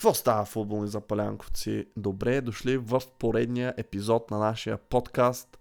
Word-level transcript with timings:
Какво 0.00 0.14
става 0.14 0.44
футболни 0.44 0.88
запалянковци? 0.88 1.86
Добре 1.96 2.40
дошли 2.40 2.76
в 2.76 3.02
поредния 3.18 3.74
епизод 3.76 4.30
на 4.30 4.38
нашия 4.38 4.78
подкаст. 4.78 5.58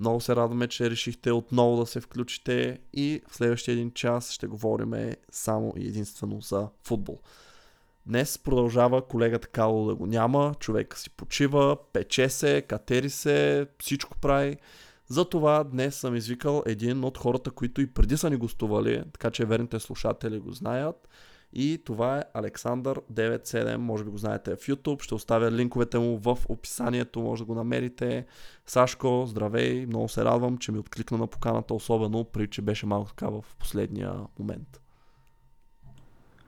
Много 0.00 0.20
се 0.20 0.36
радваме, 0.36 0.68
че 0.68 0.90
решихте 0.90 1.32
отново 1.32 1.76
да 1.76 1.86
се 1.86 2.00
включите 2.00 2.78
и 2.92 3.22
в 3.28 3.36
следващия 3.36 3.72
един 3.72 3.90
час 3.90 4.30
ще 4.30 4.46
говорим 4.46 5.14
само 5.30 5.74
и 5.76 5.88
единствено 5.88 6.40
за 6.40 6.68
футбол. 6.84 7.18
Днес 8.06 8.38
продължава 8.38 9.08
колегата 9.08 9.48
Кало 9.48 9.86
да 9.86 9.94
го 9.94 10.06
няма, 10.06 10.54
човека 10.60 10.98
си 10.98 11.10
почива, 11.10 11.76
пече 11.92 12.28
се, 12.28 12.62
катери 12.62 13.10
се, 13.10 13.66
всичко 13.80 14.18
прави. 14.18 14.56
Затова 15.06 15.64
днес 15.64 15.96
съм 15.96 16.16
извикал 16.16 16.62
един 16.66 17.04
от 17.04 17.18
хората, 17.18 17.50
които 17.50 17.80
и 17.80 17.86
преди 17.86 18.16
са 18.16 18.30
ни 18.30 18.36
гостували, 18.36 19.04
така 19.12 19.30
че 19.30 19.44
верните 19.44 19.80
слушатели 19.80 20.38
го 20.38 20.52
знаят. 20.52 21.08
И 21.52 21.82
това 21.84 22.18
е 22.18 22.24
Александър 22.34 23.00
97, 23.12 23.76
може 23.76 24.04
би 24.04 24.10
го 24.10 24.18
знаете 24.18 24.56
в 24.56 24.58
YouTube, 24.58 25.02
ще 25.02 25.14
оставя 25.14 25.50
линковете 25.50 25.98
му 25.98 26.18
в 26.18 26.38
описанието, 26.48 27.20
може 27.22 27.42
да 27.42 27.46
го 27.46 27.54
намерите. 27.54 28.26
Сашко, 28.66 29.24
здравей, 29.26 29.86
много 29.86 30.08
се 30.08 30.24
радвам, 30.24 30.58
че 30.58 30.72
ми 30.72 30.78
откликна 30.78 31.18
на 31.18 31.26
поканата, 31.26 31.74
особено 31.74 32.24
при 32.24 32.50
че 32.50 32.62
беше 32.62 32.86
малко 32.86 33.08
така 33.08 33.28
в 33.28 33.44
последния 33.58 34.14
момент. 34.38 34.80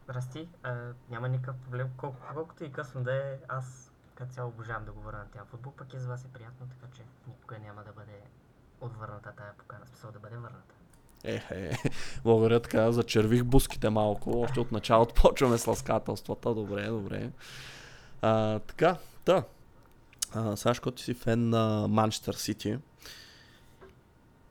Здрасти, 0.04 0.48
а, 0.62 0.92
няма 1.10 1.28
никакъв 1.28 1.56
проблем. 1.56 1.88
Колко, 1.96 2.16
колкото 2.34 2.64
и 2.64 2.72
късно 2.72 3.02
да 3.02 3.14
е, 3.14 3.38
аз 3.48 3.92
като 4.14 4.32
цяло 4.32 4.48
обожавам 4.48 4.84
да 4.84 4.92
говоря 4.92 5.18
на 5.18 5.26
тя 5.32 5.44
футбол, 5.44 5.72
пък 5.72 5.94
и 5.94 5.98
за 5.98 6.08
вас 6.08 6.24
е 6.24 6.32
приятно, 6.32 6.66
така 6.68 6.92
че 6.96 7.02
никога 7.28 7.58
няма 7.58 7.84
да 7.84 7.92
бъде 7.92 8.22
отвърната 8.80 9.32
тая 9.36 9.52
покана, 9.58 9.86
смисъл 9.86 10.12
да 10.12 10.18
бъде 10.18 10.36
върната. 10.36 10.74
Ехе, 11.24 11.70
благодаря 12.24 12.60
така, 12.60 12.92
зачервих 12.92 13.44
буските 13.44 13.90
малко, 13.90 14.40
още 14.40 14.60
от 14.60 14.72
началото 14.72 15.14
почваме 15.22 15.58
с 15.58 15.66
ласкателствата, 15.66 16.54
добре, 16.54 16.86
добре. 16.86 17.30
А, 18.22 18.58
така, 18.58 18.96
да. 19.26 19.42
А, 20.34 20.56
Сашко, 20.56 20.90
ти 20.90 21.02
си 21.02 21.14
фен 21.14 21.48
на 21.48 21.86
Манчестър 21.88 22.34
Сити. 22.34 22.78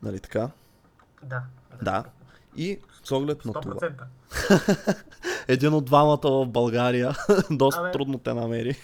Нали 0.01 0.19
така? 0.19 0.49
Да. 1.23 1.43
Да. 1.81 2.03
И 2.55 2.79
с 3.03 3.11
оглед 3.11 3.45
на 3.45 3.53
това. 3.53 3.73
100%. 3.73 5.03
Един 5.47 5.73
от 5.73 5.85
двамата 5.85 6.19
в 6.23 6.45
България. 6.47 7.15
Доста 7.51 7.81
Абе. 7.81 7.91
трудно 7.91 8.17
те 8.17 8.33
намери. 8.33 8.81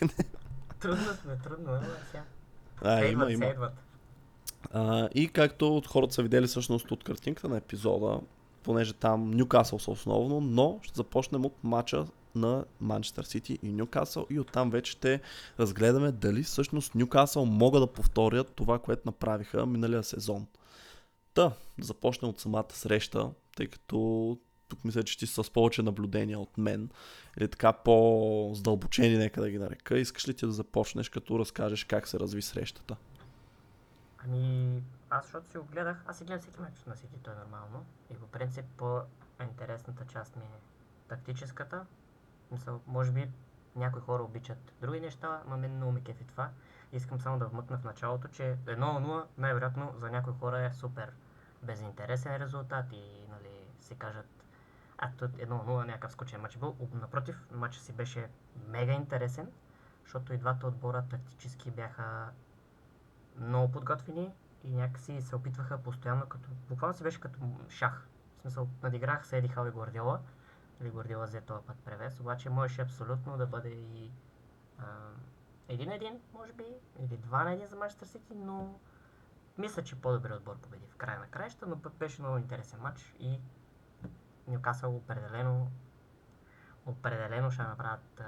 Трудно 0.80 1.06
сме, 1.22 1.38
трудно, 1.44 1.80
сега. 2.12 2.24
А, 2.82 3.06
Идват 3.06 3.12
има, 3.12 3.26
се, 3.26 3.34
има. 3.34 3.46
идват. 3.46 3.74
А, 4.72 5.10
и 5.16 5.28
както 5.28 5.78
от 5.78 5.88
хората 5.88 6.14
са 6.14 6.24
видели 6.24 6.48
всъщност 6.48 6.92
от 6.92 7.04
картинката 7.04 7.50
на 7.50 7.58
епизода, 7.58 8.20
понеже 8.64 8.94
там 8.94 9.32
Нюкасъл 9.32 9.80
са 9.80 9.92
основно, 9.92 10.42
но 10.42 10.80
ще 10.82 10.96
започнем 10.96 11.46
от 11.46 11.64
матча 11.64 12.06
на 12.36 12.66
Манчестър 12.80 13.24
Сити 13.24 13.60
и 13.64 13.72
Нюкасъл 13.72 14.26
и 14.30 14.40
оттам 14.40 14.70
вече 14.70 14.92
ще 14.92 15.22
разгледаме 15.60 16.12
дали 16.12 16.44
всъщност 16.44 16.96
Нюкасъл 16.96 17.46
могат 17.46 17.82
да 17.82 17.88
повторят 17.88 18.54
това, 18.56 18.80
което 18.80 19.02
направиха 19.06 19.66
миналия 19.66 20.04
сезон. 20.04 20.48
Та, 21.34 21.52
да 21.78 21.86
започнем 21.86 22.30
от 22.30 22.40
самата 22.40 22.74
среща, 22.74 23.30
тъй 23.56 23.68
като 23.68 24.38
тук 24.68 24.86
мисля, 24.86 25.04
че 25.04 25.18
ти 25.18 25.28
са 25.28 25.44
с 25.44 25.50
повече 25.50 25.82
наблюдения 25.82 26.40
от 26.40 26.58
мен, 26.58 26.90
или 27.40 27.48
така 27.48 27.74
по-здълбочени, 27.74 29.18
нека 29.18 29.42
да 29.42 29.50
ги 29.50 29.58
нарека. 29.58 30.00
Искаш 30.00 30.28
ли 30.28 30.34
ти 30.34 30.46
да 30.46 30.52
започнеш, 30.52 31.10
като 31.10 31.40
разкажеш 31.40 31.84
как 31.84 32.08
се 32.08 32.20
разви 32.20 32.42
срещата? 32.42 32.96
Ами, 34.24 34.84
аз 35.10 35.26
защото 35.26 35.52
си 35.52 35.58
го 35.58 35.64
гледах, 35.64 36.04
аз 36.08 36.18
си 36.18 36.24
гледам 36.24 36.42
всеки 36.42 36.62
матч 36.62 36.84
на 36.86 36.96
Сити, 36.96 37.20
то 37.24 37.32
е 37.32 37.36
нормално. 37.36 37.86
И 38.10 38.16
по 38.16 38.28
принцип 38.28 38.66
по-интересната 38.78 40.06
част 40.06 40.36
ми 40.36 40.44
е 40.44 40.60
тактическата. 41.08 41.86
Мисъл, 42.52 42.82
може 42.88 43.12
би 43.12 43.32
някои 43.76 44.02
хора 44.02 44.24
обичат 44.24 44.74
други 44.82 45.00
неща, 45.00 45.42
ама 45.46 45.58
мен 45.58 45.76
много 45.76 45.92
ме 45.92 46.04
кефи 46.04 46.24
това. 46.24 46.50
Искам 46.92 47.22
само 47.22 47.40
да 47.40 47.48
вмъкна 47.48 47.78
в 47.78 47.84
началото, 47.84 48.28
че 48.28 48.58
1-0 48.66 49.26
най-вероятно 49.38 49.94
за 49.98 50.10
някои 50.10 50.34
хора 50.34 50.66
е 50.66 50.74
супер 50.74 51.14
безинтересен 51.64 52.38
резултат 52.38 52.86
и 52.92 53.26
нали, 53.30 53.66
си 53.80 53.96
кажат 53.96 54.40
а 55.02 55.12
тут 55.18 55.32
1-0 55.32 55.86
някакъв 55.86 56.12
скучен 56.12 56.42
матч 56.42 56.58
бил. 56.58 56.76
Напротив, 56.94 57.44
матчът 57.52 57.84
си 57.84 57.94
беше 57.94 58.28
мега 58.68 58.94
интересен, 58.94 59.52
защото 60.04 60.34
и 60.34 60.38
двата 60.38 60.68
отбора 60.68 61.04
тактически 61.10 61.72
бяха 61.72 62.30
много 63.38 63.72
подготвени 63.72 64.34
и 64.64 64.76
някакси 64.76 65.22
се 65.22 65.36
опитваха 65.36 65.78
постоянно 65.78 66.26
като... 66.26 66.50
Буквално 66.70 66.98
си 66.98 67.04
беше 67.04 67.20
като 67.20 67.40
шах. 67.70 68.08
В 68.38 68.42
смисъл, 68.42 68.68
надиграх 68.84 69.28
се 69.28 69.38
Еди 69.38 69.48
Хал 69.48 69.68
и 69.68 69.72
Гвардиола. 69.72 70.20
Или 70.82 70.90
Гвардиола 70.90 71.26
взе 71.26 71.42
този 71.42 71.66
път 71.66 71.78
превес, 71.86 72.20
обаче 72.20 72.50
можеше 72.50 72.82
абсолютно 72.82 73.38
да 73.38 73.48
бъде 73.48 73.70
и 73.70 74.12
един 75.70 75.92
един, 75.92 76.20
може 76.34 76.54
би, 76.54 76.66
или 77.00 77.18
два 77.18 77.44
на 77.44 77.52
един 77.52 77.68
за 77.68 77.76
Манчестър 77.76 78.08
Сити, 78.08 78.36
но 78.36 78.80
мисля, 79.58 79.84
че 79.84 80.02
по-добрият 80.02 80.40
отбор 80.40 80.58
победи 80.58 80.86
в 80.88 80.96
края 80.96 81.20
на 81.20 81.28
краища, 81.28 81.66
но 81.68 81.76
беше 81.76 82.22
много 82.22 82.38
интересен 82.38 82.80
матч 82.80 83.16
и 83.20 83.40
Ньюкасъл 84.48 84.96
определено 84.96 85.72
определено 86.86 87.52
ще 87.52 87.64
направят 87.64 88.20
а, 88.20 88.26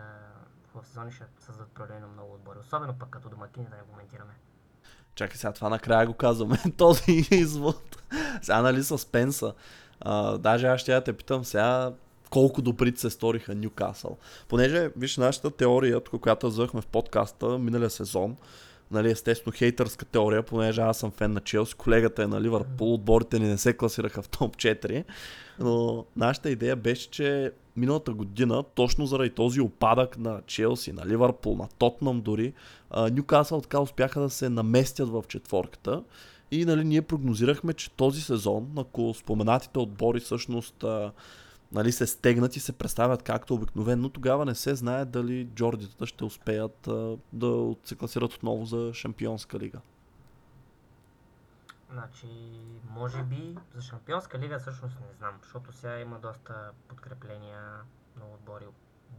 в 0.73 0.85
сезони 0.85 1.12
ще 1.12 1.25
създадат 1.39 1.72
проблеми 1.72 2.06
много 2.06 2.33
отбори. 2.33 2.59
Особено 2.59 3.00
пък 3.00 3.09
като 3.09 3.29
домакини 3.29 3.66
да 3.66 3.75
не 3.75 3.83
коментираме. 3.83 4.33
Чакай 5.21 5.37
сега, 5.37 5.51
това 5.51 5.69
накрая 5.69 6.07
го 6.07 6.13
казваме, 6.13 6.57
този 6.77 7.27
извод. 7.31 8.03
Сега 8.41 8.61
нали 8.61 8.83
съспенса. 8.83 9.53
Даже 10.39 10.67
аз 10.67 10.81
ще 10.81 10.93
я 10.93 11.01
те 11.01 11.13
питам 11.13 11.45
сега 11.45 11.91
колко 12.29 12.61
добри 12.61 12.93
се 12.95 13.09
сториха 13.09 13.55
Ньюкасъл. 13.55 14.17
Понеже, 14.47 14.89
виж, 14.97 15.17
нашата 15.17 15.51
теория, 15.51 15.99
тук, 15.99 16.21
която 16.21 16.47
взехме 16.47 16.81
в 16.81 16.87
подкаста 16.87 17.59
миналия 17.59 17.89
сезон, 17.89 18.35
нали, 18.91 19.11
естествено 19.11 19.53
хейтърска 19.57 20.05
теория, 20.05 20.43
понеже 20.43 20.81
аз 20.81 20.97
съм 20.97 21.11
фен 21.11 21.33
на 21.33 21.39
Челси, 21.39 21.75
колегата 21.75 22.23
е 22.23 22.27
на 22.27 22.41
Ливърпул, 22.41 22.93
отборите 22.93 23.39
ни 23.39 23.47
не 23.47 23.57
се 23.57 23.73
класираха 23.73 24.21
в 24.21 24.29
топ 24.29 24.55
4, 24.57 25.03
но 25.59 26.05
нашата 26.15 26.49
идея 26.49 26.75
беше, 26.75 27.09
че 27.09 27.51
миналата 27.75 28.13
година, 28.13 28.63
точно 28.75 29.05
заради 29.05 29.29
този 29.29 29.61
опадък 29.61 30.17
на 30.17 30.41
Челси, 30.47 30.91
на 30.91 31.05
Ливърпул, 31.05 31.55
на 31.55 31.67
Тотнам 31.67 32.21
дори, 32.21 32.53
а, 32.89 33.09
Ньюкасъл 33.09 33.61
така 33.61 33.79
успяха 33.79 34.21
да 34.21 34.29
се 34.29 34.49
наместят 34.49 35.09
в 35.09 35.23
четворката 35.27 36.03
и 36.51 36.65
нали, 36.65 36.83
ние 36.83 37.01
прогнозирахме, 37.01 37.73
че 37.73 37.91
този 37.91 38.21
сезон, 38.21 38.71
ако 38.77 39.13
споменатите 39.13 39.79
отбори 39.79 40.19
всъщност 40.19 40.85
нали, 41.71 41.91
се 41.91 42.07
стегнат 42.07 42.55
и 42.55 42.59
се 42.59 42.71
представят 42.71 43.23
както 43.23 43.53
обикновено, 43.53 44.09
тогава 44.09 44.45
не 44.45 44.55
се 44.55 44.75
знае 44.75 45.05
дали 45.05 45.47
Джордитата 45.55 46.05
ще 46.05 46.23
успеят 46.25 46.88
а, 46.88 47.17
да 47.33 47.75
се 47.83 47.95
класират 47.95 48.33
отново 48.33 48.65
за 48.65 48.91
Шампионска 48.93 49.59
лига. 49.59 49.79
Значи, 51.91 52.28
може 52.90 53.24
би 53.24 53.57
за 53.74 53.81
Шампионска 53.81 54.40
лига 54.40 54.59
всъщност 54.59 55.00
не 55.00 55.13
знам, 55.13 55.40
защото 55.41 55.72
сега 55.72 56.00
има 56.00 56.19
доста 56.19 56.72
подкрепления 56.88 57.81
на 58.16 58.25
отбори. 58.34 58.68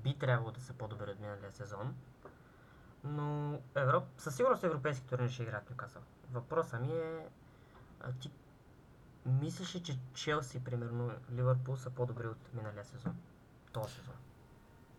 Би 0.02 0.18
трябвало 0.18 0.50
да 0.50 0.60
се 0.60 0.72
подобри 0.72 1.10
от 1.10 1.20
миналия 1.20 1.52
сезон. 1.52 1.94
Но 3.04 3.58
Европ... 3.74 4.04
със 4.18 4.36
сигурност 4.36 4.64
европейски 4.64 5.06
турнир 5.06 5.28
ще 5.28 5.42
играят 5.42 5.70
Нюкасъл. 5.70 6.02
Въпросът 6.32 6.80
ми 6.80 6.92
е, 6.92 7.28
а 8.00 8.12
ти 8.12 8.30
мислиш 9.26 9.74
ли, 9.74 9.82
че 9.82 9.98
Челси, 10.14 10.64
примерно, 10.64 11.12
Ливърпул 11.32 11.76
са 11.76 11.90
по-добри 11.90 12.26
от 12.26 12.54
миналия 12.54 12.84
сезон? 12.84 13.16
Този 13.72 13.94
сезон. 13.94 14.14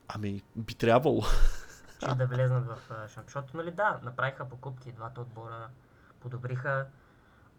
Ами, 0.08 0.44
би 0.56 0.76
трябвало. 0.76 1.24
че 2.00 2.16
да 2.16 2.28
влезнат 2.28 2.66
в 2.66 2.78
а, 2.92 3.08
шамп. 3.08 3.28
Защото, 3.28 3.58
нали, 3.58 3.72
да, 3.72 4.00
направиха 4.04 4.50
покупки, 4.50 4.92
двата 4.92 5.22
отбора 5.22 5.70
подобриха, 6.20 6.88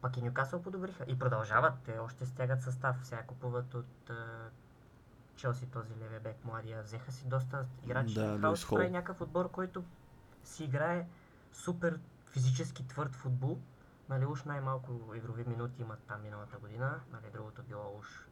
пък 0.05 0.17
и 0.17 0.23
Нюкасъл 0.23 0.62
подобриха. 0.62 1.05
И 1.09 1.19
продължават, 1.19 1.75
те 1.85 1.99
още 1.99 2.27
стягат 2.27 2.62
състав. 2.62 2.97
Сега 3.03 3.23
купуват 3.23 3.75
от 3.75 4.11
Челси 5.37 5.67
този 5.67 5.97
левия 6.01 6.21
бек 6.21 6.45
младия. 6.45 6.83
Взеха 6.83 7.12
си 7.12 7.27
доста 7.27 7.67
играчи. 7.85 8.15
Да, 8.15 8.56
си 8.56 8.67
прави 8.71 8.91
някакъв 8.91 9.21
отбор, 9.21 9.51
който 9.51 9.85
си 10.45 10.65
играе 10.65 11.06
супер 11.53 12.01
физически 12.27 12.87
твърд 12.87 13.15
футбол. 13.15 13.59
Нали, 14.09 14.27
уж 14.27 14.45
най-малко 14.45 15.15
игрови 15.15 15.45
минути 15.45 15.83
имат 15.83 15.99
там 16.09 16.23
миналата 16.23 16.59
година, 16.59 17.00
нали, 17.12 17.33
другото 17.33 17.62
било 17.62 17.99
уж 17.99 18.29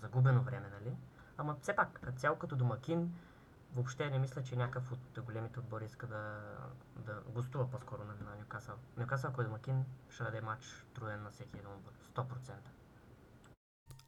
загубено 0.00 0.42
време, 0.42 0.70
нали. 0.80 0.96
Ама 1.38 1.56
все 1.62 1.76
пак, 1.76 2.00
цяло 2.16 2.38
като 2.38 2.56
домакин, 2.56 3.14
въобще 3.74 4.10
не 4.10 4.18
мисля, 4.18 4.42
че 4.42 4.56
някакъв 4.56 4.92
от 4.92 5.20
големите 5.24 5.60
отбори 5.60 5.84
иска 5.84 6.06
да, 6.06 6.40
да 6.96 7.20
гостува 7.28 7.70
по-скоро 7.70 8.04
на, 8.04 8.14
на 8.30 8.36
Нюкасъл. 8.36 8.76
Нюкасъл, 8.96 9.30
ако 9.30 9.42
е 9.42 9.44
домакин, 9.44 9.84
ще 10.10 10.24
даде 10.24 10.40
матч 10.40 10.86
труден 10.94 11.22
на 11.22 11.30
всеки 11.30 11.58
един 11.58 11.70
отбор. 11.70 11.92
100%. 12.14 12.52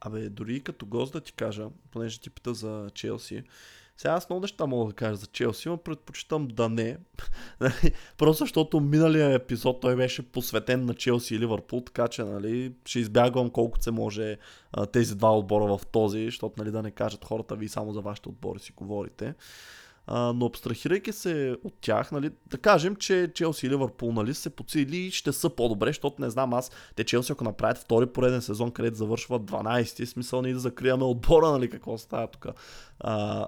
Абе, 0.01 0.29
дори 0.29 0.59
като 0.59 0.85
гост 0.85 1.13
да 1.13 1.21
ти 1.21 1.33
кажа, 1.33 1.67
понеже 1.91 2.19
ти 2.19 2.29
пита 2.29 2.53
за 2.53 2.89
Челси, 2.93 3.43
сега 3.97 4.13
аз 4.13 4.29
много 4.29 4.41
неща 4.41 4.65
мога 4.65 4.89
да 4.89 4.95
кажа 4.95 5.15
за 5.15 5.25
Челси, 5.25 5.69
но 5.69 5.77
предпочитам 5.77 6.47
да 6.47 6.69
не. 6.69 6.97
Нали, 7.61 7.93
просто 8.17 8.43
защото 8.43 8.79
миналия 8.79 9.33
епизод 9.33 9.81
той 9.81 9.95
беше 9.95 10.31
посветен 10.31 10.85
на 10.85 10.93
Челси 10.93 11.35
и 11.35 11.39
Ливърпул, 11.39 11.81
така 11.81 12.07
че 12.07 12.23
нали, 12.23 12.73
ще 12.85 12.99
избягвам 12.99 13.49
колкото 13.49 13.83
се 13.83 13.91
може 13.91 14.37
тези 14.91 15.15
два 15.15 15.37
отбора 15.37 15.77
в 15.77 15.85
този, 15.85 16.25
защото 16.25 16.55
нали, 16.57 16.71
да 16.71 16.83
не 16.83 16.91
кажат 16.91 17.25
хората, 17.25 17.55
ви 17.55 17.67
само 17.67 17.93
за 17.93 18.01
вашите 18.01 18.29
отбори 18.29 18.59
си 18.59 18.73
говорите. 18.75 19.33
Но 20.11 20.45
абстрахирайки 20.45 21.11
се 21.11 21.57
от 21.63 21.73
тях, 21.81 22.11
нали, 22.11 22.31
да 22.45 22.57
кажем, 22.57 22.95
че 22.95 23.31
Челси 23.33 23.65
и 23.67 23.69
Ливърпул 23.69 24.11
нали, 24.11 24.33
се 24.33 24.49
подсили 24.49 24.97
и 24.97 25.11
ще 25.11 25.33
са 25.33 25.49
по-добре, 25.49 25.89
защото 25.89 26.21
не 26.21 26.29
знам 26.29 26.53
аз, 26.53 26.71
те 26.95 27.03
Челси 27.03 27.31
ако 27.31 27.43
направят 27.43 27.77
втори 27.77 28.05
пореден 28.05 28.41
сезон, 28.41 28.71
където 28.71 28.97
завършват 28.97 29.41
12, 29.41 30.05
смисъл 30.05 30.41
ни 30.41 30.53
да 30.53 30.59
закриваме 30.59 31.03
отбора, 31.03 31.51
нали, 31.51 31.69
какво 31.69 31.97
става 31.97 32.27
тук. 32.27 32.47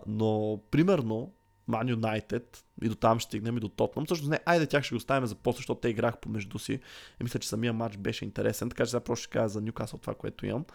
Но, 0.07 0.59
примерно, 0.71 1.31
Man 1.69 1.95
United 1.95 2.43
и 2.83 2.89
до 2.89 2.95
там 2.95 3.19
ще 3.19 3.27
стигнем 3.27 3.57
и 3.57 3.59
до 3.59 3.69
Тотнам. 3.69 4.07
Също 4.07 4.29
не, 4.29 4.39
айде 4.45 4.65
тях 4.65 4.83
ще 4.83 4.95
го 4.95 4.97
оставим 4.97 5.27
за 5.27 5.35
после, 5.35 5.57
защото 5.57 5.81
те 5.81 5.89
играх 5.89 6.17
помежду 6.17 6.59
си. 6.59 6.73
И 7.21 7.23
мисля, 7.23 7.39
че 7.39 7.49
самия 7.49 7.73
матч 7.73 7.97
беше 7.97 8.25
интересен, 8.25 8.69
така 8.69 8.85
че 8.85 8.91
сега 8.91 8.99
просто 8.99 9.23
ще 9.23 9.31
кажа 9.31 9.49
за 9.49 9.61
Нюкасъл 9.61 9.99
това, 9.99 10.13
което 10.15 10.45
имам. 10.45 10.65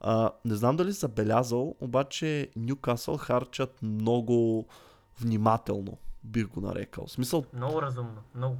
А, 0.00 0.30
не 0.44 0.54
знам 0.54 0.76
дали 0.76 0.92
забелязал, 0.92 1.76
обаче 1.80 2.48
Нюкасъл 2.56 3.16
харчат 3.16 3.82
много 3.82 4.68
внимателно, 5.20 5.98
бих 6.24 6.46
го 6.46 6.60
нарекал. 6.60 7.06
В 7.06 7.10
смисъл... 7.10 7.44
Много 7.52 7.82
разумно, 7.82 8.22
много. 8.34 8.56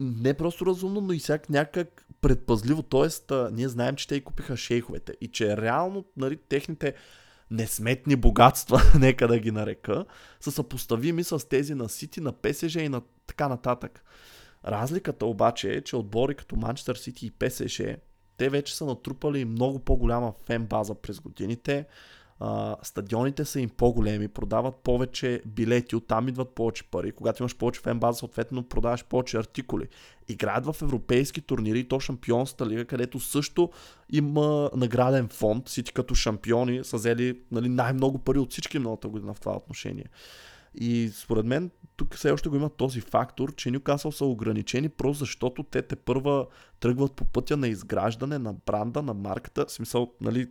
Не 0.00 0.34
просто 0.34 0.66
разумно, 0.66 1.00
но 1.00 1.12
и 1.12 1.18
всяк 1.18 1.50
някак 1.50 2.06
предпазливо. 2.20 2.82
Тоест, 2.82 3.30
а, 3.30 3.50
ние 3.52 3.68
знаем, 3.68 3.96
че 3.96 4.08
те 4.08 4.14
и 4.14 4.24
купиха 4.24 4.56
шейховете 4.56 5.12
и 5.20 5.28
че 5.28 5.56
реално 5.56 6.04
нали, 6.16 6.36
техните 6.36 6.94
несметни 7.50 8.16
богатства, 8.16 8.80
нека 8.98 9.28
да 9.28 9.38
ги 9.38 9.50
нарека, 9.50 10.04
са 10.40 10.52
съпоставими 10.52 11.24
с 11.24 11.48
тези 11.48 11.74
на 11.74 11.88
Сити, 11.88 12.20
на 12.20 12.32
ПСЖ 12.32 12.74
и 12.74 12.88
на 12.88 13.02
така 13.26 13.48
нататък. 13.48 14.04
Разликата 14.66 15.26
обаче 15.26 15.72
е, 15.72 15.80
че 15.80 15.96
отбори 15.96 16.34
като 16.34 16.56
Манчестър 16.56 16.96
Сити 16.96 17.26
и 17.26 17.30
ПСЖ, 17.30 17.82
те 18.36 18.48
вече 18.48 18.76
са 18.76 18.84
натрупали 18.84 19.44
много 19.44 19.78
по-голяма 19.78 20.32
фен 20.46 20.66
база 20.66 20.94
през 20.94 21.20
годините 21.20 21.86
а, 22.40 22.76
стадионите 22.82 23.44
са 23.44 23.60
им 23.60 23.68
по-големи, 23.68 24.28
продават 24.28 24.76
повече 24.76 25.42
билети, 25.46 25.96
оттам 25.96 26.28
идват 26.28 26.54
повече 26.54 26.84
пари. 26.84 27.12
Когато 27.12 27.42
имаш 27.42 27.56
повече 27.56 27.80
фен 27.80 27.98
база, 27.98 28.18
съответно 28.18 28.62
продаваш 28.62 29.04
повече 29.04 29.36
артикули. 29.36 29.88
Играят 30.28 30.66
в 30.66 30.82
европейски 30.82 31.40
турнири, 31.40 31.88
то 31.88 32.00
шампионста 32.00 32.66
лига, 32.66 32.84
където 32.84 33.20
също 33.20 33.70
има 34.12 34.70
награден 34.76 35.28
фонд. 35.28 35.68
Всички 35.68 35.94
като 35.94 36.14
шампиони 36.14 36.84
са 36.84 36.96
взели 36.96 37.40
нали, 37.50 37.68
най-много 37.68 38.18
пари 38.18 38.38
от 38.38 38.52
всички 38.52 38.78
миналата 38.78 39.08
година 39.08 39.34
в 39.34 39.40
това 39.40 39.56
отношение. 39.56 40.06
И 40.74 41.10
според 41.14 41.46
мен 41.46 41.70
тук 41.96 42.14
все 42.14 42.30
още 42.30 42.48
го 42.48 42.56
има 42.56 42.70
този 42.70 43.00
фактор, 43.00 43.54
че 43.54 43.70
Нюкасъл 43.70 44.12
са 44.12 44.24
ограничени 44.24 44.88
просто 44.88 45.18
защото 45.18 45.62
те 45.62 45.82
те 45.82 45.96
първа 45.96 46.46
тръгват 46.80 47.12
по 47.12 47.24
пътя 47.24 47.56
на 47.56 47.68
изграждане 47.68 48.38
на 48.38 48.54
бранда, 48.66 49.02
на 49.02 49.14
марката. 49.14 49.66
В 49.66 49.72
смисъл, 49.72 50.12
нали, 50.20 50.46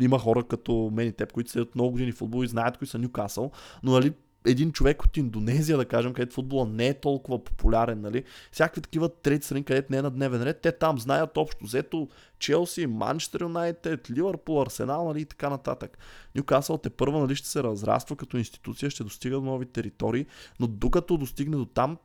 има 0.00 0.18
хора 0.18 0.42
като 0.42 0.90
мен 0.92 1.08
и 1.08 1.12
теб, 1.12 1.32
които 1.32 1.50
седят 1.50 1.74
много 1.74 1.90
години 1.90 2.12
футбол 2.12 2.44
и 2.44 2.48
знаят 2.48 2.78
кои 2.78 2.86
са 2.86 2.98
Нюкасъл, 2.98 3.50
но 3.82 3.92
нали, 3.92 4.12
един 4.46 4.72
човек 4.72 5.02
от 5.02 5.16
Индонезия, 5.16 5.76
да 5.76 5.84
кажем, 5.84 6.12
където 6.12 6.34
футбола 6.34 6.66
не 6.66 6.88
е 6.88 7.00
толкова 7.00 7.44
популярен, 7.44 8.00
нали? 8.00 8.24
Всякакви 8.52 8.80
такива 8.80 9.08
трети 9.08 9.46
страни, 9.46 9.64
където 9.64 9.92
не 9.92 9.98
е 9.98 10.02
на 10.02 10.10
дневен 10.10 10.42
ред, 10.42 10.60
те 10.60 10.72
там 10.72 10.98
знаят 10.98 11.36
общо 11.36 11.64
взето 11.64 12.08
Челси, 12.38 12.86
Манчестър 12.86 13.40
Юнайтед, 13.40 14.10
Ливърпул, 14.10 14.62
Арсенал, 14.62 15.08
нали, 15.08 15.20
и 15.20 15.24
така 15.24 15.50
нататък. 15.50 15.98
Нюкасъл 16.34 16.78
те 16.78 16.90
първа, 16.90 17.20
нали, 17.20 17.34
ще 17.34 17.48
се 17.48 17.62
разраства 17.62 18.16
като 18.16 18.36
институция, 18.36 18.90
ще 18.90 19.04
достига 19.04 19.36
до 19.36 19.42
нови 19.42 19.66
територии, 19.66 20.26
но 20.60 20.66
докато 20.66 21.16
достигне 21.16 21.56
до 21.56 21.64
там, 21.66 21.98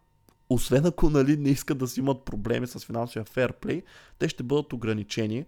освен 0.49 0.85
ако 0.85 1.09
нали, 1.09 1.37
не 1.37 1.49
искат 1.49 1.77
да 1.77 1.87
си 1.87 1.99
имат 1.99 2.25
проблеми 2.25 2.67
с 2.67 2.79
финансовия 2.79 3.25
ферплей, 3.25 3.81
те 4.19 4.29
ще 4.29 4.43
бъдат 4.43 4.73
ограничени. 4.73 5.45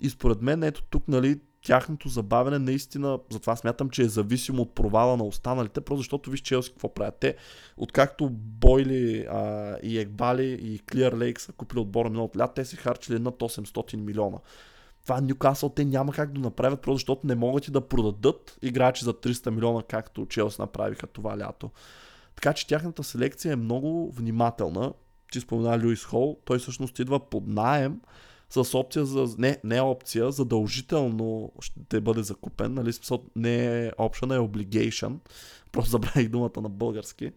И 0.00 0.10
според 0.10 0.42
мен, 0.42 0.62
ето 0.62 0.82
тук, 0.82 1.08
нали, 1.08 1.40
тяхното 1.66 2.08
забавяне 2.08 2.58
наистина, 2.58 3.18
затова 3.30 3.56
смятам, 3.56 3.90
че 3.90 4.02
е 4.02 4.08
зависимо 4.08 4.62
от 4.62 4.74
провала 4.74 5.16
на 5.16 5.24
останалите, 5.24 5.80
просто 5.80 6.00
защото 6.00 6.30
виж 6.30 6.40
Челси 6.40 6.70
какво 6.70 6.94
правят. 6.94 7.16
Те, 7.20 7.36
откакто 7.76 8.28
Бойли 8.30 9.26
а, 9.30 9.76
и 9.82 9.98
Екбали 9.98 10.58
и 10.62 10.78
Клиар 10.78 11.12
Лейк 11.12 11.40
са 11.40 11.52
купили 11.52 11.80
отбора 11.80 12.10
миналото 12.10 12.38
лято, 12.38 12.52
те 12.54 12.64
си 12.64 12.76
харчили 12.76 13.18
над 13.18 13.34
800 13.34 13.96
милиона. 13.96 14.38
Това 15.02 15.20
Ньюкасъл 15.20 15.68
те 15.68 15.84
няма 15.84 16.12
как 16.12 16.32
да 16.32 16.40
направят, 16.40 16.80
просто 16.80 16.96
защото 16.96 17.26
не 17.26 17.34
могат 17.34 17.68
и 17.68 17.70
да 17.70 17.80
продадат 17.80 18.58
играчи 18.62 19.04
за 19.04 19.14
300 19.14 19.50
милиона, 19.50 19.82
както 19.88 20.26
Челси 20.26 20.60
направиха 20.60 21.06
това 21.06 21.38
лято. 21.38 21.70
Така 22.36 22.52
че 22.52 22.66
тяхната 22.66 23.04
селекция 23.04 23.52
е 23.52 23.56
много 23.56 24.12
внимателна. 24.12 24.92
Ти 25.32 25.40
спомена 25.40 25.78
Люис 25.78 26.04
Хол, 26.04 26.38
той 26.44 26.58
всъщност 26.58 26.98
идва 26.98 27.20
под 27.30 27.46
найем 27.46 28.00
с 28.50 28.78
опция 28.78 29.04
за... 29.04 29.26
Не, 29.38 29.58
не 29.64 29.80
опция, 29.80 30.30
задължително 30.30 31.52
ще 31.60 32.00
бъде 32.00 32.22
закупен, 32.22 32.74
нали, 32.74 32.92
не 33.36 33.86
е 33.86 33.90
option, 33.90 34.36
е 34.36 34.38
obligation, 34.38 35.18
просто 35.72 35.90
забравих 35.90 36.28
думата 36.28 36.60
на 36.60 36.68
български, 36.68 37.32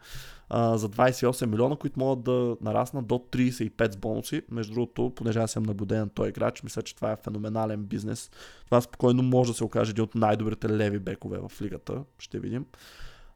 а, 0.50 0.78
за 0.78 0.90
28 0.90 1.46
милиона, 1.46 1.76
които 1.76 2.00
могат 2.00 2.24
да 2.24 2.58
нараснат 2.62 3.08
до 3.08 3.16
35 3.16 3.92
с 3.92 3.98
бонуси. 3.98 4.42
Между 4.52 4.74
другото, 4.74 5.12
понеже 5.16 5.40
аз 5.40 5.52
съм 5.52 5.64
наблюден 5.64 6.00
на 6.00 6.10
този 6.10 6.30
играч, 6.30 6.64
мисля, 6.64 6.82
че 6.82 6.96
това 6.96 7.12
е 7.12 7.18
феноменален 7.24 7.84
бизнес. 7.84 8.32
Това 8.66 8.82
спокойно 8.82 9.24
може 9.24 9.52
да 9.52 9.58
се 9.58 9.64
окаже 9.64 9.92
един 9.92 10.04
от 10.04 10.16
най-добрите 10.16 10.70
леви 10.70 11.00
бекове 11.00 11.38
в 11.38 11.62
лигата, 11.62 12.04
ще 12.20 12.40
видим. 12.40 12.66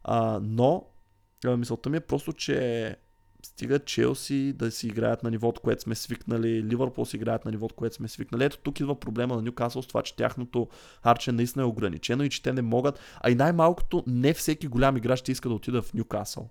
А, 0.04 0.40
но 0.44 0.86
мисълта 1.58 1.90
ми 1.90 1.98
е 1.98 2.00
просто, 2.00 2.34
че 2.34 2.96
стига 3.46 3.80
Челси 3.80 4.54
да 4.54 4.72
си 4.72 4.88
играят 4.88 5.24
на 5.24 5.32
нивото, 5.32 5.62
което 5.62 5.82
сме 5.82 5.96
свикнали, 5.96 6.64
Ливърпул 6.64 7.06
си 7.06 7.16
играят 7.16 7.46
на 7.46 7.52
нивото, 7.52 7.76
което 7.76 7.96
сме 7.96 8.08
свикнали. 8.08 8.44
Ето 8.44 8.58
тук 8.58 8.80
идва 8.80 9.00
проблема 9.00 9.36
на 9.36 9.42
Ньюкасъл 9.42 9.82
с 9.82 9.88
това, 9.88 10.02
че 10.02 10.16
тяхното 10.16 10.68
харче 11.04 11.32
наистина 11.32 11.64
е 11.64 11.68
ограничено 11.68 12.24
и 12.24 12.30
че 12.30 12.44
те 12.44 12.54
не 12.54 12.62
могат, 12.62 13.00
а 13.22 13.32
и 13.32 13.36
най-малкото 13.36 14.04
не 14.08 14.34
всеки 14.34 14.68
голям 14.68 14.98
играч 14.98 15.20
ще 15.20 15.32
иска 15.32 15.50
да 15.50 15.56
отида 15.56 15.82
в 15.82 15.94
Ньюкасъл. 15.94 16.50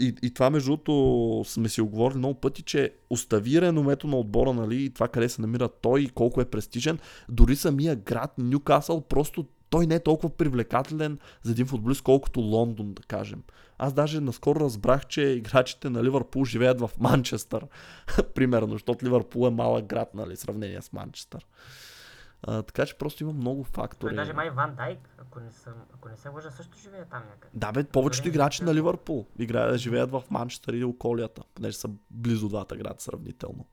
И, 0.00 0.14
и 0.22 0.34
това, 0.34 0.50
между 0.50 0.70
другото, 0.70 1.44
сме 1.46 1.68
си 1.68 1.80
оговорили 1.80 2.18
много 2.18 2.40
пъти, 2.40 2.62
че 2.62 2.92
остави 3.10 3.60
реномето 3.60 4.06
на 4.06 4.16
отбора, 4.16 4.52
нали, 4.52 4.84
и 4.84 4.90
това 4.90 5.08
къде 5.08 5.28
се 5.28 5.40
намира 5.40 5.68
той 5.68 6.00
и 6.00 6.08
колко 6.08 6.40
е 6.40 6.44
престижен, 6.44 6.98
дори 7.28 7.56
самия 7.56 7.96
град 7.96 8.34
Ньюкасъл 8.38 9.00
просто 9.00 9.46
той 9.70 9.86
не 9.86 9.94
е 9.94 10.00
толкова 10.00 10.36
привлекателен 10.36 11.18
за 11.42 11.52
един 11.52 11.66
футболист, 11.66 12.02
колкото 12.02 12.40
Лондон, 12.40 12.94
да 12.94 13.02
кажем. 13.02 13.42
Аз 13.78 13.92
даже 13.92 14.20
наскоро 14.20 14.60
разбрах, 14.60 15.06
че 15.06 15.22
играчите 15.22 15.90
на 15.90 16.04
Ливърпул 16.04 16.44
живеят 16.44 16.80
в 16.80 16.90
Манчестър. 17.00 17.66
Примерно, 18.34 18.72
защото 18.72 19.04
Ливърпул 19.04 19.46
е 19.46 19.50
малък 19.50 19.86
град, 19.86 20.14
нали, 20.14 20.36
в 20.36 20.38
сравнение 20.38 20.82
с 20.82 20.92
Манчестър. 20.92 21.46
А, 22.42 22.62
така 22.62 22.86
че 22.86 22.98
просто 22.98 23.22
има 23.22 23.32
много 23.32 23.64
фактори. 23.64 24.10
Той 24.10 24.16
даже 24.16 24.32
май 24.32 24.50
Ван 24.50 24.74
Дайк, 24.74 24.98
ако 25.18 25.40
не, 25.40 25.52
съм, 25.52 25.72
ако 25.94 26.08
не 26.08 26.16
се 26.16 26.28
лъжа, 26.28 26.50
също 26.50 26.78
живее 26.78 27.04
там 27.04 27.22
някъде. 27.28 27.50
Да, 27.54 27.72
бе, 27.72 27.84
повечето 27.84 28.28
играчи 28.28 28.64
на 28.64 28.74
Ливърпул 28.74 29.26
играят, 29.38 29.76
живеят 29.76 30.10
в 30.10 30.22
Манчестър 30.30 30.72
или 30.72 30.84
околията, 30.84 31.42
понеже 31.54 31.76
са 31.76 31.90
близо 32.10 32.48
двата 32.48 32.76
града 32.76 33.00
сравнително. 33.00 33.66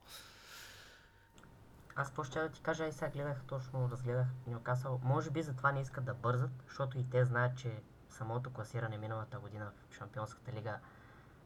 Аз 1.96 2.12
по 2.12 2.24
ще 2.24 2.40
да 2.40 2.50
ти 2.50 2.62
кажа, 2.62 2.88
и 2.88 2.92
сега 2.92 3.12
гледах, 3.12 3.44
точно 3.48 3.90
разгледах 3.92 4.28
Ньюкасъл. 4.48 5.00
Може 5.04 5.32
би 5.32 5.42
затова 5.42 5.72
не 5.72 5.82
искат 5.82 6.06
да 6.06 6.14
бързат, 6.14 6.52
защото 6.68 7.00
и 7.00 7.10
те 7.10 7.26
знаят, 7.26 7.58
че 7.58 7.82
самото 8.10 8.54
класиране 8.54 8.98
миналата 8.98 9.40
година 9.40 9.72
в 9.90 9.96
Шампионската 9.96 10.52
лига 10.52 10.80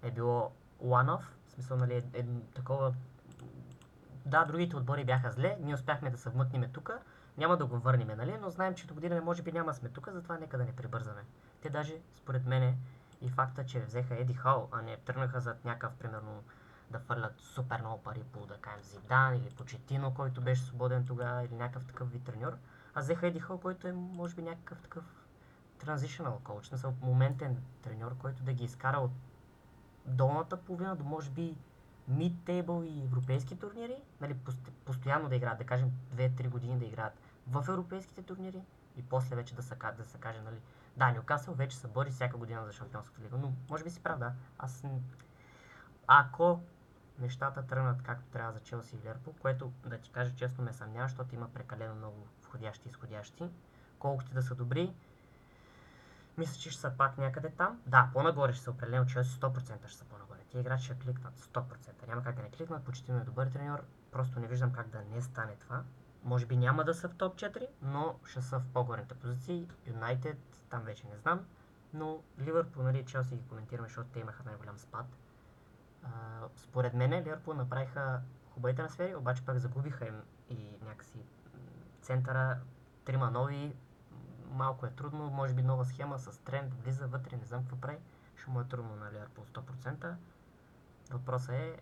е 0.01 0.11
било 0.11 0.51
one-off. 0.83 1.21
В 1.47 1.51
смисъл, 1.51 1.77
нали, 1.77 1.93
е, 1.93 2.19
е 2.19 2.25
такова... 2.55 2.93
Да, 4.25 4.45
другите 4.45 4.75
отбори 4.75 5.05
бяха 5.05 5.31
зле, 5.31 5.57
ние 5.61 5.73
успяхме 5.73 6.09
да 6.09 6.17
се 6.17 6.29
вмъкнем 6.29 6.71
тук, 6.73 6.91
няма 7.37 7.57
да 7.57 7.65
го 7.65 7.79
върнем, 7.79 8.17
нали, 8.17 8.37
но 8.41 8.49
знаем, 8.49 8.75
че 8.75 8.87
до 8.87 8.93
година 8.93 9.21
може 9.21 9.43
би 9.43 9.51
няма 9.51 9.73
сме 9.73 9.89
тук, 9.89 10.09
затова 10.11 10.37
нека 10.37 10.57
да 10.57 10.65
не 10.65 10.75
прибързаме. 10.75 11.21
Те 11.61 11.69
даже, 11.69 11.93
според 12.15 12.45
мене, 12.45 12.77
и 13.21 13.29
факта, 13.29 13.65
че 13.65 13.79
взеха 13.79 14.15
Еди 14.15 14.33
Хал, 14.33 14.69
а 14.71 14.81
не 14.81 14.97
тръгнаха 14.97 15.39
зад 15.39 15.65
някакъв, 15.65 15.93
примерно, 15.93 16.43
да 16.91 16.99
фърлят 16.99 17.39
супер 17.39 17.79
много 17.79 18.03
пари 18.03 18.23
по, 18.31 18.45
да 18.45 18.57
кажем, 18.57 18.83
Зидан 18.83 19.35
или 19.35 19.49
по 19.49 19.65
Четино, 19.65 20.13
който 20.13 20.41
беше 20.41 20.61
свободен 20.61 21.05
тогава, 21.05 21.43
или 21.43 21.55
някакъв 21.55 21.85
такъв 21.85 22.11
вид 22.11 22.23
треньор. 22.23 22.57
А 22.95 23.01
взеха 23.01 23.27
Еди 23.27 23.39
Хал, 23.39 23.59
който 23.59 23.87
е, 23.87 23.91
може 23.91 24.35
би, 24.35 24.41
някакъв 24.41 24.81
такъв 24.81 25.03
transitional 25.79 26.39
coach, 26.39 26.85
не 26.85 27.07
моментен 27.07 27.63
треньор, 27.81 28.17
който 28.17 28.43
да 28.43 28.53
ги 28.53 28.63
изкара 28.63 28.97
от 28.97 29.11
долната 30.05 30.57
половина 30.57 30.95
до 30.95 31.03
може 31.03 31.29
би 31.29 31.55
mid-table 32.11 32.83
и 32.83 33.03
европейски 33.03 33.59
турнири, 33.59 34.01
нали, 34.21 34.35
постоянно 34.85 35.29
да 35.29 35.35
играят, 35.35 35.57
да 35.57 35.65
кажем 35.65 35.91
2-3 36.15 36.49
години 36.49 36.79
да 36.79 36.85
играят 36.85 37.13
в 37.47 37.65
европейските 37.69 38.21
турнири 38.23 38.61
и 38.97 39.03
после 39.03 39.35
вече 39.35 39.55
да 39.55 39.63
се, 39.63 39.75
да 39.97 40.05
се 40.05 40.17
каже, 40.17 40.41
нали, 40.41 40.59
Да, 40.97 41.11
Нюкасъл 41.11 41.53
вече 41.53 41.77
се 41.77 41.87
бори 41.87 42.11
всяка 42.11 42.37
година 42.37 42.65
за 42.65 42.73
Шампионската 42.73 43.21
лига, 43.21 43.37
но 43.37 43.53
може 43.69 43.83
би 43.83 43.89
си 43.89 44.03
прав, 44.03 44.19
да. 44.19 44.33
Аз... 44.57 44.83
Ако 46.07 46.59
нещата 47.19 47.67
тръгнат 47.67 48.03
както 48.03 48.29
трябва 48.29 48.51
за 48.53 48.59
Челси 48.59 48.95
и 48.95 49.07
Лерпо, 49.07 49.33
което 49.33 49.71
да 49.85 49.97
ти 49.97 50.11
кажа 50.11 50.35
честно 50.35 50.63
ме 50.63 50.73
съмнява, 50.73 51.07
защото 51.07 51.35
има 51.35 51.53
прекалено 51.53 51.95
много 51.95 52.27
входящи 52.41 52.87
и 52.87 52.89
изходящи. 52.89 53.49
Колкото 53.99 54.33
да 54.33 54.41
са 54.41 54.55
добри, 54.55 54.93
мисля, 56.37 56.59
че 56.59 56.69
ще 56.69 56.81
са 56.81 56.91
пак 56.97 57.17
някъде 57.17 57.49
там. 57.49 57.81
Да, 57.85 58.09
по-нагоре 58.13 58.53
ще 58.53 58.63
са 58.63 58.71
определено 58.71 59.05
Челси 59.05 59.39
100% 59.39 59.87
ще 59.87 59.97
са 59.97 60.05
по-нагоре. 60.05 60.39
Тези 60.51 60.61
играчи 60.61 60.85
ще 60.85 60.99
кликнат 60.99 61.39
100%. 61.39 62.07
Няма 62.07 62.23
как 62.23 62.35
да 62.35 62.41
не 62.41 62.49
кликнат, 62.49 62.83
почти 62.83 63.11
е 63.11 63.15
добър 63.15 63.47
треньор. 63.47 63.83
Просто 64.11 64.39
не 64.39 64.47
виждам 64.47 64.73
как 64.73 64.87
да 64.87 65.01
не 65.01 65.21
стане 65.21 65.55
това. 65.55 65.83
Може 66.23 66.45
би 66.45 66.57
няма 66.57 66.83
да 66.83 66.93
са 66.93 67.09
в 67.09 67.15
топ 67.15 67.35
4, 67.35 67.67
но 67.81 68.19
ще 68.25 68.41
са 68.41 68.59
в 68.59 68.63
по-горните 68.73 69.15
позиции. 69.15 69.69
Юнайтед, 69.87 70.37
там 70.69 70.81
вече 70.83 71.07
не 71.07 71.17
знам. 71.17 71.45
Но 71.93 72.23
Ливърпул, 72.39 72.83
нали, 72.83 73.05
Челси 73.05 73.35
ги 73.35 73.47
коментираме, 73.47 73.87
защото 73.87 74.09
те 74.09 74.19
имаха 74.19 74.43
най-голям 74.43 74.79
спад. 74.79 75.05
А, 76.03 76.09
според 76.57 76.93
мен 76.93 77.13
Ливърпул 77.13 77.53
направиха 77.53 78.21
хубави 78.49 78.75
трансфери, 78.75 79.15
обаче 79.15 79.41
пак 79.41 79.57
загубиха 79.57 80.07
им 80.07 80.15
и 80.49 80.57
някакси 80.85 81.17
центъра, 82.01 82.57
трима 83.05 83.31
нови, 83.31 83.73
малко 84.51 84.85
е 84.85 84.89
трудно, 84.89 85.29
може 85.29 85.53
би 85.53 85.61
нова 85.61 85.85
схема 85.85 86.19
с 86.19 86.37
тренд, 86.37 86.73
влиза 86.75 87.07
вътре, 87.07 87.37
не 87.37 87.45
знам 87.45 87.61
какво 87.61 87.75
прави, 87.77 87.97
ще 88.35 88.49
му 88.51 88.61
е 88.61 88.65
трудно 88.65 88.95
на 88.95 89.11
Ливърпул 89.11 89.45
100%. 89.45 90.13
Въпросът 91.11 91.49
е, 91.49 91.75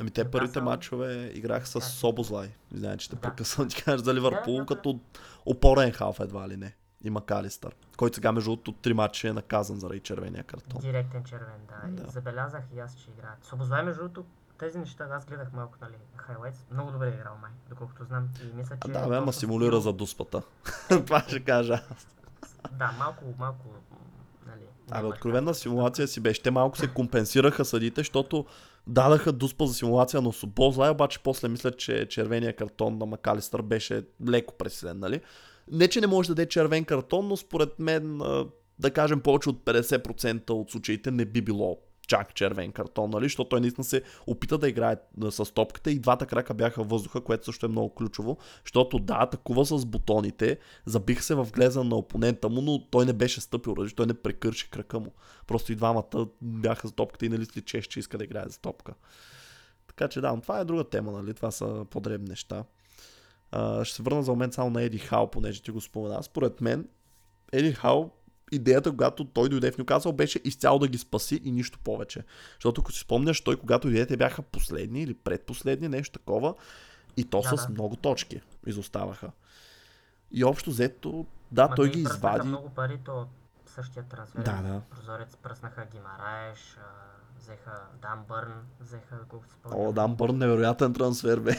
Ами 0.00 0.10
те 0.10 0.24
Нюкасъл- 0.24 0.30
първите 0.30 0.60
матчове 0.60 1.30
играха 1.34 1.66
с 1.66 1.72
Да. 1.72 1.80
Собозлай. 1.80 2.52
Знаеш, 2.72 3.02
че 3.02 3.10
те 3.10 3.16
Да. 3.16 3.22
прекъсвам 3.22 3.68
ти 3.68 3.82
кажеш 3.82 4.00
за 4.00 4.14
Ливърпул 4.14 4.52
Да, 4.52 4.58
да, 4.58 4.64
да. 4.64 4.74
като 4.76 5.00
опорен 5.46 5.92
халф 5.92 6.20
едва 6.20 6.48
ли 6.48 6.56
не. 6.56 6.76
Има 7.04 7.26
Калистър, 7.26 7.74
който 7.96 8.14
сега 8.14 8.32
между 8.32 8.50
другото 8.50 8.72
три 8.72 8.94
матча 8.94 9.28
е 9.28 9.32
наказан 9.32 9.78
заради 9.78 10.00
червения 10.00 10.44
картон. 10.44 10.80
Директен 10.80 11.24
червен, 11.24 11.66
да. 11.68 11.88
Да. 11.88 12.08
И 12.08 12.10
забелязах 12.10 12.62
и 12.76 12.78
аз, 12.78 12.94
че 12.94 13.10
играят. 13.10 13.44
Собозлай, 13.44 13.82
между 13.82 14.02
другото, 14.02 14.24
тези 14.58 14.78
неща, 14.78 15.08
аз 15.12 15.24
гледах 15.26 15.52
малко, 15.52 15.74
нали, 15.82 15.94
хайлайтс. 16.16 16.58
Много 16.70 16.90
добре 16.90 17.06
е 17.06 17.14
играл 17.14 17.36
май, 17.42 17.50
доколкото 17.68 18.04
знам. 18.04 18.28
И 18.42 18.56
мисля, 18.56 18.76
А, 18.80 18.86
че... 18.86 18.92
да, 18.92 19.08
бе, 19.08 19.16
ама 19.16 19.32
симулира 19.32 19.80
за 19.80 19.92
дуспата. 19.92 20.42
Това 20.88 21.20
ще 21.20 21.44
кажа 21.44 21.80
аз. 21.90 22.06
Да, 22.72 22.92
малко, 22.98 23.24
малко, 23.38 23.64
нали... 24.46 24.62
Абе, 24.90 25.08
мъжка. 25.30 25.54
симулация 25.54 26.08
си 26.08 26.20
беше. 26.20 26.42
Те 26.42 26.50
малко 26.50 26.78
се 26.78 26.94
компенсираха 26.94 27.64
съдите, 27.64 28.00
защото 28.00 28.46
дадаха 28.86 29.32
дуспа 29.32 29.66
за 29.66 29.74
симулация 29.74 30.22
на 30.22 30.32
Собозлай, 30.32 30.90
обаче 30.90 31.22
после 31.22 31.48
мислят, 31.48 31.78
че 31.78 32.08
червения 32.08 32.56
картон 32.56 32.98
на 32.98 33.06
Макалистър 33.06 33.62
беше 33.62 34.04
леко 34.28 34.54
пресилен, 34.58 34.98
нали? 34.98 35.20
Не, 35.72 35.88
че 35.88 36.00
не 36.00 36.06
може 36.06 36.28
да 36.28 36.34
даде 36.34 36.48
червен 36.48 36.84
картон, 36.84 37.28
но 37.28 37.36
според 37.36 37.78
мен, 37.78 38.18
да 38.78 38.90
кажем, 38.92 39.20
повече 39.20 39.50
от 39.50 39.64
50% 39.64 40.50
от 40.50 40.70
случаите 40.70 41.10
не 41.10 41.24
би 41.24 41.40
било 41.40 41.78
чак 42.08 42.34
червен 42.34 42.72
картон, 42.72 43.10
нали? 43.10 43.24
Защото 43.24 43.48
той 43.48 43.60
наистина 43.60 43.84
се 43.84 44.02
опита 44.26 44.58
да 44.58 44.68
играе 44.68 44.96
с 45.30 45.54
топката 45.54 45.90
и 45.90 45.98
двата 45.98 46.26
крака 46.26 46.54
бяха 46.54 46.82
въздуха, 46.82 47.20
което 47.20 47.44
също 47.44 47.66
е 47.66 47.68
много 47.68 47.94
ключово, 47.94 48.38
защото 48.64 48.98
да, 48.98 49.16
атакува 49.20 49.64
с 49.64 49.86
бутоните, 49.86 50.58
забих 50.86 51.22
се 51.22 51.34
в 51.34 51.48
глеза 51.52 51.84
на 51.84 51.96
опонента 51.96 52.48
му, 52.48 52.60
но 52.60 52.86
той 52.90 53.06
не 53.06 53.12
беше 53.12 53.40
стъпил, 53.40 53.70
разбираш, 53.70 53.94
той 53.94 54.06
не 54.06 54.14
прекърши 54.14 54.70
крака 54.70 55.00
му. 55.00 55.12
Просто 55.46 55.72
и 55.72 55.76
двамата 55.76 56.26
бяха 56.42 56.88
за 56.88 56.94
топката 56.94 57.26
и 57.26 57.28
нали 57.28 57.44
си 57.44 57.62
че 57.62 57.98
иска 58.00 58.18
да 58.18 58.24
играе 58.24 58.48
за 58.48 58.60
топка. 58.60 58.94
Така 59.86 60.08
че 60.08 60.20
да, 60.20 60.40
това 60.40 60.60
е 60.60 60.64
друга 60.64 60.84
тема, 60.84 61.12
нали? 61.12 61.34
Това 61.34 61.50
са 61.50 61.86
по-дребни 61.90 62.28
неща. 62.28 62.64
А, 63.52 63.84
ще 63.84 63.96
се 63.96 64.02
върна 64.02 64.22
за 64.22 64.30
момент 64.30 64.54
само 64.54 64.70
на 64.70 64.82
Еди 64.82 64.98
Хал, 64.98 65.30
понеже 65.30 65.62
ти 65.62 65.70
го 65.70 65.80
спомена. 65.80 66.22
Според 66.22 66.60
мен, 66.60 66.88
Еди 67.52 67.72
Хал, 67.72 68.10
идеята, 68.52 68.90
когато 68.90 69.24
той 69.24 69.48
дойде 69.48 69.72
в 69.72 69.78
Нюкасъл, 69.78 70.12
беше 70.12 70.40
изцяло 70.44 70.78
да 70.78 70.88
ги 70.88 70.98
спаси 70.98 71.40
и 71.44 71.52
нищо 71.52 71.78
повече. 71.78 72.24
Защото 72.54 72.80
ако 72.80 72.92
си 72.92 73.00
спомняш, 73.00 73.40
той 73.40 73.56
когато 73.56 73.88
дойде, 73.88 74.06
те 74.06 74.16
бяха 74.16 74.42
последни 74.42 75.02
или 75.02 75.14
предпоследни, 75.14 75.88
нещо 75.88 76.18
такова. 76.18 76.54
И 77.16 77.24
то 77.24 77.40
Да, 77.40 77.56
с 77.56 77.66
да. 77.66 77.72
много 77.72 77.96
точки 77.96 78.40
изоставаха. 78.66 79.30
И 80.30 80.44
общо 80.44 80.70
взето, 80.70 81.26
да, 81.52 81.68
Ма 81.68 81.74
той 81.74 81.90
ги 81.90 82.00
извади. 82.00 82.48
много 82.48 82.68
пари, 82.70 82.98
то 83.04 83.26
същия 83.66 84.02
трансфер. 84.04 84.42
Да, 84.42 84.62
да. 84.62 84.80
Прозорец 84.90 85.36
пръснаха 85.36 85.86
Гимараеш, 85.92 86.76
взеха 87.38 87.80
Дан 88.02 88.24
Бърн, 88.28 88.52
взеха 88.80 89.18
колко 89.28 89.46
си 89.46 89.54
О, 89.64 89.68
спомням. 89.68 89.92
Дан 89.94 90.14
Бърн, 90.14 90.38
невероятен 90.38 90.94
трансфер, 90.94 91.40
бе. 91.40 91.52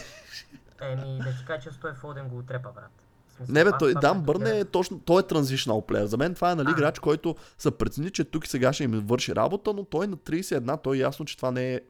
Еми, 0.82 1.20
да 1.24 1.30
ти 1.40 1.46
кажа, 1.48 1.72
че 1.72 1.80
той 1.80 1.94
Фоден 1.94 2.28
го 2.28 2.38
отрепа, 2.38 2.70
брат. 2.76 2.92
Смисъл, 3.36 3.54
Не 3.54 3.64
бе, 3.64 3.72
той, 3.80 3.94
Дан 3.94 4.22
Бърн 4.22 4.48
е 4.48 4.66
точно, 4.66 5.00
той 5.00 5.20
е 5.22 5.24
transitional 5.24 5.88
player. 5.90 6.04
За 6.04 6.18
мен 6.18 6.36
това 6.36 6.52
е 6.52 6.56
нали, 6.56 6.68
А. 6.68 6.72
играч, 6.72 7.00
който 7.00 7.36
са 7.58 7.72
прецени, 7.72 8.12
че 8.12 8.24
тук 8.24 8.46
и 8.46 8.50
сега 8.50 8.74
ще 8.74 8.84
им 8.84 8.92
върши 8.92 9.36
работа, 9.36 9.74
но 9.74 9.84
той 9.84 10.08
на 10.08 10.18
31, 10.18 10.84
той 10.84 10.98
е 10.98 11.00
ясно, 11.00 11.26
че 11.26 11.38
това 11.38 11.52
не 11.52 11.74
е 11.74 11.82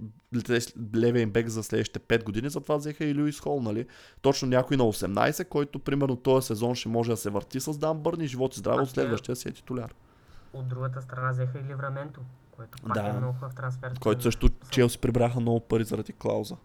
левия 0.95 1.21
им 1.21 1.31
бек 1.31 1.47
за 1.47 1.63
следващите 1.63 1.99
5 1.99 2.23
години, 2.23 2.49
затова 2.49 2.75
взеха 2.75 3.05
и 3.05 3.21
Луис 3.21 3.39
Хол, 3.39 3.61
нали? 3.61 3.85
Точно 4.21 4.47
някой 4.47 4.77
на 4.77 4.83
18, 4.83 5.47
който 5.47 5.79
примерно 5.79 6.15
този 6.15 6.47
сезон 6.47 6.75
ще 6.75 6.89
може 6.89 7.11
да 7.11 7.17
се 7.17 7.29
върти 7.29 7.59
с 7.59 7.77
Дан 7.77 7.97
Бърн 7.99 8.21
и 8.21 8.27
живот 8.27 8.55
и 8.55 8.59
здраве 8.59 8.81
от 8.81 8.89
следващия 8.89 9.35
си 9.35 9.49
е 9.49 9.51
титуляр. 9.51 9.93
От 10.53 10.67
другата 10.67 11.01
страна 11.01 11.31
взеха 11.31 11.59
и 11.59 11.63
Ливраменто, 11.63 12.21
който 12.51 12.77
пак 12.87 12.93
Да. 12.93 13.09
е 13.09 13.13
много 13.13 13.33
хубав 13.33 13.55
трансфер. 13.55 13.93
Който 13.99 14.23
също 14.23 14.49
Челси 14.69 14.97
прибраха 14.97 15.39
много 15.39 15.59
пари 15.59 15.83
заради 15.83 16.13
клауза. 16.13 16.55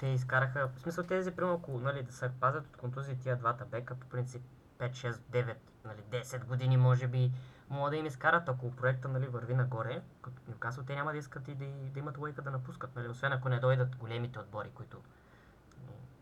Те 0.00 0.06
изкараха, 0.06 0.68
в 0.68 0.80
смисъл 0.80 1.04
тези, 1.04 1.30
примерно, 1.30 1.54
ако 1.54 1.78
нали, 1.78 2.02
да 2.02 2.12
се 2.12 2.30
пазят 2.40 2.66
от 2.66 2.76
контузии 2.76 3.18
тия 3.18 3.36
двата 3.36 3.64
бека, 3.64 3.94
по 3.94 4.06
принцип 4.06 4.42
5, 4.78 4.90
6, 4.90 5.12
9, 5.12 5.54
нали, 5.84 6.22
10 6.22 6.44
години 6.44 6.76
може 6.76 7.06
би 7.06 7.32
могат 7.70 7.90
да 7.90 7.96
им 7.96 8.06
изкарат, 8.06 8.48
ако 8.48 8.70
проекта 8.70 9.08
нали, 9.08 9.26
върви 9.26 9.54
нагоре, 9.54 10.02
като 10.22 10.42
Нюкасъл, 10.48 10.84
те 10.84 10.94
няма 10.94 11.12
да 11.12 11.18
искат 11.18 11.48
и 11.48 11.54
да, 11.54 11.66
да 11.66 11.98
имат 11.98 12.18
лойка 12.18 12.42
да 12.42 12.50
напускат, 12.50 12.96
нали, 12.96 13.08
освен 13.08 13.32
ако 13.32 13.48
не 13.48 13.60
дойдат 13.60 13.96
големите 13.96 14.38
отбори, 14.38 14.68
които... 14.74 14.96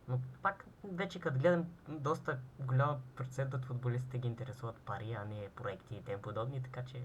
Но 0.08 0.20
пак, 0.42 0.64
вече 0.84 1.20
като 1.20 1.38
гледам, 1.38 1.64
доста 1.88 2.38
голям 2.58 2.96
процент 3.16 3.54
от 3.54 3.64
футболистите 3.64 4.18
ги 4.18 4.28
интересуват 4.28 4.76
пари, 4.76 5.16
а 5.20 5.24
не 5.24 5.48
проекти 5.56 5.94
и 5.94 6.02
тем 6.02 6.22
подобни, 6.22 6.62
така 6.62 6.84
че... 6.84 7.02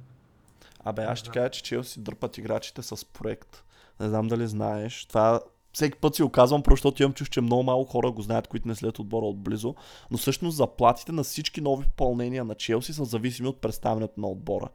Абе, 0.84 1.04
аз 1.04 1.20
ще 1.20 1.30
кажа, 1.30 1.50
че 1.50 1.64
Челси 1.64 2.04
дърпат 2.04 2.38
играчите 2.38 2.82
с 2.82 3.06
проект. 3.06 3.64
Не 4.00 4.10
знам 4.10 4.28
дали 4.28 4.48
знаеш. 4.48 5.06
Това 5.06 5.42
всеки 5.74 5.98
път 5.98 6.16
си 6.16 6.24
го 6.24 6.30
казвам, 6.30 6.64
просто 6.64 6.88
защото 6.88 7.04
имам 7.04 7.14
чуш, 7.14 7.30
че 7.30 7.42
много 7.42 7.64
малко 7.64 7.92
хора 7.92 8.12
го 8.12 8.22
знаят, 8.22 8.48
които 8.48 8.68
не 8.68 8.76
следят 8.76 9.00
отбора 9.00 9.26
отблизо. 9.26 9.76
Но 10.12 10.18
всъщност 10.18 10.58
заплатите 10.58 11.12
на 11.12 11.24
всички 11.24 11.62
нови 11.62 11.86
попълнения 11.86 12.46
на 12.46 12.56
Челси 12.56 12.94
са 12.94 13.06
зависими 13.06 13.48
от 13.48 13.62
представянето 13.62 14.22
на 14.22 14.28
отбора. 14.28 14.68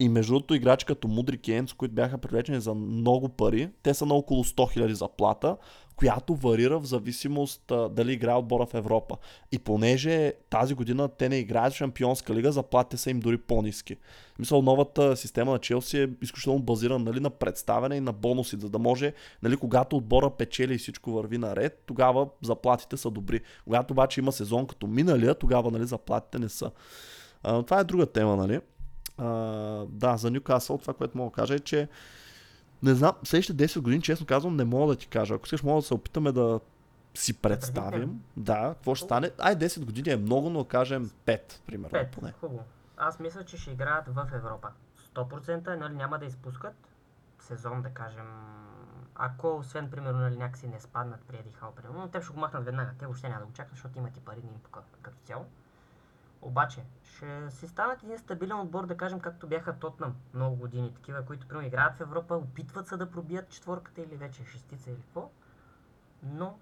И 0.00 0.08
между 0.08 0.32
другото 0.32 0.54
играчи 0.54 0.86
като 0.86 1.08
Мудри 1.08 1.38
Кенц, 1.38 1.72
които 1.72 1.94
бяха 1.94 2.18
привлечени 2.18 2.60
за 2.60 2.74
много 2.74 3.28
пари, 3.28 3.70
те 3.82 3.94
са 3.94 4.06
на 4.06 4.14
около 4.14 4.44
100 4.44 4.78
000 4.78 4.92
заплата, 4.92 5.56
която 5.96 6.34
варира 6.34 6.78
в 6.78 6.86
зависимост 6.86 7.70
а, 7.70 7.88
дали 7.88 8.12
играе 8.12 8.34
отбора 8.34 8.66
в 8.66 8.74
Европа. 8.74 9.16
И 9.52 9.58
понеже 9.58 10.32
тази 10.50 10.74
година 10.74 11.08
те 11.08 11.28
не 11.28 11.36
играят 11.36 11.72
в 11.72 11.76
Шампионска 11.76 12.34
лига, 12.34 12.52
заплатите 12.52 12.96
са 12.96 13.10
им 13.10 13.20
дори 13.20 13.38
по-низки. 13.38 13.96
Мисля, 14.38 14.62
новата 14.62 15.16
система 15.16 15.52
на 15.52 15.58
Челси 15.58 15.98
е 15.98 16.08
изключително 16.22 16.62
базирана 16.62 17.04
нали, 17.04 17.20
на 17.20 17.30
представяне 17.30 17.96
и 17.96 18.00
на 18.00 18.12
бонуси, 18.12 18.56
за 18.60 18.68
да 18.68 18.78
може, 18.78 19.12
нали, 19.42 19.56
когато 19.56 19.96
отбора 19.96 20.30
печели 20.30 20.74
и 20.74 20.78
всичко 20.78 21.12
върви 21.12 21.38
наред, 21.38 21.82
тогава 21.86 22.28
заплатите 22.42 22.96
са 22.96 23.10
добри. 23.10 23.40
Когато 23.64 23.92
обаче 23.92 24.20
има 24.20 24.32
сезон 24.32 24.66
като 24.66 24.86
миналия, 24.86 25.34
тогава 25.34 25.70
нали, 25.70 25.86
заплатите 25.86 26.38
не 26.38 26.48
са. 26.48 26.70
А, 27.42 27.62
това 27.62 27.80
е 27.80 27.84
друга 27.84 28.06
тема, 28.06 28.36
нали? 28.36 28.60
А, 29.18 29.26
да, 29.88 30.16
за 30.16 30.30
Ньюкасъл 30.30 30.78
това, 30.78 30.94
което 30.94 31.18
мога 31.18 31.30
да 31.30 31.34
кажа 31.34 31.54
е, 31.54 31.58
че 31.58 31.88
не 32.82 32.94
знам, 32.94 33.12
следващите 33.24 33.68
10 33.68 33.80
години, 33.80 34.02
честно 34.02 34.26
казвам, 34.26 34.56
не 34.56 34.64
мога 34.64 34.92
да 34.92 34.98
ти 34.98 35.06
кажа. 35.06 35.34
Ако 35.34 35.44
искаш, 35.44 35.62
мога 35.62 35.80
да 35.80 35.86
се 35.86 35.94
опитаме 35.94 36.32
да 36.32 36.60
си 37.14 37.34
представим. 37.34 38.22
Да, 38.36 38.74
какво 38.74 38.94
ще 38.94 39.04
стане. 39.04 39.30
Ай, 39.38 39.56
10 39.56 39.84
години 39.84 40.10
е 40.10 40.16
много, 40.16 40.50
но 40.50 40.64
кажем 40.64 41.10
5, 41.26 41.40
примерно, 41.66 41.90
Пет, 41.90 42.10
поне. 42.10 42.32
хубаво. 42.40 42.64
Аз 42.96 43.20
мисля, 43.20 43.44
че 43.44 43.56
ще 43.56 43.70
играят 43.70 44.08
в 44.08 44.28
Европа. 44.34 44.68
100% 45.14 45.76
нали, 45.76 45.94
няма 45.94 46.18
да 46.18 46.24
изпускат 46.24 46.74
сезон, 47.40 47.82
да 47.82 47.88
кажем, 47.88 48.26
ако 49.14 49.56
освен, 49.56 49.90
примерно, 49.90 50.18
нали, 50.18 50.36
някакси 50.36 50.68
не 50.68 50.80
спаднат 50.80 51.20
при 51.28 51.36
Еди 51.36 51.50
Хал, 51.52 51.72
примерно, 51.76 52.00
но 52.00 52.08
те 52.08 52.22
ще 52.22 52.32
го 52.32 52.40
махнат 52.40 52.64
веднага. 52.64 52.90
Те 52.98 53.06
въобще 53.06 53.28
няма 53.28 53.40
да 53.40 53.46
го 53.46 53.52
чакат, 53.52 53.72
защото 53.72 53.98
имат 53.98 54.16
и 54.16 54.20
пари, 54.20 54.40
не 54.44 54.52
им 54.52 54.58
пука 54.62 54.80
като 55.02 55.16
цяло. 55.24 55.46
Обаче, 56.46 56.84
ще 57.04 57.50
си 57.50 57.68
станат 57.68 58.02
един 58.02 58.18
стабилен 58.18 58.60
отбор, 58.60 58.86
да 58.86 58.96
кажем, 58.96 59.20
както 59.20 59.46
бяха 59.46 59.78
Тотнам 59.78 60.16
много 60.34 60.56
години, 60.56 60.94
такива, 60.94 61.24
които 61.24 61.48
примерно 61.48 61.66
играят 61.66 61.96
в 61.96 62.00
Европа, 62.00 62.34
опитват 62.36 62.88
се 62.88 62.96
да 62.96 63.10
пробият 63.10 63.48
четворката 63.48 64.00
или 64.00 64.16
вече 64.16 64.44
шестица 64.44 64.90
или 64.90 65.00
какво. 65.00 65.30
Но, 66.22 66.58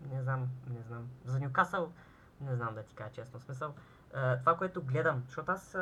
не 0.00 0.22
знам, 0.22 0.48
не 0.68 0.82
знам. 0.82 1.08
За 1.24 1.40
Нюкасъл, 1.40 1.92
не 2.40 2.54
знам 2.54 2.74
да 2.74 2.82
ти 2.82 2.94
кажа 2.94 3.12
честно. 3.12 3.40
Смисъл, 3.40 3.74
това, 4.40 4.56
което 4.56 4.82
гледам, 4.82 5.22
защото 5.26 5.52
аз 5.52 5.76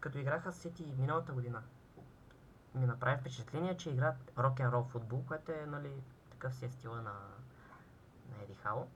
като 0.00 0.18
играха 0.18 0.52
с 0.52 0.56
Сити 0.56 0.94
миналата 0.98 1.32
година, 1.32 1.62
ми 2.74 2.86
направи 2.86 3.20
впечатление, 3.20 3.76
че 3.76 3.90
играят 3.90 4.32
рок 4.38 4.58
н 4.58 4.72
рол 4.72 4.84
футбол, 4.84 5.24
което 5.28 5.52
е, 5.52 5.66
нали, 5.66 5.92
такъв 6.30 6.54
си 6.54 6.64
е 6.64 6.70
стила 6.70 6.96
на, 6.96 7.12
на 8.30 8.42
Еди 8.42 8.54
Хао. 8.54 8.86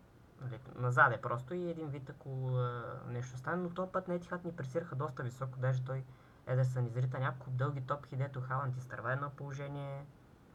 Нали, 0.41 0.61
назад 0.75 1.13
е 1.13 1.21
просто 1.21 1.55
и 1.55 1.71
един 1.71 1.89
вид, 1.89 2.11
ако 2.11 2.49
а, 2.49 3.01
нещо 3.09 3.39
стане, 3.39 3.63
но 3.63 3.71
този 3.71 3.93
път 3.93 4.09
на 4.09 4.15
Етихат 4.15 4.45
ни 4.45 4.57
пресираха 4.57 4.97
доста 4.97 5.23
високо, 5.23 5.59
даже 5.59 5.85
той 5.85 6.05
Едерсън 6.47 6.87
изрита 6.87 7.19
няколко 7.19 7.51
дълги 7.51 7.81
топки, 7.81 8.17
дето 8.17 8.41
Халанд 8.41 8.77
изтърва 8.77 9.13
едно 9.13 9.31
положение. 9.31 10.07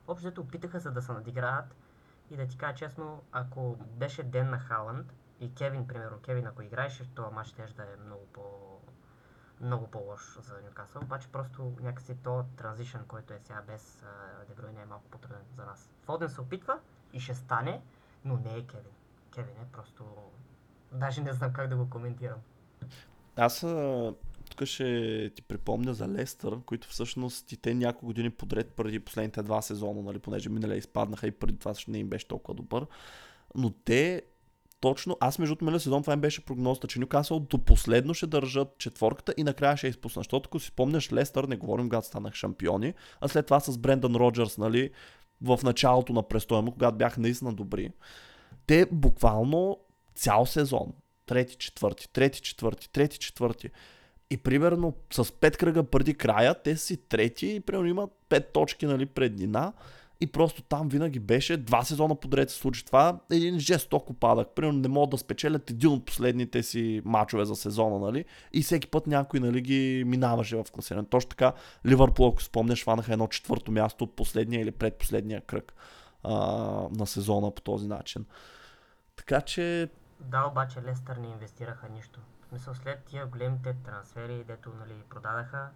Общо 0.07 0.27
дето 0.27 0.41
опитаха 0.41 0.81
се 0.81 0.91
да 0.91 1.01
се 1.01 1.11
надиграят 1.11 1.75
и 2.29 2.37
да 2.37 2.47
ти 2.47 2.57
кажа 2.57 2.75
честно, 2.75 3.23
ако 3.31 3.75
беше 3.75 4.23
ден 4.23 4.49
на 4.49 4.59
Халанд 4.59 5.13
и 5.39 5.55
Кевин, 5.55 5.87
примерно, 5.87 6.19
Кевин 6.19 6.47
ако 6.47 6.61
играеше, 6.61 7.13
този 7.15 7.33
матч 7.35 7.47
ще 7.47 7.65
да 7.65 7.83
е 7.83 8.05
много 8.05 8.27
по 8.33 8.41
много 9.61 9.87
по-лош 9.87 10.39
за 10.39 10.61
Ньюкасъл, 10.61 11.01
обаче 11.01 11.31
просто 11.31 11.77
някакси 11.81 12.15
то 12.23 12.45
транзишън, 12.57 13.05
който 13.07 13.33
е 13.33 13.39
сега 13.39 13.61
без 13.67 14.03
Дебройне 14.47 14.81
е 14.81 14.85
малко 14.85 15.05
по-труден 15.11 15.45
за 15.55 15.65
нас. 15.65 15.91
Фоден 16.03 16.29
се 16.29 16.41
опитва 16.41 16.79
и 17.13 17.19
ще 17.19 17.35
стане, 17.35 17.83
но 18.25 18.37
не 18.37 18.57
е 18.57 18.67
Кевин. 18.67 18.93
Кевин 19.35 19.55
е 19.61 19.71
просто... 19.71 20.03
Даже 20.91 21.21
не 21.21 21.33
знам 21.33 21.53
как 21.53 21.69
да 21.69 21.75
го 21.75 21.89
коментирам. 21.89 22.37
Аз 23.35 23.63
а, 23.63 24.13
тук 24.49 24.65
ще 24.65 25.31
ти 25.35 25.41
припомня 25.41 25.93
за 25.93 26.07
Лестър, 26.07 26.59
които 26.65 26.87
всъщност 26.87 27.51
и 27.51 27.57
те 27.57 27.73
няколко 27.73 28.05
години 28.05 28.29
подред 28.29 28.71
преди 28.71 28.99
последните 28.99 29.43
два 29.43 29.61
сезона, 29.61 30.01
нали, 30.01 30.19
понеже 30.19 30.49
миналия 30.49 30.77
изпаднаха 30.77 31.27
и 31.27 31.31
преди 31.31 31.59
това 31.59 31.73
не 31.87 31.97
им 31.97 32.09
беше 32.09 32.27
толкова 32.27 32.53
добър. 32.55 32.85
Но 33.55 33.69
те 33.69 34.21
точно, 34.81 35.17
аз 35.19 35.39
между 35.39 35.55
миналия 35.61 35.79
сезон 35.79 36.01
това 36.01 36.13
им 36.13 36.21
беше 36.21 36.45
прогнозата, 36.45 36.87
че 36.87 36.99
Нюкасъл 36.99 37.39
до 37.39 37.57
последно 37.57 38.13
ще 38.13 38.27
държат 38.27 38.77
четворката 38.77 39.33
и 39.37 39.43
накрая 39.43 39.77
ще 39.77 39.87
изпуснат. 39.87 40.23
Защото 40.23 40.47
ако 40.47 40.59
си 40.59 40.67
спомняш 40.67 41.11
Лестър, 41.11 41.43
не 41.43 41.57
говорим 41.57 41.89
когато 41.89 42.07
станах 42.07 42.33
шампиони, 42.33 42.93
а 43.21 43.27
след 43.27 43.45
това 43.45 43.59
с 43.59 43.77
Брендан 43.77 44.15
Роджерс, 44.15 44.57
нали, 44.57 44.89
в 45.41 45.59
началото 45.63 46.13
на 46.13 46.27
престоя 46.27 46.61
му, 46.61 46.71
когато 46.71 46.97
бяха 46.97 47.21
наистина 47.21 47.53
добри. 47.53 47.91
Те 48.71 48.85
буквално 48.91 49.77
цял 50.15 50.45
сезон, 50.45 50.93
трети, 51.25 51.55
четвърти, 51.55 52.09
трети, 52.13 52.41
четвърти, 52.41 52.89
трети, 52.89 53.19
четвърти. 53.19 53.69
И 54.29 54.37
примерно 54.37 54.93
с 55.13 55.31
пет 55.31 55.57
кръга 55.57 55.83
преди 55.83 56.13
края, 56.13 56.55
те 56.63 56.77
си 56.77 56.97
трети 56.97 57.47
и 57.47 57.59
примерно 57.59 57.87
имат 57.87 58.09
пет 58.29 58.53
точки 58.53 58.85
нали, 58.85 59.05
преднина. 59.05 59.73
И 60.21 60.27
просто 60.27 60.61
там 60.61 60.89
винаги 60.89 61.19
беше, 61.19 61.57
два 61.57 61.83
сезона 61.83 62.15
подред 62.15 62.49
се 62.49 62.57
случи 62.57 62.85
това, 62.85 63.19
един 63.31 63.59
жесток 63.59 64.09
опадък. 64.09 64.47
Примерно 64.55 64.79
не 64.79 64.87
могат 64.87 65.09
да 65.09 65.17
спечелят 65.17 65.69
един 65.69 65.89
от 65.89 66.05
последните 66.05 66.63
си 66.63 67.01
мачове 67.05 67.45
за 67.45 67.55
сезона, 67.55 67.99
нали? 67.99 68.25
И 68.53 68.63
всеки 68.63 68.87
път 68.87 69.07
някой, 69.07 69.39
нали, 69.39 69.61
ги 69.61 70.03
минаваше 70.07 70.55
в 70.55 70.65
класиране. 70.71 71.07
Точно 71.07 71.29
така, 71.29 71.53
Ливърпул, 71.85 72.27
ако 72.27 72.43
спомняш, 72.43 72.83
фанаха 72.83 73.13
едно 73.13 73.27
четвърто 73.27 73.71
място 73.71 74.03
от 74.03 74.15
последния 74.15 74.61
или 74.61 74.71
предпоследния 74.71 75.41
кръг 75.41 75.73
а, 76.23 76.35
на 76.91 77.07
сезона 77.07 77.51
по 77.51 77.61
този 77.61 77.87
начин. 77.87 78.25
Така 79.27 79.41
че... 79.41 79.89
Да, 80.19 80.45
обаче 80.45 80.83
Лестър 80.83 81.15
не 81.15 81.27
инвестираха 81.27 81.89
нищо. 81.89 82.19
В 82.41 82.45
смисъл 82.45 82.73
след 82.73 83.03
тия 83.03 83.25
големите 83.25 83.75
трансфери, 83.85 84.43
дето 84.43 84.73
нали, 84.79 85.03
продадаха, 85.09 85.69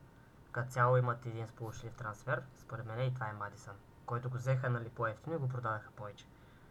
като 0.51 0.71
цяло 0.71 0.97
имат 0.97 1.25
един 1.25 1.47
сполучлив 1.47 1.93
трансфер, 1.93 2.41
според 2.57 2.85
мен 2.85 3.07
и 3.07 3.13
това 3.13 3.29
е 3.29 3.33
Мадисън 3.33 3.75
който 4.05 4.29
го 4.29 4.37
взеха 4.37 4.69
нали, 4.69 4.89
по-ефтино 4.89 5.35
и 5.35 5.39
го 5.39 5.49
продадаха 5.49 5.91
повече. 5.91 6.25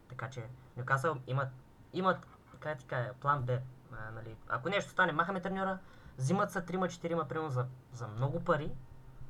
Така 0.08 0.30
че 0.30 0.46
Нюкасъл 0.76 1.16
имат, 1.26 1.48
имат 1.92 2.26
как 2.60 2.78
ти 2.78 2.86
кажа, 2.86 3.12
план 3.20 3.42
Б. 3.42 3.58
А, 3.92 4.10
нали, 4.10 4.36
ако 4.48 4.68
нещо 4.68 4.90
стане, 4.90 5.12
махаме 5.12 5.40
треньора, 5.40 5.78
взимат 6.18 6.50
са 6.50 6.62
3-4 6.62 7.28
примерно 7.28 7.50
за, 7.50 7.66
за 7.92 8.08
много 8.08 8.44
пари, 8.44 8.72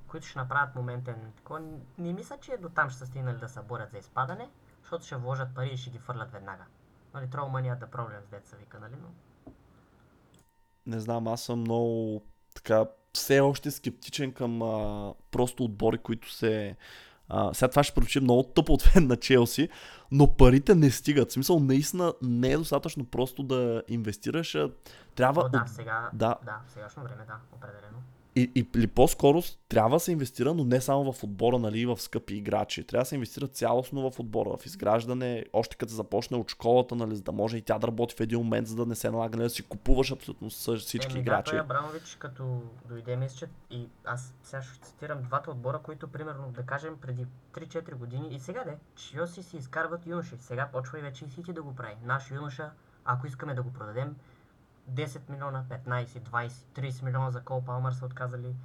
които 0.07 0.27
ще 0.27 0.39
направят 0.39 0.75
моментен. 0.75 1.33
Тако, 1.37 1.59
не 1.99 2.13
мисля, 2.13 2.39
че 2.41 2.57
до 2.57 2.69
там 2.69 2.91
ще 2.91 2.99
са 2.99 3.07
стигнали 3.07 3.39
да 3.39 3.49
се 3.49 3.61
борят 3.61 3.91
за 3.91 3.99
изпадане, 3.99 4.51
защото 4.83 5.05
ще 5.05 5.17
вложат 5.17 5.55
пари 5.55 5.69
и 5.69 5.77
ще 5.77 5.91
ги 5.91 5.99
фърлят 5.99 6.33
веднага. 6.33 6.65
Нали, 7.15 7.31
Тролмания 7.31 7.77
да 7.77 7.87
проблем 7.87 8.21
с 8.27 8.31
деца 8.31 8.57
вика, 8.57 8.81
нали, 8.81 8.95
но... 9.03 9.09
Не 10.87 11.01
знам, 11.01 11.29
аз 11.29 11.43
съм 11.43 11.61
много 11.61 12.23
така 12.55 12.87
все 13.13 13.41
още 13.41 13.71
скептичен 13.71 14.33
към 14.33 14.63
а, 14.63 15.15
просто 15.31 15.65
отбори, 15.65 15.99
които 15.99 16.33
се 16.33 16.77
а, 17.29 17.55
сега 17.55 17.69
това 17.69 17.83
ще 17.83 17.95
прозвучи 17.95 18.21
много 18.21 18.43
тъпо 18.43 18.73
от 18.73 18.83
фен 18.83 19.07
на 19.07 19.17
Челси, 19.17 19.69
но 20.11 20.37
парите 20.37 20.75
не 20.75 20.91
стигат. 20.91 21.31
В 21.31 21.33
смисъл, 21.33 21.61
наистина 21.61 22.15
не 22.23 22.53
е 22.53 22.57
достатъчно 22.57 23.05
просто 23.05 23.43
да 23.43 23.83
инвестираш. 23.89 24.57
Трябва. 25.15 25.43
О, 25.43 25.49
да, 25.49 25.65
сега, 25.67 26.11
да. 26.13 26.37
да, 26.45 26.61
в 26.67 26.73
сегашно 26.73 27.03
време, 27.03 27.25
да, 27.27 27.37
определено. 27.53 27.99
И, 28.37 28.51
и, 28.55 28.69
или 28.77 28.87
по-скоро 28.87 29.43
трябва 29.69 29.97
да 29.97 30.01
се 30.01 30.13
инвестира, 30.13 30.55
но 30.55 30.65
не 30.65 30.81
само 30.81 31.13
в 31.13 31.25
отбора, 31.25 31.59
нали, 31.59 31.81
и 31.81 31.87
в 31.87 32.01
скъпи 32.01 32.35
играчи. 32.35 32.85
Трябва 32.87 33.03
да 33.03 33.09
се 33.09 33.15
инвестира 33.15 33.49
цялостно 33.49 34.11
в 34.11 34.21
отбора, 34.21 34.57
в 34.57 34.67
изграждане, 34.67 35.45
още 35.53 35.77
като 35.77 35.93
започне 35.93 36.37
от 36.37 36.51
школата, 36.51 36.95
нали, 36.95 37.17
за 37.17 37.23
да 37.23 37.33
може 37.33 37.57
и 37.57 37.63
тя 37.63 37.79
да 37.79 37.87
работи 37.87 38.15
в 38.15 38.21
един 38.21 38.39
момент, 38.39 38.67
за 38.67 38.77
да 38.77 38.87
не 38.87 38.95
се 38.95 39.11
налага 39.11 39.37
нали, 39.37 39.47
да 39.47 39.51
си 39.51 39.63
купуваш 39.63 40.13
абсолютно 40.13 40.51
всички 40.79 41.13
Еми, 41.13 41.21
играчи. 41.21 41.55
Да, 41.55 41.61
Абрамович, 41.61 42.17
като 42.19 42.63
дойде 42.89 43.17
мисля, 43.17 43.47
и 43.71 43.89
аз 44.05 44.35
сега 44.43 44.63
ще 44.63 44.87
цитирам 44.87 45.23
двата 45.23 45.51
отбора, 45.51 45.79
които 45.79 46.09
примерно, 46.09 46.53
да 46.53 46.63
кажем, 46.63 46.97
преди 47.01 47.27
3-4 47.53 47.95
години 47.95 48.29
и 48.31 48.39
сега 48.39 48.65
де, 48.65 48.77
Чиоси 48.97 49.43
си 49.43 49.57
изкарват 49.57 50.07
юноши. 50.07 50.37
Сега 50.41 50.69
почва 50.73 50.99
и 50.99 51.03
вече 51.03 51.25
и 51.25 51.29
Сити 51.29 51.53
да 51.53 51.63
го 51.63 51.75
прави. 51.75 51.95
Наш 52.05 52.31
юноша, 52.31 52.71
ако 53.05 53.27
искаме 53.27 53.55
да 53.55 53.63
го 53.63 53.73
продадем, 53.73 54.17
10 54.91 55.31
милиона, 55.31 55.65
15, 55.71 56.05
20, 56.07 56.49
30 56.49 57.05
милиона 57.05 57.31
за 57.31 57.45
Кол 57.45 57.65
Палмър 57.65 57.93
са 57.93 58.07
отказали. 58.07 58.57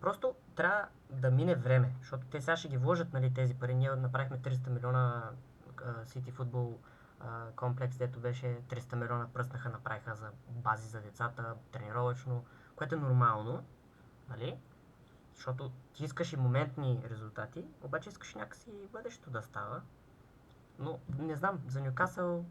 Просто 0.00 0.34
трябва 0.56 0.86
да 1.10 1.30
мине 1.30 1.54
време, 1.54 1.94
защото 1.98 2.26
те 2.26 2.40
сега 2.40 2.56
ще 2.56 2.68
ги 2.68 2.76
вложат 2.76 3.12
нали, 3.12 3.34
тези 3.34 3.54
пари. 3.54 3.74
Ние 3.74 3.90
направихме 3.90 4.38
300 4.38 4.68
милиона 4.68 5.30
Сити 6.04 6.30
футбол 6.30 6.78
комплекс, 7.56 7.96
дето 7.96 8.20
беше 8.20 8.60
300 8.68 8.94
милиона 8.94 9.28
пръснаха, 9.34 9.68
направиха 9.68 10.14
за 10.14 10.30
бази 10.48 10.88
за 10.88 11.00
децата, 11.00 11.54
тренировъчно, 11.72 12.44
което 12.76 12.94
е 12.94 12.98
нормално, 12.98 13.64
нали? 14.28 14.58
Защото 15.34 15.72
ти 15.92 16.04
искаш 16.04 16.32
и 16.32 16.36
моментни 16.36 17.02
резултати, 17.10 17.64
обаче 17.82 18.08
искаш 18.08 18.34
някакси 18.34 18.70
бъдещето 18.92 19.30
да 19.30 19.42
става. 19.42 19.82
Но 20.78 20.98
не 21.18 21.36
знам, 21.36 21.60
за 21.66 21.80
Ньюкасъл 21.80 22.44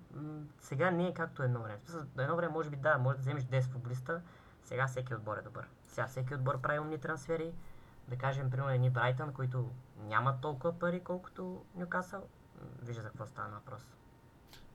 сега 0.60 0.92
не 0.92 1.08
е 1.08 1.13
както 1.13 1.44
едно 1.44 1.60
време. 1.60 1.80
Едно 2.20 2.36
време 2.36 2.54
може 2.54 2.70
би 2.70 2.76
да, 2.76 2.98
може 2.98 3.18
да 3.18 3.22
вземеш 3.22 3.44
10 3.44 3.62
футболиста, 3.62 4.22
сега 4.63 4.88
всеки 4.88 5.16
отбор 5.16 5.38
е 5.38 5.42
добър. 5.42 5.68
Сега 5.88 6.08
всеки 6.08 6.36
отбор 6.36 6.62
прави 6.62 6.80
умни 6.80 6.98
трансфери. 6.98 7.54
Да 8.08 8.18
кажем, 8.18 8.50
примерно, 8.50 8.72
едни 8.72 8.90
Брайтън, 8.90 9.34
които 9.34 9.70
нямат 10.08 10.42
толкова 10.42 10.80
пари, 10.80 11.00
колкото 11.00 11.62
Ньюкасъл. 11.76 12.22
Вижда 12.82 13.02
за 13.02 13.08
какво 13.08 13.26
става 13.26 13.50
въпрос. 13.50 13.82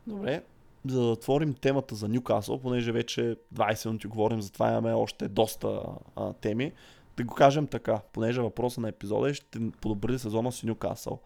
Добре, 0.07 0.45
за 0.87 1.01
да 1.01 1.07
отворим 1.07 1.55
темата 1.55 1.95
за 1.95 2.09
Ньюкасъл, 2.09 2.61
понеже 2.61 2.93
вече 2.93 3.37
20 3.55 3.87
минути 3.87 4.07
говорим, 4.07 4.43
затова 4.43 4.71
имаме 4.71 4.93
още 4.93 5.29
доста 5.29 5.83
а, 6.17 6.33
теми. 6.33 6.73
Да 7.17 7.25
го 7.25 7.35
кажем 7.35 7.67
така, 7.67 8.01
понеже 8.13 8.41
въпроса 8.41 8.81
на 8.81 8.89
епизода 8.89 9.31
е 9.31 9.35
ще 9.35 9.71
подобри 9.71 10.19
сезона 10.19 10.53
си 10.53 10.67
Ньюкасъл. 10.67 11.21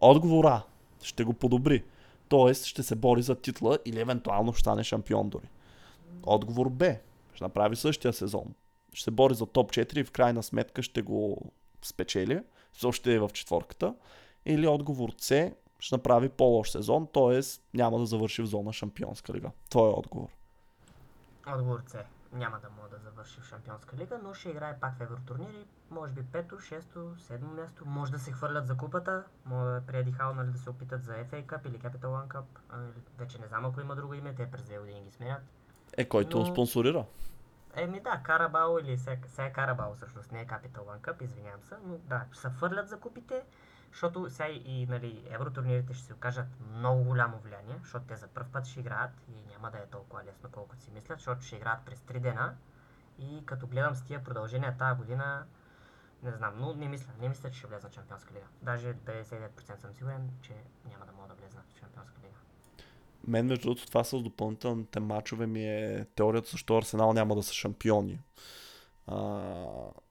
Отговора 0.00 0.62
ще 1.02 1.24
го 1.24 1.32
подобри. 1.32 1.84
Тоест 2.28 2.64
ще 2.64 2.82
се 2.82 2.96
бори 2.96 3.22
за 3.22 3.34
титла 3.34 3.78
или 3.84 4.00
евентуално 4.00 4.52
ще 4.52 4.60
стане 4.60 4.84
шампион 4.84 5.28
дори. 5.28 5.48
Отговор 6.22 6.68
Б. 6.68 6.96
Ще 7.34 7.44
направи 7.44 7.76
същия 7.76 8.12
сезон. 8.12 8.54
Ще 8.92 9.04
се 9.04 9.10
бори 9.10 9.34
за 9.34 9.46
топ 9.46 9.72
4 9.72 9.98
и 9.98 10.04
в 10.04 10.10
крайна 10.10 10.42
сметка 10.42 10.82
ще 10.82 11.02
го 11.02 11.50
спечели. 11.82 12.40
Също 12.72 13.10
е 13.10 13.18
в 13.18 13.30
четворката. 13.32 13.94
Или 14.46 14.66
отговор 14.66 15.10
С. 15.18 15.52
Ще 15.78 15.94
направи 15.94 16.28
по-лош 16.28 16.70
сезон, 16.70 17.08
т.е. 17.12 17.40
няма 17.74 17.98
да 17.98 18.06
завърши 18.06 18.42
в 18.42 18.46
зона 18.46 18.72
шампионска 18.72 19.34
лига. 19.34 19.50
Това 19.70 19.86
е 19.86 19.90
отговор. 19.90 20.28
Отговор 21.46 21.82
С 21.86 22.21
няма 22.32 22.58
да 22.60 22.70
мога 22.70 22.88
да 22.88 22.98
завърши 22.98 23.40
в 23.40 23.44
Шампионска 23.44 23.96
лига, 23.96 24.18
но 24.22 24.34
ще 24.34 24.48
играе 24.48 24.80
пак 24.80 24.98
в 24.98 25.00
евротурнири, 25.00 25.66
може 25.90 26.12
би 26.12 26.22
пето, 26.32 26.58
шесто, 26.58 27.14
седмо 27.18 27.52
място. 27.52 27.86
Може 27.86 28.12
да 28.12 28.18
се 28.18 28.32
хвърлят 28.32 28.66
за 28.66 28.76
купата, 28.76 29.24
може 29.44 29.80
да 29.80 29.86
преди 29.86 30.12
Хал 30.12 30.34
нали, 30.34 30.50
да 30.50 30.58
се 30.58 30.70
опитат 30.70 31.04
за 31.04 31.12
FA 31.12 31.46
Cup 31.46 31.68
или 31.68 31.78
Capital 31.78 32.04
One 32.04 32.28
Cup. 32.28 32.44
А, 32.70 32.78
вече 33.18 33.38
не 33.40 33.46
знам 33.46 33.64
ако 33.64 33.80
има 33.80 33.96
друго 33.96 34.14
име, 34.14 34.34
те 34.34 34.50
през 34.50 34.64
две 34.64 34.78
години 34.78 35.02
ги 35.02 35.10
сменят. 35.10 35.42
Е, 35.96 36.08
който 36.08 36.38
но... 36.38 36.46
спонсорира. 36.46 37.04
Еми 37.74 38.00
да, 38.00 38.20
Карабао 38.22 38.78
или 38.78 38.98
сега, 38.98 39.28
сега 39.28 39.52
Карабао 39.52 39.94
всъщност, 39.94 40.32
не 40.32 40.40
е 40.40 40.46
Capital 40.46 40.78
One 40.78 41.00
Cup, 41.00 41.22
извинявам 41.22 41.62
се, 41.62 41.74
но 41.86 41.98
да, 41.98 42.24
ще 42.32 42.40
се 42.40 42.48
хвърлят 42.48 42.88
за 42.88 43.00
купите, 43.00 43.42
защото 43.92 44.30
сега 44.30 44.48
и 44.48 44.86
нали, 44.86 45.24
евротурнирите 45.30 45.94
ще 45.94 46.04
се 46.04 46.14
окажат 46.14 46.46
много 46.74 47.04
голямо 47.04 47.38
влияние, 47.38 47.76
защото 47.82 48.06
те 48.06 48.16
за 48.16 48.28
първ 48.28 48.46
път 48.52 48.66
ще 48.66 48.80
играят 48.80 49.10
и 49.28 49.52
няма 49.52 49.70
да 49.70 49.78
е 49.78 49.86
толкова 49.86 50.24
лесно, 50.24 50.48
колкото 50.52 50.82
си 50.82 50.90
мислят, 50.90 51.18
защото 51.18 51.42
ще 51.42 51.56
играят 51.56 51.84
през 51.84 52.00
3 52.00 52.20
дена. 52.20 52.54
И 53.18 53.42
като 53.46 53.66
гледам 53.66 53.94
с 53.94 54.02
тия 54.02 54.24
продължения 54.24 54.76
тази 54.78 54.98
година, 54.98 55.46
не 56.22 56.32
знам, 56.32 56.54
но 56.58 56.74
не 56.74 56.88
мисля, 56.88 57.12
не 57.20 57.28
мисля, 57.28 57.50
че 57.50 57.58
ще 57.58 57.66
влезна 57.66 57.88
в 57.88 57.92
Чемпионска 57.92 58.34
лига. 58.34 58.46
Даже 58.62 58.94
99% 58.94 59.76
съм 59.80 59.94
сигурен, 59.94 60.30
че 60.42 60.52
няма 60.90 61.06
да 61.06 61.12
мога 61.12 61.28
да 61.28 61.34
влезна 61.34 61.60
в 61.68 61.80
Чемпионска 61.80 62.16
лига. 62.18 62.38
Мен, 63.26 63.46
между 63.46 63.62
другото, 63.62 63.86
това 63.86 64.04
с 64.04 64.22
допълнителните 64.22 65.00
матчове 65.00 65.46
ми 65.46 65.64
е 65.64 66.06
теорията, 66.16 66.50
защо 66.50 66.78
Арсенал 66.78 67.12
няма 67.12 67.34
да 67.34 67.42
са 67.42 67.52
шампиони. 67.54 68.20
А, 69.06 69.16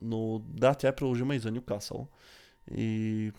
но 0.02 0.40
да, 0.40 0.76
тя 0.76 0.88
е 0.88 0.96
приложима 0.96 1.36
и 1.36 1.40
за 1.40 1.52
Ньюкасъл. 1.52 2.08
И 2.72 3.32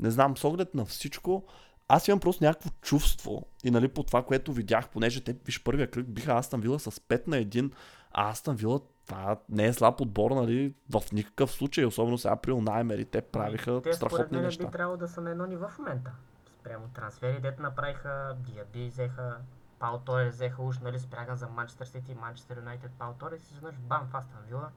не 0.00 0.10
знам, 0.10 0.36
с 0.36 0.44
оглед 0.44 0.74
на 0.74 0.84
всичко, 0.84 1.44
аз 1.88 2.08
имам 2.08 2.20
просто 2.20 2.44
някакво 2.44 2.70
чувство 2.80 3.46
и 3.64 3.70
нали 3.70 3.88
по 3.88 4.02
това, 4.02 4.22
което 4.22 4.52
видях, 4.52 4.88
понеже 4.88 5.24
те, 5.24 5.36
виж, 5.44 5.62
първия 5.62 5.90
кръг 5.90 6.06
биха 6.06 6.32
Астан 6.32 6.60
Вила 6.60 6.78
с 6.78 6.90
5 6.90 7.28
на 7.28 7.36
1, 7.36 7.72
а 8.12 8.30
Астан 8.30 8.56
Вила 8.56 8.80
това 9.06 9.36
не 9.48 9.66
е 9.66 9.72
слаб 9.72 10.00
отбор, 10.00 10.30
нали, 10.30 10.74
в 10.90 11.02
никакъв 11.12 11.50
случай, 11.50 11.84
особено 11.84 12.18
сега 12.18 12.36
при 12.36 12.52
Унаймер 12.52 12.98
и 12.98 13.04
те 13.04 13.20
правиха 13.20 13.80
те, 13.82 13.92
страхотни 13.92 14.16
според 14.16 14.32
мен, 14.32 14.42
неща. 14.42 14.64
би 14.64 14.70
трябвало 14.70 14.96
да 14.96 15.08
са 15.08 15.20
на 15.20 15.30
едно 15.30 15.46
ниво 15.46 15.68
в 15.68 15.78
момента. 15.78 16.12
Спрямо 16.60 16.88
трансфери, 16.94 17.40
дето 17.40 17.62
направиха, 17.62 18.36
Диаби 18.38 18.88
взеха, 18.88 19.36
Пау 19.78 19.98
Торес 19.98 20.34
взеха 20.34 20.62
уж, 20.62 20.78
нали, 20.78 20.98
спряга 20.98 21.36
за 21.36 21.48
Манчестър 21.48 21.86
Сити, 21.86 22.14
Манчестър 22.14 22.56
Юнайтед, 22.56 22.90
Пау 22.98 23.12
Торес 23.12 23.50
изведнъж 23.50 23.74
бам 23.78 24.08
в 24.12 24.16
Астан 24.16 24.40
Вила. 24.48 24.70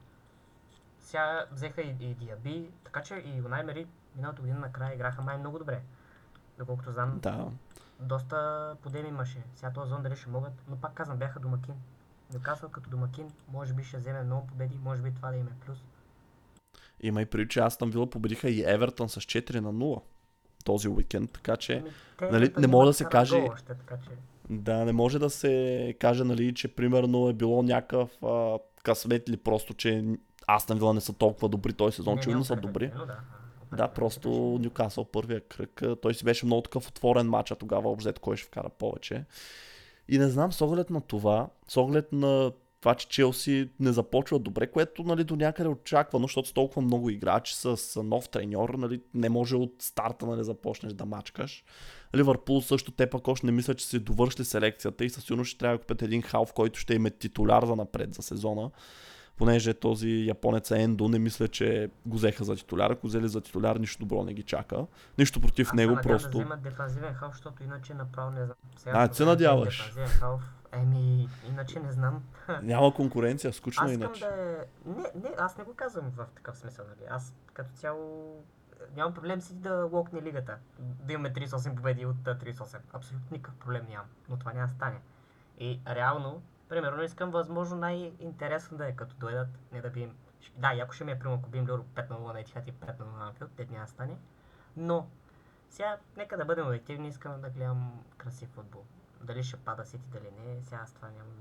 Сега 1.00 1.46
взеха 1.52 1.82
и, 1.82 1.96
и 2.00 2.14
Диаби, 2.14 2.70
така 2.84 3.02
че 3.02 3.16
и 3.16 3.42
Унаймери 3.46 3.88
миналата 4.16 4.42
година 4.42 4.60
накрая 4.60 4.94
играха 4.94 5.22
май 5.22 5.38
много 5.38 5.60
добре. 5.60 5.82
Доколкото 6.58 6.92
знам, 6.92 7.20
Да. 7.22 7.48
доста 8.00 8.38
подеми 8.82 9.10
имаше. 9.10 9.44
Сега 9.56 9.72
този 9.72 9.90
зон 9.90 10.04
дали 10.04 10.16
ще 10.16 10.30
могат, 10.30 10.54
но 10.68 10.76
пак 10.76 10.94
казвам, 10.94 11.18
бяха 11.18 11.40
домакин. 11.40 11.76
Нюкасъл 12.34 12.70
като 12.70 12.90
домакин, 12.90 13.32
може 13.48 13.74
би 13.74 13.84
ще 13.84 13.98
вземе 13.98 14.24
много 14.24 14.48
победи, 14.48 14.80
може 14.84 15.02
би 15.02 15.12
това 15.12 15.32
да 15.32 15.38
им 15.38 15.48
е 15.48 15.66
плюс. 15.66 15.78
Има 17.02 17.22
и 17.22 17.26
преди, 17.26 17.48
че 17.48 17.60
Астан 17.60 17.90
Вила 17.90 18.10
победиха 18.10 18.50
и 18.50 18.64
Евертън 18.64 19.10
с 19.10 19.16
4 19.16 19.56
на 19.56 19.74
0 19.74 20.02
този 20.66 20.88
уикенд, 20.88 21.32
така 21.32 21.58
че 21.58 21.74
Ами, 21.74 21.90
те 22.20 22.30
нали, 22.32 22.54
не 22.58 22.68
може 22.68 22.88
да 22.88 22.94
се 22.94 23.06
каже- 23.06 23.48
Още, 23.52 23.74
така 23.74 23.96
че... 23.98 24.10
да, 24.50 24.86
не 24.86 24.92
може 24.92 25.20
да 25.20 25.30
се 25.30 25.96
каже, 26.00 26.24
нали, 26.24 26.54
че 26.54 26.76
примерно 26.76 27.30
е 27.30 27.34
било 27.34 27.64
някакъв 27.64 28.24
а, 28.24 28.58
късмет 28.84 29.30
или 29.30 29.38
просто, 29.38 29.74
че 29.74 30.06
Астан 30.48 30.78
Вила 30.78 30.94
не 30.94 31.02
са 31.02 31.14
толкова 31.14 31.50
добри 31.50 31.74
този 31.74 31.96
сезон, 31.96 32.16
Не, 32.16 32.22
че 32.22 32.30
не 32.30 32.44
са 32.44 32.56
добри. 32.56 32.88
Да, 32.88 33.20
Да, 33.78 33.88
просто. 33.88 34.30
Нюкасъл 34.62 35.06
първия 35.06 35.42
кръг. 35.42 35.84
Той 36.02 36.14
си 36.14 36.24
беше 36.24 36.46
много 36.46 36.62
такъв 36.62 36.88
отворен 36.88 37.30
матч, 37.30 37.52
а 37.52 37.56
тогава 37.56 37.92
обзет 37.92 38.20
кой 38.20 38.38
ще 38.38 38.48
вкара 38.48 38.70
повече. 38.70 39.26
И 40.10 40.18
не 40.18 40.30
знам, 40.30 40.54
с 40.54 40.62
оглед 40.62 40.90
на 40.90 41.02
това, 41.02 41.48
с 41.68 41.78
оглед 41.78 42.12
на 42.12 42.52
това, 42.84 42.96
че 42.96 43.08
Челси 43.08 43.70
не 43.80 43.92
започва 43.92 44.40
добре, 44.40 44.68
което 44.68 45.04
нали, 45.04 45.24
до 45.24 45.36
някъде 45.36 45.70
очаквано, 45.70 46.24
защото 46.24 46.50
с 46.50 46.54
толкова 46.54 46.82
много 46.82 47.10
играчи 47.10 47.56
с 47.56 48.04
нов 48.04 48.30
треньор, 48.30 48.70
нали, 48.70 49.02
не 49.14 49.30
може 49.30 49.56
от 49.56 49.76
старта 49.80 50.26
нали, 50.26 50.44
започнеш 50.44 50.94
да 50.94 51.06
мачкаш. 51.06 51.64
Ливърпул 52.16 52.62
също 52.62 52.92
те 52.92 53.10
пък 53.10 53.28
още 53.28 53.46
не 53.46 53.52
мисля, 53.52 53.74
че 53.74 53.86
се 53.86 54.00
довършили 54.00 54.46
селекцията 54.46 55.06
и 55.06 55.10
със 55.10 55.24
сигурност 55.24 55.50
ще 55.50 55.58
трябва 55.58 55.78
да 55.78 55.82
купят 55.82 56.02
един 56.02 56.22
халф, 56.22 56.54
който 56.54 56.80
ще 56.80 56.94
им 56.94 57.06
е 57.06 57.10
титуляр 57.10 57.66
за 57.66 57.76
напред 57.76 58.14
за 58.14 58.22
сезона. 58.22 58.72
Понеже 59.38 59.74
този 59.74 60.26
японец 60.28 60.72
Ендо 60.72 61.08
не 61.08 61.20
мисля, 61.20 61.48
че 61.48 61.90
го 62.06 62.16
взеха 62.16 62.44
за 62.44 62.56
титуляр. 62.56 62.92
Ако 62.92 63.08
взели 63.08 63.28
за 63.28 63.42
титуляр, 63.42 63.76
нищо 63.76 64.06
добро 64.06 64.24
не 64.24 64.34
ги 64.34 64.44
чака. 64.44 64.86
Нищо 65.18 65.42
против 65.42 65.68
Аз 65.68 65.74
него, 65.74 65.98
просто... 66.04 66.30
да 66.30 66.38
вземат 66.38 66.62
дефанзивен 66.62 67.14
халф, 67.14 67.34
защото 67.34 67.64
иначе 67.64 67.94
направо 67.94 68.32
не 68.32 68.46
знам. 68.46 68.56
Сега 68.78 68.92
А, 68.96 69.14
се 69.14 69.26
надяваш. 69.26 69.94
Еми, 70.72 71.28
иначе 71.50 71.80
не 71.80 71.92
знам. 71.92 72.24
Няма 72.64 72.94
конкуренция, 72.94 73.54
скучно 73.54 73.86
Аз 73.86 73.92
е 73.92 73.94
иначе. 73.94 74.26
да 74.26 74.28
е... 74.28 74.66
Не, 74.86 75.12
не, 75.24 75.36
аз 75.38 75.58
не 75.58 75.64
го 75.64 75.74
казвам 75.74 76.12
в 76.18 76.26
такъв 76.36 76.58
смисъл, 76.58 76.86
нали. 76.90 77.08
Аз 77.10 77.34
като 77.54 77.70
цяло 77.74 78.36
нямам 78.96 79.14
проблем 79.14 79.42
си 79.42 79.54
да 79.54 79.90
локне 79.92 80.22
лигата. 80.22 80.58
Да 80.80 81.14
имаме 81.14 81.34
38 81.34 81.76
победи 81.76 82.06
от 82.06 82.28
а, 82.28 82.38
38. 82.38 82.78
Абсолютно 82.94 83.28
никакъв 83.32 83.56
проблем 83.60 83.86
нямам. 83.90 84.06
Но 84.30 84.38
това 84.38 84.54
няма 84.54 84.68
да 84.68 84.74
стане. 84.74 85.00
И 85.60 85.80
реално, 85.88 86.42
примерно, 86.70 87.04
искам 87.04 87.32
възможно 87.32 87.78
най-интересно 87.78 88.78
да 88.78 88.88
е 88.88 88.96
като 88.96 89.16
дойдат, 89.16 89.48
не 89.72 89.82
да 89.82 89.90
бием... 89.90 90.16
Да, 90.58 90.74
яко 90.74 90.94
ще 90.94 91.04
ми 91.04 91.12
е 91.12 91.20
примерно, 91.20 91.40
ако 91.40 91.50
бием 91.50 91.68
Леро 91.68 91.86
5 91.96 92.10
на 92.10 92.16
0 92.16 92.34
на 92.34 92.40
Етихат 92.40 92.68
и 92.68 92.74
5 92.74 93.00
на 93.00 93.06
0 93.06 93.18
на 93.18 93.28
Анфилд, 93.28 93.52
те 93.56 93.68
няма 93.72 93.88
стане. 93.88 94.18
Но, 94.78 95.08
сега, 95.70 95.98
нека 96.18 96.38
да 96.38 96.46
бъдем 96.46 96.68
обективни, 96.68 97.08
искам 97.08 97.42
да 97.42 97.50
гледам 97.50 98.04
красив 98.18 98.50
футбол. 98.50 98.84
Дали 99.22 99.44
ще 99.44 99.58
пада 99.58 99.86
Сити, 99.86 100.04
дали 100.12 100.32
не, 100.32 100.62
сега 100.64 100.82
аз 100.84 100.94
това 100.94 101.08
нямам, 101.08 101.34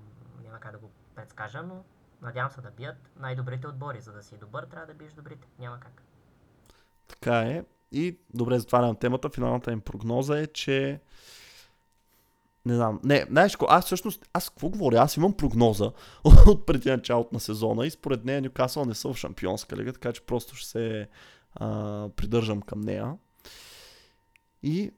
няма 0.45 0.61
как 0.61 0.73
да 0.73 0.79
го 0.79 0.91
предскажа, 1.15 1.63
но 1.63 1.85
надявам 2.23 2.51
се 2.51 2.61
да 2.61 2.71
бият 2.71 2.97
най-добрите 3.17 3.67
отбори. 3.67 4.01
За 4.01 4.13
да 4.13 4.23
си 4.23 4.37
добър, 4.37 4.65
трябва 4.65 4.87
да 4.87 4.95
биеш 4.95 5.13
добрите. 5.13 5.49
Няма 5.59 5.81
как. 5.81 6.03
Така 7.09 7.41
е. 7.41 7.65
И 7.93 8.19
добре, 8.35 8.59
затварям 8.59 8.97
темата. 8.97 9.31
Финалната 9.31 9.73
им 9.73 9.81
прогноза 9.81 10.39
е, 10.39 10.47
че 10.47 11.01
не 12.67 12.75
знам. 12.75 13.01
Не, 13.05 13.27
знаеш 13.31 13.57
ко, 13.57 13.67
аз 13.69 13.85
всъщност, 13.85 14.29
аз 14.33 14.51
какво 14.51 14.69
говоря? 14.69 14.97
Аз 14.97 15.17
имам 15.17 15.33
прогноза 15.33 15.93
от 16.47 16.67
преди 16.67 16.91
началото 16.91 17.31
на 17.33 17.41
сезона 17.41 17.87
и 17.87 17.91
според 17.91 18.25
нея 18.25 18.43
Нюкасъл 18.43 18.85
не 18.85 18.95
са 18.95 19.13
в 19.13 19.17
шампионска 19.17 19.77
лига, 19.77 19.93
така 19.93 20.13
че 20.13 20.27
просто 20.27 20.55
ще 20.55 20.69
се 20.69 21.09
а, 21.55 22.09
придържам 22.17 22.63
към 22.63 22.81
нея. 22.81 23.17
И 24.63 24.91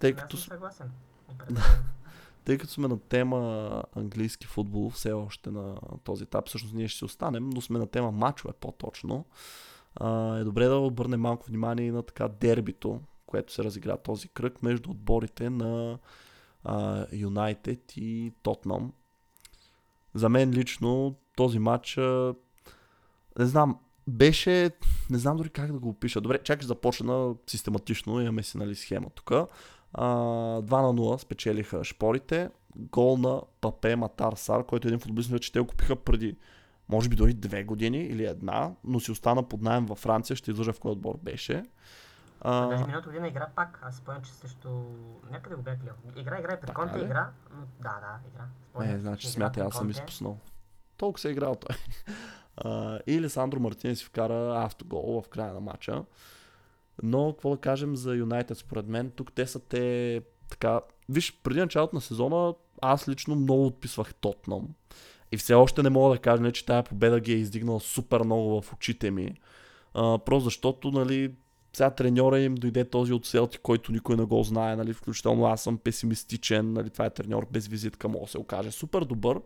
тъй 0.00 0.12
като, 0.12 0.36
Аз 0.36 0.42
съгласен. 0.42 0.90
Тъй 2.44 2.58
като 2.58 2.72
сме 2.72 2.88
на 2.88 2.98
тема 2.98 3.82
английски 3.96 4.46
футбол 4.46 4.90
все 4.90 5.12
още 5.12 5.50
на 5.50 5.76
този 6.04 6.24
етап, 6.24 6.48
всъщност 6.48 6.74
ние 6.74 6.88
ще 6.88 6.98
си 6.98 7.04
останем, 7.04 7.50
но 7.50 7.60
сме 7.60 7.78
на 7.78 7.86
тема 7.86 8.10
мачове 8.10 8.52
по-точно. 8.60 9.24
А, 9.94 10.36
е 10.36 10.44
добре 10.44 10.64
да 10.64 10.76
обърнем 10.76 11.20
малко 11.20 11.46
внимание 11.46 11.86
и 11.86 11.90
на 11.90 12.02
така 12.02 12.28
дербито, 12.28 13.00
което 13.26 13.52
се 13.52 13.64
разигра 13.64 13.96
този 13.96 14.28
кръг 14.28 14.62
между 14.62 14.90
отборите 14.90 15.50
на 15.50 15.98
Юнайтед 17.12 17.96
и 17.96 18.32
Тотнам. 18.42 18.92
За 20.14 20.28
мен 20.28 20.50
лично 20.50 21.14
този 21.36 21.58
матч, 21.58 21.98
а, 21.98 22.34
не 23.38 23.46
знам, 23.46 23.78
беше, 24.06 24.70
не 25.10 25.18
знам 25.18 25.36
дори 25.36 25.50
как 25.50 25.72
да 25.72 25.78
го 25.78 25.88
опиша. 25.88 26.20
Добре, 26.20 26.38
чакай 26.38 26.66
започна 26.66 27.34
систематично, 27.46 28.20
имаме 28.20 28.42
си 28.42 28.58
нали, 28.58 28.74
схема 28.74 29.10
тук. 29.10 29.30
А, 29.30 29.46
2 29.94 30.82
на 30.82 30.94
0 30.94 31.22
спечелиха 31.22 31.84
шпорите. 31.84 32.50
Гол 32.76 33.16
на 33.16 33.42
Папе 33.60 33.96
Матар 33.96 34.32
Сар, 34.32 34.66
който 34.66 34.88
е 34.88 34.90
един 34.90 35.00
футболист, 35.00 35.40
че 35.40 35.52
те 35.52 35.60
го 35.60 35.66
купиха 35.66 35.96
преди 35.96 36.36
може 36.88 37.08
би 37.08 37.16
дори 37.16 37.34
две 37.34 37.64
години 37.64 37.98
или 37.98 38.24
една, 38.24 38.72
но 38.84 39.00
си 39.00 39.10
остана 39.10 39.42
под 39.42 39.62
найем 39.62 39.86
във 39.86 39.98
Франция, 39.98 40.36
ще 40.36 40.50
излъжа 40.50 40.72
в 40.72 40.80
кой 40.80 40.92
отбор 40.92 41.18
беше. 41.22 41.62
А... 42.44 42.66
Даже 42.66 42.82
А, 42.82 42.86
миналата 42.86 43.08
година 43.08 43.28
игра 43.28 43.48
пак. 43.54 43.78
Аз 43.82 43.96
спомням, 43.96 44.22
че 44.22 44.32
също... 44.32 44.84
Някъде 45.30 45.56
го 45.56 45.62
бях 45.62 45.78
гледал. 45.78 45.96
Игра, 46.16 46.38
игра 46.38 46.48
при 46.48 46.66
Така 46.66 46.72
Конте 46.72 46.98
игра. 46.98 47.30
Но... 47.50 47.60
Да, 47.80 48.00
да, 48.00 48.28
игра. 48.28 48.44
Спомням 48.70 48.92
не, 48.92 48.98
значи 48.98 49.28
смятай, 49.28 49.62
аз 49.62 49.74
съм 49.74 49.90
изпуснал. 49.90 50.38
Толкова 50.96 51.20
се 51.20 51.28
е 51.28 51.32
играл 51.32 51.54
той. 51.54 51.76
А, 52.56 52.98
и 53.06 53.20
Лесандро 53.20 53.60
Мартинес 53.60 54.04
вкара 54.04 54.64
автогол 54.64 55.22
в 55.22 55.28
края 55.28 55.54
на 55.54 55.60
матча. 55.60 56.04
Но, 57.02 57.32
какво 57.32 57.50
да 57.50 57.56
кажем 57.56 57.96
за 57.96 58.14
Юнайтед, 58.14 58.58
според 58.58 58.86
мен, 58.86 59.10
тук 59.10 59.32
те 59.32 59.46
са 59.46 59.60
те 59.60 60.22
така... 60.50 60.80
Виж, 61.08 61.40
преди 61.42 61.60
началото 61.60 61.94
на 61.94 62.00
сезона 62.00 62.54
аз 62.82 63.08
лично 63.08 63.34
много 63.34 63.66
отписвах 63.66 64.14
Тотнам. 64.14 64.68
И 65.32 65.36
все 65.36 65.54
още 65.54 65.82
не 65.82 65.90
мога 65.90 66.14
да 66.14 66.20
кажа, 66.20 66.42
не, 66.42 66.52
че 66.52 66.66
тая 66.66 66.82
победа 66.82 67.20
ги 67.20 67.32
е 67.32 67.36
издигнала 67.36 67.80
супер 67.80 68.20
много 68.20 68.62
в 68.62 68.72
очите 68.72 69.10
ми. 69.10 69.34
А, 69.94 70.18
просто 70.18 70.44
защото, 70.44 70.90
нали, 70.90 71.34
сега 71.76 71.90
треньора 71.90 72.40
им 72.40 72.54
дойде 72.54 72.84
този 72.84 73.12
от 73.12 73.26
Селти, 73.26 73.58
който 73.58 73.92
никой 73.92 74.16
не 74.16 74.24
го 74.24 74.42
знае, 74.42 74.76
нали, 74.76 74.92
включително 74.92 75.46
аз 75.46 75.62
съм 75.62 75.78
песимистичен, 75.78 76.72
нали, 76.72 76.90
това 76.90 77.06
е 77.06 77.10
треньор 77.10 77.46
без 77.52 77.66
визитка, 77.68 78.08
мога 78.08 78.24
да 78.24 78.30
се 78.30 78.38
окаже 78.38 78.70
супер 78.70 79.04
добър, 79.04 79.40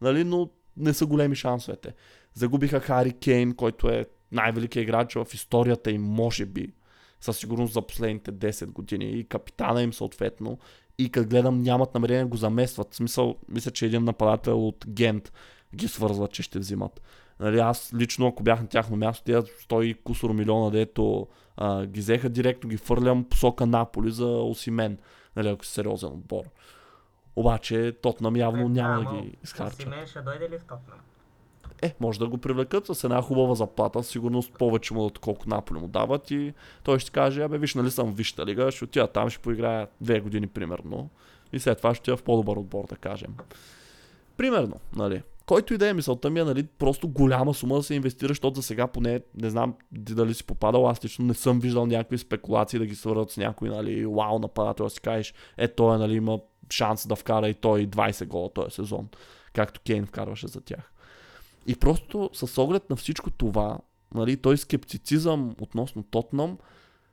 нали, 0.00 0.24
но 0.24 0.50
не 0.76 0.92
са 0.94 1.06
големи 1.06 1.36
шансовете. 1.36 1.94
Загубиха 2.34 2.80
Хари 2.80 3.12
Кейн, 3.12 3.54
който 3.54 3.88
е 3.88 4.06
най-великият 4.32 4.82
играч 4.82 5.14
в 5.14 5.26
историята 5.34 5.90
им, 5.90 6.02
може 6.02 6.46
би, 6.46 6.72
със 7.20 7.38
сигурност 7.38 7.72
за 7.72 7.82
последните 7.82 8.32
10 8.32 8.66
години 8.66 9.04
и 9.04 9.24
капитана 9.24 9.82
им 9.82 9.92
съответно. 9.92 10.58
И 10.98 11.10
като 11.10 11.28
гледам, 11.28 11.62
нямат 11.62 11.94
намерение 11.94 12.22
да 12.22 12.28
го 12.28 12.36
заместват. 12.36 12.92
В 12.92 12.96
смисъл, 12.96 13.36
мисля, 13.48 13.70
че 13.70 13.86
един 13.86 14.04
нападател 14.04 14.68
от 14.68 14.84
Гент 14.88 15.32
ги 15.76 15.88
свързва, 15.88 16.28
че 16.28 16.42
ще 16.42 16.58
взимат. 16.58 17.00
Нали, 17.42 17.58
аз 17.58 17.94
лично, 17.94 18.26
ако 18.26 18.42
бях 18.42 18.60
на 18.60 18.66
тяхно 18.66 18.96
място, 18.96 19.24
тия 19.24 19.42
100 19.42 19.82
и 19.82 19.94
кусор 19.94 20.30
милиона, 20.30 20.70
дето 20.70 21.28
а, 21.56 21.86
ги 21.86 22.00
взеха 22.00 22.28
директно, 22.28 22.70
ги 22.70 22.76
фърлям 22.76 23.24
посока 23.24 23.66
Наполи 23.66 24.10
за 24.10 24.26
Осимен, 24.26 24.98
нали, 25.36 25.48
ако 25.48 25.64
си 25.64 25.72
сериозен 25.72 26.08
отбор. 26.08 26.44
Обаче 27.36 27.92
Тотнам 28.02 28.36
явно 28.36 28.62
Е, 28.62 28.68
няма 28.68 29.12
да, 29.12 29.22
ги 29.22 29.36
изхарчат. 29.44 29.80
Осимен 29.80 30.06
ще 30.06 30.20
дойде 30.20 30.50
ли 30.50 30.58
в 30.58 30.64
Тотнам? 30.64 30.98
Е, 31.82 31.94
може 32.00 32.18
да 32.18 32.28
го 32.28 32.38
привлекат 32.38 32.86
с 32.86 33.04
една 33.04 33.22
хубава 33.22 33.54
заплата, 33.54 34.02
сигурност 34.02 34.52
повече 34.52 34.94
му, 34.94 35.04
отколко 35.04 35.48
Наполи 35.48 35.80
му 35.80 35.88
дават 35.88 36.30
и 36.30 36.54
той 36.84 36.98
ще 36.98 37.10
каже, 37.10 37.42
абе 37.42 37.58
виж, 37.58 37.74
нали 37.74 37.90
съм 37.90 38.12
в 38.12 38.16
Висшата 38.16 38.46
лига, 38.46 38.70
ще 38.70 38.84
отида 38.84 39.06
там, 39.06 39.30
ще 39.30 39.42
поиграя 39.42 39.88
две 40.00 40.20
години 40.20 40.46
примерно 40.46 41.10
и 41.52 41.60
след 41.60 41.78
това 41.78 41.94
ще 41.94 42.00
отида 42.00 42.16
в 42.16 42.22
по-добър 42.22 42.56
отбор, 42.56 42.86
да 42.88 42.96
кажем. 42.96 43.34
Примерно, 44.36 44.80
нали. 44.96 45.22
Който 45.52 45.74
и 45.74 45.78
да 45.78 45.88
е 45.88 45.94
мисълта 45.94 46.30
ми 46.30 46.40
е, 46.40 46.44
нали, 46.44 46.62
просто 46.62 47.08
голяма 47.08 47.54
сума 47.54 47.76
да 47.76 47.82
се 47.82 47.94
инвестира, 47.94 48.28
защото 48.28 48.56
за 48.56 48.62
сега 48.62 48.86
поне, 48.86 49.20
не 49.34 49.50
знам 49.50 49.74
дали 49.92 50.34
си 50.34 50.44
попадал, 50.44 50.88
аз 50.88 51.04
лично 51.04 51.24
не 51.24 51.34
съм 51.34 51.60
виждал 51.60 51.86
някакви 51.86 52.18
спекулации 52.18 52.78
да 52.78 52.86
ги 52.86 52.94
свързват 52.94 53.30
с 53.30 53.36
някой, 53.36 53.68
нали, 53.68 54.06
вау, 54.06 54.38
нападател, 54.38 54.86
да 54.86 54.90
си 54.90 55.00
кажеш, 55.00 55.34
е, 55.56 55.68
той, 55.68 55.98
нали, 55.98 56.14
има 56.14 56.40
шанс 56.70 57.06
да 57.06 57.16
вкара 57.16 57.48
и 57.48 57.54
той 57.54 57.86
20 57.86 58.26
гола 58.26 58.52
този 58.52 58.74
сезон, 58.74 59.08
както 59.52 59.80
Кейн 59.80 60.06
вкарваше 60.06 60.48
за 60.48 60.60
тях. 60.60 60.92
И 61.66 61.76
просто 61.76 62.30
с 62.32 62.62
оглед 62.62 62.90
на 62.90 62.96
всичко 62.96 63.30
това, 63.30 63.78
нали, 64.14 64.36
той 64.36 64.56
скептицизъм 64.56 65.54
относно 65.60 66.02
Тотнам, 66.02 66.58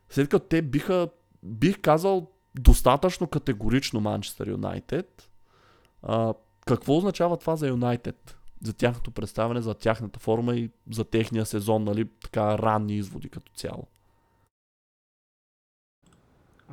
след 0.10 0.30
като 0.30 0.46
те 0.46 0.62
биха, 0.62 1.10
бих 1.44 1.80
казал, 1.82 2.28
достатъчно 2.60 3.28
категорично 3.28 4.02
Манчестър 4.02 4.48
Юнайтед. 4.48 5.30
Какво 6.68 6.98
означава 6.98 7.38
това 7.38 7.56
за 7.56 7.68
Юнайтед? 7.68 8.36
За 8.64 8.74
тяхното 8.74 9.12
представяне, 9.12 9.62
за 9.62 9.74
тяхната 9.74 10.20
форма 10.20 10.56
и 10.56 10.72
за 10.92 11.06
техния 11.06 11.46
сезон, 11.46 11.84
нали, 11.84 12.10
така 12.24 12.58
ранни 12.58 12.96
изводи 12.96 13.30
като 13.30 13.52
цяло. 13.52 13.88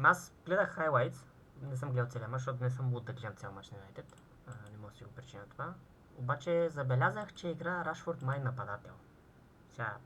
Аз 0.03 0.33
гледах 0.47 0.71
хайлайтс, 0.71 1.25
не 1.63 1.77
съм 1.77 1.93
гледал 1.93 2.11
целия 2.11 2.29
мач, 2.29 2.41
защото 2.41 2.65
не 2.65 2.71
съм 2.71 2.95
луд 2.95 3.05
да 3.05 3.13
гледам 3.13 3.37
цял 3.37 3.53
мач 3.53 3.71
на 3.71 3.77
Юнайтед. 3.77 4.23
Не 4.73 4.79
мога 4.79 4.91
да 4.91 4.97
си 4.97 5.05
го 5.05 5.11
причина 5.11 5.43
това. 5.51 5.75
Обаче 6.19 6.69
забелязах, 6.71 7.35
че 7.35 7.49
игра 7.49 7.85
Рашфорд 7.85 8.23
май 8.23 8.41
нападател. 8.41 8.93
Сега, 9.71 9.97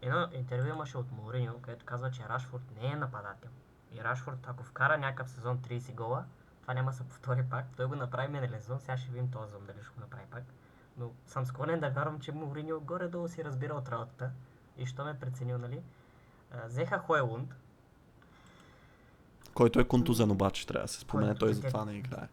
едно 0.00 0.28
интервю 0.32 0.68
имаше 0.68 0.98
от 0.98 1.12
Мориньо, 1.12 1.60
където 1.62 1.84
казва, 1.84 2.10
че 2.10 2.28
Рашфорд 2.28 2.62
не 2.82 2.88
е 2.88 2.96
нападател. 2.96 3.50
И 3.92 4.04
Рашфорд, 4.04 4.38
ако 4.46 4.64
вкара 4.64 4.98
някакъв 4.98 5.30
сезон 5.30 5.58
30 5.58 5.94
гола, 5.94 6.24
това 6.62 6.74
няма 6.74 6.90
да 6.90 6.96
се 6.96 7.04
повтори 7.04 7.42
пак. 7.50 7.66
Той 7.76 7.86
го 7.86 7.96
направи 7.96 8.28
миналия 8.32 8.60
сезон, 8.60 8.80
сега 8.80 8.96
ще 8.96 9.10
видим 9.10 9.30
този 9.30 9.46
сезон 9.46 9.66
дали 9.66 9.76
ще 9.82 9.94
го 9.94 10.00
направи 10.00 10.24
пак. 10.30 10.42
Но 10.98 11.10
съм 11.26 11.46
склонен 11.46 11.80
да 11.80 11.90
вярвам, 11.90 12.20
че 12.20 12.32
Мориньо 12.32 12.80
горе-долу 12.80 13.28
си 13.28 13.44
разбира 13.44 13.74
от 13.74 13.88
работата. 13.88 14.30
И 14.78 14.86
що 14.86 15.04
ме 15.04 15.20
преценил, 15.20 15.58
нали? 15.58 15.82
Взеха 16.66 16.98
Хойлунд, 16.98 17.54
който 19.54 19.80
е 19.80 19.84
контузен 19.84 20.30
обаче, 20.30 20.66
трябва 20.66 20.84
да 20.84 20.92
се 20.92 21.00
спомене, 21.00 21.34
той 21.34 21.50
е 21.50 21.54
затова 21.54 21.84
не 21.84 21.92
играе. 21.92 22.28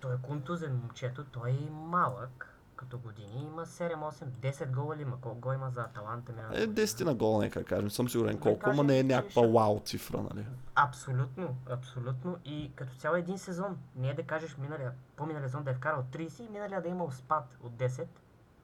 Той 0.00 0.14
е 0.14 0.18
контузен 0.22 0.76
момчето, 0.76 1.24
той 1.24 1.50
е 1.50 1.70
малък 1.70 2.51
като 2.82 2.98
години, 2.98 3.42
има 3.42 3.66
7, 3.66 3.94
8, 3.94 4.24
10 4.24 4.74
гола 4.74 4.96
ли 4.96 5.02
има? 5.02 5.20
Колко 5.20 5.40
гола 5.40 5.54
има 5.54 5.70
за 5.70 5.80
Аталанта? 5.80 6.32
миналата 6.32 6.62
Е, 6.62 6.66
година? 6.66 6.86
10 6.86 7.04
на 7.04 7.14
гол, 7.14 7.40
нека 7.40 7.64
кажем. 7.64 7.90
Съм 7.90 8.08
сигурен 8.08 8.38
колко, 8.38 8.70
ама 8.70 8.84
не 8.84 8.98
е 8.98 9.02
някаква 9.02 9.42
вау 9.42 9.80
цифра, 9.84 10.22
нали? 10.22 10.46
Абсолютно, 10.74 11.56
абсолютно. 11.70 12.36
И 12.44 12.72
като 12.74 12.94
цяло 12.94 13.16
един 13.16 13.38
сезон. 13.38 13.78
Не 13.96 14.08
е 14.08 14.14
да 14.14 14.22
кажеш 14.22 14.56
миналия, 14.58 14.92
по-миналия 15.16 15.48
сезон 15.48 15.64
да 15.64 15.70
е 15.70 15.74
вкарал 15.74 16.04
30 16.12 16.46
и 16.46 16.48
миналия 16.48 16.82
да 16.82 16.88
е 16.88 16.90
имал 16.90 17.10
спад 17.10 17.58
от 17.62 17.72
10. 17.72 18.06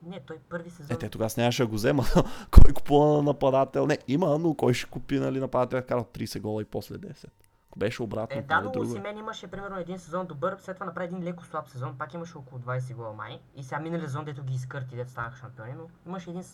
Не, 0.03 0.21
той 0.21 0.39
първи 0.49 0.71
сезон. 0.71 0.97
Е, 0.97 0.99
те 0.99 1.09
тогава 1.09 1.31
нямаше 1.37 1.63
да 1.63 1.67
го 1.67 1.75
взема. 1.75 2.05
кой 2.51 2.73
купува 2.73 3.23
нападател? 3.23 3.87
Не, 3.87 3.99
има, 4.09 4.39
но 4.39 4.55
кой 4.55 4.75
ще 4.75 4.91
купи, 4.91 5.19
нали, 5.19 5.41
нападател, 5.41 5.83
кара 5.89 6.05
30 6.05 6.41
гола 6.41 6.63
и 6.63 6.65
после 6.65 6.95
10. 6.95 7.27
Беше 7.79 8.03
обратно, 8.03 8.39
Е, 8.39 8.43
да, 8.43 8.61
но 8.61 8.73
е. 8.75 8.79
Осимен 8.79 9.19
имаше 9.19 9.47
примерно 9.47 9.79
един 9.79 9.99
сезон 9.99 10.27
добър, 10.27 10.57
след 10.61 10.77
това 10.77 10.87
направи 10.87 11.07
един 11.07 11.23
леко 11.23 11.45
слаб 11.45 11.69
сезон, 11.69 11.99
пак 11.99 12.15
имаше 12.15 12.39
около 12.39 12.61
20 12.61 12.95
гола 12.95 13.13
май. 13.13 13.41
И 13.57 13.63
сега 13.63 13.81
миналия 13.81 14.09
сезон, 14.09 14.25
дето 14.25 14.43
ги 14.43 14.55
изкърти, 14.55 14.97
дето 14.97 15.11
станаха 15.11 15.37
шампиони, 15.37 15.73
но 15.73 15.89
имаше 16.07 16.31
един. 16.31 16.45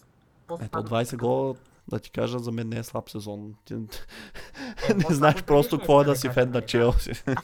Ето 0.61 0.79
20 0.79 1.17
гола, 1.17 1.55
да 1.89 1.99
ти 1.99 2.11
кажа, 2.11 2.39
за 2.39 2.53
мен 2.53 2.69
не 2.69 2.79
е 2.79 2.83
слаб 2.83 3.11
сезон. 3.11 3.55
Ти... 3.65 3.75
Е, 3.75 4.95
не 4.95 5.05
знаеш 5.11 5.43
просто 5.43 5.47
предишния, 5.47 5.79
какво 5.79 6.01
е 6.01 6.05
да 6.05 6.17
си 6.17 6.29
фен 6.29 6.49
на 6.49 6.53
нали, 6.53 6.61
да. 6.61 6.67
Челси. 6.67 7.13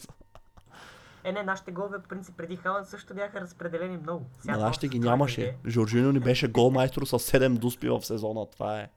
Е, 1.24 1.32
не, 1.32 1.42
нашите 1.42 1.72
голове, 1.72 2.02
по 2.02 2.08
принцип, 2.08 2.36
преди 2.36 2.56
Халанд 2.56 2.88
също 2.88 3.14
бяха 3.14 3.40
разпределени 3.40 3.96
много. 3.96 4.26
Сега 4.40 4.56
На 4.56 4.64
нашите 4.64 4.88
ги 4.88 4.98
нямаше. 4.98 5.40
иде. 5.40 5.56
Жоржино 5.66 6.12
ни 6.12 6.20
беше 6.20 6.48
голмайстор 6.52 7.04
с 7.04 7.18
7 7.18 7.58
дуспи 7.58 7.88
в 7.88 8.02
сезона. 8.02 8.46
Това 8.50 8.80
е. 8.80 8.88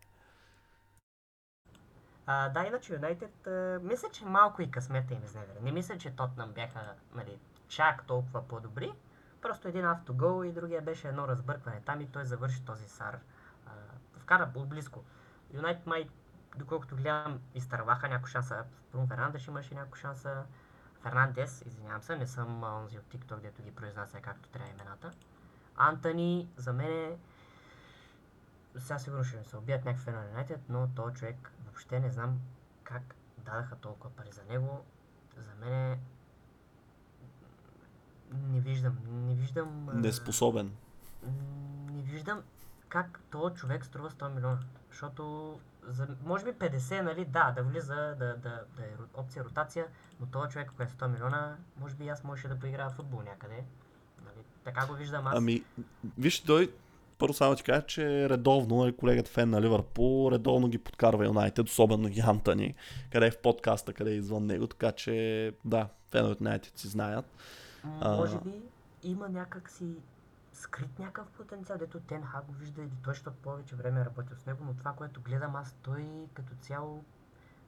А, 2.25 2.49
да, 2.49 2.65
иначе 2.65 2.93
Юнайтед, 2.93 3.47
мисля, 3.81 4.09
че 4.12 4.25
малко 4.25 4.62
и 4.62 4.71
късмета 4.71 5.13
им 5.13 5.23
изневеря. 5.23 5.59
Не 5.62 5.71
мисля, 5.71 5.97
че 5.97 6.15
Тотнам 6.15 6.51
бяха 6.51 6.93
нали, 7.15 7.39
чак 7.67 8.05
толкова 8.05 8.47
по-добри. 8.47 8.93
Просто 9.41 9.67
един 9.67 9.86
автогол 9.86 10.45
и 10.45 10.51
другия 10.51 10.81
беше 10.81 11.07
едно 11.07 11.27
разбъркване 11.27 11.81
там 11.81 12.01
и 12.01 12.07
той 12.07 12.25
завърши 12.25 12.65
този 12.65 12.88
сар. 12.88 13.19
А, 13.65 13.71
вкара 14.17 14.45
близко. 14.45 15.03
Юнайтед 15.53 15.86
май, 15.88 16.09
доколкото 16.57 16.95
гледам, 16.95 17.39
изтърваха 17.55 18.09
някаква 18.09 18.29
шанса. 18.29 18.63
Брун 18.91 19.07
Фернандеш 19.07 19.47
имаше 19.47 19.75
някаква 19.75 19.97
шанса. 19.97 20.43
Фернандес, 21.01 21.63
извинявам 21.65 22.01
се, 22.01 22.15
не 22.15 22.27
съм 22.27 22.63
онзи 22.63 22.97
от 22.97 23.05
TikTok, 23.05 23.39
дето 23.39 23.63
ги 23.63 23.75
произнася 23.75 24.21
както 24.21 24.49
трябва 24.49 24.71
имената. 24.71 25.12
Антони, 25.77 26.49
за 26.57 26.73
мен 26.73 26.91
е 26.91 27.17
сега 28.77 28.99
сигурно 28.99 29.23
ще 29.23 29.38
ми 29.38 29.45
се 29.45 29.57
убият 29.57 29.86
някакви 29.86 30.12
на 30.12 30.25
Юнайтед, 30.25 30.59
но 30.69 30.89
този 30.95 31.15
човек 31.15 31.51
въобще 31.73 31.99
не 31.99 32.12
знам 32.12 32.39
как 32.83 33.15
дадаха 33.38 33.75
толкова 33.75 34.15
пари 34.15 34.31
за 34.31 34.43
него. 34.43 34.86
За 35.38 35.51
мен 35.65 35.73
е... 35.73 35.99
Не 38.33 38.59
виждам, 38.59 38.97
не 39.07 39.36
виждам... 39.36 39.89
Неспособен. 39.93 40.71
Не 41.91 42.01
виждам 42.01 42.43
как 42.89 43.19
този 43.29 43.55
човек 43.55 43.86
струва 43.86 44.09
100 44.09 44.33
милиона. 44.33 44.59
Защото, 44.91 45.59
за, 45.88 46.07
може 46.25 46.45
би 46.45 46.51
50, 46.51 47.01
нали, 47.01 47.25
да, 47.25 47.51
да 47.51 47.63
влиза, 47.63 47.95
да, 47.95 48.38
да, 48.38 48.63
да 48.77 48.83
е 48.83 48.91
опция 49.13 49.43
ротация, 49.43 49.88
но 50.19 50.25
този 50.25 50.51
човек, 50.51 50.69
ако 50.71 50.83
е 50.83 50.88
100 50.88 51.07
милиона, 51.07 51.57
може 51.77 51.95
би 51.95 52.07
аз 52.07 52.23
можеше 52.23 52.47
да 52.47 52.59
поиграя 52.59 52.89
в 52.89 52.93
футбол 52.93 53.21
някъде. 53.21 53.63
Нали, 54.25 54.45
така 54.63 54.88
го 54.88 54.93
виждам 54.93 55.27
аз. 55.27 55.33
Ами, 55.38 55.63
виж, 56.17 56.43
той 56.43 56.73
първо 57.23 57.33
само 57.33 57.55
ти 57.55 57.63
кажа, 57.63 57.86
че 57.86 58.29
редовно, 58.29 58.77
нали, 58.77 58.95
колегата 58.95 59.31
фен 59.31 59.49
на 59.49 59.62
Ливърпул, 59.62 60.31
редовно 60.31 60.67
ги 60.67 60.77
подкарва 60.77 61.25
Юнайтед, 61.25 61.67
особено 61.67 62.07
и 62.07 62.19
Антони, 62.19 62.75
къде 63.12 63.27
е 63.27 63.31
в 63.31 63.38
подкаста, 63.38 63.93
къде 63.93 64.12
е 64.12 64.15
извън 64.15 64.45
него, 64.45 64.67
така 64.67 64.91
че 64.91 65.53
да, 65.65 65.89
феновете 66.12 66.43
на 66.43 66.49
Юнайтед 66.49 66.77
си 66.77 66.88
знаят. 66.88 67.25
Може 68.03 68.38
би 68.38 68.62
има 69.03 69.29
някак 69.29 69.69
си 69.69 69.95
скрит 70.53 70.99
някакъв 70.99 71.27
потенциал, 71.27 71.77
дето 71.77 71.99
Тен 71.99 72.23
Хаг 72.23 72.45
го 72.45 72.53
вижда 72.53 72.81
или 72.81 72.91
той, 73.03 73.13
защото 73.13 73.38
повече 73.38 73.75
време 73.75 74.01
е 74.01 74.05
работил 74.05 74.38
с 74.38 74.45
него, 74.45 74.63
но 74.65 74.73
това, 74.73 74.91
което 74.91 75.21
гледам 75.21 75.55
аз, 75.55 75.75
той 75.81 76.05
като 76.33 76.53
цяло, 76.62 77.03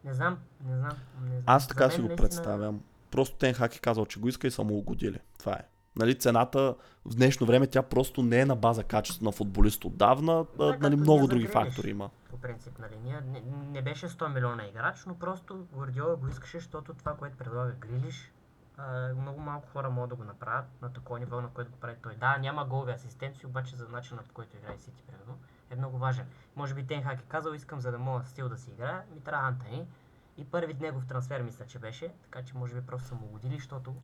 не 0.03 0.13
знам, 0.13 0.39
не 0.65 0.77
знам. 0.77 0.97
Не 1.21 1.29
знам. 1.29 1.43
Аз 1.45 1.67
така 1.67 1.89
си 1.89 2.01
го 2.01 2.15
представям. 2.15 2.83
Просто 3.11 3.37
Тен 3.37 3.53
Хак 3.53 3.75
е 3.75 3.79
казал, 3.79 4.05
че 4.05 4.19
го 4.19 4.27
иска 4.27 4.47
и 4.47 4.51
са 4.51 4.63
му 4.63 4.77
угодили. 4.77 5.19
Това 5.39 5.53
е. 5.53 5.63
Нали, 5.95 6.19
цената 6.19 6.75
в 7.05 7.15
днешно 7.15 7.47
време 7.47 7.67
тя 7.67 7.81
просто 7.81 8.23
не 8.23 8.39
е 8.39 8.45
на 8.45 8.55
база 8.55 8.83
качество 8.83 9.25
на 9.25 9.31
футболист 9.31 9.85
отдавна, 9.85 10.45
Да, 10.57 10.77
нали, 10.81 10.95
много 10.95 11.27
други 11.27 11.47
фактори 11.47 11.89
има. 11.89 12.09
По 12.29 12.37
принцип, 12.37 12.79
нали, 12.79 12.95
ние, 13.03 13.21
не, 13.21 13.41
не 13.71 13.81
беше 13.81 14.09
100 14.09 14.33
милиона 14.33 14.65
играч, 14.65 15.05
но 15.05 15.19
просто 15.19 15.67
Гвардиола 15.73 16.15
го 16.15 16.27
искаше, 16.27 16.57
защото 16.57 16.93
това, 16.93 17.15
което 17.15 17.37
предлага 17.37 17.71
Грилиш, 17.71 18.31
а, 18.77 19.13
много 19.21 19.41
малко 19.41 19.67
хора 19.69 19.89
могат 19.89 20.09
да 20.09 20.15
го 20.15 20.23
направят 20.23 20.65
на 20.81 20.93
такова 20.93 21.19
ниво, 21.19 21.41
на 21.41 21.49
което 21.49 21.71
го 21.71 21.77
прави 21.77 21.95
той. 22.03 22.15
Да, 22.15 22.37
няма 22.37 22.65
голови 22.65 22.91
асистенции, 22.91 23.45
обаче 23.45 23.75
за 23.75 23.87
начина 23.87 24.23
по 24.23 24.33
който 24.33 24.57
играе 24.57 24.77
Сити, 24.77 25.03
примерно, 25.07 25.37
е 25.69 25.75
много 25.75 25.97
важен. 25.97 26.25
Може 26.55 26.73
би 26.73 26.87
Тен 26.87 27.03
Хак 27.03 27.19
е 27.19 27.23
казал, 27.23 27.53
искам 27.53 27.81
за 27.81 27.91
да 27.91 27.97
мога 27.97 28.25
стил 28.25 28.49
да 28.49 28.57
си 28.57 28.71
играя, 28.71 29.03
ми 29.13 29.21
трябва 29.21 29.47
Антони. 29.47 29.87
И 30.37 30.45
първи 30.45 30.73
негов 30.73 31.05
трансфер 31.07 31.41
мисля, 31.41 31.65
че 31.65 31.79
беше, 31.79 32.13
така 32.23 32.43
че 32.43 32.57
може 32.57 32.73
би 32.75 32.81
просто 32.81 33.07
са 33.07 33.15
му 33.15 33.27
годили, 33.27 33.55
защото... 33.55 33.95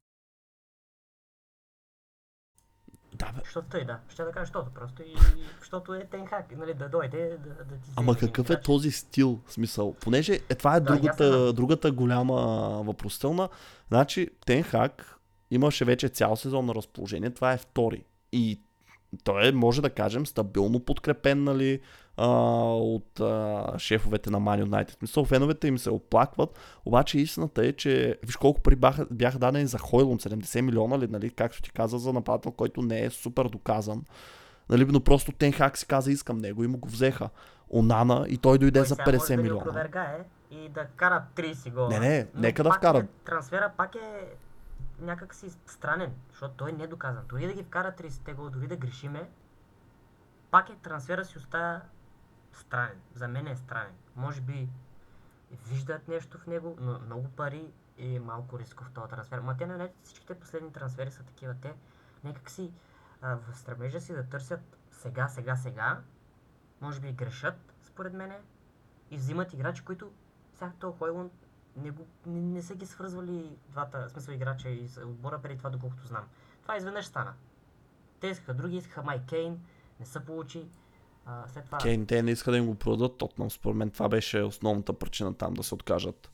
Да, 3.13 3.25
бе. 3.25 3.41
Защото 3.43 3.67
той, 3.71 3.85
да. 3.85 3.99
Ще 4.09 4.23
да 4.23 4.31
кажа, 4.31 4.45
защото 4.45 4.71
просто 4.73 5.01
и... 5.01 5.15
Защото 5.59 5.93
е 5.93 6.07
Тен 6.11 6.25
Хак, 6.25 6.57
нали, 6.57 6.73
да 6.73 6.89
дойде, 6.89 7.37
да, 7.43 7.65
да 7.65 7.81
ти 7.81 7.91
Ама 7.95 8.17
какъв 8.17 8.49
е 8.49 8.61
този 8.61 8.91
стил? 8.91 9.39
Смисъл, 9.47 9.93
понеже 9.93 10.39
е, 10.49 10.55
това 10.55 10.75
е 10.75 10.79
Да, 10.79 10.93
другата, 10.93 11.25
ясно. 11.25 11.53
другата 11.53 11.91
голяма 11.91 12.35
въпросителна. 12.83 13.49
Значи, 13.87 14.29
Тен 14.45 14.63
Хак 14.63 15.19
имаше 15.51 15.85
вече 15.85 16.09
цял 16.09 16.35
сезон 16.35 16.65
на 16.65 16.75
разположение. 16.75 17.29
Това 17.29 17.53
е 17.53 17.57
втори. 17.57 18.03
И 18.31 18.59
той 19.23 19.47
е, 19.47 19.51
може 19.51 19.81
да 19.81 19.89
кажем, 19.89 20.25
стабилно 20.25 20.79
подкрепен, 20.79 21.43
нали, 21.43 21.81
а, 22.23 22.27
от 22.73 23.19
а, 23.19 23.73
шефовете 23.77 24.29
на 24.29 24.41
Man 24.41 24.63
United. 24.63 25.01
Мисъл, 25.01 25.25
феновете 25.25 25.67
им 25.67 25.77
се 25.77 25.89
оплакват, 25.89 26.59
обаче 26.85 27.19
истината 27.19 27.65
е, 27.65 27.73
че 27.73 28.17
виж 28.25 28.35
колко 28.35 28.61
пари 28.61 28.75
бяха, 28.75 29.07
бяха 29.11 29.39
дадени 29.39 29.67
за 29.67 29.77
Хойлун, 29.77 30.19
70 30.19 30.61
милиона, 30.61 30.99
ли, 30.99 31.07
нали, 31.07 31.29
както 31.29 31.61
ти 31.61 31.71
каза, 31.71 31.97
за 31.97 32.13
нападател, 32.13 32.51
който 32.51 32.81
не 32.81 33.05
е 33.05 33.09
супер 33.09 33.45
доказан. 33.45 34.03
Нали, 34.69 34.85
но 34.85 34.99
просто 34.99 35.31
Тен 35.31 35.51
Хак 35.51 35.77
си 35.77 35.85
каза, 35.87 36.11
искам 36.11 36.37
него 36.37 36.63
и 36.63 36.67
му 36.67 36.77
го 36.77 36.89
взеха. 36.89 37.29
Онана 37.69 38.25
и 38.29 38.37
той 38.37 38.57
дойде 38.57 38.79
Той 38.79 38.85
за 38.85 38.95
сега 38.95 39.03
може 39.07 39.17
50 39.17 39.35
да 39.35 39.41
милиона. 39.41 39.61
опровергае 39.61 40.23
и 40.51 40.69
да 40.69 40.85
кара 40.85 41.23
30 41.35 41.73
гола. 41.73 41.89
Не, 41.89 41.99
не, 41.99 42.27
Но 42.33 42.41
нека 42.41 42.63
да 42.63 42.69
пак 42.69 42.77
вкара. 42.77 42.97
Е, 42.97 43.07
трансфера 43.25 43.71
пак 43.77 43.95
е 43.95 44.27
някак 45.01 45.35
си 45.35 45.45
странен, 45.65 46.11
защото 46.29 46.53
той 46.57 46.71
не 46.71 46.83
е 46.83 46.87
доказан. 46.87 47.23
Дори 47.29 47.47
да 47.47 47.53
ги 47.53 47.63
вкара 47.63 47.93
30 47.99 48.35
гола, 48.35 48.49
дори 48.49 48.67
да 48.67 48.75
грешиме, 48.75 49.29
пак 50.51 50.69
е 50.69 50.73
трансфера 50.83 51.25
си 51.25 51.37
остава 51.37 51.81
странен. 52.53 53.01
За 53.13 53.27
мен 53.27 53.47
е 53.47 53.55
странен. 53.55 53.93
Може 54.15 54.41
би 54.41 54.69
виждат 55.51 56.07
нещо 56.07 56.37
в 56.37 56.47
него, 56.47 56.77
но 56.79 56.99
много 56.99 57.29
пари 57.29 57.73
и 57.97 58.19
малко 58.19 58.59
рисков 58.59 58.91
този 58.91 59.09
трансфер. 59.09 59.39
Ма 59.39 59.57
те 59.57 59.65
на 59.65 59.89
всичките 60.03 60.39
последни 60.39 60.73
трансфери 60.73 61.11
са 61.11 61.23
такива. 61.23 61.55
Те 61.61 61.75
някак 62.23 62.49
си 62.49 62.71
в 63.21 63.55
стремежа 63.55 64.01
си 64.01 64.13
да 64.13 64.23
търсят 64.23 64.77
сега, 64.91 65.27
сега, 65.27 65.55
сега, 65.55 66.01
може 66.81 66.99
би 66.99 67.11
грешат, 67.11 67.73
според 67.83 68.13
мене, 68.13 68.39
и 69.11 69.17
взимат 69.17 69.53
играчи, 69.53 69.85
които 69.85 70.11
сега 70.53 70.71
този 70.79 70.97
Хойлунд 70.97 71.33
не, 71.75 71.91
го, 71.91 72.07
не, 72.25 72.41
не 72.41 72.61
са 72.61 72.75
ги 72.75 72.85
свързвали 72.85 73.57
двата, 73.69 74.09
смисъл 74.09 74.33
играча 74.33 74.69
и 74.69 74.89
отбора 75.05 75.41
преди 75.41 75.57
това, 75.57 75.69
доколкото 75.69 76.07
знам. 76.07 76.27
Това 76.61 76.77
изведнъж 76.77 77.05
стана. 77.05 77.33
Те 78.19 78.27
искаха 78.27 78.53
други, 78.53 78.77
искаха 78.77 79.03
Май 79.03 79.25
Кейн, 79.25 79.65
не 79.99 80.05
се 80.05 80.25
получи. 80.25 80.69
А, 81.25 81.43
след 81.53 81.65
това... 81.65 81.77
Кейн, 81.77 82.05
те 82.05 82.23
не 82.23 82.31
иска 82.31 82.51
да 82.51 82.57
им 82.57 82.65
го 82.65 82.75
продадат 82.75 83.17
Тотнам. 83.17 83.51
Според 83.51 83.77
мен 83.77 83.89
това 83.89 84.09
беше 84.09 84.41
основната 84.41 84.93
причина 84.93 85.33
там 85.33 85.53
да 85.53 85.63
се 85.63 85.75
откажат 85.75 86.31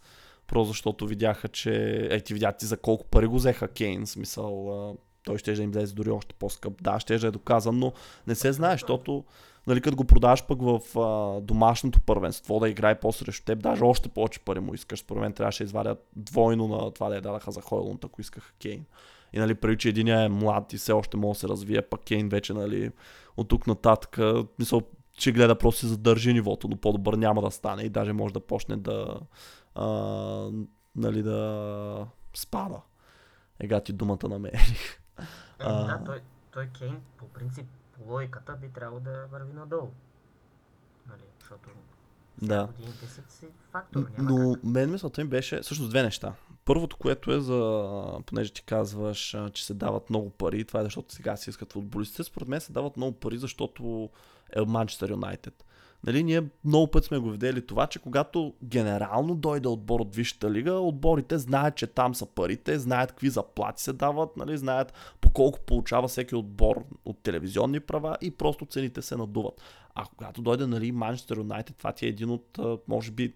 Просто 0.48 0.68
защото 0.68 1.08
видяха, 1.08 1.48
че 1.48 2.08
е, 2.12 2.20
ти 2.22 2.34
видя 2.34 2.52
ти 2.52 2.66
за 2.66 2.78
колко 2.78 3.06
пари 3.06 3.28
го 3.28 3.36
взеха 3.36 3.68
Кейн, 3.68 4.08
смисъл, 4.08 4.72
а, 4.90 4.94
той 5.24 5.38
ще 5.38 5.54
да 5.54 5.64
им 5.64 5.72
влезе 5.72 5.94
дори 5.94 6.10
още 6.10 6.36
по-скъп. 6.36 6.84
Да, 6.84 7.00
ще 7.00 7.16
е 7.16 7.32
доказан, 7.32 7.80
но 7.80 7.94
не 8.28 8.36
се 8.36 8.54
знае, 8.54 8.72
защото 8.72 9.24
нали, 9.68 9.82
като 9.82 9.98
го 9.98 10.04
продаваш 10.04 10.44
пък 10.44 10.62
в 10.62 11.00
а, 11.00 11.42
домашното 11.42 12.00
първенство, 12.00 12.60
да 12.60 12.70
играе 12.70 13.00
по-срещу 13.00 13.46
теб, 13.46 13.60
даже 13.60 13.84
още 13.84 14.10
повече 14.10 14.40
пари 14.40 14.60
му 14.60 14.74
искаш. 14.74 15.00
Според 15.00 15.22
мен 15.22 15.34
трябваше 15.34 15.64
да 15.64 15.68
извадят 15.68 16.08
двойно 16.16 16.68
на 16.68 16.92
това 16.92 17.10
да 17.10 17.16
я 17.16 17.22
дадаха 17.22 17.52
за 17.52 17.62
Хойлунд, 17.62 18.04
ако 18.04 18.22
искаха 18.22 18.54
Кейн. 18.62 18.86
И 19.34 19.40
нали, 19.40 19.56
преди, 19.56 19.78
че 19.78 19.90
един 19.90 20.08
е 20.08 20.30
млад 20.30 20.74
и 20.74 20.78
все 20.78 20.92
още 20.92 21.18
може 21.18 21.38
да 21.38 21.40
се 21.40 21.48
развие, 21.48 21.82
пък 21.82 22.02
Кейн 22.04 22.30
вече 22.30 22.54
нали, 22.54 22.92
от 23.38 23.48
тук 23.48 23.68
нататък, 23.68 24.20
мисъл, 24.60 24.82
че 25.14 25.32
гледа 25.32 25.58
просто 25.58 25.80
си 25.80 25.88
задържи 25.88 26.34
нивото, 26.34 26.68
но 26.68 26.78
по-добър 26.78 27.14
няма 27.14 27.42
да 27.42 27.52
стане 27.52 27.84
и 27.84 27.90
даже 27.90 28.14
може 28.14 28.34
да 28.34 28.40
почне 28.40 28.78
да, 28.78 29.20
а, 29.76 29.88
нали, 30.96 31.24
да 31.24 32.08
спада. 32.36 32.82
Ега 33.60 33.80
ти 33.80 33.94
думата 33.94 34.28
намерих. 34.30 35.00
Е, 35.60 35.64
да, 35.64 36.02
той, 36.06 36.22
той 36.52 36.68
Кейн 36.80 37.02
по 37.18 37.28
принцип, 37.28 37.66
по 37.92 38.12
логиката 38.14 38.56
би 38.62 38.70
трябвало 38.70 39.00
да 39.00 39.28
върви 39.32 39.54
надолу. 39.54 39.90
Нали, 41.10 41.24
защото 41.40 41.70
Да. 42.42 42.68
годините 42.78 43.08
си 43.08 43.48
фактор. 43.72 44.06
Няма 44.18 44.32
Но 44.32 44.54
как. 44.54 44.64
мен 44.64 44.92
мисълта 44.92 45.24
ми 45.24 45.30
беше 45.30 45.62
всъщност 45.62 45.90
две 45.90 46.04
неща. 46.04 46.34
Първото, 46.68 46.98
което 46.98 47.32
е 47.32 47.40
за, 47.40 48.04
понеже 48.26 48.54
ти 48.54 48.64
казваш, 48.64 49.36
че 49.54 49.66
се 49.66 49.74
дават 49.74 50.10
много 50.10 50.30
пари, 50.30 50.66
това 50.66 50.80
е 50.80 50.84
защото 50.84 51.14
сега 51.14 51.36
си 51.36 51.50
искат 51.50 51.74
футболистите, 51.74 52.24
според 52.24 52.48
мен 52.48 52.62
се 52.62 52.74
дават 52.74 52.98
много 52.98 53.20
пари, 53.20 53.38
защото 53.38 54.10
е 54.56 54.62
Манчестър 54.62 55.10
Юнайтед. 55.10 55.66
Нали, 56.04 56.24
ние 56.24 56.44
много 56.66 56.92
път 56.92 57.06
сме 57.06 57.18
го 57.18 57.30
видели 57.30 57.66
това, 57.66 57.88
че 57.88 58.00
когато 58.00 58.54
генерално 58.64 59.36
дойде 59.36 59.68
отбор 59.68 60.00
от 60.00 60.16
Висшата 60.16 60.52
лига, 60.52 60.74
отборите 60.74 61.38
знаят, 61.38 61.76
че 61.76 61.88
там 61.88 62.16
са 62.16 62.26
парите, 62.26 62.80
знаят 62.80 63.10
какви 63.10 63.30
заплати 63.30 63.84
се 63.84 63.94
дават, 63.94 64.38
нали, 64.38 64.58
знаят 64.58 64.94
по 65.22 65.30
колко 65.30 65.60
получава 65.60 66.08
всеки 66.08 66.36
отбор 66.36 66.84
от 67.06 67.20
телевизионни 67.24 67.80
права 67.80 68.18
и 68.22 68.32
просто 68.32 68.66
цените 68.66 69.02
се 69.02 69.16
надуват. 69.16 69.62
А 69.96 70.06
когато 70.18 70.42
дойде 70.42 70.68
нали, 70.68 70.92
Манчестър 70.92 71.38
Юнайтед, 71.38 71.78
това 71.78 71.92
ти 71.92 72.06
е 72.06 72.10
един 72.10 72.30
от, 72.30 72.60
може 72.88 73.12
би, 73.12 73.34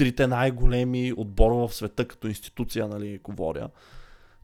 трите 0.00 0.26
най-големи 0.26 1.12
отбора 1.16 1.54
в 1.54 1.74
света 1.74 2.08
като 2.08 2.28
институция, 2.28 2.88
нали, 2.88 3.18
говоря. 3.24 3.68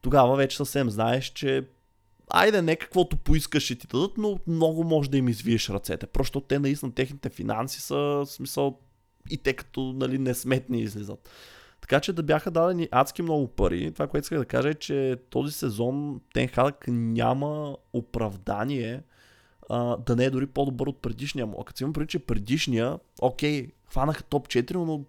Тогава 0.01 0.35
вече 0.35 0.57
съвсем 0.57 0.89
знаеш, 0.89 1.25
че 1.25 1.67
айде 2.29 2.61
не 2.61 2.75
каквото 2.75 3.17
поискаш 3.17 3.63
ще 3.63 3.75
ти 3.75 3.87
дадат, 3.87 4.17
но 4.17 4.39
много 4.47 4.83
може 4.83 5.09
да 5.09 5.17
им 5.17 5.27
извиеш 5.27 5.69
ръцете. 5.69 6.07
Просто 6.07 6.41
те 6.41 6.59
наистина 6.59 6.91
техните 6.91 7.29
финанси 7.29 7.81
са 7.81 8.23
смисъл 8.25 8.79
и 9.29 9.37
те 9.37 9.53
като 9.53 9.81
нали, 9.81 10.17
несметни 10.17 10.81
излизат. 10.81 11.29
Така 11.81 11.99
че 11.99 12.13
да 12.13 12.23
бяха 12.23 12.51
дадени 12.51 12.87
адски 12.91 13.21
много 13.21 13.47
пари. 13.47 13.91
Това, 13.93 14.07
което 14.07 14.25
исках 14.25 14.39
да 14.39 14.45
кажа 14.45 14.69
е, 14.69 14.73
че 14.73 15.17
този 15.29 15.53
сезон 15.53 16.21
Тенхак 16.33 16.85
няма 16.87 17.77
оправдание 17.93 19.03
а, 19.69 19.97
да 19.97 20.15
не 20.15 20.25
е 20.25 20.29
дори 20.29 20.47
по-добър 20.47 20.87
от 20.87 21.01
предишния 21.01 21.45
му. 21.45 21.57
А 21.61 21.63
като 21.63 21.77
си 21.77 21.83
имам 21.83 21.93
преди, 21.93 22.07
че 22.07 22.19
предишния, 22.19 22.99
окей, 23.21 23.67
хванаха 23.89 24.23
топ 24.23 24.47
4, 24.47 24.73
но 24.73 25.03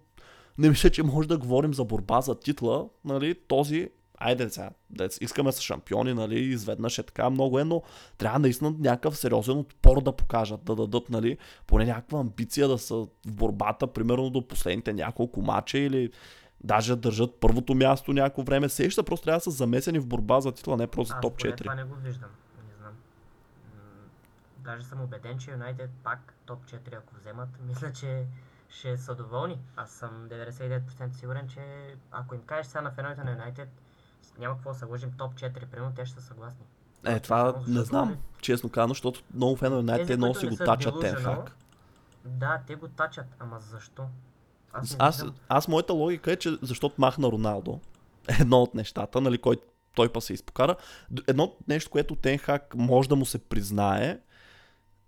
не 0.59 0.69
мисля, 0.69 0.89
че 0.89 1.03
може 1.03 1.27
да 1.27 1.37
говорим 1.37 1.73
за 1.73 1.85
борба 1.85 2.21
за 2.21 2.39
титла. 2.39 2.89
Нали? 3.05 3.35
Този, 3.47 3.89
айде 4.17 4.49
сега, 4.49 4.69
дец, 4.89 5.17
искаме 5.21 5.51
са 5.51 5.61
шампиони, 5.61 6.13
нали? 6.13 6.39
изведнъж 6.39 6.97
е 6.97 7.03
така 7.03 7.29
много 7.29 7.59
е, 7.59 7.63
но 7.63 7.83
трябва 8.17 8.39
наистина 8.39 8.75
някакъв 8.79 9.17
сериозен 9.17 9.57
отпор 9.57 10.03
да 10.03 10.11
покажат, 10.11 10.63
да 10.63 10.75
дадат 10.75 11.09
нали? 11.09 11.37
поне 11.67 11.85
някаква 11.85 12.19
амбиция 12.19 12.67
да 12.67 12.77
са 12.77 12.95
в 12.95 13.07
борбата, 13.27 13.87
примерно 13.87 14.29
до 14.29 14.47
последните 14.47 14.93
няколко 14.93 15.41
мача 15.41 15.77
или 15.77 16.11
даже 16.63 16.95
да 16.95 17.01
държат 17.01 17.35
първото 17.39 17.75
място 17.75 18.13
някакво 18.13 18.43
време. 18.43 18.69
Сеща, 18.69 19.03
просто 19.03 19.23
трябва 19.23 19.37
да 19.37 19.43
са 19.43 19.51
замесени 19.51 19.99
в 19.99 20.07
борба 20.07 20.41
за 20.41 20.51
титла, 20.51 20.77
не 20.77 20.87
просто 20.87 21.13
за 21.15 21.21
топ 21.21 21.39
поне 21.39 21.53
4. 21.53 21.57
това 21.57 21.75
не 21.75 21.83
го 21.83 21.95
виждам. 21.95 22.29
Не 22.69 22.75
знам. 22.77 22.93
Даже 24.57 24.85
съм 24.85 25.01
убеден, 25.01 25.37
че 25.37 25.51
Юнайтед 25.51 25.89
пак 26.03 26.33
топ 26.45 26.65
4 26.65 26.97
ако 26.97 27.15
вземат, 27.15 27.49
мисля, 27.67 27.93
че 27.93 28.25
ще 28.69 28.97
са 28.97 29.15
доволни. 29.15 29.59
Аз 29.75 29.91
съм 29.91 30.09
99% 30.29 31.13
сигурен, 31.13 31.47
че 31.47 31.95
ако 32.11 32.35
им 32.35 32.41
кажеш 32.41 32.65
сега 32.65 32.81
на 32.81 32.91
феновете 32.91 33.23
на 33.23 33.31
Юнайтед, 33.31 33.69
няма 34.39 34.55
какво 34.55 34.73
да 34.73 34.79
се 34.79 34.85
лъжим 34.85 35.11
топ 35.17 35.33
4, 35.33 35.65
примерно 35.65 35.93
те 35.95 36.05
ще 36.05 36.21
са 36.21 36.27
съгласни. 36.27 36.65
Е, 37.05 37.19
това 37.19 37.51
Само 37.51 37.63
не 37.67 37.83
знам, 37.83 38.09
нали, 38.09 38.19
честно 38.41 38.69
казано, 38.69 38.93
защото 38.93 39.21
много 39.33 39.55
фенове 39.55 39.83
на 39.83 40.05
те 40.05 40.17
много 40.17 40.35
си 40.35 40.47
го 40.47 40.55
тачат 40.55 40.99
Тенхак. 41.01 41.55
Да, 42.25 42.61
те 42.67 42.75
го 42.75 42.87
тачат, 42.87 43.25
ама 43.39 43.59
защо? 43.59 44.05
Аз, 44.73 44.95
Аз, 44.99 45.25
аз 45.49 45.67
моята 45.67 45.93
логика 45.93 46.31
е, 46.31 46.35
че 46.35 46.57
защото 46.61 46.95
махна 46.97 47.27
Роналдо, 47.27 47.79
едно 48.39 48.61
от 48.61 48.75
нещата, 48.75 49.21
нали, 49.21 49.37
който 49.37 49.63
той 49.95 50.09
па 50.09 50.21
се 50.21 50.33
изпокара. 50.33 50.75
Едно 51.27 51.55
нещо, 51.67 51.91
което 51.91 52.15
Тенхак 52.15 52.75
може 52.75 53.09
да 53.09 53.15
му 53.15 53.25
се 53.25 53.39
признае, 53.39 54.19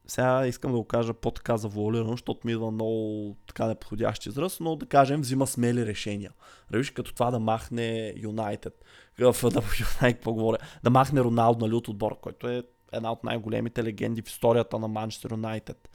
сега 0.08 0.48
искам 0.48 0.72
да 0.72 0.78
го 0.78 0.84
кажа 0.84 1.14
по-така 1.14 1.58
завуалирано, 1.58 2.12
защото 2.12 2.48
ми 2.48 2.52
идва 2.52 2.72
много 2.72 3.36
така 3.48 3.68
неподходящ 3.68 4.26
израз, 4.26 4.60
но 4.60 4.76
да 4.76 4.86
кажем 4.86 5.22
взима 5.22 5.48
смели 5.48 5.86
решения. 5.86 6.32
Виж, 6.72 6.92
като 6.92 7.14
това 7.14 7.32
да 7.32 7.40
махне 7.40 8.14
Юнайтед, 8.18 8.86
да 9.20 9.62
да 10.84 10.90
махне 10.90 11.22
Роналдо 11.22 11.66
нали, 11.66 11.76
от 11.76 11.88
отбора, 11.88 12.16
който 12.22 12.50
е 12.50 12.64
една 12.94 13.12
от 13.12 13.24
най-големите 13.24 13.84
легенди 13.84 14.22
в 14.22 14.28
историята 14.28 14.80
на 14.80 14.88
Манчестър 14.88 15.32
Юнайтед. 15.32 15.90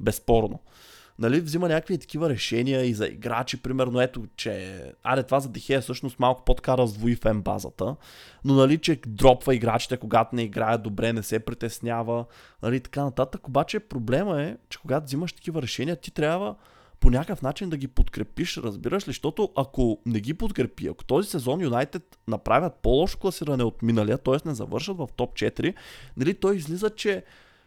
Безспорно 0.00 0.60
нали, 1.20 1.40
взима 1.40 1.68
някакви 1.68 1.98
такива 1.98 2.30
решения 2.30 2.84
и 2.84 2.94
за 2.94 3.06
играчи, 3.06 3.62
примерно, 3.62 4.00
ето, 4.00 4.22
че, 4.36 4.84
аре, 5.02 5.22
това 5.22 5.40
за 5.40 5.48
Дихея 5.48 5.80
всъщност 5.80 6.18
малко 6.18 6.44
по-така 6.44 6.78
раздвои 6.78 7.16
фен 7.16 7.42
базата, 7.42 7.96
но 8.44 8.54
нали, 8.54 8.78
че 8.78 9.00
дропва 9.06 9.54
играчите, 9.54 9.96
когато 9.96 10.36
не 10.36 10.42
играят 10.42 10.82
добре, 10.82 11.12
не 11.12 11.22
се 11.22 11.38
притеснява, 11.38 12.24
нали, 12.62 12.80
така 12.80 13.04
нататък. 13.04 13.48
Обаче 13.48 13.80
проблема 13.80 14.42
е, 14.42 14.56
че 14.68 14.78
когато 14.78 15.06
взимаш 15.06 15.32
такива 15.32 15.62
решения, 15.62 15.96
ти 15.96 16.10
трябва 16.10 16.54
по 17.00 17.10
някакъв 17.10 17.42
начин 17.42 17.70
да 17.70 17.76
ги 17.76 17.88
подкрепиш, 17.88 18.56
разбираш 18.56 19.02
ли? 19.02 19.10
Защото 19.10 19.52
ако 19.56 19.98
не 20.06 20.20
ги 20.20 20.34
подкрепи, 20.34 20.88
ако 20.88 21.04
този 21.04 21.28
сезон 21.28 21.60
Юнайтед 21.60 22.18
направят 22.28 22.74
по-лошо 22.82 23.18
класиране 23.18 23.64
от 23.64 23.82
миналия, 23.82 24.18
т.е. 24.18 24.48
не 24.48 24.54
завършат 24.54 24.96
в 24.96 25.08
топ 25.16 25.34
4, 25.34 25.74
нали, 26.16 26.34
той 26.34 26.56
излиза, 26.56 26.90
че 26.90 27.24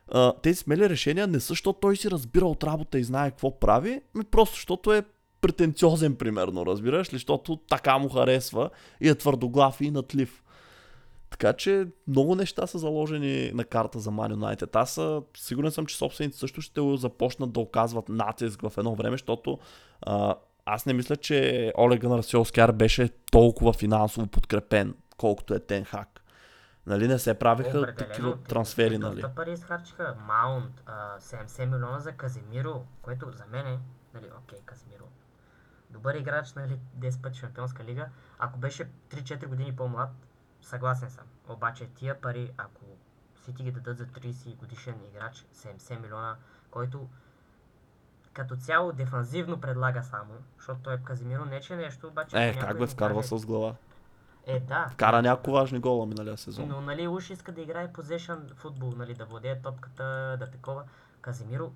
а, 0.07 0.33
тези 0.33 0.55
смели 0.55 0.89
решения 0.89 1.27
не 1.27 1.39
са, 1.39 1.47
защото 1.47 1.79
той 1.79 1.97
си 1.97 2.11
разбира 2.11 2.45
от 2.45 2.63
работа 2.63 2.99
и 2.99 3.03
знае 3.03 3.31
какво 3.31 3.59
прави, 3.59 4.01
ми 4.15 4.23
просто 4.23 4.55
защото 4.55 4.93
е 4.93 5.03
претенциозен, 5.41 6.15
примерно, 6.15 6.65
разбираш 6.65 7.13
ли, 7.13 7.15
защото 7.15 7.55
така 7.55 7.97
му 7.97 8.09
харесва 8.09 8.69
и 9.01 9.09
е 9.09 9.15
твърдоглав 9.15 9.81
и 9.81 9.91
натлив. 9.91 10.43
Така 11.29 11.53
че 11.53 11.87
много 12.07 12.35
неща 12.35 12.67
са 12.67 12.79
заложени 12.79 13.51
на 13.53 13.63
карта 13.63 13.99
за 13.99 14.11
Man 14.11 14.33
United. 14.33 14.75
Аз 14.75 14.97
а, 14.97 15.21
сигурен 15.37 15.71
съм, 15.71 15.85
че 15.85 15.97
собствениците 15.97 16.39
също 16.39 16.61
ще 16.61 16.81
започнат 16.97 17.53
да 17.53 17.59
оказват 17.59 18.09
натиск 18.09 18.61
в 18.61 18.77
едно 18.77 18.95
време, 18.95 19.13
защото 19.13 19.59
а, 20.01 20.35
аз 20.65 20.85
не 20.85 20.93
мисля, 20.93 21.15
че 21.15 21.71
Олег 21.77 22.01
Гънър 22.01 22.21
Солскияр 22.21 22.71
беше 22.71 23.09
толкова 23.31 23.73
финансово 23.73 24.27
подкрепен, 24.27 24.95
колкото 25.17 25.53
е 25.53 25.59
Тенхак. 25.59 26.12
Нали 26.87 27.07
не 27.07 27.19
се 27.19 27.39
правиха 27.39 27.79
Определено, 27.79 27.95
такива 27.95 28.43
трансфери, 28.43 28.97
доста 28.97 29.15
нали? 29.15 29.35
пари 29.35 29.51
изхарчиха. 29.51 30.15
Маунт, 30.27 30.83
а, 30.85 31.19
70 31.19 31.65
милиона 31.65 31.99
за 31.99 32.11
Казимиро, 32.11 32.85
което 33.01 33.31
за 33.31 33.45
мен 33.45 33.67
е, 33.67 33.79
нали, 34.13 34.29
окей, 34.37 34.59
Казимиро. 34.65 35.05
Добър 35.89 36.15
играч, 36.15 36.53
нали, 36.53 36.79
10 36.99 37.21
пъти 37.21 37.39
шампионска 37.39 37.83
лига. 37.83 38.07
Ако 38.39 38.59
беше 38.59 38.89
3-4 39.09 39.45
години 39.47 39.75
по-млад, 39.75 40.09
съгласен 40.61 41.09
съм. 41.09 41.25
Обаче 41.49 41.87
тия 41.95 42.21
пари, 42.21 42.51
ако 42.57 42.81
си 43.45 43.53
ти 43.53 43.63
ги 43.63 43.71
дадат 43.71 43.97
за 43.97 44.05
30 44.05 44.55
годишен 44.55 44.95
играч, 45.09 45.45
70 45.55 46.01
милиона, 46.01 46.35
който 46.71 47.07
като 48.33 48.55
цяло 48.55 48.91
дефанзивно 48.91 49.61
предлага 49.61 50.03
само, 50.03 50.33
защото 50.57 50.79
той 50.83 50.93
е 50.93 50.97
Казимиро 51.03 51.45
не 51.45 51.61
че 51.61 51.75
нещо, 51.75 52.07
обаче... 52.07 52.47
Е, 52.47 52.59
как 52.59 52.79
му 52.79 52.87
вкарва 52.87 53.23
с 53.23 53.45
глава? 53.45 53.75
Е, 54.47 54.59
да. 54.59 54.87
Вкара 54.91 55.21
няколко 55.21 55.51
важни 55.51 55.79
гола 55.79 56.05
миналия 56.05 56.37
сезон. 56.37 56.67
Но 56.67 56.81
нали 56.81 57.07
уж 57.07 57.29
иска 57.29 57.51
да 57.51 57.61
играе 57.61 57.87
possession 57.87 58.55
футбол, 58.55 58.93
нали, 58.97 59.13
да 59.13 59.25
владее 59.25 59.61
топката, 59.61 60.37
да 60.39 60.49
такова. 60.51 60.83
Казимиро 61.21 61.71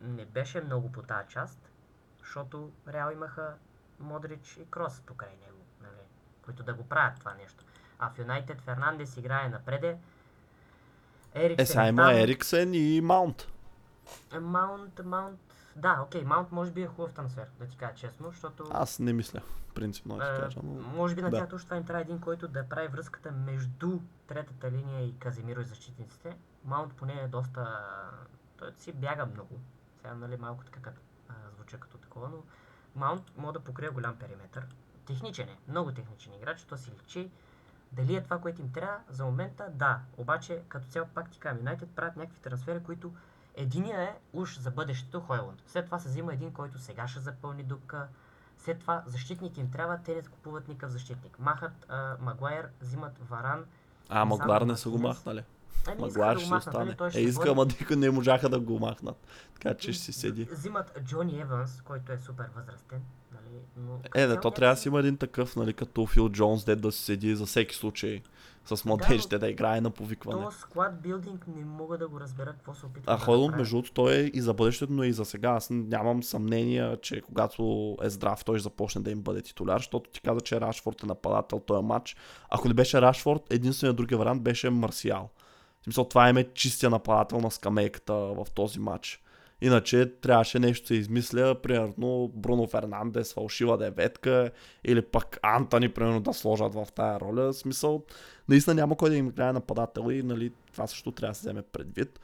не 0.00 0.24
беше 0.24 0.60
много 0.60 0.92
по 0.92 1.02
тази 1.02 1.28
част, 1.28 1.70
защото 2.18 2.70
Реал 2.88 3.12
имаха 3.12 3.54
Модрич 4.00 4.56
и 4.56 4.70
Крос 4.70 5.00
покрай 5.00 5.30
него, 5.30 5.58
нали, 5.82 6.02
които 6.44 6.62
да 6.62 6.74
го 6.74 6.88
правят 6.88 7.18
това 7.18 7.34
нещо. 7.34 7.64
А 7.98 8.10
в 8.10 8.18
Юнайтед 8.18 8.60
Фернандес 8.60 9.16
играе 9.16 9.48
напреде. 9.48 9.98
Ериксен 11.34 11.62
Е, 11.62 11.66
сега 11.66 11.88
има 11.88 12.02
там. 12.02 12.16
Ериксен 12.16 12.74
и 12.74 13.00
Маунт. 13.00 13.48
Маунт, 14.40 15.00
Маунт... 15.04 15.40
Да, 15.76 16.00
окей, 16.06 16.24
Маунт 16.24 16.52
може 16.52 16.70
би 16.70 16.82
е 16.82 16.86
хубав 16.86 17.12
трансфер, 17.12 17.46
да 17.58 17.66
ти 17.66 17.76
кажа 17.76 17.94
честно, 17.94 18.30
защото... 18.30 18.64
Аз 18.72 18.98
не 18.98 19.12
мисля, 19.12 19.40
принципно 19.74 20.16
да 20.16 20.24
ти 20.34 20.40
Е, 20.40 20.44
кажа, 20.44 20.60
но... 20.62 20.72
Може 20.72 21.14
би 21.14 21.22
на 21.22 21.30
да. 21.30 21.36
тях 21.36 21.48
точно 21.48 21.66
това 21.66 21.76
им 21.76 21.84
трябва 21.84 22.02
един, 22.02 22.20
който 22.20 22.48
да 22.48 22.68
прави 22.68 22.88
връзката 22.88 23.32
между 23.32 23.98
третата 24.26 24.70
линия 24.70 25.06
и 25.06 25.18
Казимиро 25.18 25.60
и 25.60 25.64
защитниците. 25.64 26.36
Маунт 26.64 26.94
поне 26.94 27.12
е 27.12 27.28
доста... 27.28 27.80
Той 28.56 28.72
си 28.78 28.92
бяга 28.92 29.26
много. 29.26 29.60
Сега, 29.96 30.14
нали, 30.14 30.36
малко 30.36 30.64
така 30.64 30.80
като, 30.80 31.00
а, 31.28 31.32
звуча 31.54 31.80
като 31.80 31.98
такова, 31.98 32.28
но 32.28 32.42
Маунт 32.94 33.22
може 33.36 33.52
да 33.52 33.60
покрие 33.60 33.88
голям 33.88 34.16
периметр. 34.16 34.60
техничен 35.06 35.48
е, 35.48 35.58
много 35.68 35.92
техничен 35.92 36.34
играч, 36.34 36.62
то 36.64 36.76
си 36.76 36.90
личи. 37.02 37.30
Дали 37.92 38.16
е 38.16 38.22
това, 38.22 38.38
което 38.38 38.60
им 38.60 38.72
трябва 38.72 38.98
за 39.08 39.24
момента? 39.24 39.66
Да. 39.74 40.00
Обаче, 40.16 40.62
като 40.68 40.86
цяло 40.86 41.08
пак 41.14 41.30
ти 41.30 41.38
казвам, 41.38 41.58
Юнайтед 41.58 41.90
правят 41.90 42.16
някакви 42.16 42.40
трансфери, 42.40 42.82
които 42.82 43.12
единия 43.56 44.02
е 44.02 44.14
уж 44.32 44.58
за 44.58 44.70
бъдещето 44.70 45.20
Хойланд. 45.20 45.62
След 45.66 45.84
това 45.84 45.98
се 45.98 46.08
взима 46.08 46.32
един, 46.32 46.52
който 46.52 46.78
сега 46.78 47.08
ще 47.08 47.20
запълни 47.20 47.62
дупка. 47.62 48.08
След 48.58 48.78
това 48.78 49.02
защитник 49.06 49.58
им 49.58 49.70
трябва, 49.70 49.98
те 50.04 50.14
не 50.14 50.22
купуват 50.22 50.68
никакъв 50.68 50.90
защитник. 50.90 51.38
Махат 51.38 51.86
а, 51.88 52.16
Магуайер, 52.20 52.68
взимат 52.80 53.12
Варан. 53.28 53.64
А, 54.08 54.36
знам, 54.36 54.68
не 54.68 54.76
са 54.76 54.90
го 54.90 54.98
махнали. 54.98 55.42
Ами, 55.86 56.08
искаха 56.08 56.38
ще 56.38 56.48
да 56.48 56.54
махнат, 56.54 56.74
нали? 56.74 56.90
остане. 56.90 57.08
Е, 57.08 57.10
ще 57.10 57.20
иска, 57.20 57.40
бъде- 57.40 57.50
ама 57.50 57.64
никой 57.64 57.96
не 57.96 58.10
можаха 58.10 58.48
да 58.48 58.60
го 58.60 58.78
махнат. 58.78 59.26
Така 59.54 59.74
че 59.74 59.92
ще 59.92 60.04
си 60.04 60.12
седи. 60.12 60.44
Взимат 60.44 60.98
Джони 61.04 61.40
Еванс, 61.40 61.82
който 61.82 62.12
е 62.12 62.18
супер 62.18 62.46
възрастен. 62.56 63.02
Нали? 63.32 63.60
Но, 63.76 64.00
Е, 64.14 64.26
не, 64.26 64.40
то 64.40 64.50
трябва 64.50 64.74
да 64.74 64.80
си 64.80 64.88
има 64.88 64.98
един 64.98 65.16
такъв, 65.16 65.56
нали, 65.56 65.74
като 65.74 66.06
Фил 66.06 66.28
Джонс, 66.28 66.64
дед 66.64 66.80
да 66.80 66.92
си 66.92 67.04
седи 67.04 67.36
за 67.36 67.46
всеки 67.46 67.74
случай 67.74 68.22
с 68.64 68.84
младежите 68.84 69.38
да 69.38 69.48
играе 69.48 69.80
на 69.80 69.90
повикване. 69.90 70.44
То 70.44 70.50
склад 70.50 71.02
билдинг 71.02 71.46
не 71.56 71.64
мога 71.64 71.98
да 71.98 72.08
го 72.08 72.20
разбера 72.20 72.52
какво 72.52 72.74
се 72.74 72.86
опитва 72.86 73.12
А 73.12 73.16
да 73.16 73.22
Хойлунд, 73.24 73.46
направи. 73.46 73.60
между 73.60 73.76
другото, 73.76 73.92
той 73.92 74.14
е 74.14 74.30
и 74.34 74.40
за 74.40 74.54
бъдещето, 74.54 74.92
но 74.92 75.04
и 75.04 75.12
за 75.12 75.24
сега. 75.24 75.50
Аз 75.50 75.70
нямам 75.70 76.22
съмнение, 76.22 76.96
че 77.02 77.20
когато 77.20 77.96
е 78.02 78.10
здрав, 78.10 78.44
той 78.44 78.58
ще 78.58 78.62
започне 78.62 79.00
да 79.00 79.10
им 79.10 79.22
бъде 79.22 79.42
титуляр, 79.42 79.78
защото 79.78 80.10
ти 80.10 80.20
каза, 80.20 80.40
че 80.40 80.60
Рашфорд 80.60 81.02
е 81.02 81.06
нападател 81.06 81.60
този 81.60 81.84
матч. 81.84 82.16
Ако 82.50 82.68
не 82.68 82.74
беше 82.74 83.00
Рашфорд, 83.02 83.42
единственият 83.50 83.96
другия 83.96 84.18
вариант 84.18 84.42
беше 84.42 84.70
Марсиал. 84.70 85.30
В 85.80 85.84
смисъл, 85.84 86.04
това 86.04 86.28
е 86.28 86.44
чистия 86.54 86.90
нападател 86.90 87.40
на 87.40 87.50
скамейката 87.50 88.14
в 88.14 88.46
този 88.54 88.78
матч. 88.78 89.22
Иначе 89.60 90.12
трябваше 90.20 90.58
нещо 90.58 90.82
да 90.84 90.86
се 90.86 90.94
измисля, 90.94 91.62
примерно 91.62 92.30
Бруно 92.34 92.66
Фернандес, 92.66 93.34
фалшива 93.34 93.78
деветка, 93.78 94.50
или 94.84 95.02
пък 95.02 95.38
Антони, 95.42 95.88
примерно, 95.88 96.20
да 96.20 96.32
сложат 96.34 96.74
в 96.74 96.86
тая 96.94 97.20
роля. 97.20 97.52
Смисъл, 97.52 98.04
наистина 98.48 98.74
няма 98.74 98.96
кой 98.96 99.10
да 99.10 99.16
им 99.16 99.26
играе 99.26 99.52
нападател 99.52 100.10
и 100.10 100.22
нали, 100.22 100.52
това 100.72 100.86
също 100.86 101.12
трябва 101.12 101.30
да 101.30 101.34
се 101.34 101.40
вземе 101.40 101.62
предвид. 101.62 102.20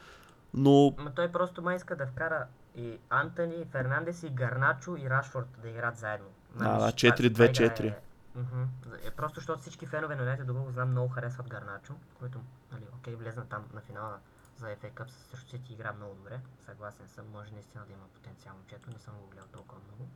Но 0.54 0.94
Ма 0.98 1.10
той 1.14 1.32
просто 1.32 1.62
май 1.62 1.76
иска 1.76 1.96
да 1.96 2.06
вкара 2.06 2.46
и 2.76 2.98
Антони, 3.10 3.54
и 3.54 3.64
Фернандес, 3.64 4.22
и 4.22 4.28
Гарначо, 4.30 4.96
и 4.96 5.10
Рашфорд 5.10 5.46
да 5.62 5.68
играят 5.68 5.96
заедно. 5.96 6.26
Да, 6.58 6.78
да, 6.78 6.90
ще- 6.90 7.10
4-2-4. 7.10 7.74
това 7.76 7.86
игра 7.86 7.96
е- 7.96 8.00
Мгм. 8.34 8.62
Е, 9.06 9.10
просто 9.10 9.40
защото 9.40 9.60
всички 9.60 9.86
фенове 9.86 10.14
на 10.16 10.22
Юнайтед, 10.22 10.46
доколко 10.46 10.70
знам, 10.72 10.90
много 10.90 11.08
харесват 11.08 11.48
Гарначо, 11.48 11.94
който, 12.18 12.38
нали, 12.72 12.82
окей, 12.98 13.14
влезна 13.14 13.44
там 13.48 13.64
на 13.74 13.80
финала 13.80 14.14
за 14.58 14.66
FA 14.66 14.92
Cup 14.92 15.08
с 15.08 15.30
срещу 15.30 15.50
Сити 15.50 15.72
игра 15.72 15.92
много 15.92 16.14
добре. 16.14 16.40
Съгласен 16.64 17.08
съм, 17.08 17.24
може 17.32 17.52
наистина 17.52 17.84
да 17.86 17.92
има 17.92 18.08
потенциал 18.14 18.54
момчето, 18.54 18.90
не 18.90 18.98
съм 18.98 19.14
го 19.14 19.26
гледал 19.26 19.48
толкова 19.52 19.80
много. 19.88 20.10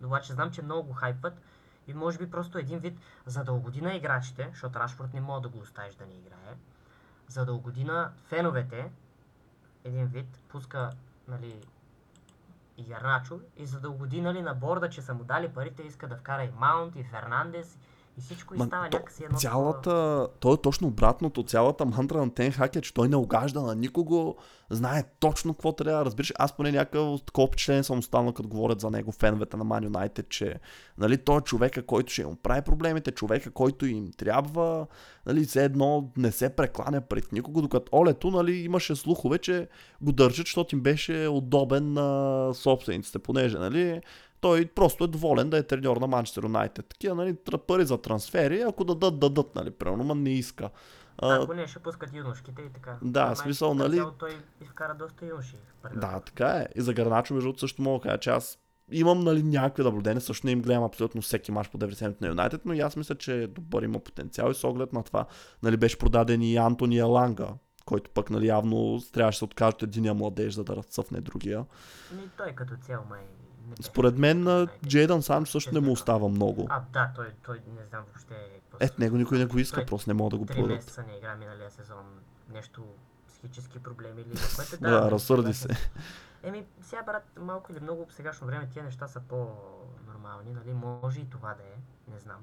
Но 0.00 0.06
обаче 0.06 0.32
знам, 0.32 0.50
че 0.50 0.62
много 0.62 0.88
го 0.88 0.92
хайпват 0.92 1.34
и 1.86 1.94
може 1.94 2.18
би 2.18 2.30
просто 2.30 2.58
един 2.58 2.78
вид 2.78 2.98
за 3.26 3.44
да 3.44 3.52
играчите, 3.96 4.48
защото 4.50 4.78
Рашфорд 4.78 5.14
не 5.14 5.20
мога 5.20 5.40
да 5.40 5.48
го 5.48 5.58
оставиш 5.58 5.94
да 5.94 6.06
не 6.06 6.14
играе, 6.14 6.56
за 7.28 7.44
да 7.44 7.52
феновете, 8.28 8.92
един 9.84 10.06
вид, 10.06 10.38
пуска, 10.48 10.90
нали, 11.28 11.66
и 12.76 12.84
Гарначо, 12.84 13.40
и 13.56 13.66
за 13.66 13.80
да 13.80 13.90
угоди, 13.90 14.20
нали, 14.20 14.42
на 14.42 14.54
борда, 14.54 14.90
че 14.90 15.02
са 15.02 15.14
му 15.14 15.24
дали 15.24 15.48
парите, 15.48 15.82
иска 15.82 16.08
да 16.08 16.16
вкара 16.16 16.44
и 16.44 16.50
Маунт, 16.50 16.96
и 16.96 17.04
Фернандес, 17.04 17.78
всичко 18.20 18.54
и 18.54 18.58
Ма, 18.58 18.66
става 18.66 18.90
то, 18.90 18.96
някакси 18.96 19.24
едно 19.24 19.38
цялата, 19.38 20.28
то 20.40 20.54
е 20.54 20.56
точно 20.62 20.88
обратното. 20.88 21.42
Цялата 21.42 21.84
мантра 21.84 22.18
на 22.18 22.34
Тенхак 22.34 22.76
е, 22.76 22.80
че 22.80 22.94
той 22.94 23.08
не 23.08 23.16
огажда 23.16 23.62
на 23.62 23.74
никого, 23.74 24.36
знае 24.70 25.04
точно 25.20 25.54
какво 25.54 25.72
трябва 25.72 25.98
да 25.98 26.04
разбираш. 26.04 26.32
Аз 26.38 26.56
поне 26.56 26.72
някакъв 26.72 27.22
такова 27.22 27.46
впечатление 27.46 27.82
съм 27.82 27.98
останал, 27.98 28.32
като 28.32 28.48
говорят 28.48 28.80
за 28.80 28.90
него 28.90 29.12
феновете 29.12 29.56
на 29.56 29.64
Man 29.64 29.88
United, 29.88 30.28
че 30.28 30.60
нали, 30.98 31.18
той 31.18 31.38
е 31.38 31.40
човека, 31.40 31.86
който 31.86 32.12
ще 32.12 32.22
им 32.22 32.36
прави 32.42 32.62
проблемите, 32.62 33.10
човека, 33.10 33.50
който 33.50 33.86
им 33.86 34.10
трябва, 34.16 34.86
нали, 35.26 35.44
все 35.44 35.64
едно 35.64 36.10
не 36.16 36.32
се 36.32 36.56
прекланя 36.56 37.00
пред 37.00 37.32
никого, 37.32 37.62
докато 37.62 37.96
Олето 37.96 38.30
нали, 38.30 38.56
имаше 38.56 38.96
слухове, 38.96 39.38
че 39.38 39.68
го 40.00 40.12
държат, 40.12 40.46
защото 40.46 40.74
им 40.74 40.80
беше 40.80 41.28
удобен 41.28 41.92
на 41.92 42.50
собствениците, 42.54 43.18
понеже 43.18 43.58
нали, 43.58 44.00
той 44.42 44.66
просто 44.66 45.04
е 45.04 45.06
доволен 45.06 45.50
да 45.50 45.58
е 45.58 45.62
треньор 45.62 45.96
на 45.96 46.06
Манчестър 46.06 46.42
Юнайтед. 46.42 46.86
Такива, 46.86 47.14
нали, 47.14 47.36
пари 47.66 47.84
за 47.84 47.98
трансфери, 47.98 48.60
ако 48.60 48.84
дадат, 48.84 49.18
дадат, 49.18 49.54
нали, 49.54 49.70
примерно, 49.70 50.04
ма 50.04 50.14
не 50.14 50.30
иска. 50.30 50.70
А, 51.18 51.42
Ако 51.42 51.54
не, 51.54 51.66
ще 51.66 51.78
пускат 51.78 52.14
юношките 52.14 52.62
и 52.62 52.72
така. 52.72 52.98
Да, 53.02 53.26
Май, 53.26 53.36
смисъл, 53.36 53.70
като 53.70 53.82
нали- 53.82 53.96
цяло 53.96 54.10
Той 54.10 54.30
изкара 54.60 54.94
доста 54.94 55.26
юноши. 55.26 55.56
да, 55.94 56.20
така 56.20 56.48
е. 56.48 56.66
И 56.76 56.80
за 56.80 56.94
Гарначо, 56.94 57.34
между 57.34 57.54
също 57.58 57.82
мога 57.82 57.98
да 57.98 58.02
кажа, 58.02 58.18
че 58.18 58.30
аз 58.30 58.58
имам 58.90 59.20
нали, 59.20 59.42
някакви 59.42 59.82
наблюдения, 59.82 60.20
също 60.20 60.46
не 60.46 60.52
им 60.52 60.62
гледам 60.62 60.84
абсолютно 60.84 61.22
всеки 61.22 61.52
мач 61.52 61.68
по 61.68 61.78
90 61.78 62.20
на 62.20 62.28
Юнайтед, 62.28 62.60
но 62.64 62.72
и 62.72 62.80
аз 62.80 62.96
мисля, 62.96 63.14
че 63.14 63.42
е 63.42 63.46
добър 63.46 63.82
има 63.82 63.98
потенциал 63.98 64.50
и 64.50 64.54
с 64.54 64.64
оглед 64.64 64.92
на 64.92 65.02
това 65.02 65.26
нали, 65.62 65.76
беше 65.76 65.98
продаден 65.98 66.42
и 66.42 66.56
Антони 66.56 66.98
Еланга, 66.98 67.48
който 67.84 68.10
пък 68.10 68.30
нали, 68.30 68.46
явно 68.46 69.00
трябваше 69.12 69.36
да 69.36 69.38
се 69.38 69.44
откаже 69.44 69.74
от 69.74 69.82
единия 69.82 70.14
младеж, 70.14 70.54
за 70.54 70.64
да 70.64 70.76
разцъфне 70.76 71.20
другия. 71.20 71.64
Ами 72.12 72.30
той 72.36 72.52
като 72.52 72.74
цяло 72.76 73.04
май... 73.10 73.20
Според 73.80 74.18
мен. 74.18 74.68
Джейдан 74.86 75.22
Санчо 75.22 75.50
също 75.52 75.74
не 75.74 75.80
му 75.80 75.92
остава 75.92 76.28
много. 76.28 76.66
А, 76.70 76.82
да, 76.92 77.10
той, 77.14 77.26
той 77.42 77.62
не 77.78 77.84
знам 77.84 78.04
въобще... 78.06 78.34
Е, 78.80 78.88
него 78.98 79.16
никой 79.16 79.38
не 79.38 79.46
го 79.46 79.58
иска, 79.58 79.76
Той 79.76 79.86
просто 79.86 80.10
не 80.10 80.14
мога 80.14 80.30
да 80.30 80.36
го 80.36 80.46
Три 80.46 80.54
продадат. 80.54 80.76
месеца 80.76 81.04
не 81.08 81.16
игра 81.16 81.36
миналия 81.36 81.70
сезон. 81.70 82.04
Нещо 82.52 82.84
психически 83.28 83.78
проблеми 83.78 84.20
или 84.22 84.30
което 84.56 84.76
Да, 84.80 85.00
нали, 85.00 85.10
разсърди 85.10 85.54
се. 85.54 85.68
Еми, 86.42 86.66
сега 86.80 87.02
брат, 87.02 87.24
малко 87.40 87.72
или 87.72 87.80
много 87.80 88.06
в 88.06 88.12
сегашно 88.12 88.46
време 88.46 88.68
тия 88.68 88.84
неща 88.84 89.08
са 89.08 89.20
по-нормални, 89.20 90.52
нали? 90.52 90.74
Може 90.74 91.20
и 91.20 91.30
това 91.30 91.54
да 91.54 91.62
е, 91.62 91.76
не 92.12 92.18
знам. 92.18 92.40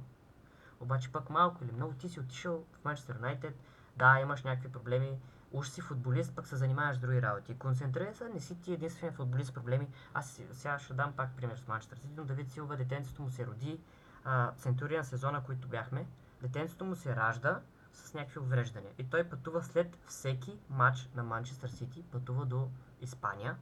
Обаче 0.80 1.12
пък 1.12 1.30
малко 1.30 1.64
или 1.64 1.72
много 1.72 1.94
ти 1.94 2.10
си 2.10 2.20
отишъл 2.20 2.64
в 2.74 2.86
Манчестър 2.86 3.16
Юнайтед, 3.16 3.60
да, 3.98 4.20
имаш 4.22 4.44
някакви 4.44 4.72
проблеми, 4.72 5.20
уж 5.52 5.68
си 5.68 5.82
футболист, 5.82 6.36
пък 6.36 6.48
се 6.48 6.56
занимаваш 6.56 6.98
с 6.98 7.00
други 7.00 7.22
работи. 7.22 7.58
Концентрирай 7.58 8.14
се, 8.14 8.30
не 8.30 8.40
си 8.40 8.62
ти 8.62 8.74
единствен 8.74 9.14
футболист 9.14 9.50
с 9.50 9.54
проблеми. 9.54 9.88
Аз 10.14 10.42
сега 10.52 10.80
ще 10.80 10.94
дам 10.94 11.14
пак 11.14 11.36
пример 11.38 11.58
с 11.58 11.68
Манчестър 11.68 11.98
Сити, 11.98 12.14
но 12.18 12.26
Давид 12.26 12.52
Силва, 12.52 12.78
детенцето 12.78 13.22
му 13.22 13.30
се 13.30 13.48
роди, 13.48 13.80
а, 14.24 14.52
Центуриан 14.52 15.06
сезона, 15.06 15.44
които 15.44 15.68
бяхме, 15.68 16.08
детенцето 16.42 16.86
му 16.86 16.96
се 16.96 17.16
ражда 17.16 17.62
с 17.94 18.14
някакви 18.14 18.40
увреждания. 18.40 18.92
И 18.98 19.10
той 19.10 19.24
пътува 19.24 19.64
след 19.64 19.98
всеки 20.06 20.60
матч 20.70 21.10
на 21.16 21.24
Манчестър 21.24 21.70
Сити, 21.70 22.04
пътува 22.12 22.46
до 22.46 22.70
Испания 23.02 23.58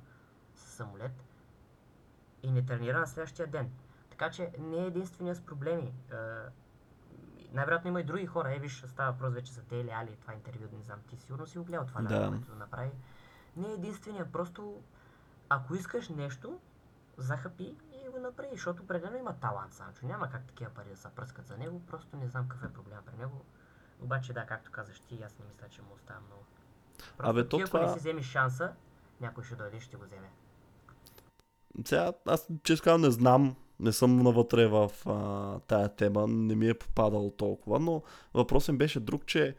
с 0.56 0.62
самолет 0.62 1.24
и 2.44 2.52
не 2.52 2.66
тренира 2.66 3.00
на 3.00 3.08
следващия 3.08 3.48
ден. 3.48 3.72
Така 4.10 4.30
че 4.30 4.52
не 4.60 4.78
е 4.78 4.88
единствения 4.88 5.36
с 5.36 5.42
проблеми. 5.42 5.94
Най-вероятно 7.52 7.88
има 7.88 8.02
и 8.02 8.04
други 8.04 8.26
хора. 8.26 8.56
Е, 8.56 8.60
виж, 8.60 8.84
става 8.88 9.12
въпрос 9.12 9.34
вече 9.34 9.52
за 9.52 9.62
Дейли 9.62 9.90
Али, 9.92 10.18
това 10.18 10.34
интервю, 10.34 10.66
не 10.74 10.84
знам, 10.84 11.00
ти 11.02 11.18
сигурно 11.18 11.48
си 11.48 11.58
го 11.58 11.64
гледал 11.64 11.86
това, 11.86 12.02
Да. 12.02 12.28
което 12.30 12.56
направи. 12.56 12.92
Не 13.58 13.68
е 13.68 13.74
единствения, 13.74 14.32
просто 14.32 14.82
ако 15.50 15.76
искаш 15.76 16.10
нещо, 16.10 16.60
захапи 17.18 17.64
и 17.96 18.10
го 18.10 18.20
направи, 18.20 18.50
защото 18.52 18.84
определено 18.84 19.18
има 19.18 19.34
талант, 19.34 19.74
Санчо. 19.74 20.06
Няма 20.06 20.30
как 20.30 20.44
такива 20.44 20.70
пари 20.72 20.90
да 20.90 20.98
се 20.98 21.10
пръскат 21.10 21.48
за 21.48 21.58
него, 21.58 21.82
просто 21.82 22.18
не 22.18 22.28
знам 22.28 22.48
какъв 22.50 22.70
е 22.70 22.74
проблем 22.74 23.00
при 23.06 23.18
него. 23.18 23.46
Обаче 24.02 24.34
да, 24.34 24.46
както 24.46 24.72
казаш 24.72 25.00
ти, 25.00 25.24
аз 25.24 25.40
не 25.40 25.46
мисля, 25.46 25.70
че 25.70 25.82
му 25.82 25.88
остава 25.96 26.20
много. 26.20 26.44
Просто 27.18 27.32
Абе, 27.32 27.44
ти, 27.44 27.50
то 27.50 27.58
ако 27.58 27.66
това- 27.68 27.82
не 27.82 27.90
си 27.90 28.00
вземеш 28.00 28.26
шанса, 28.26 28.74
някой 29.22 29.44
ще 29.44 29.56
дойде 29.56 29.78
и 29.78 29.82
ще 29.82 29.98
го 29.98 30.04
вземе. 30.04 30.30
Сега, 31.86 32.14
аз 32.26 32.48
казвам, 32.84 33.02
не 33.02 33.12
знам, 33.12 33.56
не 33.80 33.92
съм 33.92 34.18
навътре 34.18 34.68
в 34.68 34.92
а, 35.06 35.60
тая 35.60 35.90
тема, 35.90 36.28
не 36.28 36.56
ми 36.56 36.70
е 36.70 36.74
попадало 36.74 37.32
толкова, 37.32 37.80
но 37.80 38.02
въпросът 38.34 38.74
ми 38.74 38.78
беше 38.78 39.00
друг, 39.00 39.26
че 39.26 39.56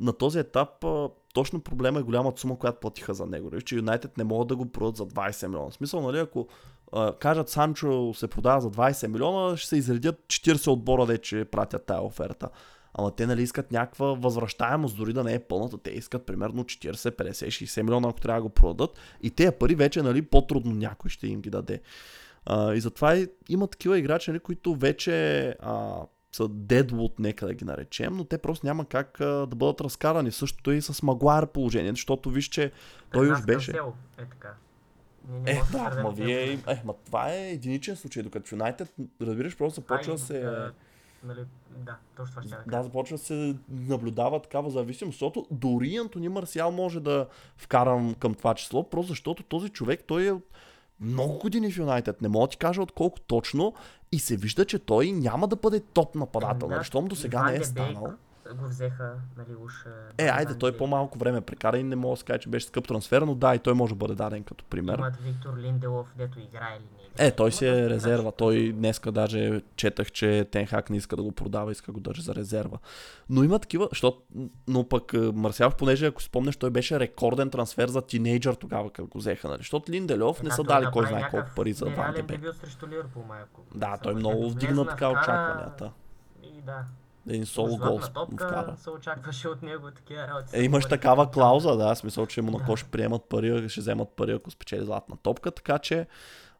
на 0.00 0.12
този 0.12 0.38
етап 0.38 0.84
а, 0.84 1.08
точно 1.34 1.60
проблема 1.60 2.00
е 2.00 2.02
голямата 2.02 2.40
сума, 2.40 2.58
която 2.58 2.80
платиха 2.80 3.14
за 3.14 3.26
него. 3.26 3.60
Че 3.60 3.76
Юнайтед 3.76 4.18
не 4.18 4.24
могат 4.24 4.48
да 4.48 4.56
го 4.56 4.66
продадат 4.66 4.96
за 4.96 5.06
20 5.06 5.46
милиона. 5.46 5.70
Смисъл, 5.70 6.00
нали, 6.00 6.18
ако 6.18 6.48
а, 6.92 7.14
кажат 7.18 7.48
Санчо 7.48 8.14
се 8.14 8.28
продава 8.28 8.60
за 8.60 8.70
20 8.70 9.06
милиона, 9.06 9.56
ще 9.56 9.68
се 9.68 9.76
изредят 9.76 10.24
40 10.26 10.70
отбора, 10.70 11.06
де, 11.06 11.18
че 11.18 11.44
пратят 11.44 11.86
тая 11.86 12.02
оферта. 12.02 12.48
Ама 12.94 13.10
те 13.10 13.26
нали 13.26 13.42
искат 13.42 13.72
някаква 13.72 14.06
възвръщаемост, 14.06 14.96
дори 14.96 15.12
да 15.12 15.24
не 15.24 15.34
е 15.34 15.38
пълната. 15.38 15.78
Те 15.78 15.90
искат 15.90 16.26
примерно 16.26 16.64
40, 16.64 16.92
50, 16.92 17.30
60 17.30 17.82
милиона, 17.82 18.08
ако 18.08 18.20
трябва 18.20 18.40
да 18.40 18.42
го 18.42 18.48
продадат. 18.48 18.98
И 19.22 19.30
тези 19.30 19.50
пари 19.50 19.74
вече 19.74 20.02
нали, 20.02 20.22
по-трудно 20.22 20.74
някой 20.74 21.10
ще 21.10 21.26
им 21.26 21.40
ги 21.40 21.50
даде. 21.50 21.80
А, 22.46 22.74
и 22.74 22.80
затова 22.80 23.16
и, 23.16 23.28
има 23.48 23.66
такива 23.66 23.98
играчи, 23.98 24.30
нали, 24.30 24.40
които 24.40 24.74
вече 24.74 25.48
а, 25.60 26.00
са 26.32 26.42
deadwood, 26.42 27.12
нека 27.18 27.46
да 27.46 27.54
ги 27.54 27.64
наречем, 27.64 28.16
но 28.16 28.24
те 28.24 28.38
просто 28.38 28.66
няма 28.66 28.84
как 28.84 29.20
а, 29.20 29.24
да 29.46 29.56
бъдат 29.56 29.80
разкарани. 29.80 30.32
Същото 30.32 30.70
е 30.70 30.74
и 30.74 30.82
с 30.82 31.02
Магуайр 31.02 31.46
положение, 31.46 31.90
защото 31.90 32.30
виж, 32.30 32.48
че 32.48 32.72
той 33.12 33.26
При 33.26 33.32
уж 33.32 33.44
беше. 33.44 33.70
Е 34.18 34.24
така. 34.24 34.54
Ние 35.28 35.40
не 35.40 35.50
Е, 35.50 35.62
да, 35.72 36.02
ма 36.02 36.10
вие, 36.10 36.52
е, 36.52 36.82
ма 36.84 36.94
това 37.06 37.32
е 37.32 37.50
единичен 37.50 37.96
случай, 37.96 38.22
докато 38.22 38.48
в 38.48 38.52
Юнайтед, 38.52 38.94
разбираш, 39.20 39.56
просто 39.56 39.80
започва 39.80 40.12
Ай, 40.12 40.16
да 40.16 40.22
се... 40.22 40.40
да, 40.40 40.72
нали, 41.24 41.40
да, 41.76 41.96
точно 42.16 42.30
това 42.30 42.42
ще 42.42 42.70
да 42.70 42.76
Да, 42.76 42.82
започва 42.82 43.16
да 43.16 43.22
се 43.22 43.56
наблюдава 43.68 44.42
такава 44.42 44.70
зависимост, 44.70 45.14
защото 45.14 45.46
дори 45.50 45.96
Антони 45.96 46.28
Марсиал 46.28 46.70
може 46.70 47.00
да 47.00 47.26
вкарам 47.56 48.14
към 48.14 48.34
това 48.34 48.54
число, 48.54 48.90
просто 48.90 49.12
защото 49.12 49.42
този 49.42 49.68
човек, 49.68 50.04
той 50.06 50.28
е 50.28 50.32
много 51.00 51.38
години 51.38 51.72
в 51.72 51.78
Юнайтед. 51.78 52.22
Не 52.22 52.28
мога 52.28 52.46
да 52.46 52.50
ти 52.50 52.56
кажа 52.56 52.82
от 52.82 52.92
колко 52.92 53.20
точно. 53.20 53.74
И 54.12 54.18
се 54.18 54.36
вижда, 54.36 54.64
че 54.64 54.78
той 54.78 55.12
няма 55.12 55.48
да 55.48 55.56
бъде 55.56 55.80
топ 55.80 56.14
нападател. 56.14 56.68
Да, 56.68 56.74
Нали? 56.74 56.84
Щом 56.84 57.06
до 57.06 57.16
сега 57.16 57.42
не 57.42 57.50
е 57.50 57.52
де 57.52 57.58
Бейк 57.58 57.66
станал. 57.66 58.12
Го 58.54 58.64
взеха, 58.64 59.14
нали, 59.36 59.56
уж... 59.64 59.86
Е, 60.18 60.26
айде, 60.26 60.58
той 60.58 60.76
по-малко 60.76 61.18
време 61.18 61.40
прекара 61.40 61.78
и 61.78 61.82
не 61.82 61.96
мога 61.96 62.12
да 62.12 62.16
се 62.16 62.24
каже, 62.24 62.38
че 62.38 62.48
беше 62.48 62.66
скъп 62.66 62.88
трансфер, 62.88 63.22
но 63.22 63.34
да, 63.34 63.54
и 63.54 63.58
той 63.58 63.74
може 63.74 63.94
да 63.94 63.96
бъде 63.96 64.14
даден 64.14 64.44
като 64.44 64.64
пример. 64.64 64.98
Имат 64.98 65.16
Виктор 65.16 65.56
Линделов, 65.56 66.12
дето 66.16 66.40
играе 66.40 66.76
или 66.76 66.84
не 66.96 67.02
играе. 67.02 67.26
Е, 67.26 67.30
той 67.30 67.52
си 67.52 67.66
е 67.66 67.90
резерва. 67.90 68.32
Той 68.32 68.72
днеска 68.72 69.12
даже 69.12 69.62
четах, 69.76 70.12
че 70.12 70.48
Тенхак 70.50 70.90
не 70.90 70.96
иска 70.96 71.16
да 71.16 71.22
го 71.22 71.32
продава, 71.32 71.72
иска 71.72 71.86
да 71.86 71.92
го 71.92 72.00
държи 72.00 72.22
за 72.22 72.34
резерва. 72.34 72.78
Но 73.28 73.44
има 73.44 73.58
такива, 73.58 73.88
защото, 73.90 74.22
но 74.68 74.88
пък 74.88 75.12
Марсиал, 75.34 75.70
понеже 75.70 76.06
ако 76.06 76.22
спомнеш, 76.22 76.56
той 76.56 76.70
беше 76.70 77.00
рекорден 77.00 77.50
трансфер 77.50 77.88
за 77.88 78.02
тинейджър 78.02 78.54
тогава, 78.54 78.90
като 78.90 79.08
го 79.08 79.18
взеха, 79.18 79.48
нали? 79.48 79.58
Защото 79.58 79.92
Линделев 79.92 80.42
не 80.42 80.50
са 80.50 80.62
дали 80.62 80.86
кой 80.92 81.06
знае 81.06 81.30
колко 81.30 81.50
пари 81.56 81.72
за 81.72 81.84
Ван 81.84 82.14
Да, 83.74 83.98
той 84.02 84.14
много 84.14 84.50
вдигна 84.50 84.86
така 84.86 85.08
очакванията. 85.08 85.92
И 86.42 86.62
да. 86.62 86.84
Един 87.28 87.46
соло 87.46 87.76
гол 87.76 88.00
вкара. 88.32 88.74
се 88.76 88.90
очакваше 88.90 89.48
от 89.48 89.62
него 89.62 89.90
такива 89.90 90.28
работи. 90.28 90.56
Е, 90.56 90.62
имаш 90.62 90.86
такава 90.86 91.30
клауза, 91.30 91.76
да, 91.76 91.94
смисъл, 91.94 92.26
че 92.26 92.42
Монако 92.42 92.76
ще 92.76 92.90
приемат 92.90 93.24
пари, 93.28 93.68
ще 93.68 93.80
вземат 93.80 94.08
пари, 94.16 94.32
ако 94.32 94.50
спечели 94.50 94.84
златна 94.84 95.16
топка, 95.16 95.50
така 95.50 95.78
че 95.78 96.06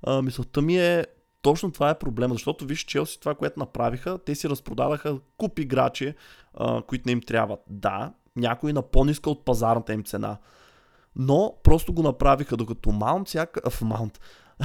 а, 0.02 0.22
мисълта 0.22 0.62
ми 0.62 0.78
е 0.78 1.06
точно 1.42 1.72
това 1.72 1.90
е 1.90 1.98
проблема, 1.98 2.34
защото 2.34 2.64
виж 2.64 2.84
Челси 2.84 3.20
това, 3.20 3.34
което 3.34 3.60
направиха, 3.60 4.18
те 4.18 4.34
си 4.34 4.48
разпродадаха 4.48 5.18
куп 5.36 5.58
играчи, 5.58 6.14
а, 6.54 6.82
които 6.82 7.02
не 7.06 7.12
им 7.12 7.20
трябват. 7.22 7.60
Да, 7.66 8.12
някои 8.36 8.72
на 8.72 8.82
по-ниска 8.82 9.30
от 9.30 9.44
пазарната 9.44 9.92
им 9.92 10.04
цена, 10.04 10.36
но 11.16 11.54
просто 11.62 11.92
го 11.92 12.02
направиха, 12.02 12.56
докато 12.56 12.92
Маунт, 12.92 13.28
всяка... 13.28 13.70
в 13.70 13.82
Маунт, 13.82 14.20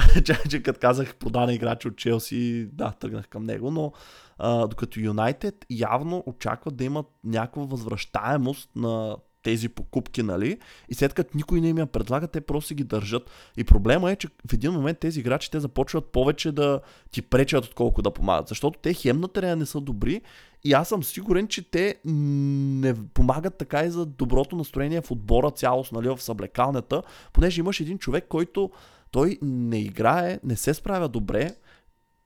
че, 0.48 0.62
като 0.62 0.80
казах 0.80 1.14
продана 1.14 1.54
играчи 1.54 1.88
от 1.88 1.96
Челси, 1.96 2.68
да, 2.72 2.92
тръгнах 2.92 3.28
към 3.28 3.44
него, 3.44 3.70
но 3.70 3.92
а, 4.38 4.66
докато 4.66 5.00
Юнайтед 5.00 5.66
явно 5.70 6.22
очакват 6.26 6.76
да 6.76 6.84
имат 6.84 7.06
някаква 7.24 7.64
възвръщаемост 7.64 8.70
на 8.76 9.16
тези 9.42 9.68
покупки, 9.68 10.22
нали? 10.22 10.58
И 10.88 10.94
след 10.94 11.14
като 11.14 11.30
никой 11.34 11.60
не 11.60 11.68
им 11.68 11.78
я 11.78 11.86
предлага, 11.86 12.28
те 12.28 12.40
просто 12.40 12.74
ги 12.74 12.84
държат. 12.84 13.30
И 13.56 13.64
проблема 13.64 14.12
е, 14.12 14.16
че 14.16 14.28
в 14.50 14.52
един 14.52 14.72
момент 14.72 14.98
тези 14.98 15.20
играчи 15.20 15.50
те 15.50 15.60
започват 15.60 16.06
повече 16.06 16.52
да 16.52 16.80
ти 17.10 17.22
пречат, 17.22 17.64
отколко 17.64 18.02
да 18.02 18.10
помагат. 18.10 18.48
Защото 18.48 18.78
те 18.82 18.94
хем 18.94 19.20
на 19.20 19.28
терена 19.28 19.56
не 19.56 19.66
са 19.66 19.80
добри 19.80 20.20
и 20.64 20.72
аз 20.72 20.88
съм 20.88 21.04
сигурен, 21.04 21.48
че 21.48 21.70
те 21.70 21.94
не 22.04 22.94
помагат 23.14 23.58
така 23.58 23.84
и 23.84 23.90
за 23.90 24.06
доброто 24.06 24.56
настроение 24.56 25.00
в 25.00 25.10
отбора 25.10 25.50
цялост, 25.50 25.92
нали, 25.92 26.08
в 26.08 26.22
съблекалнята, 26.22 27.02
понеже 27.32 27.60
имаш 27.60 27.80
един 27.80 27.98
човек, 27.98 28.24
който 28.28 28.70
той 29.10 29.38
не 29.42 29.78
играе, 29.78 30.40
не 30.44 30.56
се 30.56 30.74
справя 30.74 31.08
добре, 31.08 31.54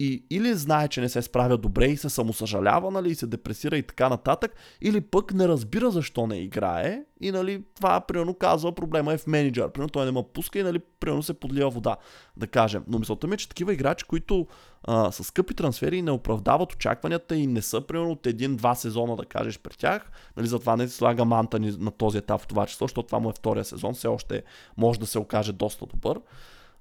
и 0.03 0.25
или 0.31 0.55
знае, 0.55 0.89
че 0.89 1.01
не 1.01 1.09
се 1.09 1.23
справя 1.23 1.59
добре 1.59 1.87
и 1.87 1.97
се 1.97 2.11
самосъжалява, 2.11 2.91
нали, 2.91 3.11
и 3.11 3.15
се 3.15 3.27
депресира 3.27 3.77
и 3.77 3.83
така 3.83 4.09
нататък, 4.09 4.55
или 4.81 5.01
пък 5.01 5.35
не 5.35 5.49
разбира 5.49 5.91
защо 5.91 6.27
не 6.27 6.37
играе 6.37 7.03
и 7.21 7.31
нали, 7.31 7.65
това 7.75 8.01
примерно 8.01 8.35
казва 8.35 8.75
проблема 8.75 9.13
е 9.13 9.19
в 9.19 9.27
менеджер. 9.27 9.69
Примерно 9.69 9.89
той 9.89 10.05
не 10.05 10.13
ме 10.13 10.23
пуска 10.33 10.59
и 10.59 10.63
нали, 10.63 10.81
примерно 11.01 11.23
се 11.23 11.35
подлива 11.35 11.71
вода, 11.71 11.97
да 12.37 12.47
кажем. 12.47 12.85
Но 12.89 12.99
мисълта 12.99 13.27
ми 13.27 13.35
е, 13.35 13.37
че 13.37 13.49
такива 13.49 13.73
играчи, 13.73 14.05
които 14.05 14.47
а, 14.85 15.13
са 15.13 15.25
скъпи 15.25 15.55
трансфери 15.55 15.97
и 15.97 16.03
не 16.03 16.11
оправдават 16.11 16.73
очакванията 16.73 17.37
и 17.37 17.47
не 17.47 17.63
са 17.63 17.81
примерно 17.81 18.11
от 18.11 18.27
един-два 18.27 18.75
сезона, 18.75 19.17
да 19.17 19.25
кажеш 19.25 19.59
при 19.59 19.77
тях, 19.77 20.11
нали, 20.37 20.47
затова 20.47 20.77
не 20.77 20.89
слага 20.89 21.25
манта 21.25 21.61
на 21.61 21.91
този 21.91 22.19
етап 22.19 22.41
в 22.41 22.47
това 22.47 22.67
число, 22.67 22.85
защото 22.87 23.07
това 23.07 23.19
му 23.19 23.31
е 23.31 23.33
втория 23.33 23.65
сезон, 23.65 23.95
все 23.95 24.09
още 24.09 24.43
може 24.77 25.01
да 25.01 25.07
се 25.07 25.19
окаже 25.19 25.53
доста 25.53 25.87
добър 25.87 26.21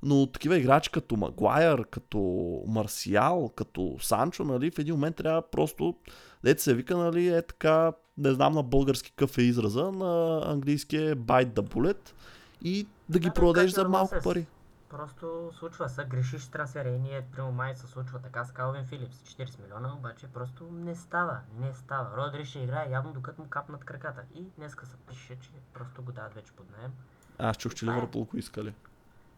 но 0.03 0.27
такива 0.27 0.57
играчи 0.57 0.91
като 0.91 1.17
Магуайър, 1.17 1.85
като 1.85 2.19
Марсиал, 2.67 3.49
като 3.55 3.97
Санчо, 4.01 4.43
нали, 4.43 4.71
в 4.71 4.79
един 4.79 4.95
момент 4.95 5.15
трябва 5.15 5.51
просто, 5.51 5.95
дете 6.43 6.63
се 6.63 6.73
вика, 6.73 6.97
нали, 6.97 7.27
е 7.27 7.41
така, 7.41 7.93
не 8.17 8.31
знам 8.33 8.53
на 8.53 8.63
български 8.63 9.09
какъв 9.11 9.37
е 9.37 9.41
израза, 9.41 9.91
на 9.91 10.41
английски 10.45 10.97
е 10.97 11.15
bite 11.15 11.53
the 11.53 11.61
bullet 11.61 12.13
и 12.61 12.87
да 13.09 13.19
ги 13.19 13.27
Да, 13.27 13.33
продадеш 13.33 13.71
как 13.71 13.75
за 13.75 13.81
е 13.81 13.87
малко 13.87 14.15
нонсенс. 14.15 14.23
пари. 14.23 14.47
Просто 14.89 15.51
случва 15.59 15.89
се, 15.89 16.03
грешиш 16.03 16.41
с 16.41 16.49
трансфера 16.49 16.89
и 16.89 16.99
ние, 16.99 17.21
прямо 17.31 17.51
май 17.51 17.75
се 17.75 17.87
случва 17.87 18.19
така 18.19 18.45
с 18.45 18.51
Калвин 18.51 18.85
Филипс. 18.85 19.17
40 19.17 19.61
милиона, 19.61 19.93
обаче 19.97 20.27
просто 20.27 20.63
не 20.71 20.95
става, 20.95 21.39
не 21.59 21.73
става. 21.73 22.17
Родри 22.17 22.45
ще 22.45 22.59
играе 22.59 22.91
явно 22.91 23.13
докато 23.13 23.41
му 23.41 23.47
капнат 23.49 23.83
краката. 23.83 24.21
И 24.35 24.43
днеска 24.57 24.85
се 24.85 24.95
пише, 24.97 25.37
че 25.41 25.49
просто 25.73 26.01
го 26.03 26.11
дават 26.11 26.33
вече 26.33 26.51
под 26.51 26.71
наем. 26.77 26.91
Аз 27.37 27.57
чух, 27.57 27.73
че 27.73 27.85
е. 27.85 27.89
Ливърпул 27.89 28.23
го 28.25 28.37
искали. 28.37 28.73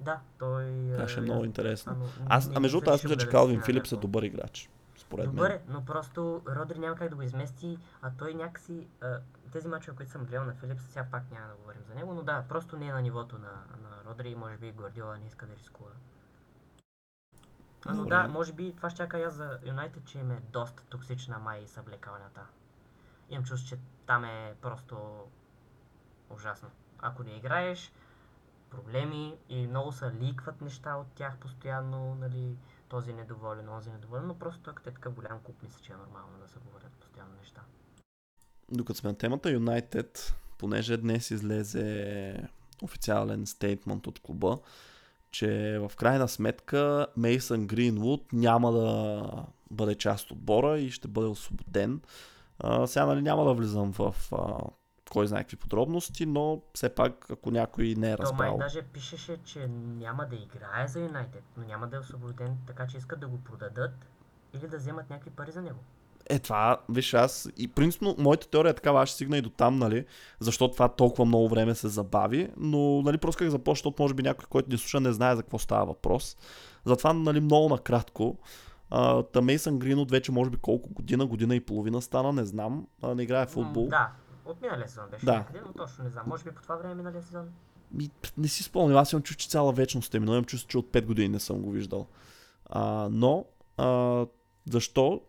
Да, 0.06 0.20
той... 0.40 0.90
Това 0.94 1.08
ще 1.08 1.20
е 1.20 1.24
е, 1.24 1.26
много 1.26 1.46
интересно. 1.46 1.96
но 2.00 2.06
Аз, 2.30 2.52
а 2.56 2.60
между 2.60 2.78
другото, 2.78 2.92
аз 2.92 3.04
мисля, 3.04 3.18
че 3.18 3.30
Калвин 3.30 3.62
Филипс 3.62 3.92
е 3.92 3.96
добър 3.96 4.24
играч. 4.24 4.70
Според 4.98 5.26
Добър 5.26 5.50
мен. 5.50 5.58
е, 5.58 5.62
но 5.68 5.86
просто 5.86 6.42
Родри 6.48 6.80
няма 6.80 6.96
как 6.96 7.10
да 7.10 7.16
го 7.16 7.22
измести, 7.22 7.78
а 8.02 8.12
той 8.18 8.34
някакси... 8.34 8.88
А, 9.02 9.20
тези 9.52 9.68
мачове, 9.68 9.98
които 9.98 10.12
съм 10.12 10.26
гледал 10.26 10.46
на 10.46 10.54
Филипс, 10.54 10.84
сега 10.84 11.06
пак 11.12 11.32
няма 11.32 11.48
да 11.48 11.56
говорим 11.56 11.82
за 11.88 11.96
него, 11.96 12.14
но 12.14 12.24
да, 12.24 12.44
просто 12.50 12.78
не 12.78 12.88
е 12.88 12.94
на 12.94 13.02
нивото 13.02 13.38
на, 13.38 13.52
на 13.82 14.10
Родри 14.10 14.30
и 14.30 14.36
може 14.36 14.58
би 14.58 14.72
Гвардиола 14.72 15.18
не 15.18 15.28
иска 15.28 15.46
да 15.46 15.56
рискува. 15.56 15.90
А, 17.86 17.94
но 17.94 18.06
да, 18.06 18.28
може 18.28 18.54
би 18.54 18.74
това 18.78 18.90
ще 18.90 18.98
чака 18.98 19.20
и 19.20 19.24
аз 19.24 19.34
за 19.34 19.60
Юнайтед, 19.66 20.06
че 20.06 20.20
им 20.20 20.32
е 20.32 20.42
доста 20.52 20.84
токсична 20.84 21.40
май 21.40 21.68
съблекалнята. 21.68 22.42
Имам 23.30 23.44
чувство, 23.46 23.70
че 23.70 23.82
там 24.06 24.26
е 24.26 24.56
просто 24.62 25.28
ужасно. 26.30 26.70
Ако 27.00 27.24
не 27.24 27.32
играеш, 27.32 27.92
проблеми 28.76 29.36
и 29.50 29.68
много 29.68 29.92
са 29.92 30.12
ликват 30.22 30.62
неща 30.62 30.96
от 30.96 31.08
тях 31.16 31.38
постоянно, 31.38 32.16
нали, 32.16 32.58
този 32.90 33.14
недоволен, 33.14 33.66
този 33.66 33.90
недоволен, 33.90 34.28
но 34.28 34.34
просто 34.34 34.70
ако 34.70 34.90
е 34.90 34.94
такъв 34.94 35.14
голям 35.14 35.40
куп, 35.44 35.64
мисля, 35.64 35.80
че 35.82 35.92
е 35.92 35.96
нормално 35.96 36.40
да 36.42 36.48
се 36.48 36.60
говорят 36.60 36.92
постоянно 36.92 37.32
неща. 37.40 37.62
Докато 38.72 39.00
сме 39.00 39.10
на 39.10 39.18
темата 39.18 39.52
Юнайтед, 39.52 40.36
понеже 40.58 40.98
днес 40.98 41.32
излезе 41.32 42.50
официален 42.82 43.46
стейтмент 43.46 44.08
от 44.08 44.20
клуба, 44.20 44.60
че 45.32 45.80
в 45.80 45.96
крайна 45.96 46.28
сметка 46.28 47.08
Мейсън 47.18 47.68
Гринвуд 47.68 48.34
няма 48.34 48.72
да 48.72 49.24
бъде 49.72 49.96
част 49.96 50.26
от 50.26 50.32
отбора 50.32 50.80
и 50.80 50.92
ще 50.92 51.08
бъде 51.08 51.28
освободен. 51.28 52.02
А, 52.60 52.88
сега 52.88 53.06
нали 53.06 53.22
няма 53.22 53.46
да 53.46 53.54
влизам 53.54 53.94
в 53.94 54.16
а, 54.32 54.58
кой 55.14 55.28
знае 55.28 55.44
какви 55.44 55.58
подробности, 55.58 56.26
но 56.26 56.62
все 56.74 56.90
пак 56.90 57.32
ако 57.32 57.52
някой 57.52 57.96
не 57.98 58.12
е 58.12 58.16
То 58.18 58.24
май 58.24 58.32
разбрал. 58.32 58.58
даже 58.58 58.82
пишеше, 58.82 59.38
че 59.46 59.68
няма 59.98 60.26
да 60.26 60.36
играе 60.36 60.88
за 60.88 61.00
Юнайтед, 61.00 61.44
но 61.58 61.64
няма 61.64 61.88
да 61.88 61.96
е 61.96 62.00
освободен, 62.00 62.58
така 62.68 62.88
че 62.88 62.98
искат 62.98 63.20
да 63.20 63.28
го 63.28 63.38
продадат 63.44 64.08
или 64.54 64.68
да 64.68 64.78
вземат 64.78 65.10
някакви 65.10 65.32
пари 65.32 65.52
за 65.52 65.62
него. 65.62 65.80
Е, 66.30 66.40
това, 66.40 66.78
виж, 66.90 67.14
аз 67.14 67.50
и 67.58 67.68
принципно 67.68 68.16
моята 68.20 68.50
теория 68.50 68.70
е 68.70 68.74
такава, 68.74 69.02
аз 69.02 69.10
ще 69.10 69.16
стигна 69.16 69.38
и 69.38 69.42
до 69.42 69.50
там, 69.50 69.78
нали, 69.78 70.06
защо 70.40 70.72
това 70.72 70.90
толкова 70.90 71.26
много 71.26 71.50
време 71.50 71.76
се 71.76 71.88
забави, 71.88 72.50
но, 72.58 73.02
нали, 73.02 73.18
просто 73.18 73.40
как 73.40 73.50
започна, 73.50 73.80
защото 73.80 74.04
може 74.04 74.14
би 74.14 74.24
някой, 74.24 74.46
който 74.50 74.70
ни 74.70 74.78
слуша, 74.78 75.00
не 75.00 75.12
знае 75.12 75.36
за 75.36 75.42
какво 75.42 75.60
става 75.60 75.86
въпрос. 75.86 76.38
Затова, 76.86 77.14
нали, 77.14 77.40
много 77.40 77.70
накратко, 77.70 78.38
та 79.34 79.42
Мейсън 79.42 79.80
Гринот 79.80 80.12
вече 80.12 80.32
може 80.32 80.50
би 80.50 80.58
колко 80.58 80.94
година, 80.94 81.26
година 81.26 81.56
и 81.56 81.60
половина 81.60 82.02
стана, 82.02 82.34
не 82.34 82.46
знам, 82.46 82.88
не 83.16 83.24
играе 83.24 83.46
в 83.46 83.50
футбол. 83.50 83.88
Да, 83.88 84.12
от 84.46 84.62
миналия 84.62 84.88
сезон 84.88 85.06
беше 85.12 85.26
Да. 85.26 85.34
някъде, 85.34 85.62
но 85.66 85.74
точно 85.74 86.04
не 86.04 86.10
знам. 86.10 86.24
Може 86.28 86.44
би 86.44 86.52
по 86.52 86.62
това 86.62 86.76
време 86.76 86.96
миналия 86.96 87.24
сезон. 87.24 87.50
Ми, 87.92 88.10
не 88.38 88.48
си 88.48 88.64
спомням, 88.64 88.98
аз 88.98 89.12
имам 89.12 89.24
чувство, 89.24 89.42
че 89.42 89.50
цяла 89.50 89.74
вечност 89.74 90.16
е 90.16 90.20
минала, 90.20 90.38
имам 90.38 90.46
чувство, 90.46 90.70
че 90.70 90.78
от 90.78 90.88
5 90.92 91.06
години 91.06 91.28
не 91.30 91.40
съм 91.40 91.62
го 91.62 91.72
виждал. 91.72 92.08
А, 92.66 93.10
но, 93.12 93.46
а, 93.78 94.26
защо? 94.70 95.22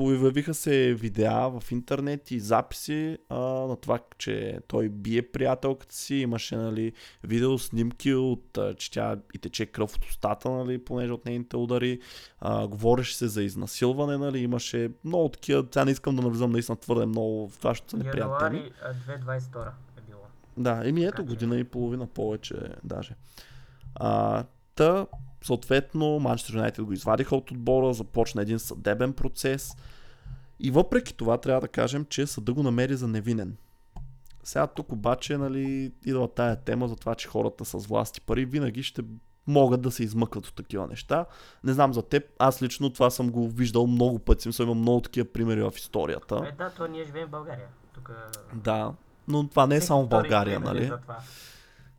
Появиха 0.00 0.54
се 0.54 0.94
видеа 0.94 1.60
в 1.60 1.72
интернет 1.72 2.30
и 2.30 2.40
записи 2.40 3.18
а, 3.28 3.38
на 3.40 3.76
това, 3.76 3.98
че 4.18 4.60
той 4.68 4.88
бие 4.88 5.22
приятелката 5.22 5.94
си. 5.94 6.14
Имаше 6.14 6.56
нали, 6.56 6.92
видео 7.24 7.58
снимки 7.58 8.14
от, 8.14 8.58
а, 8.58 8.74
че 8.74 8.90
тя 8.90 9.16
и 9.34 9.38
тече 9.38 9.66
кръв 9.66 9.96
от 9.96 10.04
устата, 10.04 10.50
нали, 10.50 10.84
понеже 10.84 11.12
от 11.12 11.24
нейните 11.24 11.56
удари. 11.56 12.00
А, 12.40 12.66
говореше 12.66 13.16
се 13.16 13.28
за 13.28 13.42
изнасилване, 13.42 14.18
нали, 14.18 14.38
имаше 14.38 14.90
много 15.04 15.28
такива. 15.28 15.66
Сега 15.72 15.84
не 15.84 15.90
искам 15.90 16.16
да 16.16 16.22
навлизам 16.22 16.52
наистина 16.52 16.76
твърде 16.76 17.06
много 17.06 17.48
в 17.48 17.58
това, 17.58 17.70
защото 17.70 17.90
са 17.90 17.96
неприятни 17.96 18.38
теми. 18.38 18.58
Януари 18.58 18.72
а, 18.82 19.38
2022 19.38 19.68
е 19.98 20.00
било. 20.08 20.22
Да, 20.56 20.82
еми 20.84 21.04
ето 21.04 21.24
година 21.24 21.58
и 21.58 21.64
половина 21.64 22.06
повече 22.06 22.56
даже. 22.84 23.14
А, 23.94 24.44
та, 24.74 25.06
съответно, 25.44 26.18
Манчестър 26.18 26.54
Юнайтед 26.54 26.84
го 26.84 26.92
извадиха 26.92 27.36
от 27.36 27.50
отбора, 27.50 27.94
започна 27.94 28.42
един 28.42 28.58
съдебен 28.58 29.12
процес. 29.12 29.76
И 30.60 30.70
въпреки 30.70 31.14
това 31.14 31.38
трябва 31.38 31.60
да 31.60 31.68
кажем, 31.68 32.06
че 32.08 32.26
съда 32.26 32.52
го 32.52 32.62
намери 32.62 32.96
за 32.96 33.08
невинен. 33.08 33.56
Сега 34.42 34.66
тук 34.66 34.92
обаче, 34.92 35.38
нали, 35.38 35.92
идва 36.04 36.28
тая 36.28 36.56
тема 36.56 36.88
за 36.88 36.96
това, 36.96 37.14
че 37.14 37.28
хората 37.28 37.64
с 37.64 37.86
власти 37.86 38.20
пари 38.20 38.44
винаги 38.44 38.82
ще 38.82 39.02
могат 39.46 39.82
да 39.82 39.90
се 39.90 40.04
измъкват 40.04 40.46
от 40.46 40.54
такива 40.54 40.86
неща. 40.86 41.26
Не 41.64 41.72
знам 41.72 41.94
за 41.94 42.02
теб, 42.02 42.24
аз 42.38 42.62
лично 42.62 42.92
това 42.92 43.10
съм 43.10 43.30
го 43.30 43.48
виждал 43.48 43.86
много 43.86 44.18
пъти, 44.18 44.42
смисъл 44.42 44.64
имам 44.64 44.78
много 44.78 45.00
такива 45.00 45.28
примери 45.32 45.62
в 45.62 45.72
историята. 45.76 46.42
Е, 46.52 46.56
да, 46.56 46.70
то 46.70 46.86
ние 46.86 47.04
живеем 47.04 47.26
в 47.26 47.30
България. 47.30 47.66
Тук 47.94 48.12
Да, 48.54 48.92
но 49.28 49.48
това 49.48 49.66
не 49.66 49.76
е 49.76 49.80
само 49.80 50.02
в 50.02 50.08
България, 50.08 50.56
е 50.56 50.58
нали? 50.58 50.92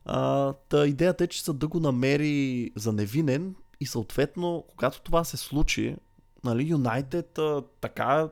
А, 0.06 0.54
та 0.54 0.88
идеята 0.88 1.24
е, 1.24 1.28
че 1.28 1.44
съда 1.44 1.68
го 1.68 1.80
намери 1.80 2.72
за 2.76 2.94
невинен 2.94 3.56
и 3.80 3.86
съответно, 3.86 4.66
когато 4.68 5.02
това 5.02 5.24
се 5.24 5.38
случи, 5.38 5.96
нали, 6.44 6.68
Юнайтед 6.70 7.40
така 7.82 8.30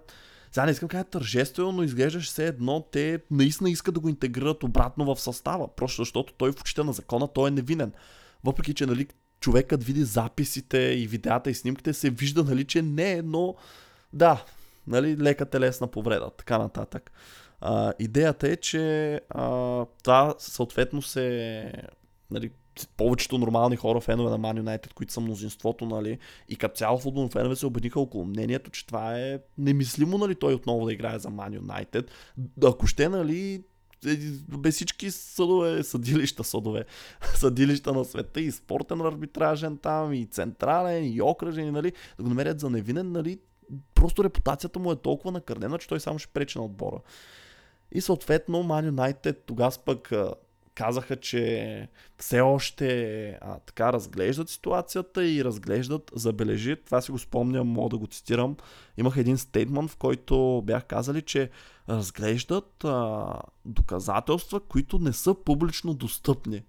сега 0.51 0.65
не 0.65 0.71
искам 0.71 0.87
да 0.87 0.91
кажа 0.91 1.03
тържествено, 1.03 1.71
но 1.71 1.83
изглеждаш 1.83 2.27
все 2.27 2.47
едно, 2.47 2.85
те 2.91 3.19
наистина 3.31 3.69
искат 3.69 3.93
да 3.93 3.99
го 3.99 4.09
интегрират 4.09 4.63
обратно 4.63 5.15
в 5.15 5.21
състава, 5.21 5.75
просто 5.75 6.01
защото 6.01 6.33
той 6.33 6.51
в 6.51 6.61
очите 6.61 6.83
на 6.83 6.93
закона 6.93 7.27
той 7.27 7.47
е 7.47 7.51
невинен. 7.51 7.93
Въпреки, 8.43 8.73
че 8.73 8.85
нали, 8.85 9.07
човекът 9.39 9.83
види 9.83 10.03
записите 10.03 10.77
и 10.77 11.07
видеята 11.07 11.49
и 11.49 11.53
снимките, 11.53 11.93
се 11.93 12.09
вижда, 12.09 12.43
нали, 12.43 12.65
че 12.65 12.81
не 12.81 13.11
е, 13.11 13.21
но 13.21 13.55
да, 14.13 14.43
нали, 14.87 15.17
лека 15.17 15.45
телесна 15.45 15.87
повреда, 15.87 16.29
така 16.37 16.57
нататък. 16.57 17.11
А, 17.61 17.93
идеята 17.99 18.47
е, 18.49 18.55
че 18.55 19.13
а, 19.29 19.85
това 20.03 20.35
съответно 20.37 21.01
се 21.01 21.71
нали, 22.31 22.51
повечето 22.97 23.37
нормални 23.37 23.75
хора, 23.75 24.01
фенове 24.01 24.29
на 24.29 24.39
Man 24.39 24.61
United, 24.61 24.93
които 24.93 25.13
са 25.13 25.21
мнозинството, 25.21 25.85
нали, 25.85 26.17
и 26.49 26.55
като 26.55 26.75
цяло 26.75 26.97
футболни 26.97 27.29
фенове 27.29 27.55
се 27.55 27.65
обедиха 27.65 27.99
около 27.99 28.25
мнението, 28.25 28.71
че 28.71 28.87
това 28.87 29.19
е 29.19 29.39
немислимо, 29.57 30.17
нали, 30.17 30.35
той 30.35 30.53
отново 30.53 30.85
да 30.85 30.93
играе 30.93 31.19
за 31.19 31.29
Man 31.29 31.59
United. 31.59 32.09
Ако 32.63 32.87
ще, 32.87 33.09
нали, 33.09 33.63
е, 34.07 34.17
без 34.57 34.75
всички 34.75 35.11
съдове, 35.11 35.83
съдилища, 35.83 36.43
съдове, 36.43 36.85
съдилища 37.35 37.93
на 37.93 38.05
света 38.05 38.41
и 38.41 38.51
спортен 38.51 39.01
арбитражен 39.01 39.77
там, 39.77 40.13
и 40.13 40.25
централен, 40.25 41.13
и 41.13 41.21
окръжен, 41.21 41.67
и, 41.67 41.71
нали, 41.71 41.93
да 42.17 42.23
го 42.23 42.29
намерят 42.29 42.59
за 42.59 42.69
невинен, 42.69 43.11
нали, 43.11 43.39
просто 43.95 44.23
репутацията 44.23 44.79
му 44.79 44.91
е 44.91 44.95
толкова 44.95 45.31
накърнена, 45.31 45.77
че 45.77 45.87
той 45.87 45.99
само 45.99 46.19
ще 46.19 46.33
пречи 46.33 46.57
на 46.57 46.65
отбора. 46.65 46.99
И 47.91 48.01
съответно 48.01 48.63
Man 48.63 48.91
United 48.91 49.37
тогава 49.45 49.71
пък 49.85 50.11
казаха, 50.79 51.15
че 51.15 51.87
все 52.17 52.41
още 52.41 53.27
а, 53.41 53.59
така 53.59 53.93
разглеждат 53.93 54.49
ситуацията 54.49 55.27
и 55.27 55.43
разглеждат, 55.43 56.11
забележи, 56.15 56.75
това 56.85 57.01
си 57.01 57.11
го 57.11 57.19
спомням, 57.19 57.67
мога 57.67 57.89
да 57.89 57.97
го 57.97 58.07
цитирам, 58.07 58.55
имах 58.97 59.17
един 59.17 59.37
стейтмент, 59.37 59.91
в 59.91 59.95
който 59.97 60.63
бях 60.65 60.85
казали, 60.85 61.21
че 61.21 61.49
разглеждат 61.89 62.83
а, 62.83 63.33
доказателства, 63.65 64.59
които 64.59 64.99
не 64.99 65.13
са 65.13 65.33
публично 65.33 65.93
достъпни. 65.93 66.63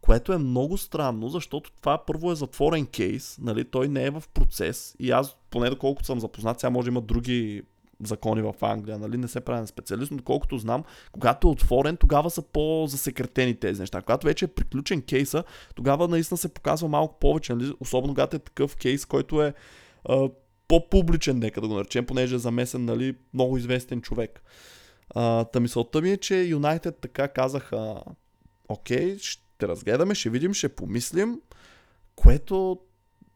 Което 0.00 0.32
е 0.32 0.38
много 0.38 0.78
странно, 0.78 1.28
защото 1.28 1.72
това 1.72 1.98
първо 2.06 2.32
е 2.32 2.36
затворен 2.36 2.86
кейс, 2.86 3.38
нали, 3.40 3.64
той 3.64 3.88
не 3.88 4.04
е 4.04 4.10
в 4.10 4.22
процес 4.34 4.96
и 4.98 5.10
аз, 5.10 5.36
поне 5.50 5.70
доколкото 5.70 6.06
съм 6.06 6.20
запознат, 6.20 6.60
сега 6.60 6.70
може 6.70 6.88
има 6.88 7.00
други 7.00 7.62
закони 8.06 8.42
в 8.42 8.54
Англия, 8.60 8.98
нали? 8.98 9.16
не 9.16 9.28
се 9.28 9.40
прави 9.40 9.60
на 9.60 9.66
специалист, 9.66 10.10
но 10.10 10.16
доколкото 10.16 10.58
знам, 10.58 10.84
когато 11.12 11.48
е 11.48 11.50
отворен, 11.50 11.96
тогава 11.96 12.30
са 12.30 12.42
по-засекретени 12.42 13.54
тези 13.54 13.80
неща. 13.80 14.00
Когато 14.00 14.26
вече 14.26 14.44
е 14.44 14.48
приключен 14.48 15.02
кейса, 15.02 15.44
тогава 15.74 16.08
наистина 16.08 16.38
се 16.38 16.54
показва 16.54 16.88
малко 16.88 17.18
повече, 17.18 17.54
нали? 17.54 17.72
особено 17.80 18.14
когато 18.14 18.36
е 18.36 18.38
такъв 18.38 18.76
кейс, 18.76 19.06
който 19.06 19.42
е 19.42 19.54
а, 20.04 20.28
по-публичен, 20.68 21.38
нека 21.38 21.60
да 21.60 21.68
го 21.68 21.74
наречем, 21.74 22.06
понеже 22.06 22.34
е 22.34 22.38
замесен 22.38 22.84
нали, 22.84 23.14
много 23.34 23.56
известен 23.56 24.02
човек. 24.02 24.42
А, 25.14 25.44
та 25.44 25.60
мисълта 25.60 26.00
ми 26.00 26.10
е, 26.10 26.16
че 26.16 26.42
Юнайтед 26.42 26.98
така 27.00 27.28
казаха, 27.28 28.02
окей, 28.68 29.18
ще 29.18 29.68
разгледаме, 29.68 30.14
ще 30.14 30.30
видим, 30.30 30.54
ще 30.54 30.68
помислим, 30.68 31.40
което 32.16 32.78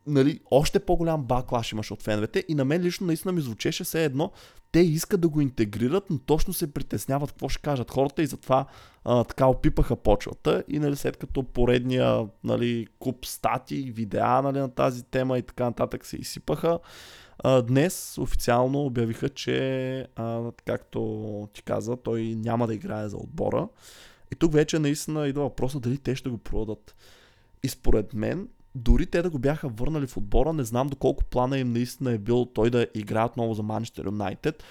нали, 0.06 0.40
още 0.50 0.80
по-голям 0.80 1.22
баклаш 1.22 1.72
имаш 1.72 1.90
от 1.90 2.02
феновете 2.02 2.44
и 2.48 2.54
на 2.54 2.64
мен 2.64 2.82
лично 2.82 3.06
наистина 3.06 3.32
ми 3.32 3.40
звучеше 3.40 3.84
все 3.84 4.04
едно, 4.04 4.32
те 4.72 4.80
искат 4.80 5.20
да 5.20 5.28
го 5.28 5.40
интегрират, 5.40 6.10
но 6.10 6.18
точно 6.18 6.52
се 6.52 6.72
притесняват 6.72 7.30
какво 7.30 7.48
ще 7.48 7.62
кажат 7.62 7.90
хората 7.90 8.22
и 8.22 8.26
затова 8.26 8.66
а, 9.04 9.24
така 9.24 9.46
опипаха 9.46 9.96
почвата 9.96 10.64
и 10.68 10.78
нали, 10.78 10.96
след 10.96 11.16
като 11.16 11.42
поредния 11.42 12.26
нали, 12.44 12.86
куп 12.98 13.26
стати, 13.26 13.90
видеа 13.90 14.42
нали, 14.42 14.58
на 14.58 14.70
тази 14.70 15.04
тема 15.04 15.38
и 15.38 15.42
така 15.42 15.64
нататък 15.64 16.06
се 16.06 16.16
изсипаха, 16.16 16.78
а, 17.38 17.62
днес 17.62 18.18
официално 18.18 18.84
обявиха, 18.84 19.28
че 19.28 19.98
а, 20.16 20.52
както 20.64 21.48
ти 21.52 21.62
каза, 21.62 21.96
той 21.96 22.22
няма 22.22 22.66
да 22.66 22.74
играе 22.74 23.08
за 23.08 23.16
отбора. 23.16 23.68
И 24.32 24.36
тук 24.36 24.52
вече 24.52 24.78
наистина 24.78 25.28
идва 25.28 25.42
въпроса 25.42 25.80
дали 25.80 25.98
те 25.98 26.14
ще 26.14 26.30
го 26.30 26.38
продадат. 26.38 26.94
И 27.62 27.68
според 27.68 28.14
мен 28.14 28.48
дори 28.76 29.06
те 29.06 29.22
да 29.22 29.30
го 29.30 29.38
бяха 29.38 29.68
върнали 29.68 30.06
в 30.06 30.16
отбора, 30.16 30.52
не 30.52 30.64
знам 30.64 30.88
доколко 30.88 31.24
плана 31.24 31.58
им 31.58 31.72
наистина 31.72 32.12
е 32.12 32.18
бил 32.18 32.44
той 32.44 32.70
да 32.70 32.86
играе 32.94 33.24
отново 33.24 33.54
за 33.54 33.62
Манчестър 33.62 34.04
Юнайтед, 34.04 34.64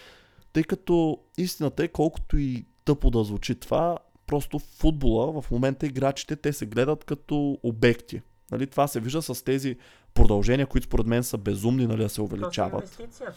тъй 0.53 0.64
като 0.64 1.20
истината 1.38 1.84
е, 1.84 1.88
колкото 1.88 2.38
и 2.38 2.66
тъпо 2.86 3.12
да 3.12 3.24
звучи 3.24 3.56
това, 3.56 3.97
просто 4.28 4.60
в 4.60 4.62
футбола 4.62 5.41
в 5.41 5.51
момента 5.51 5.86
играчите 5.86 6.36
те 6.36 6.53
се 6.53 6.66
гледат 6.66 7.03
като 7.03 7.58
обекти. 7.64 8.22
Нали, 8.51 8.68
това 8.68 8.88
се 8.88 8.99
вижда 8.99 9.22
с 9.22 9.43
тези 9.43 9.78
продължения, 10.14 10.68
които 10.68 10.88
според 10.88 11.08
мен 11.08 11.24
са 11.24 11.38
безумни 11.38 11.88
нали, 11.88 12.01
да 12.03 12.10
се 12.10 12.22
увеличават. 12.22 12.80
Просто 12.80 13.01
инвестиция. 13.01 13.34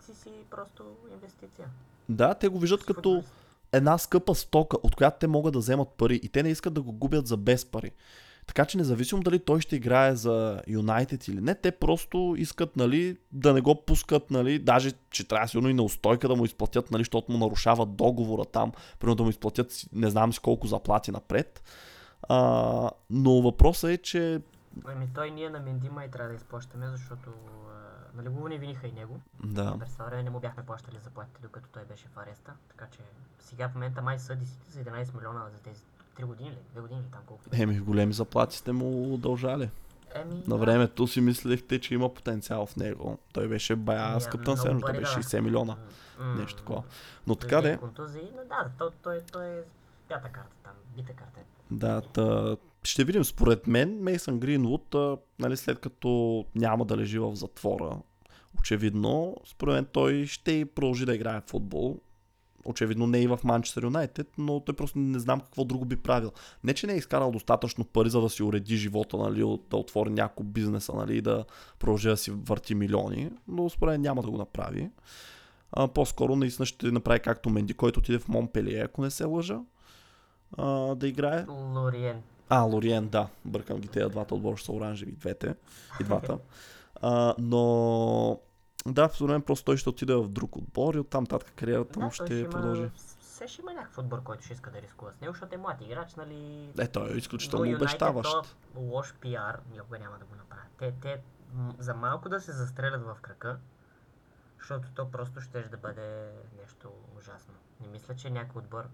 Си 0.00 0.14
си 0.14 0.30
просто 0.50 0.84
инвестиция. 1.12 1.66
Да, 2.08 2.34
те 2.34 2.48
го 2.48 2.58
виждат 2.58 2.84
като 2.84 3.24
една 3.72 3.98
скъпа 3.98 4.34
стока, 4.34 4.76
от 4.82 4.96
която 4.96 5.16
те 5.20 5.26
могат 5.26 5.52
да 5.52 5.58
вземат 5.58 5.88
пари 5.88 6.20
и 6.22 6.28
те 6.28 6.42
не 6.42 6.48
искат 6.48 6.74
да 6.74 6.82
го 6.82 6.92
губят 6.92 7.26
за 7.26 7.36
без 7.36 7.64
пари. 7.64 7.90
Така 8.46 8.64
че 8.64 8.78
независимо 8.78 9.22
дали 9.22 9.38
той 9.38 9.60
ще 9.60 9.76
играе 9.76 10.14
за 10.14 10.62
Юнайтед 10.66 11.28
или 11.28 11.40
не, 11.40 11.54
те 11.54 11.70
просто 11.70 12.34
искат 12.38 12.76
нали, 12.76 13.16
да 13.32 13.52
не 13.52 13.60
го 13.60 13.84
пускат, 13.84 14.30
нали, 14.30 14.58
даже 14.58 14.92
че 15.10 15.28
трябва 15.28 15.48
сигурно 15.48 15.68
и 15.68 15.74
неустойка 15.74 16.28
да 16.28 16.36
му 16.36 16.44
изплатят, 16.44 16.90
нали, 16.90 17.00
защото 17.00 17.32
му 17.32 17.38
нарушават 17.38 17.96
договора 17.96 18.44
там, 18.44 18.72
примерно 18.98 19.16
да 19.16 19.22
му 19.22 19.30
изплатят 19.30 19.72
не 19.92 20.10
знам 20.10 20.32
си 20.32 20.40
колко 20.40 20.66
заплати 20.66 21.10
напред. 21.10 21.62
А, 22.28 22.90
но 23.10 23.42
въпросът 23.42 23.90
е, 23.90 23.98
че 23.98 24.40
Ами 24.84 25.08
той 25.14 25.30
ние 25.30 25.50
на 25.50 25.60
Менди 25.60 25.88
май 25.88 26.10
трябва 26.10 26.28
да 26.28 26.36
изплащаме, 26.36 26.88
защото 26.88 27.30
нали 28.14 28.28
го 28.28 28.48
не 28.48 28.58
виниха 28.58 28.86
и 28.86 28.92
него. 28.92 29.20
Да. 29.44 29.78
През 29.78 29.92
това 29.92 30.04
време 30.04 30.22
не 30.22 30.30
му 30.30 30.40
бяхме 30.40 30.66
плащали 30.66 30.98
заплатите, 31.04 31.42
докато 31.42 31.68
той 31.68 31.84
беше 31.84 32.08
в 32.08 32.18
ареста. 32.18 32.52
Така 32.68 32.86
че 32.90 32.98
сега 33.38 33.68
в 33.68 33.74
момента 33.74 34.02
май 34.02 34.18
съдисите 34.18 34.70
за 34.70 34.84
11 34.84 35.14
милиона 35.14 35.48
за 35.50 35.58
тези 35.58 35.82
3 36.18 36.24
години 36.24 36.50
ли? 36.50 36.56
2 36.76 36.80
години 36.80 37.00
ли 37.00 37.04
там 37.12 37.20
колко? 37.26 37.42
Еми, 37.52 37.78
големи 37.80 38.12
заплати 38.12 38.56
сте 38.56 38.72
му 38.72 39.14
удължали. 39.14 39.70
Еми, 40.14 40.42
На 40.46 40.56
времето 40.56 41.06
си 41.06 41.20
мислехте, 41.20 41.80
че 41.80 41.94
има 41.94 42.14
потенциал 42.14 42.66
в 42.66 42.76
него. 42.76 43.18
Той 43.32 43.48
беше 43.48 43.76
бая 43.76 44.08
Ами, 44.12 44.20
скъп 44.20 44.40
много 44.40 44.44
трансфер, 44.62 44.80
той 44.80 44.92
беше 45.00 45.14
да. 45.14 45.22
60 45.22 45.40
милиона. 45.40 45.76
М, 46.18 46.34
Нещо 46.34 46.56
такова. 46.58 46.82
Но 47.26 47.34
така 47.34 47.60
де, 47.60 47.76
Контузии, 47.76 48.30
но 48.36 48.42
да, 48.44 48.70
той, 48.78 48.88
той, 49.02 49.20
той 49.32 49.46
е 49.46 49.62
пята 50.08 50.28
карта 50.28 50.56
там, 50.62 50.72
бита 50.96 51.12
карта. 51.12 51.40
да, 51.70 52.00
та, 52.00 52.56
ще 52.84 53.04
видим. 53.04 53.24
Според 53.24 53.66
мен 53.66 54.02
Мейсън 54.02 54.38
Гринвуд, 54.40 54.94
нали, 55.38 55.56
след 55.56 55.78
като 55.80 56.44
няма 56.54 56.84
да 56.84 56.96
лежи 56.96 57.18
в 57.18 57.34
затвора, 57.36 57.96
очевидно, 58.58 59.36
според 59.46 59.74
мен 59.74 59.84
той 59.92 60.26
ще 60.26 60.66
продължи 60.74 61.06
да 61.06 61.14
играе 61.14 61.40
в 61.40 61.50
футбол. 61.50 62.00
Очевидно 62.64 63.06
не 63.06 63.18
и 63.18 63.26
в 63.26 63.40
Манчестър 63.44 63.82
Юнайтед, 63.82 64.28
но 64.38 64.60
той 64.60 64.74
просто 64.76 64.98
не 64.98 65.18
знам 65.18 65.40
какво 65.40 65.64
друго 65.64 65.84
би 65.84 65.96
правил. 65.96 66.32
Не, 66.64 66.74
че 66.74 66.86
не 66.86 66.92
е 66.92 66.96
изкарал 66.96 67.32
достатъчно 67.32 67.84
пари, 67.84 68.10
за 68.10 68.20
да 68.20 68.30
си 68.30 68.42
уреди 68.42 68.76
живота, 68.76 69.16
нали, 69.16 69.58
да 69.70 69.76
отвори 69.76 70.10
някой 70.10 70.46
бизнеса, 70.46 70.92
нали, 70.92 71.20
да 71.20 71.44
продължи 71.78 72.08
да 72.08 72.16
си 72.16 72.30
върти 72.30 72.74
милиони, 72.74 73.30
но 73.48 73.70
според 73.70 74.00
няма 74.00 74.22
да 74.22 74.30
го 74.30 74.38
направи. 74.38 74.90
А, 75.72 75.88
по-скоро 75.88 76.36
наистина 76.36 76.66
ще 76.66 76.90
направи 76.90 77.20
както 77.20 77.50
Менди, 77.50 77.74
който 77.74 78.00
отиде 78.00 78.18
в 78.18 78.28
Монпелие, 78.28 78.80
ако 78.80 79.02
не 79.02 79.10
се 79.10 79.24
лъжа, 79.24 79.60
а, 80.58 80.94
да 80.94 81.08
играе. 81.08 81.44
Лориен. 81.48 82.22
А, 82.48 82.60
Лориен, 82.60 83.08
да. 83.08 83.28
Бъркам 83.44 83.80
ги 83.80 83.88
тези 83.88 84.10
двата 84.10 84.34
отбора, 84.34 84.56
ще 84.56 84.66
са 84.66 84.72
оранжеви 84.72 85.12
двете. 85.12 85.54
И 86.00 86.04
двата. 86.04 86.38
А, 87.04 87.34
но 87.38 88.38
да, 88.86 89.08
според 89.08 89.32
мен 89.32 89.42
просто 89.42 89.64
той 89.64 89.76
ще 89.76 89.88
отиде 89.88 90.14
в 90.14 90.28
друг 90.28 90.56
отбор 90.56 90.94
и 90.94 90.98
оттам 90.98 91.26
татък 91.26 91.52
кариерата 91.54 92.00
му 92.00 92.08
Да, 92.08 92.16
той 92.16 92.26
ще 92.26 92.34
има, 92.34 92.50
продължи. 92.50 92.90
Все 93.20 93.48
ще 93.48 93.62
има 93.62 93.72
някакъв 93.72 93.98
отбор, 93.98 94.22
който 94.22 94.44
ще 94.44 94.52
иска 94.52 94.70
да 94.70 94.82
рискува 94.82 95.12
с 95.12 95.20
него, 95.20 95.32
защото 95.32 95.54
е 95.54 95.58
млад 95.58 95.80
играч, 95.80 96.14
нали? 96.14 96.72
Е, 96.78 96.88
той 96.88 97.12
е 97.12 97.16
изключително 97.16 97.64
Но 97.64 97.70
Юнайтед, 97.70 97.88
обещаващ. 97.88 98.30
то 98.30 98.80
лош 98.80 99.14
пиар 99.20 99.60
никога 99.72 99.98
няма 99.98 100.18
да 100.18 100.24
го 100.24 100.34
направят. 100.34 100.66
Те, 100.78 100.94
те 101.00 101.22
за 101.78 101.94
малко 101.94 102.28
да 102.28 102.40
се 102.40 102.52
застрелят 102.52 103.02
в 103.02 103.16
крака, 103.22 103.58
защото 104.58 104.88
то 104.94 105.10
просто 105.10 105.40
ще 105.40 105.62
да 105.62 105.76
бъде 105.76 106.32
нещо 106.60 106.92
ужасно. 107.18 107.54
Не 107.80 107.88
мисля, 107.88 108.16
че 108.16 108.30
някой 108.30 108.62
отбор 108.62 108.84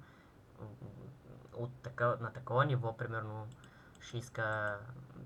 от 1.53 1.71
така, 1.83 2.17
на 2.21 2.33
такова 2.33 2.65
ниво, 2.65 2.97
примерно, 2.97 3.47
ще 4.09 4.19
иска... 4.19 4.77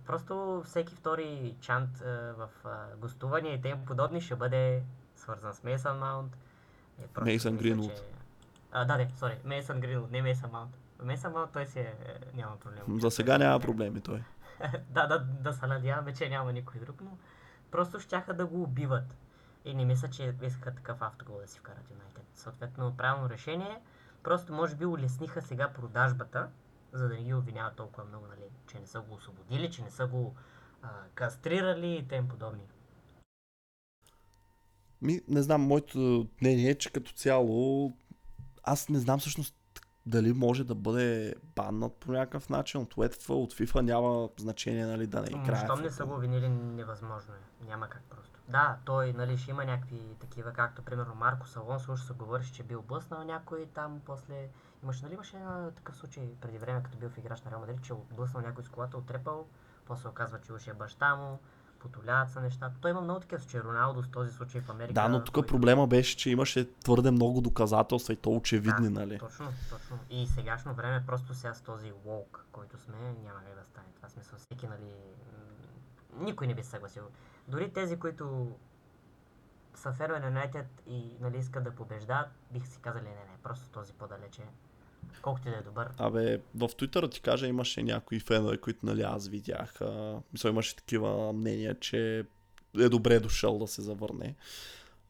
Просто 0.07 0.63
всеки 0.67 0.95
втори 0.95 1.57
чант 1.61 2.01
а, 2.01 2.35
в 2.39 2.49
а, 2.65 2.97
гостувания 2.97 3.55
и 3.55 3.61
тем 3.61 3.85
подобни 3.87 4.21
ще 4.21 4.37
бъде 4.37 4.83
свързан 5.17 5.55
с 5.55 5.63
Мейсън 5.63 5.99
Маунт. 5.99 6.37
Е, 6.99 7.21
Мейсън 7.21 7.57
Гринвуд. 7.57 8.03
А, 8.73 8.85
да, 8.85 8.97
не, 8.97 9.11
сори, 9.19 9.39
Мейсън 9.45 9.81
Гринвуд, 9.81 10.11
не 10.11 10.23
Мейсън 10.23 10.51
Маунт. 10.51 10.79
Мейсън 11.03 11.33
Маунт 11.33 11.51
той 11.53 11.67
си 11.67 11.79
е, 11.79 11.83
е, 11.83 12.37
няма 12.37 12.57
проблем. 12.57 13.01
За 13.01 13.11
сега 13.11 13.39
няма 13.39 13.61
проблеми 13.61 14.01
той. 14.01 14.25
да, 14.91 15.07
да, 15.07 15.19
да 15.19 15.53
се 15.53 15.67
надяваме, 15.67 16.15
че 16.15 16.29
няма 16.29 16.53
никой 16.53 16.81
друг, 16.81 17.01
но 17.01 17.19
просто 17.71 18.01
щяха 18.01 18.35
да 18.35 18.47
го 18.47 18.63
убиват. 18.63 19.17
И 19.65 19.75
не 19.75 19.85
мисля, 19.85 20.11
че 20.11 20.35
искаха 20.43 20.75
такъв 20.75 21.03
автогол 21.03 21.39
да 21.41 21.47
си 21.47 21.59
вкарат 21.59 21.91
Юнайтед. 21.91 22.25
Съответно, 22.35 22.97
правилно 22.97 23.29
решение. 23.29 23.81
Просто 24.23 24.53
може 24.53 24.77
би 24.77 24.87
улесниха 24.87 25.43
сега 25.43 25.69
продажбата 25.69 26.49
за 26.93 27.09
да 27.09 27.15
не 27.15 27.23
ги 27.23 27.35
обвиняват 27.35 27.77
толкова 27.77 28.05
много, 28.05 28.27
нали, 28.27 28.51
че 28.67 28.79
не 28.79 28.87
са 28.87 29.01
го 29.01 29.15
освободили, 29.15 29.71
че 29.71 29.83
не 29.83 29.91
са 29.91 30.07
го 30.07 30.35
а, 30.83 30.89
кастрирали 31.15 31.95
и 31.97 32.09
тем 32.09 32.29
подобни. 32.29 32.63
Ми, 35.03 35.21
не 35.29 35.43
знам, 35.43 35.63
моето 35.63 36.29
мнение 36.41 36.71
е, 36.71 36.79
че 36.79 36.93
като 36.93 37.13
цяло 37.13 37.93
аз 38.63 38.89
не 38.89 38.99
знам 38.99 39.19
всъщност 39.19 39.57
дали 40.07 40.33
може 40.33 40.65
да 40.65 40.75
бъде 40.75 41.35
баннат 41.57 41.97
по 41.97 42.13
някакъв 42.13 42.49
начин 42.49 42.81
от 42.81 42.95
UEFA, 42.95 43.31
от 43.31 43.55
FIFA 43.55 43.81
няма 43.81 44.29
значение 44.39 44.87
нали, 44.87 45.07
да 45.07 45.23
не 45.23 45.31
играе. 45.31 45.65
Щом 45.65 45.83
не 45.83 45.91
са 45.91 46.07
го 46.07 46.17
винили, 46.17 46.49
невъзможно 46.49 47.35
е. 47.35 47.67
Няма 47.67 47.89
как 47.89 48.03
просто. 48.11 48.39
Да, 48.49 48.77
той 48.85 49.13
нали, 49.13 49.39
ще 49.39 49.51
има 49.51 49.65
някакви 49.65 50.01
такива, 50.21 50.53
както 50.53 50.83
примерно 50.83 51.15
Марко 51.15 51.49
Салон, 51.49 51.81
също 51.81 52.07
се 52.07 52.13
говореше, 52.13 52.53
че 52.53 52.63
бил 52.63 52.83
блъснал 52.83 53.25
някой 53.25 53.67
там, 53.75 54.01
после 54.05 54.49
имаше, 54.83 55.05
нали 55.05 55.15
имаше 55.15 55.37
такъв 55.77 55.97
случай 55.97 56.35
преди 56.41 56.59
време, 56.59 56.83
като 56.83 56.99
бил 56.99 57.09
в 57.09 57.19
играч 57.19 57.43
на 57.43 57.51
Реал 57.51 57.61
Мадрид, 57.61 57.83
че 57.83 57.95
блъснал 58.11 58.43
някой 58.43 58.65
с 58.65 58.69
колата, 58.69 58.97
отрепал, 58.97 59.47
после 59.87 60.09
оказва, 60.09 60.41
че 60.41 60.53
уж 60.53 60.67
е 60.67 60.75
баща 60.75 61.17
му, 61.17 61.39
потоляват 61.79 62.31
са 62.31 62.41
нещата. 62.41 62.77
Той 62.81 62.91
има 62.91 63.01
много 63.01 63.21
такива 63.21 63.41
случаи. 63.41 63.61
Роналдо 63.61 64.03
с 64.03 64.11
този 64.11 64.33
случай 64.33 64.61
в 64.61 64.71
Америка. 64.71 64.93
Да, 64.93 65.09
но 65.09 65.25
тук 65.25 65.35
който... 65.35 65.49
проблема 65.49 65.87
беше, 65.87 66.17
че 66.17 66.31
имаше 66.31 66.75
твърде 66.75 67.11
много 67.11 67.41
доказателства 67.41 68.13
и 68.13 68.17
то 68.17 68.31
очевидни, 68.31 68.91
да, 68.91 69.01
нали? 69.01 69.19
Точно, 69.19 69.49
точно. 69.71 69.99
И 70.11 70.27
сегашно 70.27 70.75
време, 70.75 71.07
просто 71.07 71.35
сега 71.35 71.55
с 71.55 71.61
този 71.61 71.93
лок, 72.05 72.47
който 72.53 72.79
сме, 72.79 72.97
няма 73.25 73.41
как 73.47 73.55
да 73.55 73.65
стане. 73.65 73.87
Това 73.97 74.09
смисъл 74.09 74.39
всеки, 74.39 74.67
нали... 74.67 74.95
Никой 76.19 76.47
не 76.47 76.55
би 76.55 76.63
съгласил. 76.63 77.03
Дори 77.49 77.73
тези, 77.73 77.99
които 77.99 78.57
са 79.75 79.93
фенове 79.93 80.21
на 80.21 80.51
и 80.87 81.17
нали, 81.21 81.39
искат 81.39 81.65
да 81.65 81.71
побеждават, 81.71 82.29
бих 82.51 82.67
си 82.67 82.79
казали 82.81 83.05
не, 83.05 83.11
не, 83.11 83.39
просто 83.43 83.69
този 83.69 83.93
по-далече 83.93 84.43
Колкото 85.23 85.51
да 85.51 85.57
е 85.57 85.63
добър. 85.63 85.89
Абе, 85.99 86.41
в 86.55 86.71
Твитъра 86.79 87.09
ти 87.09 87.21
кажа, 87.21 87.47
имаше 87.47 87.83
някои 87.83 88.21
фенове, 88.21 88.59
които 88.59 88.87
нали 88.87 89.03
аз 89.03 89.29
видях. 89.29 89.81
А, 89.81 90.21
мисля, 90.33 90.49
имаше 90.49 90.77
такива 90.77 91.33
мнения, 91.33 91.81
че 91.81 92.25
е 92.79 92.89
добре 92.89 93.21
дошъл 93.21 93.59
да 93.59 93.67
се 93.67 93.83
завърне. 93.83 94.35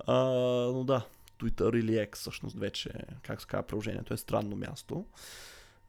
А, 0.07 0.15
но 0.73 0.85
да, 0.85 1.07
Twitter 1.41 1.81
или 1.81 1.93
X 1.93 2.17
всъщност 2.17 2.59
вече, 2.59 2.91
как 3.23 3.41
се 3.41 3.47
казва 3.47 3.67
приложението, 3.67 4.15
е 4.15 4.17
странно 4.17 4.57
място. 4.57 5.05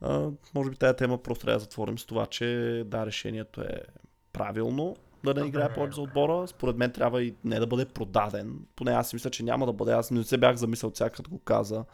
А, 0.02 0.30
може 0.56 0.70
би 0.70 0.76
тази 0.76 0.98
тема 0.98 1.18
просто 1.18 1.46
трябва 1.46 1.60
да 1.60 1.64
затворим 1.64 2.00
с 2.00 2.06
това, 2.06 2.26
че 2.26 2.84
да, 2.86 3.06
решението 3.06 3.62
е 3.62 3.82
правилно 4.34 4.96
да 5.24 5.34
не 5.34 5.48
играе 5.48 5.74
повече 5.74 5.96
за 5.96 6.02
отбора. 6.02 6.48
Според 6.48 6.78
мен 6.78 6.92
трябва 6.92 7.24
и 7.24 7.36
не 7.44 7.60
да 7.60 7.68
бъде 7.68 7.86
продаден. 7.86 8.60
Поне 8.76 8.92
аз 8.92 9.10
си 9.10 9.16
мисля, 9.16 9.30
че 9.30 9.44
няма 9.44 9.66
да 9.66 9.74
бъде. 9.74 9.92
Аз 9.92 10.12
не 10.12 10.24
се 10.24 10.38
бях 10.38 10.56
замислял 10.56 10.90
от 10.90 11.12
като 11.12 11.30
го 11.30 11.40
каза 11.40 11.86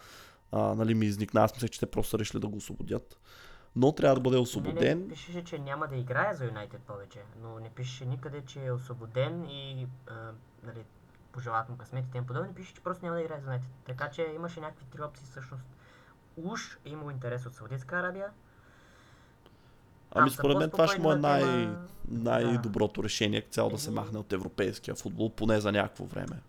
а, 0.52 0.76
нали, 0.76 0.94
ми 0.94 1.06
изникна. 1.06 1.42
Аз 1.42 1.54
мислех, 1.54 1.70
че 1.70 1.80
те 1.80 1.86
просто 1.86 2.10
са 2.10 2.20
решили 2.20 2.42
да 2.42 2.48
го 2.48 2.58
освободят. 2.58 3.20
Но 3.76 3.92
трябва 3.92 4.16
да 4.16 4.22
бъде 4.22 4.38
освободен. 4.38 4.98
Не, 4.98 5.04
не, 5.04 5.10
пишеше, 5.10 5.44
че 5.44 5.60
няма 5.60 5.88
да 5.88 5.96
играе 5.96 6.36
за 6.36 6.46
Юнайтед 6.46 6.82
повече, 6.82 7.20
но 7.42 7.60
не 7.60 7.70
пишеше 7.70 8.06
никъде, 8.06 8.42
че 8.46 8.66
е 8.66 8.72
освободен 8.72 9.46
и 9.46 9.88
а, 10.08 10.14
нали, 10.64 10.84
пожелават 11.32 11.70
му 11.70 11.78
късмет 11.78 12.06
и 12.06 12.12
тем 12.12 12.26
подобни. 12.26 12.54
Пише, 12.54 12.74
че 12.74 12.82
просто 12.82 13.06
няма 13.06 13.18
да 13.18 13.24
играе 13.24 13.40
за 13.40 13.46
Юнайтед. 13.46 13.70
Така 13.86 14.10
че 14.10 14.32
имаше 14.36 14.60
някакви 14.60 14.86
три 14.86 15.02
опции 15.02 15.26
всъщност. 15.26 15.64
Уж 16.38 16.78
е 16.86 16.90
имал 16.90 17.12
интерес 17.12 17.46
от 17.46 17.54
Саудитска 17.54 17.96
Арабия. 17.96 18.28
Ами 20.12 20.30
според 20.30 20.58
мен 20.58 20.70
това 20.70 20.88
ще 20.88 21.00
му 21.00 21.12
е 21.12 21.16
най- 21.16 21.70
най-доброто 22.08 23.04
решение, 23.04 23.42
цяло 23.42 23.70
да 23.70 23.78
се 23.78 23.92
махне 23.92 24.20
от 24.20 24.34
европейския 24.34 24.96
футбол, 24.96 25.30
поне 25.36 25.60
за 25.60 25.72
някакво 25.72 26.06
време. 26.06 26.42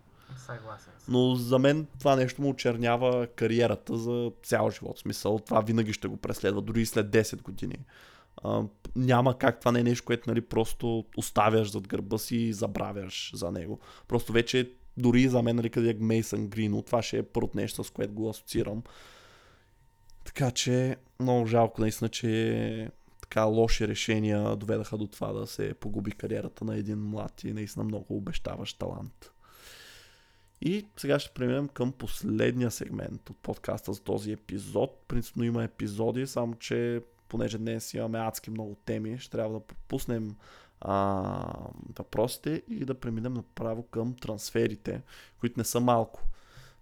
Съгласен 0.47 0.93
Но 1.09 1.35
за 1.35 1.59
мен 1.59 1.87
това 1.99 2.17
нещо 2.17 2.43
му 2.43 2.49
очернява 2.49 3.27
кариерата 3.27 3.97
за 3.97 4.33
цял 4.43 4.71
живот. 4.71 4.97
В 4.97 5.01
смисъл, 5.01 5.39
това 5.39 5.61
винаги 5.61 5.93
ще 5.93 6.09
го 6.09 6.17
преследва, 6.17 6.61
дори 6.61 6.81
и 6.81 6.87
след 6.87 7.11
10 7.11 7.43
години. 7.43 7.79
А, 8.45 8.63
няма 8.97 9.39
как 9.39 9.61
това 9.61 9.73
не 9.73 9.81
е 9.81 9.85
нещо, 9.85 10.05
което 10.05 10.31
нали, 10.31 10.41
просто 10.41 11.05
оставяш 11.17 11.71
зад 11.71 11.89
гърба 11.89 12.19
си 12.19 12.37
и 12.37 12.53
забравяш 12.53 13.33
за 13.35 13.51
него. 13.51 13.81
Просто 14.09 14.33
вече 14.33 14.73
дори 14.97 15.29
за 15.29 15.43
мен, 15.43 15.57
нали, 15.57 15.71
къде 15.71 15.91
е 15.91 15.95
Мейсън 16.01 16.47
Грин, 16.47 16.83
това 16.87 17.03
ще 17.03 17.19
е 17.19 17.23
първото 17.23 17.57
нещо, 17.57 17.85
с 17.85 17.91
което 17.91 18.15
го 18.15 18.31
асоциирам. 18.31 18.83
Така 20.25 20.51
че 20.51 20.97
много 21.21 21.47
жалко 21.47 21.81
наистина, 21.81 22.09
че 22.09 22.91
така 23.21 23.45
лоши 23.45 23.89
решения 23.89 24.57
доведаха 24.57 24.99
до 24.99 25.07
това 25.07 25.33
да 25.33 25.47
се 25.47 25.75
погуби 25.75 26.13
кариерата 26.13 26.65
на 26.65 26.77
един 26.77 26.99
млад 26.99 27.45
и 27.45 27.53
наистина 27.53 27.85
много 27.85 28.17
обещаващ 28.17 28.79
талант. 28.79 29.33
И 30.63 30.87
сега 30.97 31.19
ще 31.19 31.35
преминем 31.35 31.69
към 31.69 31.93
последния 31.93 32.71
сегмент 32.71 33.31
от 33.31 33.37
подкаста 33.37 33.93
за 33.93 34.01
този 34.01 34.33
епизод. 34.33 35.05
Принципно 35.09 35.45
има 35.45 35.65
епизоди, 35.65 36.27
само 36.27 36.55
че 36.55 37.03
понеже 37.29 37.59
днес 37.59 37.95
имаме 37.95 38.19
адски 38.19 38.51
много 38.51 38.75
теми, 38.85 39.19
ще 39.19 39.31
трябва 39.31 39.55
да 39.55 39.67
пропуснем 39.67 40.37
а, 40.81 41.55
въпросите 41.99 42.63
и 42.69 42.85
да 42.85 42.95
преминем 42.95 43.35
направо 43.35 43.83
към 43.83 44.15
трансферите, 44.15 45.03
които 45.41 45.61
не 45.61 45.65
са 45.65 45.81
малко. 45.81 46.23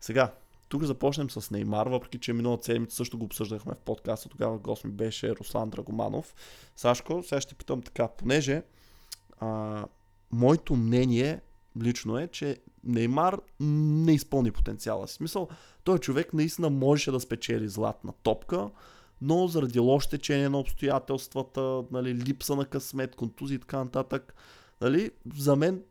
Сега, 0.01 0.35
тук 0.69 0.83
започнем 0.83 1.31
с 1.31 1.51
Неймар, 1.51 1.87
въпреки 1.87 2.19
че 2.19 2.33
миналата 2.33 2.65
седмица 2.65 2.97
също 2.97 3.19
го 3.19 3.25
обсъждахме 3.25 3.75
в 3.75 3.79
подкаста, 3.79 4.29
тогава 4.29 4.59
гост 4.59 4.85
ми 4.85 4.91
беше 4.91 5.37
Руслан 5.37 5.71
Драгоманов. 5.71 6.35
Сашко, 6.77 7.23
сега 7.23 7.41
ще 7.41 7.55
питам 7.55 7.83
така, 7.83 8.09
понеже 8.09 8.63
а, 9.41 9.85
моето 10.31 10.77
мнение 10.77 11.41
лично 11.83 12.19
е, 12.19 12.29
че 12.29 12.59
Неймар 12.85 13.39
не 13.61 14.13
изпълни 14.13 14.51
потенциала 14.51 15.09
си. 15.09 15.15
Смисъл, 15.15 15.49
той 15.85 15.99
човек 15.99 16.35
наистина 16.35 16.71
можеше 16.71 17.11
да 17.11 17.21
спечели 17.21 17.69
златна 17.69 18.13
топка, 18.23 18.71
но 19.21 19.47
заради 19.47 19.79
лошо 19.79 20.09
течение 20.09 20.49
на 20.49 20.59
обстоятелствата, 20.59 21.83
нали, 21.91 22.15
липса 22.15 22.57
на 22.57 22.65
късмет, 22.65 23.17
контузии 23.17 23.55
и 23.55 23.59
така 23.59 23.79
нататък, 23.79 24.35
нали, 24.81 25.11
за 25.37 25.57
мен 25.57 25.83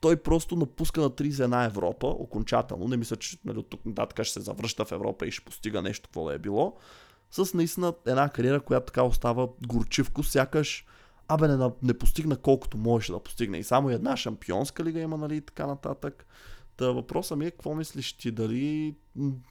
той 0.00 0.16
просто 0.16 0.56
напуска 0.56 1.00
на 1.00 1.10
31 1.10 1.66
Европа, 1.66 2.06
окончателно. 2.06 2.88
Не 2.88 2.96
мисля, 2.96 3.16
че 3.16 3.38
нали, 3.44 3.58
от 3.58 3.70
тук 3.70 3.86
нататък 3.86 4.26
ще 4.26 4.32
се 4.32 4.40
завръща 4.40 4.84
в 4.84 4.92
Европа 4.92 5.26
и 5.26 5.30
ще 5.30 5.44
постига 5.44 5.82
нещо, 5.82 6.08
какво 6.08 6.28
да 6.28 6.34
е 6.34 6.38
било. 6.38 6.76
С 7.30 7.54
наистина 7.54 7.94
една 8.06 8.28
кариера, 8.28 8.60
която 8.60 8.86
така 8.86 9.02
остава 9.02 9.48
горчивко, 9.66 10.22
сякаш 10.22 10.86
абе 11.28 11.48
не, 11.48 11.70
не 11.82 11.98
постигна 11.98 12.36
колкото 12.36 12.76
можеше 12.76 13.12
да 13.12 13.18
постигне. 13.18 13.58
И 13.58 13.64
само 13.64 13.90
една 13.90 14.16
шампионска 14.16 14.84
лига 14.84 15.00
има, 15.00 15.16
нали, 15.16 15.36
и 15.36 15.40
така 15.40 15.66
нататък. 15.66 16.26
Та 16.76 16.90
въпросът 16.90 17.38
ми 17.38 17.46
е, 17.46 17.50
какво 17.50 17.74
мислиш 17.74 18.12
ти? 18.12 18.30
Дали 18.30 18.94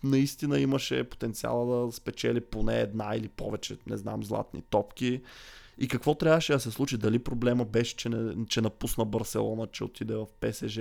наистина 0.04 0.60
имаше 0.60 1.04
потенциала 1.04 1.86
да 1.86 1.92
спечели 1.92 2.42
поне 2.42 2.80
една 2.80 3.16
или 3.16 3.28
повече, 3.28 3.78
не 3.88 3.98
знам, 3.98 4.24
златни 4.24 4.62
топки? 4.62 5.22
И 5.78 5.88
какво 5.88 6.16
трябваше 6.16 6.54
да 6.54 6.60
се 6.60 6.72
случи? 6.72 6.98
Дали 6.98 7.20
проблема 7.20 7.66
беше, 7.66 7.96
че, 7.96 8.10
не, 8.10 8.46
че 8.46 8.62
напусна 8.62 9.06
Барселона, 9.06 9.68
че 9.68 9.84
отиде 9.84 10.16
в 10.16 10.28
ПСЖ? 10.40 10.80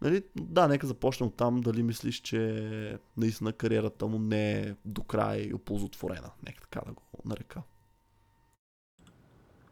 Нали? 0.00 0.22
Да, 0.36 0.68
нека 0.68 0.86
започнем 0.86 1.28
от 1.28 1.36
там. 1.36 1.60
Дали 1.60 1.82
мислиш, 1.82 2.20
че 2.20 2.98
наистина 3.16 3.52
кариерата 3.52 4.06
му 4.06 4.18
не 4.18 4.52
е 4.52 4.74
до 4.84 5.02
край 5.02 5.52
оползотворена? 5.54 6.30
Нека 6.46 6.60
така 6.60 6.80
да 6.86 6.92
го 6.92 7.02
нарека. 7.24 7.62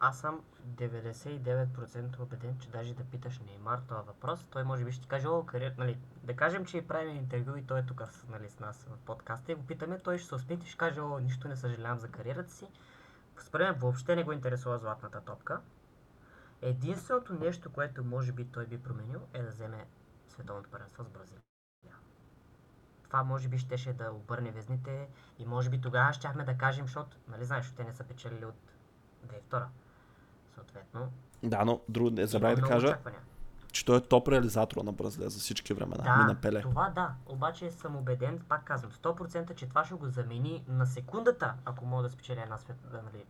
Аз 0.00 0.18
съм 0.20 0.44
99% 0.66 2.20
убеден, 2.20 2.58
че 2.58 2.70
даже 2.70 2.94
да 2.94 3.04
питаш 3.04 3.38
Неймар 3.38 3.78
този 3.78 4.06
въпрос, 4.06 4.46
той 4.50 4.64
може 4.64 4.84
би 4.84 4.92
ще 4.92 5.02
ти 5.02 5.08
каже, 5.08 5.28
о, 5.28 5.46
кариер, 5.46 5.74
нали, 5.78 5.98
да 6.22 6.36
кажем, 6.36 6.64
че 6.64 6.86
правим 6.86 7.16
интервю 7.16 7.56
и 7.56 7.66
той 7.66 7.80
е 7.80 7.86
тук 7.86 8.02
нали, 8.28 8.50
с 8.50 8.60
нас 8.60 8.86
в 8.90 8.98
подкаста 8.98 9.52
и 9.52 9.54
го 9.54 9.66
питаме, 9.66 9.98
той 9.98 10.18
ще 10.18 10.28
се 10.28 10.34
усмихне 10.34 10.64
и 10.64 10.68
ще 10.68 10.78
каже, 10.78 11.00
о, 11.00 11.18
нищо 11.18 11.48
не 11.48 11.56
съжалявам 11.56 11.98
за 11.98 12.08
кариерата 12.08 12.52
си. 12.52 12.66
Според 13.38 13.68
мен 13.68 13.80
въобще 13.80 14.16
не 14.16 14.24
го 14.24 14.32
интересува 14.32 14.78
златната 14.78 15.20
топка. 15.20 15.60
Единственото 16.62 17.34
нещо, 17.34 17.72
което 17.72 18.04
може 18.04 18.32
би 18.32 18.44
той 18.44 18.66
би 18.66 18.82
променил 18.82 19.20
е 19.32 19.42
да 19.42 19.50
вземе 19.50 19.86
световното 20.28 20.70
първенство 20.70 21.04
с 21.04 21.08
Бразилия. 21.08 21.42
Това 23.04 23.22
може 23.22 23.48
би 23.48 23.58
щеше 23.58 23.92
да 23.92 24.10
обърне 24.12 24.50
везните 24.50 25.08
и 25.38 25.46
може 25.46 25.70
би 25.70 25.80
тогава 25.80 26.12
щяхме 26.12 26.44
да 26.44 26.58
кажем, 26.58 26.86
защото, 26.86 27.16
нали 27.28 27.44
знаеш, 27.44 27.72
те 27.76 27.84
не 27.84 27.92
са 27.92 28.04
печелили 28.04 28.44
от 28.44 28.54
2002 29.26 29.66
съответно. 30.68 31.12
Да, 31.42 31.64
но 31.64 31.80
друго 31.88 32.10
не 32.10 32.26
забравяй 32.26 32.56
да 32.56 32.62
кажа, 32.62 32.86
очаквания. 32.86 33.20
че 33.72 33.84
той 33.84 33.96
е 33.96 34.00
топ 34.00 34.28
реализатор 34.28 34.84
на 34.84 34.92
Бразилия 34.92 35.30
за 35.30 35.38
всички 35.38 35.74
времена. 35.74 36.02
Да, 36.04 36.16
Мина 36.16 36.40
Пеле. 36.40 36.60
това 36.60 36.90
да. 36.94 37.14
Обаче 37.26 37.70
съм 37.70 37.96
убеден, 37.96 38.40
пак 38.48 38.64
казвам, 38.64 38.92
100% 38.92 39.54
че 39.54 39.68
това 39.68 39.84
ще 39.84 39.94
го 39.94 40.08
замени 40.08 40.64
на 40.68 40.86
секундата, 40.86 41.54
ако 41.64 41.86
мога 41.86 42.02
да 42.02 42.08
спечеля 42.08 42.42
една 42.42 42.58
свет, 42.58 42.76
нали, 42.92 43.24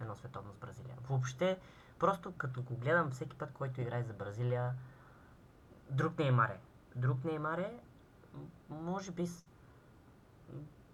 едно 0.00 0.16
световно 0.16 0.52
с 0.52 0.56
Бразилия. 0.56 0.94
Въобще, 1.08 1.58
просто 1.98 2.32
като 2.32 2.62
го 2.62 2.76
гледам 2.76 3.10
всеки 3.10 3.36
път, 3.36 3.52
който 3.52 3.80
играе 3.80 4.02
за 4.02 4.12
Бразилия, 4.12 4.72
друг 5.90 6.18
Неймар 6.18 6.48
е. 6.48 6.60
Друг 6.96 7.24
Неймар 7.24 7.58
е, 7.58 7.78
може 8.68 9.10
би... 9.10 9.28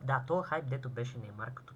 Да, 0.03 0.25
този 0.27 0.49
хайп, 0.49 0.67
дето 0.67 0.91
беше 0.91 1.19
Неймар 1.19 1.55
като 1.55 1.75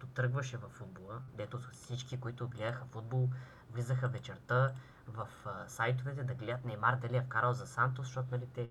като 0.00 0.12
тръгваше 0.12 0.56
в 0.56 0.68
футбола, 0.68 1.22
дето 1.34 1.58
всички, 1.58 2.20
които 2.20 2.48
гледаха 2.48 2.84
футбол, 2.84 3.28
влизаха 3.70 4.08
вечерта 4.08 4.74
в 5.06 5.28
а, 5.44 5.68
сайтовете 5.68 6.24
да 6.24 6.34
гледат 6.34 6.64
Неймар 6.64 6.96
дали 6.96 7.16
е 7.16 7.22
вкарал 7.22 7.52
за 7.52 7.66
Сантос, 7.66 8.06
защото 8.06 8.28
нали 8.30 8.46
те 8.46 8.70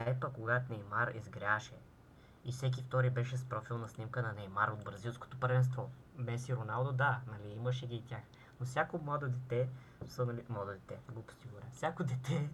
Епа, 0.00 0.32
когато 0.32 0.72
Неймар 0.72 1.08
изгряваше 1.08 1.74
И 2.44 2.52
всеки 2.52 2.82
втори 2.82 3.10
беше 3.10 3.36
с 3.36 3.44
профилна 3.44 3.88
снимка 3.88 4.22
на 4.22 4.32
Неймар 4.32 4.68
от 4.68 4.84
бразилското 4.84 5.40
първенство. 5.40 5.90
Меси, 6.16 6.56
Роналдо, 6.56 6.92
да, 6.92 7.20
нали, 7.26 7.52
имаше 7.52 7.86
ги 7.86 7.96
и 7.96 8.04
тях. 8.04 8.22
Но 8.60 8.66
всяко 8.66 8.98
младо 8.98 9.28
дете, 9.28 9.68
са, 10.08 10.26
нали, 10.26 10.44
младо 10.48 10.70
дете, 10.70 10.98
глупости 11.12 11.48
говоря, 11.48 11.66
всяко 11.72 12.04
дете, 12.04 12.50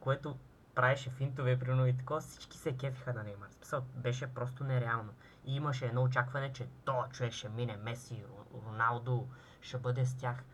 което 0.00 0.38
правеше 0.74 1.10
финтове, 1.10 1.58
примерно 1.58 1.86
и 1.86 1.96
такова, 1.96 2.20
всички 2.20 2.58
се 2.58 2.76
кефиха 2.76 3.14
на 3.14 3.22
Неймар. 3.22 3.48
Смисъл, 3.50 3.84
беше 3.94 4.34
просто 4.34 4.64
нереално. 4.64 5.12
И 5.48 5.56
имаше 5.56 5.86
едно 5.86 6.02
очакване, 6.02 6.52
че 6.52 6.66
то 6.84 7.04
човек 7.12 7.32
ще 7.32 7.48
мине 7.48 7.76
Меси, 7.84 8.22
Роналдо, 8.66 9.26
ще 9.60 9.78
бъде 9.78 10.06
с 10.06 10.14
тях. 10.14 10.44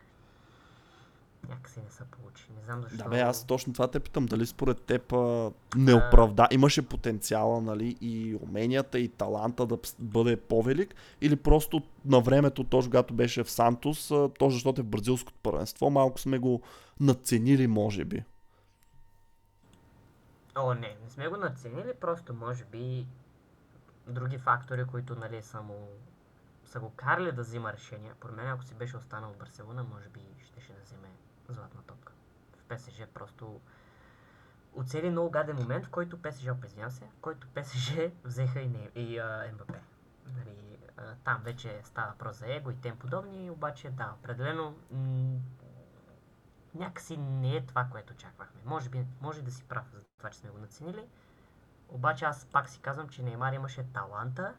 Някакси 1.48 1.80
не 1.80 1.90
се 1.90 2.04
получи. 2.04 2.46
Не 2.56 2.62
знам 2.64 2.82
защо. 2.82 3.04
Да, 3.04 3.10
бе, 3.10 3.20
аз 3.20 3.44
точно 3.44 3.72
това 3.72 3.88
те 3.88 4.00
питам. 4.00 4.26
Дали 4.26 4.46
според 4.46 4.82
теб 4.82 5.12
а, 5.12 5.50
не 5.76 5.94
оправда, 5.94 6.48
имаше 6.50 6.88
потенциала, 6.88 7.60
нали, 7.60 7.96
и 8.00 8.38
уменията, 8.42 8.98
и 8.98 9.08
таланта 9.08 9.66
да 9.66 9.78
бъде 9.98 10.36
по-велик, 10.36 10.94
или 11.20 11.36
просто 11.36 11.82
на 12.04 12.20
времето, 12.20 12.64
точно 12.64 12.90
когато 12.90 13.14
беше 13.14 13.44
в 13.44 13.50
Сантос, 13.50 14.08
точно 14.08 14.50
защото 14.50 14.80
е 14.80 14.84
в 14.84 14.88
бразилското 14.88 15.38
първенство, 15.42 15.90
малко 15.90 16.20
сме 16.20 16.38
го 16.38 16.62
надценили, 17.00 17.66
може 17.66 18.04
би. 18.04 18.24
О, 20.56 20.74
не, 20.74 20.96
не 21.04 21.10
сме 21.10 21.28
го 21.28 21.36
наценили, 21.36 21.92
просто 22.00 22.34
може 22.34 22.64
би 22.64 23.06
други 24.06 24.38
фактори, 24.38 24.84
които 24.84 25.16
нали, 25.16 25.42
са 25.42 25.62
му 25.62 25.88
са 26.64 26.80
го 26.80 26.90
карали 26.90 27.32
да 27.32 27.42
взима 27.42 27.72
решения. 27.72 28.14
По 28.20 28.28
мен, 28.28 28.48
ако 28.48 28.64
си 28.64 28.74
беше 28.74 28.96
останал 28.96 29.32
в 29.32 29.36
Барселона, 29.36 29.84
може 29.84 30.08
би 30.08 30.20
щеше 30.44 30.72
да 30.72 30.80
вземе 30.80 31.08
златна 31.48 31.82
топка. 31.82 32.12
В 32.56 32.64
ПСЖ 32.64 33.02
просто 33.14 33.60
оцели 34.74 35.10
много 35.10 35.30
гаден 35.30 35.56
момент, 35.56 35.86
в 35.86 35.90
който 35.90 36.22
ПСЖ, 36.22 36.46
опезвям 36.48 36.90
се, 36.90 37.04
в 37.04 37.20
който 37.20 37.48
ПСЖ 37.54 37.92
взеха 38.24 38.60
и, 38.60 38.68
не, 38.68 38.90
и 38.94 39.18
а, 39.18 39.50
МБП. 39.52 39.72
Нали, 40.26 40.78
а, 40.96 41.02
там 41.24 41.42
вече 41.44 41.80
става 41.84 42.10
въпрос 42.10 42.38
за 42.38 42.54
его 42.54 42.70
и 42.70 42.80
тем 42.80 42.98
подобни, 42.98 43.50
обаче 43.50 43.90
да, 43.90 44.14
определено 44.18 44.76
м- 44.90 45.40
някакси 46.74 47.16
не 47.16 47.56
е 47.56 47.66
това, 47.66 47.84
което 47.90 48.12
очаквахме. 48.12 48.60
Може 48.64 48.88
би, 48.88 49.06
може 49.20 49.42
да 49.42 49.50
си 49.50 49.64
прав 49.64 49.86
за 49.92 50.00
това, 50.18 50.30
че 50.30 50.38
сме 50.38 50.50
го 50.50 50.58
наценили. 50.58 51.08
Обаче 51.88 52.24
аз 52.24 52.44
пак 52.44 52.68
си 52.68 52.80
казвам, 52.80 53.08
че 53.08 53.22
Неймар 53.22 53.52
имаше 53.52 53.82
таланта 53.82 54.54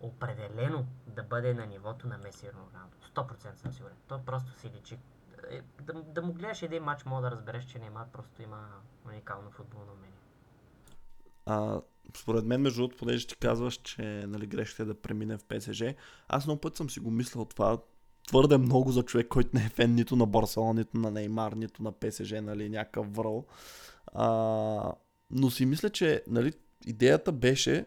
определено 0.00 0.86
да 1.06 1.22
бъде 1.22 1.54
на 1.54 1.66
нивото 1.66 2.06
на 2.06 2.18
Меси 2.18 2.46
Роналдо. 2.52 2.96
100% 3.14 3.54
съм 3.54 3.72
сигурен. 3.72 3.96
То 4.08 4.24
просто 4.26 4.60
си 4.60 4.70
личи. 4.76 4.98
Е, 5.50 5.62
да, 5.80 5.92
да 6.02 6.22
му 6.22 6.32
гледаш 6.32 6.62
един 6.62 6.82
матч, 6.82 7.04
мога 7.04 7.22
да 7.22 7.30
разбереш, 7.30 7.64
че 7.64 7.78
Неймар 7.78 8.06
просто 8.12 8.42
има 8.42 8.68
уникално 9.06 9.50
футболно 9.50 9.92
умение. 9.92 10.18
А, 11.46 11.80
според 12.16 12.44
мен, 12.44 12.60
между 12.60 12.80
другото, 12.80 12.98
понеже 12.98 13.26
ти 13.26 13.36
казваш, 13.36 13.74
че 13.74 14.02
нали, 14.26 14.46
грешката 14.46 14.82
е 14.82 14.86
да 14.86 15.00
премине 15.00 15.38
в 15.38 15.44
ПСЖ, 15.44 15.82
аз 16.28 16.46
много 16.46 16.60
път 16.60 16.76
съм 16.76 16.90
си 16.90 17.00
го 17.00 17.10
мислил 17.10 17.44
това 17.44 17.78
твърде 18.26 18.58
много 18.58 18.90
за 18.90 19.02
човек, 19.02 19.28
който 19.28 19.50
не 19.54 19.64
е 19.64 19.68
фен 19.68 19.94
нито 19.94 20.16
на 20.16 20.26
Барселона, 20.26 20.74
нито 20.74 20.98
на 20.98 21.10
Неймар, 21.10 21.52
нито 21.52 21.82
на 21.82 21.92
ПСЖ, 21.92 22.30
нали, 22.30 22.68
някакъв 22.68 23.14
връл. 23.14 23.46
А, 24.14 24.92
но 25.30 25.50
си 25.50 25.66
мисля, 25.66 25.90
че 25.90 26.22
нали, 26.26 26.52
идеята 26.86 27.32
беше, 27.32 27.86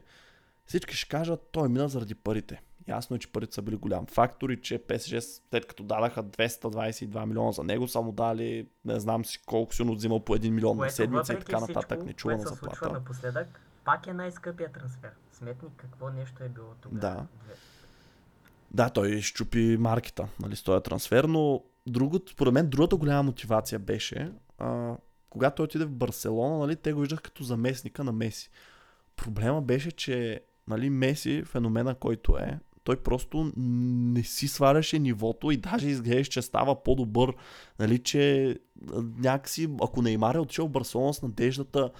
всички 0.65 0.95
ще 0.95 1.09
кажат, 1.09 1.49
той 1.51 1.69
мина 1.69 1.87
заради 1.87 2.15
парите. 2.15 2.61
Ясно 2.87 3.15
е, 3.15 3.19
че 3.19 3.31
парите 3.31 3.53
са 3.53 3.61
били 3.61 3.75
голям 3.75 4.05
фактор 4.05 4.49
и 4.49 4.61
че 4.61 4.77
ПСЖ 4.77 5.15
след 5.51 5.65
като 5.65 5.83
дадаха 5.83 6.23
222 6.23 7.25
милиона 7.25 7.51
за 7.51 7.63
него, 7.63 7.87
само 7.87 8.11
дали 8.11 8.67
не 8.85 8.99
знам 8.99 9.25
си 9.25 9.39
колко 9.45 9.75
си 9.75 9.83
взимал 9.83 10.19
по 10.19 10.37
1 10.37 10.49
милион 10.49 10.77
на 10.77 10.89
седмица 10.89 11.33
и 11.33 11.39
така 11.39 11.59
нататък, 11.59 12.05
не 12.05 12.13
чува 12.13 12.37
на 12.37 12.43
заплата. 12.43 12.89
Напоследък, 12.91 13.61
пак 13.85 14.07
е 14.07 14.13
най-скъпия 14.13 14.71
трансфер. 14.71 15.11
Сметни 15.31 15.69
какво 15.77 16.09
нещо 16.09 16.43
е 16.43 16.49
било 16.49 16.73
тогава. 16.81 16.99
Да. 16.99 17.25
Да, 18.71 18.89
той 18.89 19.21
щупи 19.21 19.77
маркета, 19.79 20.27
нали, 20.39 20.55
с 20.55 20.63
този 20.63 20.83
трансфер, 20.83 21.23
но 21.23 21.63
другото, 21.87 22.31
според 22.31 22.53
мен 22.53 22.69
другата 22.69 22.95
голяма 22.95 23.23
мотивация 23.23 23.79
беше, 23.79 24.31
а, 24.57 24.95
когато 25.29 25.63
отиде 25.63 25.85
в 25.85 25.91
Барселона, 25.91 26.57
нали, 26.57 26.75
те 26.75 26.93
го 26.93 26.99
виждах 26.99 27.21
като 27.21 27.43
заместника 27.43 28.03
на 28.03 28.11
Меси. 28.11 28.49
Проблема 29.15 29.61
беше, 29.61 29.91
че 29.91 30.41
нали, 30.67 30.89
Меси, 30.89 31.43
феномена 31.45 31.95
който 31.95 32.37
е, 32.37 32.59
той 32.83 32.95
просто 32.95 33.51
не 33.57 34.23
си 34.23 34.47
сваляше 34.47 34.99
нивото 34.99 35.51
и 35.51 35.57
даже 35.57 35.89
изглеждаше, 35.89 36.31
че 36.31 36.41
става 36.41 36.83
по-добър, 36.83 37.33
нали, 37.79 37.99
че 37.99 38.55
някакси, 39.17 39.69
ако 39.81 40.01
Неймар 40.01 40.35
е 40.35 40.39
отишъл 40.39 40.67
в 40.67 40.71
Барселона 40.71 41.13
с 41.13 41.21
надеждата 41.21 41.91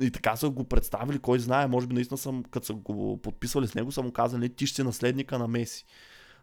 и 0.00 0.10
така 0.10 0.36
са 0.36 0.50
го 0.50 0.64
представили, 0.64 1.18
кой 1.18 1.38
знае, 1.38 1.66
може 1.66 1.86
би 1.86 1.94
наистина 1.94 2.18
съм, 2.18 2.44
като 2.50 2.66
са 2.66 2.74
го 2.74 3.16
подписвали 3.22 3.66
с 3.66 3.74
него, 3.74 3.92
са 3.92 4.02
му 4.02 4.12
казали, 4.12 4.48
ти 4.48 4.66
ще 4.66 4.76
си 4.76 4.82
наследника 4.82 5.38
на 5.38 5.48
Меси. 5.48 5.84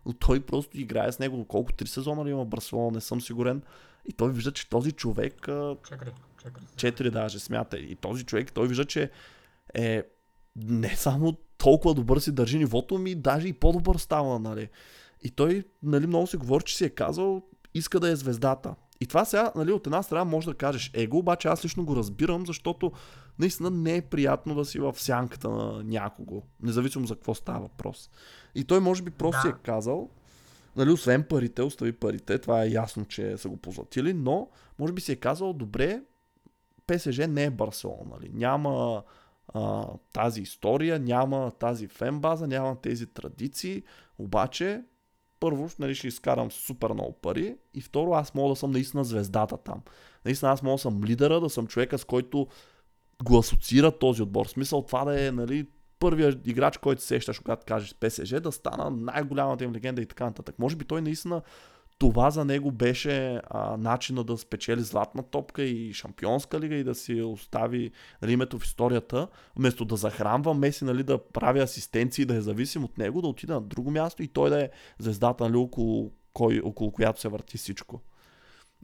Но 0.06 0.14
той 0.14 0.40
просто 0.40 0.80
играе 0.80 1.12
с 1.12 1.20
него, 1.20 1.46
колко 1.46 1.74
три 1.74 1.88
сезона 1.88 2.26
ли 2.26 2.30
има 2.30 2.44
в 2.44 2.50
Барселона, 2.50 2.92
не 2.92 3.02
съм 3.02 3.22
сигурен. 3.22 3.62
И 4.12 4.14
той 4.14 4.32
вижда, 4.32 4.52
че 4.52 4.70
този 4.70 4.92
човек... 4.92 5.34
Четири. 5.90 6.12
Четири, 6.38 6.66
четири 6.76 7.12
даже 7.12 7.40
смята. 7.40 7.78
И 7.78 7.96
този 7.96 8.24
човек, 8.24 8.52
той 8.52 8.68
вижда, 8.68 8.86
че 8.86 9.12
е 9.74 10.04
не 10.56 10.96
само 10.96 11.38
толкова 11.58 11.94
добър 11.94 12.20
си 12.20 12.32
държи 12.32 12.58
нивото 12.58 12.98
ми, 12.98 13.16
даже 13.16 13.48
и 13.48 13.54
по-добър 13.54 13.98
става, 13.98 14.40
нали. 14.40 14.70
И 15.24 15.30
той, 15.30 15.64
нали, 15.84 16.08
много 16.08 16.28
се 16.28 16.38
говори, 16.38 16.64
че 16.64 16.78
си 16.78 16.86
е 16.86 16.90
казал, 16.90 17.42
иска 17.74 18.00
да 18.00 18.10
е 18.10 18.16
звездата. 18.16 18.76
И 19.02 19.08
това 19.08 19.26
сега, 19.26 19.52
нали, 19.56 19.72
от 19.72 19.88
една 19.88 20.04
страна 20.04 20.24
може 20.24 20.48
да 20.48 20.54
кажеш 20.54 20.92
его, 20.94 21.18
обаче 21.18 21.48
аз 21.48 21.66
лично 21.66 21.86
го 21.86 21.96
разбирам, 21.96 22.46
защото 22.46 22.92
наистина 23.40 23.70
не 23.70 23.96
е 23.96 24.02
приятно 24.02 24.56
да 24.56 24.66
си 24.66 24.80
в 24.80 24.94
сянката 24.98 25.50
на 25.50 25.84
някого, 25.84 26.44
независимо 26.62 27.08
за 27.08 27.16
какво 27.16 27.36
става 27.36 27.60
въпрос. 27.60 28.10
И 28.56 28.64
той 28.64 28.80
може 28.80 29.04
би 29.04 29.12
просто 29.12 29.38
да. 29.38 29.42
си 29.42 29.48
е 29.48 29.64
казал, 29.64 30.10
нали, 30.76 30.90
освен 30.90 31.24
парите, 31.24 31.62
остави 31.62 31.92
парите, 31.92 32.38
това 32.38 32.64
е 32.64 32.70
ясно, 32.70 33.06
че 33.06 33.38
са 33.38 33.50
го 33.50 33.58
позлатили, 33.58 34.14
но 34.14 34.50
може 34.80 34.94
би 34.94 35.02
си 35.02 35.12
е 35.12 35.16
казал, 35.16 35.54
добре, 35.54 36.02
ПСЖ 36.88 37.18
не 37.18 37.44
е 37.44 37.50
Барселона, 37.50 38.10
нали, 38.12 38.32
няма 38.34 39.04
а, 39.54 39.86
тази 40.14 40.42
история, 40.42 41.00
няма 41.00 41.52
тази 41.52 41.88
фенбаза, 41.88 42.48
няма 42.48 42.82
тези 42.82 43.06
традиции, 43.06 43.84
обаче 44.18 44.84
първо 45.42 45.70
нали, 45.80 45.96
ще 45.96 46.08
изкарам 46.08 46.52
супер 46.52 46.94
много 46.94 47.14
пари 47.14 47.56
и 47.74 47.82
второ 47.82 48.14
аз 48.14 48.34
мога 48.34 48.50
да 48.50 48.56
съм 48.56 48.72
наистина 48.72 49.04
звездата 49.04 49.58
там. 49.58 49.82
Наистина 50.26 50.52
аз 50.52 50.64
мога 50.64 50.74
да 50.74 50.78
съм 50.78 51.04
лидера, 51.04 51.40
да 51.40 51.50
съм 51.50 51.68
човека 51.68 51.98
с 51.98 52.06
който 52.06 52.48
го 53.24 53.38
асоциира 53.38 54.00
този 54.00 54.22
отбор. 54.22 54.48
В 54.48 54.52
смисъл 54.52 54.82
това 54.82 55.06
да 55.06 55.26
е 55.28 55.32
нали, 55.32 55.68
първият 56.02 56.48
играч, 56.48 56.78
който 56.78 57.02
сещаш, 57.02 57.40
когато 57.40 57.66
кажеш 57.66 57.96
ПСЖ, 58.00 58.30
да 58.30 58.52
стана 58.52 58.90
най-голямата 58.90 59.64
им 59.64 59.74
легенда 59.74 60.02
и 60.02 60.06
така 60.06 60.26
нататък. 60.26 60.56
Може 60.60 60.76
би 60.76 60.86
той 60.86 61.02
наистина 61.02 61.42
това 62.00 62.32
за 62.32 62.46
него 62.46 62.72
беше 62.72 63.42
а, 63.50 63.78
начина 63.78 64.24
да 64.24 64.38
спечели 64.38 64.82
златна 64.82 65.24
топка 65.24 65.64
и 65.64 65.94
шампионска 65.94 66.60
лига 66.60 66.76
и 66.76 66.84
да 66.84 66.96
си 66.96 67.22
остави 67.22 67.92
нали, 68.22 68.34
името 68.34 68.60
в 68.60 68.66
историята, 68.66 69.28
вместо 69.56 69.86
да 69.86 69.96
захранва 69.96 70.54
Меси, 70.54 70.86
нали, 70.86 71.04
да 71.04 71.18
прави 71.18 71.60
асистенции, 71.60 72.26
да 72.26 72.36
е 72.36 72.42
зависим 72.42 72.84
от 72.84 72.98
него, 72.98 73.22
да 73.22 73.28
отида 73.28 73.54
на 73.54 73.62
друго 73.62 73.92
място 73.92 74.24
и 74.24 74.28
той 74.28 74.50
да 74.50 74.62
е 74.62 74.70
звездата, 75.00 75.44
нали, 75.44 75.56
около, 75.56 76.12
кой, 76.34 76.62
около 76.64 76.92
която 76.92 77.22
се 77.22 77.28
върти 77.28 77.58
всичко. 77.58 78.02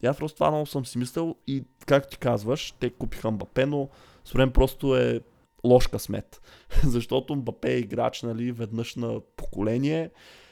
И 0.04 0.08
аз 0.08 0.18
просто 0.18 0.36
това 0.36 0.52
много 0.52 0.66
съм 0.66 0.86
си 0.86 0.98
мислил 0.98 1.36
и 1.48 1.64
как 1.86 2.10
ти 2.10 2.18
казваш, 2.18 2.72
те 2.72 2.90
купиха 2.90 3.32
Мбапе, 3.32 3.66
но 3.66 3.90
според 4.26 4.54
просто 4.54 4.98
е 4.98 5.22
лош 5.68 5.88
късмет. 5.88 6.42
Защото 6.84 7.36
Мбапе 7.36 7.74
е 7.74 7.78
играч 7.78 8.22
нали, 8.22 8.52
веднъж 8.52 8.96
на 8.96 9.20
поколение 9.36 10.10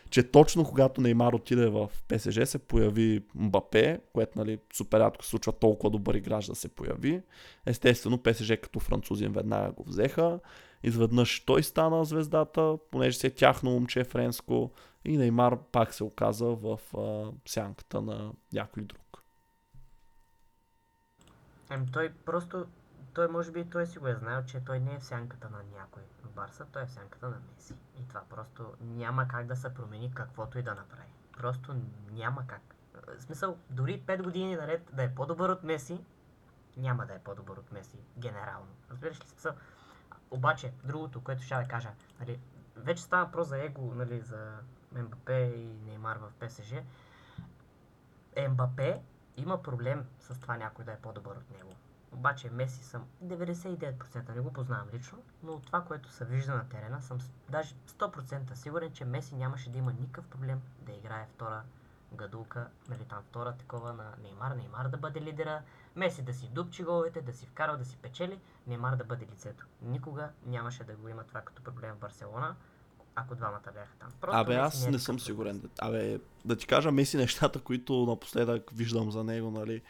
че 0.09 0.23
точно 0.23 0.65
когато 0.65 1.01
Неймар 1.01 1.33
отиде 1.33 1.67
в 1.67 1.89
ПСЖ 2.07 2.39
се 2.45 2.59
появи 2.59 3.23
Мбапе, 3.35 3.99
което 4.13 4.39
нали, 4.39 4.59
супер 4.73 4.99
рядко 4.99 5.23
се 5.23 5.29
случва 5.29 5.51
толкова 5.51 5.89
добър 5.89 6.15
играч 6.15 6.45
да 6.45 6.55
се 6.55 6.69
появи. 6.69 7.21
Естествено 7.65 8.23
ПСЖ 8.23 8.51
като 8.61 8.79
французин 8.79 9.31
веднага 9.31 9.71
го 9.71 9.83
взеха. 9.83 10.39
Изведнъж 10.83 11.39
той 11.45 11.63
стана 11.63 12.05
звездата, 12.05 12.77
понеже 12.91 13.17
се 13.17 13.27
е 13.27 13.31
тяхно 13.31 13.71
момче 13.71 14.03
френско 14.03 14.71
и 15.05 15.17
Неймар 15.17 15.57
пак 15.71 15.93
се 15.93 16.03
оказа 16.03 16.45
в 16.45 16.79
а, 16.97 17.31
сянката 17.45 18.01
на 18.01 18.31
някой 18.53 18.83
друг. 18.83 19.23
Ами 21.69 21.85
той 21.93 22.11
просто, 22.25 22.65
той 23.15 23.27
може 23.27 23.51
би 23.51 23.69
той 23.69 23.87
си 23.87 23.99
го 23.99 24.07
е 24.07 24.15
знаел, 24.15 24.43
че 24.45 24.65
той 24.65 24.79
не 24.79 24.93
е 24.93 24.99
в 24.99 25.03
сянката 25.03 25.49
на 25.49 25.63
някой 25.77 26.03
в 26.23 26.29
Барса, 26.29 26.65
той 26.71 26.81
е 26.81 26.85
в 26.85 26.91
сянката 26.91 27.29
на 27.29 27.41
Меси. 27.55 27.75
И 27.99 28.07
това 28.07 28.21
просто 28.29 28.73
няма 28.81 29.27
как 29.27 29.45
да 29.45 29.55
се 29.55 29.73
промени 29.73 30.11
каквото 30.15 30.59
и 30.59 30.63
да 30.63 30.75
направи. 30.75 31.13
Просто 31.37 31.75
няма 32.11 32.47
как. 32.47 32.61
В 33.17 33.21
смисъл, 33.21 33.57
дори 33.69 34.01
5 34.01 34.23
години 34.23 34.55
наред 34.55 34.89
да 34.93 35.03
е 35.03 35.15
по-добър 35.15 35.49
от 35.49 35.63
Меси, 35.63 36.05
няма 36.77 37.05
да 37.05 37.13
е 37.13 37.19
по-добър 37.19 37.57
от 37.57 37.71
Меси, 37.71 37.97
генерално. 38.17 38.75
Разбираш 38.91 39.19
ли 39.23 39.27
смисъл? 39.27 39.53
Обаче, 40.31 40.73
другото, 40.83 41.23
което 41.23 41.43
ще 41.43 41.55
да 41.55 41.67
кажа, 41.67 41.91
нали, 42.19 42.39
вече 42.75 43.03
става 43.03 43.31
про 43.31 43.43
за 43.43 43.63
его, 43.63 43.93
нали, 43.95 44.21
за 44.21 44.57
МБП 44.91 45.29
и 45.29 45.79
Неймар 45.85 46.17
в 46.17 46.31
ПСЖ. 46.39 46.73
МБП 48.49 48.81
има 49.37 49.63
проблем 49.63 50.05
с 50.19 50.39
това 50.39 50.57
някой 50.57 50.85
да 50.85 50.91
е 50.91 50.97
по-добър 50.97 51.35
от 51.35 51.51
него. 51.51 51.75
Обаче 52.15 52.49
Меси 52.49 52.83
съм 52.83 53.05
99%, 53.25 54.35
не 54.35 54.41
го 54.41 54.53
познавам 54.53 54.87
лично, 54.93 55.17
но 55.43 55.53
от 55.53 55.65
това, 55.65 55.81
което 55.81 56.11
се 56.11 56.25
вижда 56.25 56.55
на 56.55 56.69
терена, 56.69 57.01
съм 57.01 57.17
даже 57.49 57.75
100% 57.87 58.53
сигурен, 58.53 58.91
че 58.93 59.05
Меси 59.05 59.35
нямаше 59.35 59.69
да 59.69 59.77
има 59.77 59.93
никакъв 59.93 60.25
проблем 60.25 60.61
да 60.81 60.91
играе 60.91 61.27
втора 61.33 61.63
гадулка, 62.13 62.67
нали 62.89 63.05
там 63.09 63.23
втора 63.23 63.53
такова 63.53 63.93
на 63.93 64.13
Неймар, 64.23 64.51
Неймар 64.51 64.87
да 64.87 64.97
бъде 64.97 65.21
лидера, 65.21 65.61
Меси 65.95 66.21
да 66.21 66.33
си 66.33 66.47
дупчи 66.47 66.83
головете, 66.83 67.21
да 67.21 67.33
си 67.33 67.45
вкарва, 67.45 67.77
да 67.77 67.85
си 67.85 67.97
печели, 67.97 68.39
Неймар 68.67 68.95
да 68.95 69.03
бъде 69.03 69.25
лицето. 69.25 69.65
Никога 69.81 70.29
нямаше 70.45 70.83
да 70.83 70.93
го 70.93 71.09
има 71.09 71.23
това 71.23 71.41
като 71.41 71.63
проблем 71.63 71.95
в 71.95 71.99
Барселона, 71.99 72.55
ако 73.15 73.35
двамата 73.35 73.71
бяха 73.73 73.95
там. 73.99 74.09
Просто 74.21 74.37
Абе, 74.37 74.55
аз 74.55 74.87
е 74.87 74.91
не 74.91 74.99
съм 74.99 75.19
сигурен. 75.19 75.69
Абе, 75.79 76.19
да 76.45 76.55
ти 76.55 76.67
кажа 76.67 76.91
Меси 76.91 77.17
нещата, 77.17 77.61
които 77.61 78.05
напоследък 78.05 78.71
виждам 78.73 79.11
за 79.11 79.23
него, 79.23 79.51
нали. 79.51 79.81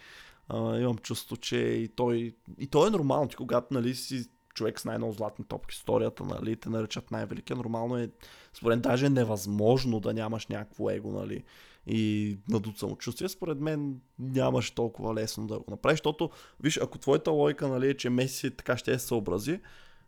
А, 0.50 0.78
имам 0.78 0.98
чувство, 0.98 1.38
че 1.38 1.58
и 1.58 1.88
той, 1.88 2.36
и 2.60 2.68
той 2.68 2.88
е 2.88 2.92
нормално, 2.92 3.30
ти 3.30 3.36
когато, 3.36 3.74
нали, 3.74 3.96
си 3.96 4.30
човек 4.56 4.80
с 4.80 4.86
най-много 4.86 5.14
златни 5.14 5.46
топки 5.46 5.76
в 5.76 5.78
историята, 5.78 6.24
нали, 6.24 6.56
те 6.56 6.70
наричат 6.70 7.12
най-великия, 7.12 7.58
нормално 7.58 7.98
е, 7.98 8.10
според 8.54 8.76
мен 8.76 8.82
даже 8.82 9.06
е 9.06 9.10
невъзможно 9.10 10.00
да 10.00 10.14
нямаш 10.14 10.48
някакво 10.48 10.90
его, 10.90 11.12
нали, 11.12 11.44
и 11.88 12.38
надут 12.50 12.80
самочувствие, 12.80 13.30
според 13.30 13.60
мен 13.60 14.00
нямаше 14.20 14.76
толкова 14.76 15.14
лесно 15.14 15.48
да 15.48 15.60
го 15.60 15.66
направиш, 15.72 16.00
защото, 16.00 16.30
виж, 16.60 16.78
ако 16.78 16.98
твоята 16.98 17.32
логика, 17.32 17.68
нали, 17.68 17.90
е, 17.90 17.98
че 17.98 18.10
Меси 18.10 18.52
така 18.52 18.78
ще 18.78 19.00
се 19.00 19.08
съобрази, 19.08 19.60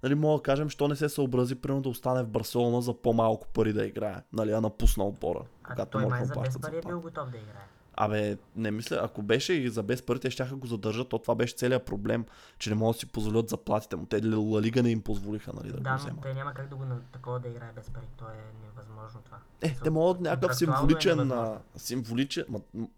нали, 0.04 0.16
мога 0.16 0.38
да 0.38 0.44
кажем, 0.44 0.70
що 0.70 0.88
не 0.88 0.96
се 0.96 1.10
съобрази, 1.10 1.56
примерно 1.56 1.82
да 1.82 1.90
остане 1.90 2.24
в 2.24 2.28
Барселона 2.28 2.82
за 2.82 2.94
по-малко 2.94 3.48
пари 3.48 3.74
да 3.74 3.86
играе, 3.86 4.22
нали, 4.34 4.52
а 4.52 4.62
напусна 4.62 5.08
отбора, 5.08 5.42
А 5.64 5.70
когато 5.70 5.92
той 5.92 6.06
май 6.06 6.26
за 6.26 6.34
без 6.42 6.60
пари 6.60 6.78
е 6.78 6.82
бил 6.88 7.02
готов 7.02 7.30
да 7.30 7.38
играе. 7.38 7.68
Абе, 8.00 8.38
не 8.56 8.72
мисля, 8.72 9.00
ако 9.04 9.22
беше 9.22 9.54
и 9.54 9.70
за 9.70 9.84
без 9.84 10.02
пари, 10.02 10.20
те 10.20 10.32
ще 10.32 10.44
го 10.44 10.68
задържат, 10.68 11.10
то 11.10 11.20
това 11.20 11.36
беше 11.36 11.56
целият 11.56 11.86
проблем, 11.86 12.26
че 12.60 12.70
не 12.70 12.76
могат 12.76 12.96
да 12.96 13.00
си 13.00 13.06
позволят 13.06 13.50
заплатите 13.50 13.96
му. 13.96 14.06
Те 14.06 14.26
Ла 14.26 14.62
Лига 14.62 14.84
не 14.84 14.90
им 14.90 15.02
позволиха, 15.02 15.52
нали, 15.54 15.72
да, 15.72 15.80
Да, 15.80 15.92
го 15.92 15.98
вземат. 15.98 16.22
те 16.22 16.34
няма 16.34 16.54
как 16.54 16.70
да 16.70 16.76
го 16.76 16.86
на 16.86 17.00
такова 17.02 17.40
да 17.40 17.48
играе 17.48 17.72
без 17.76 17.90
пари. 17.90 18.06
То 18.18 18.26
е 18.26 18.66
невъзможно 18.66 19.22
това. 19.26 19.38
Е, 19.62 19.76
те 19.84 19.90
могат 19.90 20.22
някакъв 20.22 20.50
Контрактуално 20.50 20.98
е 20.98 21.02
символичен, 21.02 21.58
символичен, 21.78 22.46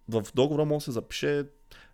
в 0.10 0.24
договора 0.36 0.66
може 0.66 0.78
да 0.78 0.86
се 0.86 0.92
запише, 0.92 1.46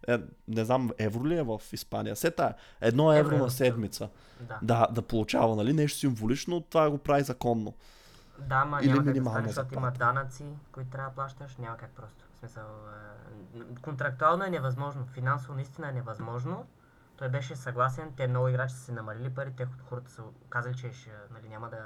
е, 0.07 0.17
не 0.47 0.65
знам, 0.65 0.89
евро 0.97 1.27
ли 1.27 1.37
е 1.37 1.43
в 1.43 1.61
Испания? 1.73 2.15
Сета, 2.15 2.53
едно 2.81 3.13
евро, 3.13 3.25
Евро 3.25 3.35
е 3.35 3.39
на 3.39 3.47
в- 3.47 3.53
седмица. 3.53 4.09
Да. 4.41 4.59
Да, 4.61 4.87
да 4.91 5.01
получава, 5.01 5.55
нали, 5.55 5.73
нещо 5.73 5.99
символично, 5.99 6.61
това 6.61 6.89
го 6.89 6.97
прави 6.97 7.23
законно. 7.23 7.73
Да, 8.39 8.65
ма 8.65 8.79
Или 8.81 8.89
няма 8.89 9.03
как 9.05 9.13
да 9.13 9.21
стане, 9.21 9.47
защото 9.47 9.73
има 9.73 9.91
данъци, 9.91 10.43
които 10.71 10.89
трябва 10.89 11.09
да 11.09 11.15
плащаш. 11.15 11.57
Няма 11.57 11.77
как 11.77 11.89
просто. 11.89 12.24
Смисъл, 12.45 12.63
е, 13.55 13.81
контрактуално 13.81 14.43
е 14.43 14.49
невъзможно. 14.49 15.05
Финансово 15.05 15.53
наистина 15.53 15.89
е 15.89 15.91
невъзможно. 15.91 16.65
Той 17.17 17.29
беше 17.29 17.55
съгласен, 17.55 18.13
те 18.17 18.27
много 18.27 18.47
играчи 18.47 18.73
са 18.75 18.81
се 18.81 18.91
намалили 18.91 19.29
пари, 19.29 19.53
те 19.57 19.67
хората 19.89 20.11
са 20.11 20.21
казали, 20.49 20.75
че 20.75 20.91
ще, 20.93 21.09
нали, 21.33 21.49
няма 21.49 21.69
да, 21.69 21.81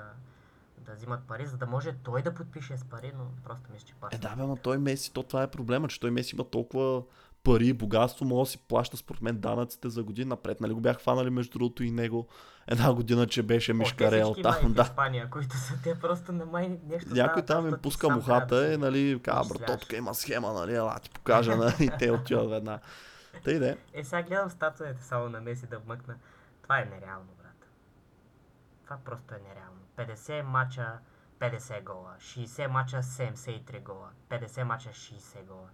да 0.78 0.93
взимат 0.95 1.24
пари, 1.28 1.45
за 1.45 1.57
да 1.57 1.66
може 1.66 1.93
той 2.03 2.22
да 2.22 2.34
подпише 2.34 2.78
с 2.78 2.84
пари, 2.84 3.14
но 3.18 3.26
просто 3.43 3.72
мисля, 3.72 3.88
че 3.88 3.93
Е, 3.93 3.99
плаща. 3.99 4.18
да, 4.20 4.36
бе, 4.36 4.43
но 4.43 4.55
той 4.55 4.78
Меси, 4.78 5.14
то 5.14 5.24
това 5.24 5.43
е 5.43 5.51
проблема, 5.51 5.88
че 5.88 5.99
той 5.99 6.12
Меси 6.12 6.36
има 6.36 6.49
толкова 6.49 7.03
пари 7.43 7.67
и 7.67 7.73
богатство, 7.73 8.25
може 8.25 8.47
да 8.47 8.51
си 8.51 8.57
плаща 8.57 8.97
според 8.97 9.21
мен 9.21 9.39
данъците 9.39 9.89
за 9.89 10.03
година 10.03 10.29
напред. 10.29 10.61
Нали 10.61 10.73
го 10.73 10.81
бях 10.81 10.99
фанали 10.99 11.29
между 11.29 11.51
другото 11.51 11.83
и 11.83 11.91
него 11.91 12.27
една 12.67 12.93
година, 12.93 13.27
че 13.27 13.43
беше 13.43 13.73
мишкарел 13.73 14.35
там, 14.43 14.73
да. 14.73 14.81
Испания, 14.81 15.29
които 15.29 15.57
са 15.57 15.73
те 15.83 15.99
просто 15.99 16.31
на 16.31 16.45
май 16.45 16.79
нещо 16.87 17.13
Някой 17.13 17.41
там 17.41 17.67
им 17.67 17.75
пуска 17.81 18.09
мухата 18.09 18.73
и 18.73 18.77
нали, 18.77 19.19
казва, 19.23 19.41
изчисляваш. 19.41 19.67
брато, 19.67 19.85
тук 19.85 19.97
има 19.97 20.13
схема, 20.13 20.53
нали, 20.53 20.75
ела 20.75 20.99
ти 20.99 21.09
покажа, 21.09 21.55
нали, 21.55 21.89
те 21.99 22.11
отиват 22.11 22.49
веднага. 22.49 22.79
Тъй 23.43 23.59
де. 23.59 23.77
Е, 23.93 24.03
сега 24.03 24.23
гледам 24.23 24.49
статуите 24.49 25.03
само 25.03 25.29
на 25.29 25.41
Меси 25.41 25.67
да 25.67 25.79
вмъкна. 25.79 26.15
Това 26.63 26.79
е 26.79 26.85
нереално, 26.85 27.29
брат. 27.43 27.69
Това 28.83 28.97
просто 29.05 29.35
е 29.35 29.39
нереално. 29.49 29.81
50 29.97 30.41
мача, 30.41 30.99
50 31.39 31.83
гола. 31.83 32.15
60 32.19 32.67
мача, 32.67 32.97
73 33.03 33.83
гола. 33.83 34.09
50 34.29 34.63
мача, 34.63 34.89
60 34.89 35.45
гола. 35.47 35.69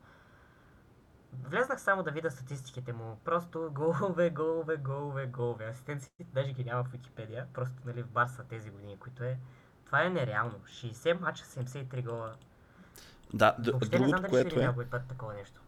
Влезнах 1.44 1.82
само 1.82 2.04
да 2.04 2.12
видя 2.12 2.32
статистиките 2.32 2.94
му. 2.94 3.18
Просто 3.26 3.70
голове, 3.74 4.30
голове, 4.30 4.78
голове, 4.78 5.26
голове. 5.26 5.66
Асистенциите 5.66 6.26
даже 6.34 6.54
ги 6.54 6.64
няма 6.64 6.84
в 6.84 6.92
Википедия. 6.92 7.46
Просто 7.54 7.76
нали, 7.86 8.04
в 8.04 8.08
Барса 8.08 8.44
тези 8.50 8.70
години, 8.70 8.98
които 9.00 9.24
е. 9.24 9.38
Това 9.86 10.04
е 10.04 10.10
нереално. 10.10 10.54
60 10.68 11.22
мача, 11.22 11.44
73 11.46 12.04
гола. 12.04 12.34
Да, 13.34 13.56
д- 13.60 13.72
Въобще 13.72 14.00
не 14.00 14.08
знам 14.08 14.22
другото, 14.22 14.22
дали 14.22 14.44
което 14.44 14.60
е, 14.60 14.64
някой 14.64 14.86
път 14.86 15.02
такова 15.10 15.34
нещо. 15.34 15.62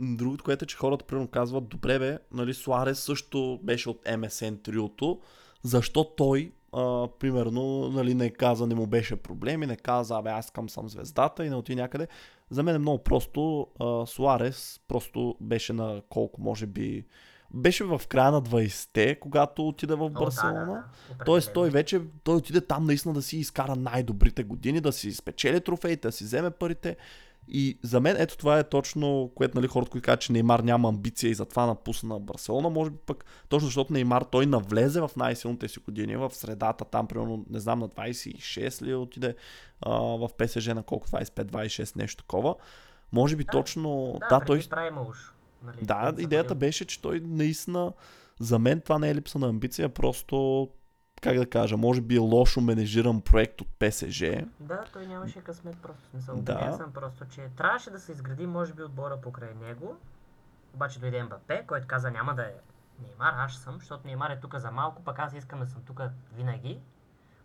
другото, 0.00 0.44
което 0.44 0.64
е, 0.64 0.68
че 0.68 0.76
хората 0.76 1.04
примерно 1.04 1.28
казват, 1.28 1.68
добре 1.68 1.98
бе, 1.98 2.18
нали, 2.32 2.54
Суарес 2.54 3.00
също 3.00 3.60
беше 3.62 3.90
от 3.90 4.04
MSN 4.04 4.62
триото, 4.62 5.20
защо 5.62 6.04
той, 6.04 6.52
а, 6.72 7.08
примерно, 7.20 7.88
нали, 7.88 8.14
не 8.14 8.30
каза, 8.30 8.66
не 8.66 8.74
му 8.74 8.86
беше 8.86 9.16
проблем 9.16 9.62
и 9.62 9.66
не 9.66 9.76
каза, 9.76 10.16
абе, 10.18 10.30
аз 10.30 10.44
искам 10.44 10.68
съм 10.68 10.88
звездата 10.88 11.44
и 11.44 11.48
не 11.48 11.56
отиде 11.56 11.82
някъде. 11.82 12.08
За 12.50 12.62
мен 12.62 12.74
е 12.74 12.78
много 12.78 13.02
просто. 13.04 13.66
А, 13.80 14.06
Суарес 14.06 14.80
просто 14.88 15.36
беше 15.40 15.72
на 15.72 16.02
колко, 16.08 16.40
може 16.40 16.66
би, 16.66 17.04
беше 17.54 17.84
в 17.84 18.00
края 18.08 18.30
на 18.30 18.42
20-те, 18.42 19.20
когато 19.20 19.68
отиде 19.68 19.94
в 19.94 20.02
О, 20.02 20.08
да, 20.08 20.20
Барселона. 20.20 20.64
да, 21.08 21.16
да. 21.18 21.24
Тоест 21.24 21.52
той 21.52 21.70
вече, 21.70 22.00
той 22.24 22.36
отиде 22.36 22.60
там 22.60 22.86
наистина 22.86 23.14
да 23.14 23.22
си 23.22 23.36
изкара 23.36 23.76
най-добрите 23.76 24.44
години, 24.44 24.80
да 24.80 24.92
си 24.92 25.12
спечели 25.12 25.60
трофеите, 25.60 26.08
да 26.08 26.12
си 26.12 26.24
вземе 26.24 26.50
парите. 26.50 26.96
И 27.48 27.78
за 27.82 28.00
мен 28.00 28.16
ето 28.18 28.36
това 28.36 28.58
е 28.58 28.64
точно, 28.64 29.32
което 29.34 29.58
нали, 29.58 29.66
хората, 29.66 29.90
които 29.90 30.04
казват, 30.04 30.20
че 30.20 30.32
Неймар 30.32 30.60
няма 30.60 30.88
амбиция 30.88 31.30
и 31.30 31.34
затова 31.34 31.66
напусна 31.66 32.20
Барселона, 32.20 32.70
може 32.70 32.90
би 32.90 32.96
пък 33.06 33.24
точно 33.48 33.66
защото 33.66 33.92
Неймар 33.92 34.22
той 34.22 34.46
навлезе 34.46 35.00
в 35.00 35.10
най-силните 35.16 35.68
си 35.68 35.80
години, 35.80 36.16
в 36.16 36.30
средата 36.30 36.84
там, 36.84 37.06
примерно, 37.06 37.44
не 37.50 37.60
знам, 37.60 37.78
на 37.78 37.88
26 37.88 38.82
ли 38.82 38.94
отиде 38.94 39.34
а, 39.80 39.90
в 40.00 40.28
ПСЖ 40.38 40.66
на 40.66 40.82
колко 40.82 41.08
25-26, 41.08 41.96
нещо 41.96 42.22
такова. 42.24 42.54
Може 43.12 43.36
би 43.36 43.44
Да, 43.44 43.50
точно, 43.50 44.16
Да, 44.20 44.38
да, 44.38 44.44
той, 44.44 44.58
уж. 45.08 45.32
Нали, 45.62 45.76
да, 45.82 46.14
идеята 46.18 46.54
били- 46.54 46.58
беше, 46.68 46.84
че 46.84 47.02
той 47.02 47.20
наистина, 47.20 47.92
за 48.40 48.58
мен 48.58 48.80
това 48.80 48.98
не 48.98 49.10
е 49.10 49.14
липса 49.14 49.38
на 49.38 49.48
амбиция, 49.48 49.88
просто, 49.88 50.68
как 51.20 51.38
да 51.38 51.50
кажа, 51.50 51.76
може 51.76 52.00
би 52.00 52.16
е 52.16 52.18
лошо 52.18 52.60
менежиран 52.60 53.20
проект 53.20 53.60
от 53.60 53.68
ПСЖ. 53.78 54.24
Да, 54.60 54.84
той 54.92 55.06
нямаше 55.06 55.40
късмет 55.40 55.76
просто. 55.82 56.08
Смисъл, 56.10 56.36
Да. 56.36 56.52
убеден 56.52 56.76
съм 56.76 56.92
просто, 56.92 57.24
че 57.28 57.48
трябваше 57.56 57.90
да 57.90 57.98
се 58.00 58.12
изгради, 58.12 58.46
може 58.46 58.74
би, 58.74 58.82
отбора 58.82 59.20
покрай 59.20 59.54
него. 59.54 59.96
Обаче 60.74 61.00
дойде 61.00 61.22
Мбапе, 61.22 61.64
който 61.66 61.86
каза 61.86 62.10
няма 62.10 62.34
да 62.34 62.42
е 62.42 62.52
Неймар, 63.02 63.34
аз 63.36 63.54
съм, 63.54 63.74
защото 63.78 64.06
Неймар 64.06 64.30
е 64.30 64.40
тук 64.40 64.54
за 64.58 64.70
малко, 64.70 65.02
пък 65.04 65.18
аз 65.18 65.34
искам 65.34 65.60
да 65.60 65.66
съм 65.66 65.82
тук 65.82 66.00
винаги. 66.36 66.80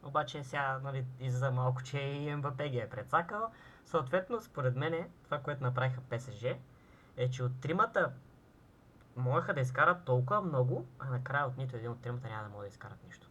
Обаче 0.03 0.43
сега, 0.43 0.79
нали, 0.83 1.05
и 1.19 1.29
за 1.29 1.51
малко, 1.51 1.83
че 1.83 1.99
и 1.99 2.35
Мбапе 2.35 2.69
ги 2.69 2.77
е 2.77 2.89
прецакал. 2.89 3.49
Съответно, 3.85 4.41
според 4.41 4.75
мен, 4.75 4.93
това, 5.23 5.39
което 5.39 5.63
направиха 5.63 6.01
ПСЖ, 6.09 6.45
е, 7.17 7.29
че 7.29 7.43
от 7.43 7.61
тримата 7.61 8.11
можеха 9.15 9.53
да 9.53 9.59
изкарат 9.59 10.03
толкова 10.05 10.41
много, 10.41 10.85
а 10.99 11.09
накрая 11.09 11.47
от 11.47 11.57
нито 11.57 11.75
един 11.75 11.91
от 11.91 12.01
тримата 12.01 12.27
няма 12.27 12.43
да 12.43 12.49
могат 12.49 12.63
да 12.63 12.69
изкарат 12.69 13.03
нищо. 13.07 13.27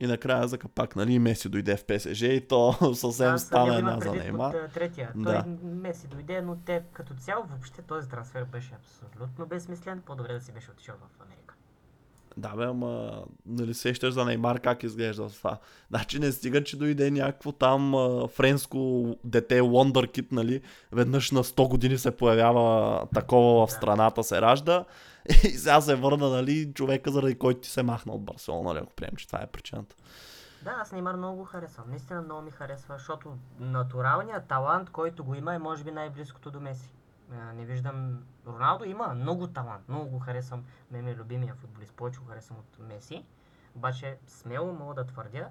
И 0.00 0.06
накрая 0.06 0.48
за 0.48 0.58
капак, 0.58 0.96
нали, 0.96 1.18
Меси 1.18 1.48
дойде 1.48 1.76
в 1.76 1.84
ПСЖ 1.84 2.22
и 2.22 2.40
то 2.48 2.72
съвсем 2.94 3.34
Аз 3.34 3.42
стана 3.42 3.78
една 3.78 4.00
за 4.00 4.12
Неймар. 4.12 4.54
А, 4.54 4.68
третия. 4.68 5.12
Да. 5.14 5.42
Той 5.42 5.52
Меси 5.70 6.06
дойде, 6.06 6.42
но 6.42 6.56
те 6.56 6.82
като 6.92 7.14
цяло 7.14 7.44
въобще 7.44 7.82
този 7.82 8.08
трансфер 8.08 8.44
беше 8.44 8.74
абсолютно 8.74 9.46
безсмислен. 9.46 10.02
По-добре 10.06 10.32
да 10.32 10.40
си 10.40 10.52
беше 10.52 10.70
отишъл 10.70 10.94
в 10.94 11.22
Америка. 11.22 11.54
Да, 12.36 12.48
бе, 12.56 12.64
ама, 12.64 13.22
нали 13.46 13.74
сещаш 13.74 14.14
за 14.14 14.24
Неймар 14.24 14.60
как 14.60 14.82
изглежда 14.82 15.28
това. 15.28 15.58
Значи 15.88 16.18
не 16.18 16.32
стига, 16.32 16.64
че 16.64 16.76
дойде 16.76 17.10
някакво 17.10 17.52
там 17.52 17.94
а, 17.94 18.28
френско 18.28 19.16
дете, 19.24 19.60
Wonder 19.60 20.18
Kid, 20.18 20.32
нали, 20.32 20.60
веднъж 20.92 21.30
на 21.30 21.44
100 21.44 21.68
години 21.68 21.98
се 21.98 22.10
появява 22.10 23.06
такова 23.14 23.66
в 23.66 23.72
страната, 23.72 24.24
се 24.24 24.40
ражда 24.40 24.84
и 25.44 25.50
сега 25.50 25.80
се 25.80 25.94
върна, 25.94 26.30
нали, 26.30 26.72
човека, 26.74 27.10
заради 27.10 27.38
който 27.38 27.60
ти 27.60 27.68
се 27.68 27.82
махна 27.82 28.12
от 28.12 28.24
Барселона, 28.24 28.68
нали, 28.68 28.78
ако 28.82 28.92
приемем, 28.92 29.16
че 29.16 29.26
това 29.26 29.42
е 29.42 29.46
причината. 29.46 29.96
Да, 30.62 30.70
аз 30.70 30.92
Неймар 30.92 31.14
много 31.14 31.36
го 31.36 31.44
харесвам. 31.44 31.90
Наистина 31.90 32.22
много 32.22 32.42
ми 32.42 32.50
харесва, 32.50 32.94
защото 32.98 33.38
натуралният 33.58 34.46
талант, 34.46 34.90
който 34.90 35.24
го 35.24 35.34
има, 35.34 35.54
е 35.54 35.58
може 35.58 35.84
би 35.84 35.90
най-близкото 35.90 36.50
до 36.50 36.60
Меси. 36.60 36.92
Не 37.54 37.64
виждам... 37.64 38.22
Роналдо 38.46 38.84
има 38.84 39.14
много 39.14 39.46
талант, 39.46 39.88
много 39.88 40.10
го 40.10 40.18
харесвам. 40.18 40.64
Ме 40.90 41.10
е 41.10 41.16
любимия 41.16 41.54
футболист, 41.54 41.94
повече 41.94 42.20
го 42.20 42.26
харесвам 42.26 42.58
от 42.58 42.88
Меси. 42.88 43.24
Обаче 43.74 44.18
смело 44.26 44.72
мога 44.72 44.94
да 44.94 45.04
твърдя, 45.06 45.48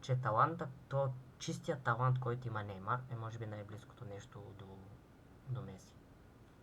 че 0.00 0.14
таланта, 0.14 0.68
то 0.88 1.08
чистия 1.38 1.76
талант, 1.76 2.20
който 2.20 2.48
има 2.48 2.62
Неймар, 2.62 3.00
е 3.10 3.16
може 3.16 3.38
би 3.38 3.46
най-близкото 3.46 4.04
нещо 4.04 4.42
до, 4.58 4.66
до 5.48 5.62
Меси. 5.62 5.92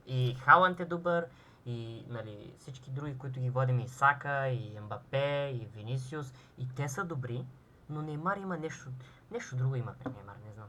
И 0.08 0.36
Халанд 0.36 0.80
е 0.80 0.86
добър, 0.86 1.26
и 1.66 2.06
нали, 2.10 2.54
всички 2.60 2.90
други, 2.90 3.18
които 3.18 3.40
ги 3.40 3.50
водим, 3.50 3.80
и 3.80 3.88
Сака, 3.88 4.48
и 4.48 4.80
Мбапе, 4.80 5.50
и 5.50 5.68
Винисиус, 5.68 6.28
и 6.58 6.68
те 6.68 6.90
са 6.90 7.06
добри, 7.06 7.46
но 7.90 8.02
Неймар 8.02 8.38
има 8.38 8.58
нещо, 8.58 8.90
нещо 9.32 9.56
друго 9.56 9.76
има 9.76 9.94
при 9.94 10.12
Неймар, 10.12 10.36
не 10.46 10.52
знам. 10.54 10.68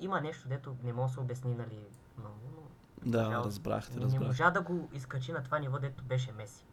Има 0.00 0.20
нещо, 0.20 0.48
дето 0.48 0.76
не 0.84 0.92
може 0.92 1.08
да 1.08 1.14
се 1.14 1.20
обясни, 1.20 1.54
нали, 1.54 1.78
много, 2.18 2.36
но 2.46 2.62
Да, 3.10 3.24
Жал- 3.24 3.44
разбрахте, 3.44 3.98
не 3.98 4.04
разбрах. 4.04 4.22
можа 4.22 4.50
да 4.50 4.60
го 4.60 4.88
изкачи 4.92 5.32
на 5.32 5.42
това 5.42 5.58
ниво, 5.58 5.78
дето 5.78 6.04
беше 6.04 6.32
Меси. 6.32 6.64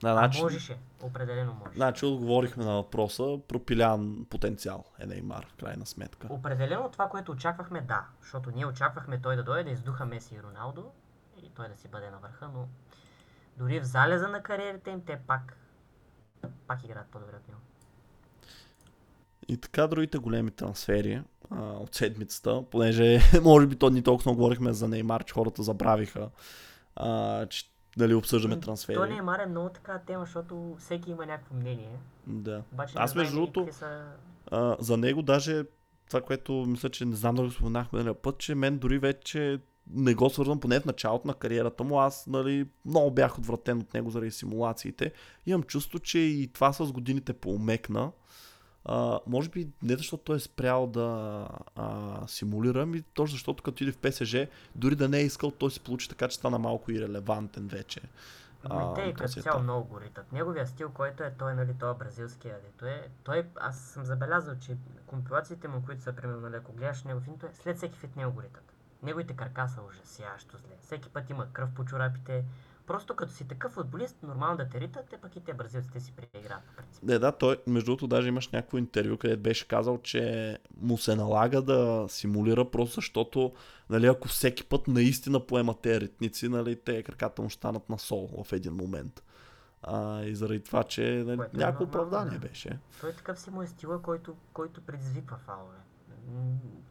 Да, 0.00 0.12
значи, 0.12 0.42
можеше, 0.42 0.78
определено 1.02 1.54
можеше. 1.54 1.76
значи 1.76 2.06
отговорихме 2.06 2.64
на 2.64 2.74
въпроса, 2.74 3.38
пропилян 3.48 4.26
потенциал 4.30 4.84
е 4.98 5.06
Неймар, 5.06 5.46
в 5.46 5.54
крайна 5.54 5.86
сметка. 5.86 6.26
Определено 6.30 6.88
това, 6.90 7.08
което 7.08 7.32
очаквахме, 7.32 7.80
да. 7.80 8.04
Защото 8.20 8.50
ние 8.50 8.66
очаквахме 8.66 9.20
той 9.20 9.36
да 9.36 9.44
дойде 9.44 9.64
да 9.64 9.70
издуха 9.70 10.06
Меси 10.06 10.34
и 10.34 10.42
Роналдо 10.42 10.92
той 11.56 11.68
да 11.68 11.76
си 11.76 11.88
бъде 11.88 12.10
на 12.10 12.18
върха, 12.18 12.48
но 12.54 12.68
дори 13.58 13.80
в 13.80 13.84
залеза 13.84 14.28
на 14.28 14.42
кариерите 14.42 14.90
им, 14.90 15.00
те 15.06 15.18
пак, 15.26 15.56
пак 16.66 16.84
играят 16.84 17.06
по-добре 17.06 17.36
от 17.36 17.48
него. 17.48 17.60
И 19.48 19.56
така 19.56 19.86
другите 19.86 20.18
големи 20.18 20.50
трансфери 20.50 21.22
а, 21.50 21.62
от 21.62 21.94
седмицата, 21.94 22.64
понеже 22.70 23.20
може 23.42 23.66
би 23.66 23.76
то 23.76 23.90
ни 23.90 24.02
толкова 24.02 24.30
много 24.30 24.42
говорихме 24.42 24.72
за 24.72 24.88
Неймар, 24.88 25.24
че 25.24 25.34
хората 25.34 25.62
забравиха, 25.62 26.30
а, 26.96 27.46
че 27.46 27.70
дали 27.96 28.14
обсъждаме 28.14 28.60
трансфери. 28.60 28.96
Той 28.96 29.08
Неймар 29.08 29.38
е 29.38 29.46
много 29.46 29.68
така 29.68 29.98
тема, 29.98 30.24
защото 30.24 30.76
всеки 30.78 31.10
има 31.10 31.26
някакво 31.26 31.54
мнение. 31.54 31.98
Да. 32.26 32.62
Обаче 32.72 32.94
Аз 32.96 33.14
между 33.14 33.34
другото, 33.34 33.68
са... 33.72 34.04
А, 34.50 34.76
за 34.80 34.96
него 34.96 35.22
даже 35.22 35.64
това, 36.08 36.20
което 36.20 36.52
мисля, 36.52 36.90
че 36.90 37.04
не 37.04 37.16
знам 37.16 37.34
дали 37.34 37.46
го 37.46 37.52
споменахме 37.52 38.02
на 38.02 38.14
път, 38.14 38.38
че 38.38 38.54
мен 38.54 38.78
дори 38.78 38.98
вече 38.98 39.60
не 39.90 40.14
го 40.14 40.30
свързвам, 40.30 40.60
поне 40.60 40.80
в 40.80 40.84
началото 40.84 41.28
на 41.28 41.34
кариерата 41.34 41.84
му, 41.84 42.00
аз 42.00 42.26
нали, 42.26 42.68
много 42.84 43.10
бях 43.10 43.38
отвратен 43.38 43.78
от 43.78 43.94
него 43.94 44.10
заради 44.10 44.30
симулациите. 44.30 45.12
Имам 45.46 45.62
чувство, 45.62 45.98
че 45.98 46.18
и 46.18 46.52
това 46.52 46.72
с 46.72 46.92
годините 46.92 47.32
поумекна. 47.32 48.12
А, 48.84 49.20
може 49.26 49.48
би 49.48 49.68
не 49.82 49.96
защото 49.96 50.22
той 50.22 50.36
е 50.36 50.40
спрял 50.40 50.86
да 50.86 51.48
а, 51.74 52.20
симулира, 52.26 52.86
ми 52.86 53.02
точно 53.02 53.32
защото 53.32 53.62
като 53.62 53.82
иде 53.82 53.92
в 53.92 53.98
ПСЖ, 53.98 54.36
дори 54.74 54.94
да 54.94 55.08
не 55.08 55.18
е 55.18 55.24
искал, 55.24 55.50
той 55.50 55.70
се 55.70 55.80
получи 55.80 56.08
така, 56.08 56.28
че 56.28 56.36
стана 56.36 56.58
малко 56.58 56.92
ирелевантен 56.92 57.68
вече. 57.68 58.00
Ами 58.64 58.84
А, 58.86 58.94
те 58.94 59.00
и 59.00 59.14
то 59.14 59.24
като 59.24 59.38
е 59.38 59.42
цяло 59.42 59.62
много 59.62 59.88
го 59.88 60.00
ритат. 60.00 60.32
Неговия 60.32 60.66
стил, 60.66 60.90
който 60.90 61.22
е 61.22 61.34
той, 61.38 61.54
нали, 61.54 61.74
той 61.80 61.90
е 61.90 61.94
бразилския, 61.94 62.56
дето 62.64 62.86
е. 62.86 63.08
Той, 63.24 63.46
аз 63.56 63.80
съм 63.80 64.04
забелязал, 64.04 64.54
че 64.60 64.76
компилациите 65.06 65.68
му, 65.68 65.82
които 65.86 66.02
са, 66.02 66.12
примерно, 66.12 66.40
нали, 66.40 66.56
ако 66.56 66.72
гледаш 66.72 67.04
него 67.04 67.20
фин, 67.20 67.38
той 67.38 67.48
след 67.62 67.76
всеки 67.76 67.98
фит 67.98 68.16
него 68.16 68.32
го 68.32 68.42
ритат. 68.42 68.75
Неговите 69.02 69.36
крака 69.36 69.68
са 69.68 69.80
ужасяващо 69.82 70.56
зле. 70.56 70.76
Всеки 70.82 71.08
път 71.08 71.30
има 71.30 71.52
кръв 71.52 71.70
по 71.74 71.84
чорапите. 71.84 72.44
Просто 72.86 73.16
като 73.16 73.32
си 73.32 73.48
такъв 73.48 73.72
футболист, 73.72 74.22
нормално 74.22 74.56
да 74.56 74.68
те 74.68 74.80
ритат, 74.80 75.06
те 75.10 75.16
пък 75.16 75.36
и 75.36 75.40
те 75.40 75.54
бразилците 75.54 76.00
си 76.00 76.12
преиграват. 76.12 76.62
Не, 77.02 77.18
да, 77.18 77.32
той, 77.32 77.58
между 77.66 77.86
другото, 77.86 78.06
даже 78.06 78.28
имаш 78.28 78.48
някакво 78.48 78.78
интервю, 78.78 79.16
където 79.16 79.42
беше 79.42 79.68
казал, 79.68 79.98
че 79.98 80.58
му 80.80 80.98
се 80.98 81.16
налага 81.16 81.62
да 81.62 82.06
симулира, 82.08 82.70
просто 82.70 82.94
защото, 82.94 83.52
нали, 83.90 84.06
ако 84.06 84.28
всеки 84.28 84.64
път 84.64 84.88
наистина 84.88 85.46
поема 85.46 85.74
те 85.82 86.00
ритници, 86.00 86.48
нали, 86.48 86.76
те 86.76 87.02
краката 87.02 87.42
му 87.42 87.50
станат 87.50 87.88
на 87.88 87.98
сол 87.98 88.44
в 88.44 88.52
един 88.52 88.72
момент. 88.72 89.22
А, 89.82 90.22
и 90.22 90.34
заради 90.34 90.62
това, 90.62 90.84
че 90.84 91.24
нали, 91.26 91.36
Което 91.36 91.56
е 91.56 91.60
някакво 91.60 91.84
нормално, 91.84 92.06
оправдание 92.06 92.38
да. 92.38 92.48
беше. 92.48 92.78
Той 93.00 93.12
такъв 93.12 93.38
си 93.38 93.50
му 93.50 93.62
е 93.62 93.66
стила, 93.66 94.02
който, 94.02 94.36
който 94.52 94.80
предизвиква 94.80 95.36
фалове. 95.36 95.76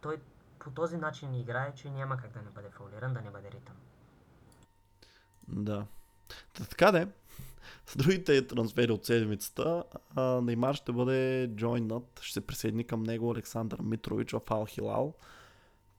Той 0.00 0.16
по 0.66 0.70
този 0.70 0.96
начин 0.96 1.34
играе, 1.34 1.74
че 1.74 1.90
няма 1.90 2.16
как 2.16 2.32
да 2.32 2.42
не 2.42 2.50
бъде 2.50 2.68
фаулиран, 2.70 3.14
да 3.14 3.20
не 3.20 3.30
бъде 3.30 3.50
ритан. 3.50 3.76
Да. 5.48 5.86
Та, 6.52 6.64
така 6.64 6.92
де, 6.92 7.08
с 7.86 7.96
другите 7.96 8.46
трансфери 8.46 8.92
от 8.92 9.06
седмицата, 9.06 9.84
Неймар 10.42 10.74
ще 10.74 10.92
бъде 10.92 11.50
джойнат, 11.56 12.20
ще 12.22 12.32
се 12.32 12.46
присъедини 12.46 12.84
към 12.84 13.02
него 13.02 13.32
Александър 13.32 13.80
Митрович 13.80 14.32
в 14.32 14.40
Ал 14.50 14.66
Хилал. 14.66 15.14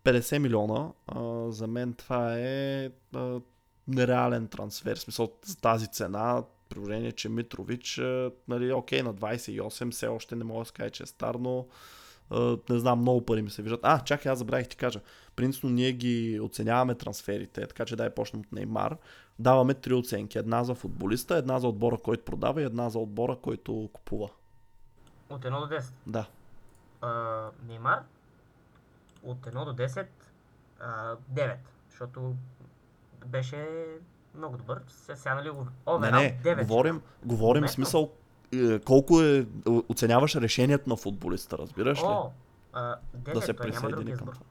50 0.03 0.37
милиона. 0.37 0.91
А, 1.07 1.51
за 1.51 1.67
мен 1.67 1.93
това 1.93 2.39
е 2.39 2.91
а, 3.15 3.41
нереален 3.87 4.47
трансфер. 4.47 4.97
В 4.97 5.01
смисъл 5.01 5.33
за 5.45 5.57
тази 5.57 5.87
цена, 5.91 6.43
при 6.69 6.75
положение, 6.75 7.11
че 7.11 7.29
Митрович, 7.29 7.97
а, 7.99 8.31
нали, 8.47 8.73
окей, 8.73 9.01
на 9.01 9.13
28 9.13 9.91
все 9.91 10.07
още 10.07 10.35
не 10.35 10.43
мога 10.43 10.65
да 10.65 10.71
кажа, 10.71 10.91
че 10.91 11.03
е 11.03 11.05
стар, 11.05 11.35
но 11.35 11.67
а, 12.29 12.57
не 12.69 12.79
знам, 12.79 12.99
много 12.99 13.25
пари 13.25 13.41
ми 13.41 13.49
се 13.49 13.61
виждат. 13.61 13.79
А, 13.83 13.99
чакай, 13.99 14.31
аз 14.31 14.39
забравих 14.39 14.67
ти 14.67 14.75
кажа. 14.77 15.01
Принципно 15.35 15.69
ние 15.69 15.91
ги 15.91 16.39
оценяваме 16.39 16.95
трансферите, 16.95 17.67
така 17.67 17.85
че 17.85 17.95
дай 17.95 18.09
почнем 18.09 18.39
от 18.41 18.51
Неймар. 18.51 18.97
Даваме 19.39 19.73
три 19.73 19.93
оценки. 19.93 20.37
Една 20.37 20.63
за 20.63 20.75
футболиста, 20.75 21.37
една 21.37 21.59
за 21.59 21.67
отбора, 21.67 21.97
който 21.97 22.25
продава 22.25 22.61
и 22.61 22.65
една 22.65 22.89
за 22.89 22.99
отбора, 22.99 23.35
който 23.35 23.89
купува. 23.93 24.29
От 25.29 25.45
1 25.45 25.49
до 25.69 25.75
10. 25.75 25.83
Да. 26.07 26.27
А, 27.01 27.43
Неймар 27.67 28.03
от 29.23 29.37
1 29.37 29.65
до 29.65 29.83
10 29.83 30.07
а, 30.79 31.15
9, 31.33 31.55
защото 31.89 32.35
беше 33.25 33.85
много 34.35 34.57
добър. 34.57 34.81
Се- 34.87 35.15
Сега 35.15 35.35
нали 35.35 35.49
го... 35.49 35.61
Не, 35.61 35.69
Оверал 35.85 36.21
не, 36.21 36.39
9. 36.43 36.59
говорим, 36.61 37.01
говорим 37.25 37.63
в 37.63 37.71
смисъл 37.71 38.11
колко 38.85 39.21
е, 39.21 39.47
оценяваш 39.89 40.35
решението 40.35 40.89
на 40.89 40.97
футболиста, 40.97 41.57
разбираш 41.57 41.99
ли? 41.99 42.05
О, 42.05 42.31
а, 42.73 42.95
9, 43.17 43.33
да 43.33 43.41
се 43.41 43.53
присъедини 43.53 44.17
към 44.17 44.27
това. 44.27 44.45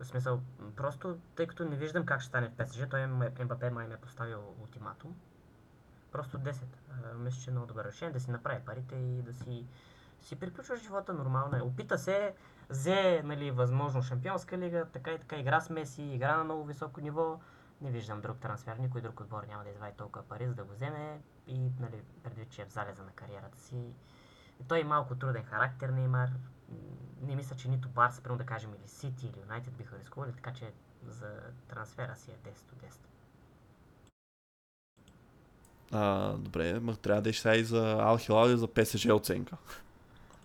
В 0.00 0.06
смисъл, 0.06 0.40
просто 0.76 1.16
тъй 1.36 1.46
като 1.46 1.64
не 1.64 1.76
виждам 1.76 2.04
как 2.04 2.20
ще 2.20 2.28
стане 2.28 2.48
в 2.48 2.64
ПСЖ, 2.64 2.82
той 2.90 3.06
ме- 3.06 3.32
Мбапе 3.44 3.70
май 3.70 3.86
ме 3.86 3.94
е 3.94 3.96
поставил 3.96 4.40
ултиматум. 4.60 5.14
Просто 6.12 6.38
10. 6.38 6.62
А, 6.92 7.14
мисля, 7.14 7.40
че 7.40 7.50
е 7.50 7.52
много 7.52 7.66
добре 7.66 7.84
решение 7.84 8.12
да 8.12 8.20
си 8.20 8.30
направи 8.30 8.60
парите 8.66 8.94
и 8.94 9.22
да 9.22 9.32
си, 9.32 9.64
си 10.20 10.36
приключва 10.36 10.76
живота 10.76 11.12
нормално. 11.14 11.56
е. 11.56 11.60
Опита 11.60 11.98
се, 11.98 12.34
взе 12.70 13.22
нали, 13.24 13.50
възможно 13.50 14.02
шампионска 14.02 14.58
лига, 14.58 14.84
така 14.84 15.10
и 15.10 15.18
така 15.18 15.36
игра 15.36 15.60
с 15.60 15.70
Меси, 15.70 16.02
игра 16.02 16.36
на 16.36 16.44
много 16.44 16.64
високо 16.64 17.00
ниво. 17.00 17.40
Не 17.80 17.90
виждам 17.90 18.20
друг 18.20 18.38
трансфер, 18.38 18.76
никой 18.76 19.00
друг 19.00 19.20
отбор 19.20 19.42
няма 19.42 19.64
да 19.64 19.70
извади 19.70 19.96
толкова 19.96 20.24
пари, 20.24 20.46
за 20.46 20.54
да 20.54 20.64
го 20.64 20.72
вземе 20.72 21.20
и 21.46 21.58
нали, 21.80 22.02
предвид, 22.22 22.50
че 22.50 22.62
е 22.62 22.66
в 22.66 22.72
залеза 22.72 23.02
на 23.02 23.10
кариерата 23.10 23.60
си. 23.60 23.76
И 24.60 24.64
той 24.68 24.80
е 24.80 24.84
малко 24.84 25.14
труден 25.14 25.44
характер, 25.44 25.88
Неймар. 25.88 26.30
Не 27.22 27.36
мисля, 27.36 27.56
че 27.56 27.68
нито 27.68 27.88
Барс, 27.88 28.20
примерно 28.20 28.38
да 28.38 28.46
кажем, 28.46 28.74
или 28.74 28.88
Сити, 28.88 29.26
или 29.26 29.40
Юнайтед 29.40 29.74
биха 29.74 29.98
рискували, 29.98 30.32
така 30.32 30.52
че 30.52 30.72
за 31.06 31.40
трансфера 31.68 32.16
си 32.16 32.30
е 32.30 32.48
10 32.48 32.72
от 32.72 32.82
10. 32.82 32.96
А, 35.92 36.32
добре, 36.32 36.80
ма 36.80 36.96
трябва 36.96 37.22
да 37.22 37.30
е 37.30 37.32
сега 37.32 37.54
и 37.54 37.64
за 37.64 37.92
Ал 37.92 38.18
Хилал 38.18 38.48
и 38.48 38.56
за 38.56 38.68
ПСЖ 38.68 39.06
оценка. 39.06 39.56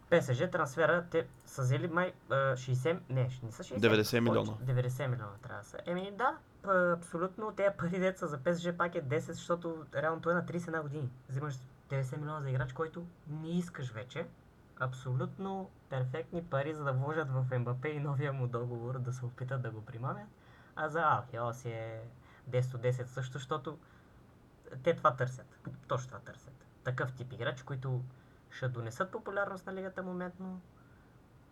ПСЖ 0.09 0.51
трансфера, 0.51 1.05
те 1.11 1.27
са 1.45 1.61
взели 1.61 1.87
май 1.87 2.13
а, 2.29 2.35
60, 2.35 2.99
не, 3.09 3.29
не 3.43 3.51
са 3.51 3.63
60. 3.63 3.79
90 3.79 4.19
милиона. 4.19 4.51
повече. 4.51 4.89
90 4.89 5.07
милиона 5.07 5.33
трябва 5.43 5.61
да 5.61 5.67
са. 5.67 5.77
Еми 5.85 6.11
да, 6.17 6.37
абсолютно, 6.63 7.55
тези 7.55 7.77
пари 7.77 7.99
деца 7.99 8.27
за 8.27 8.37
ПСЖ 8.37 8.77
пак 8.77 8.95
е 8.95 9.03
10, 9.03 9.19
защото 9.19 9.85
реално 9.95 10.21
той 10.21 10.31
е 10.31 10.35
на 10.35 10.45
31 10.45 10.81
години. 10.81 11.09
Взимаш 11.29 11.55
90 11.89 12.17
милиона 12.17 12.41
за 12.41 12.49
играч, 12.49 12.73
който 12.73 13.05
не 13.27 13.49
искаш 13.49 13.91
вече. 13.91 14.27
Абсолютно 14.79 15.69
перфектни 15.89 16.43
пари, 16.43 16.73
за 16.73 16.83
да 16.83 16.93
вложат 16.93 17.31
в 17.31 17.59
МБП 17.59 17.85
и 17.85 17.99
новия 17.99 18.33
му 18.33 18.47
договор, 18.47 18.99
да 18.99 19.13
се 19.13 19.25
опитат 19.25 19.61
да 19.61 19.71
го 19.71 19.85
примамят. 19.85 20.27
А 20.75 20.89
за 20.89 21.01
Алхио 21.01 21.53
си 21.53 21.69
е 21.69 22.01
10 22.49 22.75
от 22.75 22.81
10 22.81 23.05
също, 23.05 23.33
защото 23.33 23.79
те 24.83 24.95
това 24.95 25.15
търсят. 25.15 25.59
Точно 25.87 26.07
това 26.07 26.19
търсят. 26.19 26.65
Такъв 26.83 27.13
тип 27.13 27.33
играч, 27.33 27.63
които 27.63 28.03
ще 28.51 28.67
донесат 28.67 29.11
популярност 29.11 29.65
на 29.65 29.73
лигата 29.73 30.03
моментно. 30.03 30.61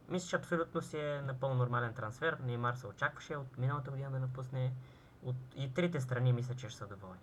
Мисля, 0.09 0.27
че 0.27 0.35
абсолютно 0.35 0.81
си 0.81 0.97
е 0.97 1.21
напълно 1.21 1.55
нормален 1.55 1.93
трансфер. 1.93 2.37
Неймар 2.43 2.73
се 2.73 2.87
очакваше 2.87 3.35
от 3.35 3.57
миналата 3.57 3.91
година 3.91 4.11
да 4.11 4.19
напусне. 4.19 4.73
От... 5.25 5.35
И 5.57 5.73
трите 5.73 6.01
страни 6.01 6.33
мисля, 6.33 6.55
че 6.55 6.69
ще 6.69 6.77
са 6.77 6.87
доволни. 6.87 7.19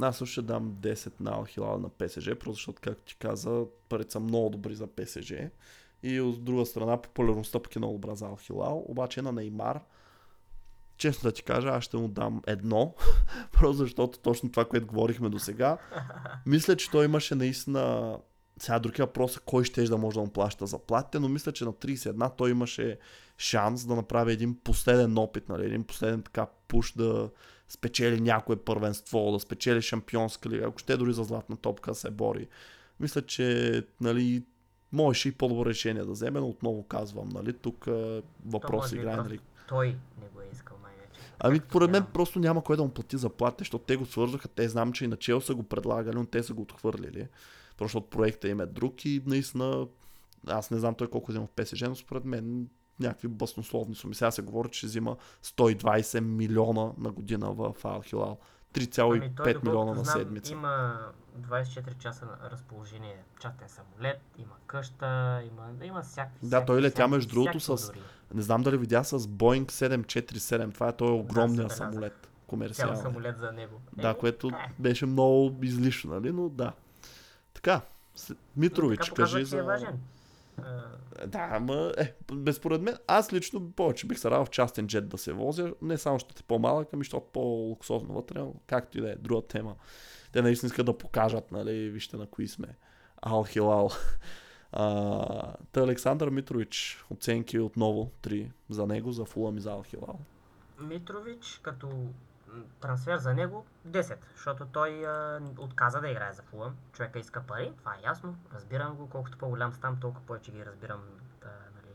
Аз 0.00 0.16
също 0.16 0.32
ще 0.32 0.42
дам 0.42 0.72
10 0.72 1.20
на 1.20 1.30
Ал 1.30 1.44
Хилал 1.44 1.78
на 1.78 1.88
ПСЖ, 1.88 2.24
просто 2.24 2.52
защото, 2.52 2.82
както 2.82 3.02
ти 3.02 3.16
каза, 3.16 3.64
парите 3.88 4.12
са 4.12 4.20
много 4.20 4.50
добри 4.50 4.74
за 4.74 4.86
ПСЖ. 4.86 5.32
И 6.02 6.20
от 6.20 6.44
друга 6.44 6.66
страна, 6.66 7.02
популярността 7.02 7.62
пък 7.62 7.76
е 7.76 7.78
много 7.78 7.98
добра 7.98 8.14
за 8.14 8.26
Ал 8.26 8.36
Хилал. 8.36 8.84
Обаче 8.88 9.22
на 9.22 9.32
Неймар, 9.32 9.80
честно 10.96 11.28
да 11.28 11.32
ти 11.32 11.42
кажа, 11.42 11.68
аз 11.68 11.84
ще 11.84 11.96
му 11.96 12.08
дам 12.08 12.42
едно, 12.46 12.94
просто 13.52 13.78
защото 13.78 14.18
точно 14.18 14.50
това, 14.50 14.64
което 14.64 14.86
говорихме 14.86 15.28
до 15.28 15.38
сега. 15.38 15.78
Мисля, 16.46 16.76
че 16.76 16.90
той 16.90 17.04
имаше 17.04 17.34
наистина... 17.34 18.16
Сега 18.58 18.78
други 18.78 19.02
въпрос 19.02 19.36
е 19.36 19.40
кой 19.44 19.64
ще 19.64 19.84
да 19.84 19.98
може 19.98 20.14
да 20.14 20.20
му 20.20 20.30
плаща 20.30 20.66
заплатите, 20.66 21.18
но 21.18 21.28
мисля, 21.28 21.52
че 21.52 21.64
на 21.64 21.72
31 21.72 22.36
той 22.36 22.50
имаше 22.50 22.98
шанс 23.38 23.86
да 23.86 23.96
направи 23.96 24.32
един 24.32 24.54
последен 24.54 25.18
опит, 25.18 25.48
нали, 25.48 25.66
един 25.66 25.84
последен 25.84 26.22
така 26.22 26.46
пуш 26.68 26.92
да 26.92 27.30
спечели 27.68 28.20
някое 28.20 28.56
първенство, 28.56 29.32
да 29.32 29.40
спечели 29.40 29.82
шампионска 29.82 30.48
лига, 30.48 30.66
ако 30.66 30.78
ще 30.78 30.96
дори 30.96 31.12
за 31.12 31.24
златна 31.24 31.56
топка 31.56 31.94
се 31.94 32.10
бори. 32.10 32.48
Мисля, 33.00 33.22
че 33.22 33.82
нали, 34.00 34.42
можеше 34.92 35.28
и 35.28 35.32
по-добро 35.32 35.66
решение 35.66 36.04
да 36.04 36.12
вземе, 36.12 36.40
но 36.40 36.48
отново 36.48 36.82
казвам, 36.82 37.28
нали, 37.28 37.52
тук 37.52 37.84
е, 37.86 38.22
въпрос 38.46 38.92
играе, 38.92 39.16
нали, 39.16 39.38
Той 39.68 39.86
не 39.86 40.28
го 40.34 40.40
е 40.40 40.48
искал 40.52 40.76
най-вече. 40.82 41.20
Ами, 41.38 41.58
Както 41.58 41.72
поред 41.72 41.90
мен 41.90 42.06
просто 42.12 42.38
няма 42.38 42.64
кой 42.64 42.76
да 42.76 42.82
му 42.82 42.88
плати 42.88 43.16
заплата, 43.16 43.56
защото 43.58 43.84
те 43.84 43.96
го 43.96 44.06
свързваха. 44.06 44.48
Те 44.48 44.68
знам, 44.68 44.92
че 44.92 45.04
и 45.04 45.08
на 45.08 45.16
Чел 45.16 45.40
са 45.40 45.54
го 45.54 45.62
предлагали, 45.62 46.16
но 46.16 46.26
те 46.26 46.42
са 46.42 46.54
го 46.54 46.62
отхвърлили. 46.62 47.28
Просто 47.78 48.00
проекта 48.02 48.48
им 48.48 48.60
е 48.60 48.66
друг 48.66 49.04
и 49.04 49.22
наистина, 49.26 49.86
аз 50.46 50.70
не 50.70 50.78
знам 50.78 50.94
той 50.94 51.06
колко 51.08 51.30
взема 51.30 51.46
в 51.46 51.52
ПСЖ, 51.52 51.80
но 51.80 51.94
според 51.94 52.24
мен 52.24 52.68
някакви 53.00 53.28
баснословни 53.28 53.94
суми. 53.94 54.14
Сега 54.14 54.30
се 54.30 54.42
говори, 54.42 54.68
че 54.70 54.86
взима 54.86 55.16
120 55.44 56.20
милиона 56.20 56.92
на 56.98 57.10
година 57.10 57.52
в 57.52 57.74
Ал 57.84 58.00
Хилал. 58.02 58.38
3,5 58.74 59.16
Ами 59.16 59.32
той, 59.36 59.54
милиона 59.62 59.84
на 59.86 59.94
знам, 59.94 60.04
седмица. 60.06 60.52
Има 60.52 60.98
24 61.40 61.98
часа 61.98 62.26
на 62.26 62.50
разположение 62.50 63.16
частен 63.40 63.68
самолет, 63.68 64.20
има 64.38 64.54
къща, 64.66 65.06
има, 65.44 65.84
има 65.84 66.02
всякакви. 66.02 66.48
Да, 66.48 66.64
той 66.64 66.82
летя, 66.82 67.08
между 67.08 67.28
другото, 67.30 67.60
с- 67.60 67.86
дори. 67.86 68.00
Не 68.34 68.42
знам 68.42 68.62
дали 68.62 68.76
видя 68.76 69.04
с 69.04 69.18
Boeing 69.18 69.66
747. 69.66 70.74
Това 70.74 70.88
е 70.88 70.92
той 70.92 71.10
огромния 71.10 71.48
забелязах. 71.48 71.76
самолет. 71.76 72.12
Цял 72.12 72.30
Комерциален. 72.46 72.96
самолет 72.96 73.38
за 73.38 73.52
него. 73.52 73.80
Да, 73.92 74.08
Еми, 74.08 74.18
което 74.18 74.48
е. 74.48 74.72
беше 74.78 75.06
много 75.06 75.56
излишно, 75.62 76.14
нали? 76.14 76.32
Но 76.32 76.48
да. 76.48 76.72
Така, 77.62 77.80
Митрович, 78.56 78.98
така 78.98 79.14
кажи 79.14 79.38
че 79.38 79.44
за... 79.44 79.58
е 79.58 79.62
важен. 79.62 80.00
Да, 81.26 81.48
ама, 81.52 81.92
е, 81.98 82.14
безспоред 82.32 82.82
мен, 82.82 82.96
аз 83.06 83.32
лично 83.32 83.70
повече 83.70 84.06
бих 84.06 84.18
се 84.18 84.30
радвал 84.30 84.44
в 84.44 84.50
частен 84.50 84.86
джет 84.86 85.08
да 85.08 85.18
се 85.18 85.32
возя, 85.32 85.74
не 85.82 85.98
само 85.98 86.18
защото 86.18 86.40
е 86.40 86.46
по-малък, 86.48 86.88
ами 86.92 87.00
защото 87.00 87.26
по-луксозно 87.32 88.14
вътре, 88.14 88.44
както 88.66 88.98
и 88.98 89.00
да 89.00 89.10
е, 89.10 89.14
друга 89.14 89.46
тема. 89.46 89.74
Те 90.32 90.42
наистина 90.42 90.66
искат 90.68 90.86
да 90.86 90.98
покажат, 90.98 91.52
нали, 91.52 91.90
вижте 91.90 92.16
на 92.16 92.26
кои 92.26 92.48
сме. 92.48 92.68
Ал 93.22 93.44
Хилал. 93.44 93.90
А, 94.72 95.54
та 95.72 95.80
Александър 95.80 96.30
Митрович, 96.30 97.04
оценки 97.10 97.58
отново, 97.58 98.10
3 98.22 98.50
за 98.70 98.86
него, 98.86 99.12
за 99.12 99.24
Фулъм 99.24 99.56
и 99.56 99.60
за 99.60 99.70
Ал 99.70 99.82
Хилал. 99.82 100.18
Митрович 100.80 101.60
като 101.62 101.88
трансфер 102.80 103.18
за 103.18 103.34
него 103.34 103.66
10, 103.88 104.16
защото 104.34 104.66
той 104.66 105.06
а, 105.06 105.40
отказа 105.58 106.00
да 106.00 106.08
играе 106.08 106.32
за 106.32 106.42
Фулъм. 106.42 106.76
Човека 106.92 107.18
иска 107.18 107.42
пари, 107.42 107.72
това 107.78 107.94
е 107.94 108.02
ясно, 108.04 108.36
разбирам 108.54 108.94
го, 108.94 109.10
колкото 109.10 109.38
по-голям 109.38 109.72
стам, 109.72 110.00
толкова 110.00 110.26
повече 110.26 110.52
ги 110.52 110.66
разбирам. 110.66 111.02
Да, 111.40 111.50
нали, 111.74 111.94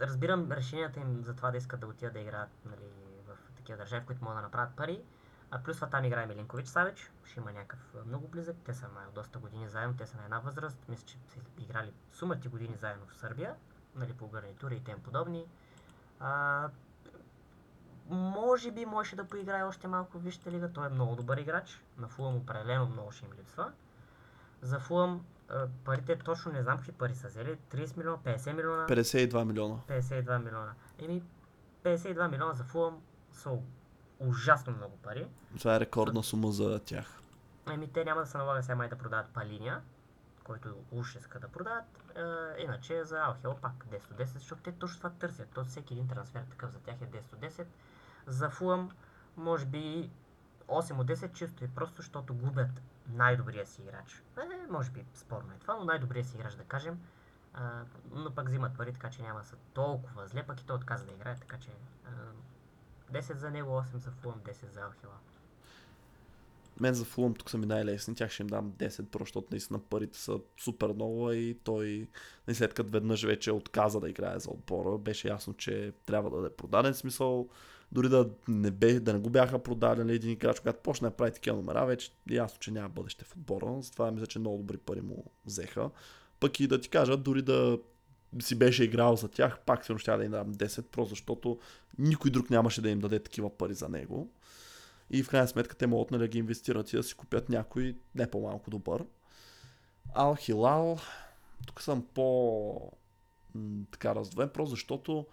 разбирам 0.00 0.52
решенията 0.52 1.00
им 1.00 1.22
за 1.24 1.36
това 1.36 1.50
да 1.50 1.56
искат 1.56 1.80
да 1.80 1.86
отидат 1.86 2.12
да 2.12 2.20
играят 2.20 2.50
нали, 2.64 2.90
в 3.28 3.52
такива 3.56 3.78
държави, 3.78 4.02
в 4.02 4.06
които 4.06 4.24
могат 4.24 4.38
да 4.38 4.42
направят 4.42 4.76
пари. 4.76 5.02
А 5.50 5.62
плюс 5.62 5.76
това 5.76 5.88
там 5.88 6.04
играе 6.04 6.26
Милинкович 6.26 6.66
Савич, 6.66 7.10
ще 7.24 7.40
има 7.40 7.52
някакъв 7.52 8.06
много 8.06 8.28
близък, 8.28 8.56
те 8.64 8.74
са 8.74 8.86
от 9.08 9.14
доста 9.14 9.38
години 9.38 9.68
заедно, 9.68 9.96
те 9.96 10.06
са 10.06 10.16
на 10.16 10.24
една 10.24 10.38
възраст, 10.38 10.78
мисля, 10.88 11.06
че 11.06 11.18
са 11.28 11.38
играли 11.58 11.92
сумати 12.12 12.48
години 12.48 12.76
заедно 12.76 13.06
в 13.06 13.14
Сърбия, 13.14 13.54
нали, 13.94 14.12
по 14.12 14.28
гарнитури 14.28 14.76
и 14.76 14.84
тем 14.84 15.00
подобни. 15.00 15.46
А, 16.20 16.68
може 18.08 18.70
би 18.70 18.86
можеше 18.86 19.16
да 19.16 19.24
поиграе 19.24 19.62
още 19.62 19.88
малко 19.88 20.18
в 20.18 20.22
Висшата 20.22 20.50
лига. 20.50 20.72
Той 20.72 20.86
е 20.86 20.90
много 20.90 21.16
добър 21.16 21.36
играч. 21.36 21.82
На 21.98 22.08
Фулъм 22.08 22.36
определено 22.36 22.86
много 22.86 23.12
ще 23.12 23.24
им 23.24 23.32
липсва. 23.38 23.72
За 24.62 24.80
Фулъм 24.80 25.24
парите 25.84 26.16
точно 26.16 26.52
не 26.52 26.62
знам 26.62 26.76
какви 26.76 26.92
пари 26.92 27.14
са 27.14 27.28
взели. 27.28 27.58
30 27.74 27.96
милиона, 27.96 28.18
50 28.18 28.52
милиона, 28.52 28.86
52 28.86 29.44
милиона. 29.44 29.76
52 29.88 30.44
милиона. 30.44 30.72
Еми, 30.98 31.22
52 31.84 32.30
милиона 32.30 32.54
за 32.54 32.64
Фулъм 32.64 33.02
са 33.32 33.50
ужасно 34.18 34.72
много 34.72 34.96
пари. 34.96 35.28
Това 35.58 35.76
е 35.76 35.80
рекордна 35.80 36.22
сума 36.22 36.52
за 36.52 36.80
тях. 36.84 37.20
Еми, 37.70 37.92
те 37.92 38.04
няма 38.04 38.20
да 38.20 38.26
се 38.26 38.38
налага 38.38 38.62
сега 38.62 38.76
май 38.76 38.88
да 38.88 38.96
продават 38.96 39.26
Палиния, 39.34 39.80
който 40.44 40.74
уж 40.90 41.14
иска 41.14 41.40
да 41.40 41.48
продават. 41.48 41.84
Е, 42.16 42.62
иначе 42.62 43.04
за 43.04 43.20
Алхел 43.20 43.56
пак 43.62 43.72
10 43.90 44.10
от 44.10 44.18
10, 44.18 44.24
защото 44.24 44.62
те 44.62 44.72
точно 44.72 44.96
това 44.98 45.10
търсят. 45.10 45.48
То 45.54 45.64
всеки 45.64 45.94
един 45.94 46.08
трансфер 46.08 46.42
такъв 46.50 46.70
за 46.70 46.78
тях 46.78 46.96
е 47.02 47.06
10 47.06 47.66
от 48.28 48.34
10. 48.34 48.38
За 48.38 48.50
Фулъм 48.50 48.90
може 49.36 49.66
би 49.66 50.10
8 50.68 50.98
от 50.98 51.06
10 51.06 51.32
чисто 51.32 51.64
и 51.64 51.68
просто, 51.68 51.96
защото 51.96 52.34
губят 52.34 52.82
най-добрия 53.08 53.66
си 53.66 53.82
играч. 53.82 54.22
Е, 54.38 54.70
може 54.70 54.90
би 54.90 55.04
спорно 55.14 55.52
е 55.52 55.58
това, 55.58 55.74
но 55.74 55.84
най-добрия 55.84 56.24
си 56.24 56.36
играч 56.36 56.54
да 56.54 56.64
кажем. 56.64 57.00
А, 57.54 57.82
но 58.10 58.34
пък 58.34 58.48
взимат 58.48 58.76
пари, 58.76 58.92
така 58.92 59.10
че 59.10 59.22
няма 59.22 59.44
са 59.44 59.56
толкова 59.74 60.26
зле, 60.26 60.42
пък 60.42 60.60
и 60.60 60.66
той 60.66 60.76
отказа 60.76 61.06
да 61.06 61.12
играе, 61.12 61.36
така 61.36 61.58
че 61.58 61.70
а, 62.06 62.10
10 63.12 63.36
за 63.36 63.50
него, 63.50 63.70
8 63.70 63.96
за 63.96 64.10
Фулъм, 64.10 64.40
10 64.40 64.72
за 64.72 64.80
Алхела. 64.80 65.14
Мен 66.80 66.94
за 66.94 67.04
Фулъм 67.04 67.34
тук 67.34 67.50
са 67.50 67.58
ми 67.58 67.66
най-лесни, 67.66 68.14
тях 68.14 68.30
ще 68.30 68.42
им 68.42 68.46
дам 68.46 68.72
10, 68.72 69.06
просто 69.06 69.24
защото 69.24 69.48
наистина 69.50 69.78
парите 69.78 70.18
са 70.18 70.40
супер 70.60 70.88
много 70.88 71.32
и 71.32 71.58
той, 71.64 72.08
и 72.48 72.54
след 72.54 72.74
като 72.74 72.90
веднъж 72.90 73.24
вече 73.24 73.52
отказа 73.52 74.00
да 74.00 74.08
играе 74.08 74.38
за 74.38 74.50
отбора, 74.50 74.98
беше 74.98 75.28
ясно, 75.28 75.54
че 75.54 75.92
трябва 76.06 76.30
да 76.30 76.36
бъде 76.36 76.56
продаден 76.56 76.94
смисъл. 76.94 77.48
Дори 77.92 78.08
да 78.08 78.30
не, 78.48 78.70
бе, 78.70 79.00
да 79.00 79.12
не 79.12 79.18
го 79.18 79.30
бяха 79.30 79.58
продадени 79.58 80.12
един 80.12 80.30
играч, 80.30 80.60
когато 80.60 80.82
почне 80.82 81.08
да 81.08 81.16
прави 81.16 81.32
такива 81.32 81.56
номера, 81.56 81.86
вече 81.86 82.10
е 82.30 82.34
ясно, 82.34 82.58
че 82.60 82.70
няма 82.70 82.88
бъдеще 82.88 83.24
в 83.24 83.32
отбора. 83.32 83.82
Затова 83.82 84.10
мисля, 84.10 84.26
че 84.26 84.38
много 84.38 84.58
добри 84.58 84.76
пари 84.76 85.00
му 85.00 85.24
взеха. 85.46 85.90
Пък 86.40 86.60
и 86.60 86.66
да 86.66 86.80
ти 86.80 86.88
кажа, 86.88 87.16
дори 87.16 87.42
да 87.42 87.78
си 88.40 88.54
беше 88.54 88.84
играл 88.84 89.16
за 89.16 89.28
тях, 89.28 89.60
пак 89.66 89.84
сигурно 89.84 89.98
ще 89.98 90.16
да 90.16 90.24
им 90.24 90.30
дам 90.30 90.54
10, 90.54 90.82
просто 90.82 91.10
защото 91.10 91.58
никой 91.98 92.30
друг 92.30 92.50
нямаше 92.50 92.82
да 92.82 92.90
им 92.90 93.00
даде 93.00 93.18
такива 93.18 93.50
пари 93.58 93.74
за 93.74 93.88
него. 93.88 94.30
И 95.10 95.22
в 95.22 95.28
крайна 95.28 95.48
сметка 95.48 95.74
те 95.76 95.86
могат 95.86 96.10
нали, 96.10 96.20
да 96.20 96.28
ги 96.28 96.38
инвестират 96.38 96.92
и 96.92 96.96
да 96.96 97.02
си 97.02 97.14
купят 97.14 97.48
някой 97.48 97.96
не 98.14 98.30
по-малко 98.30 98.70
добър. 98.70 99.04
Ал 100.14 100.34
Хилал, 100.34 100.98
тук 101.66 101.82
съм 101.82 102.06
по 102.14 102.92
така 103.90 104.14
раздвоен, 104.14 104.48
просто 104.48 104.70
защото 104.70 105.26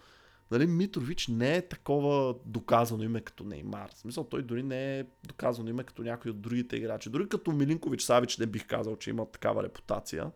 нали, 0.52 0.66
Митрович 0.68 1.28
не 1.28 1.56
е 1.56 1.68
такова 1.68 2.36
доказано 2.46 3.04
име 3.04 3.22
като 3.22 3.44
Неймар. 3.44 3.90
В 3.94 3.98
смисъл, 3.98 4.24
той 4.24 4.42
дори 4.42 4.64
не 4.64 5.00
е 5.00 5.06
доказано 5.24 5.70
име 5.70 5.84
като 5.84 6.02
някой 6.02 6.32
от 6.32 6.42
другите 6.42 6.76
играчи. 6.76 7.10
Дори 7.10 7.30
като 7.30 7.52
Милинкович 7.52 8.02
Савич 8.02 8.38
не 8.38 8.46
бих 8.46 8.68
казал, 8.68 8.96
че 8.96 9.10
има 9.10 9.26
такава 9.26 9.64
репутация. 9.64 10.32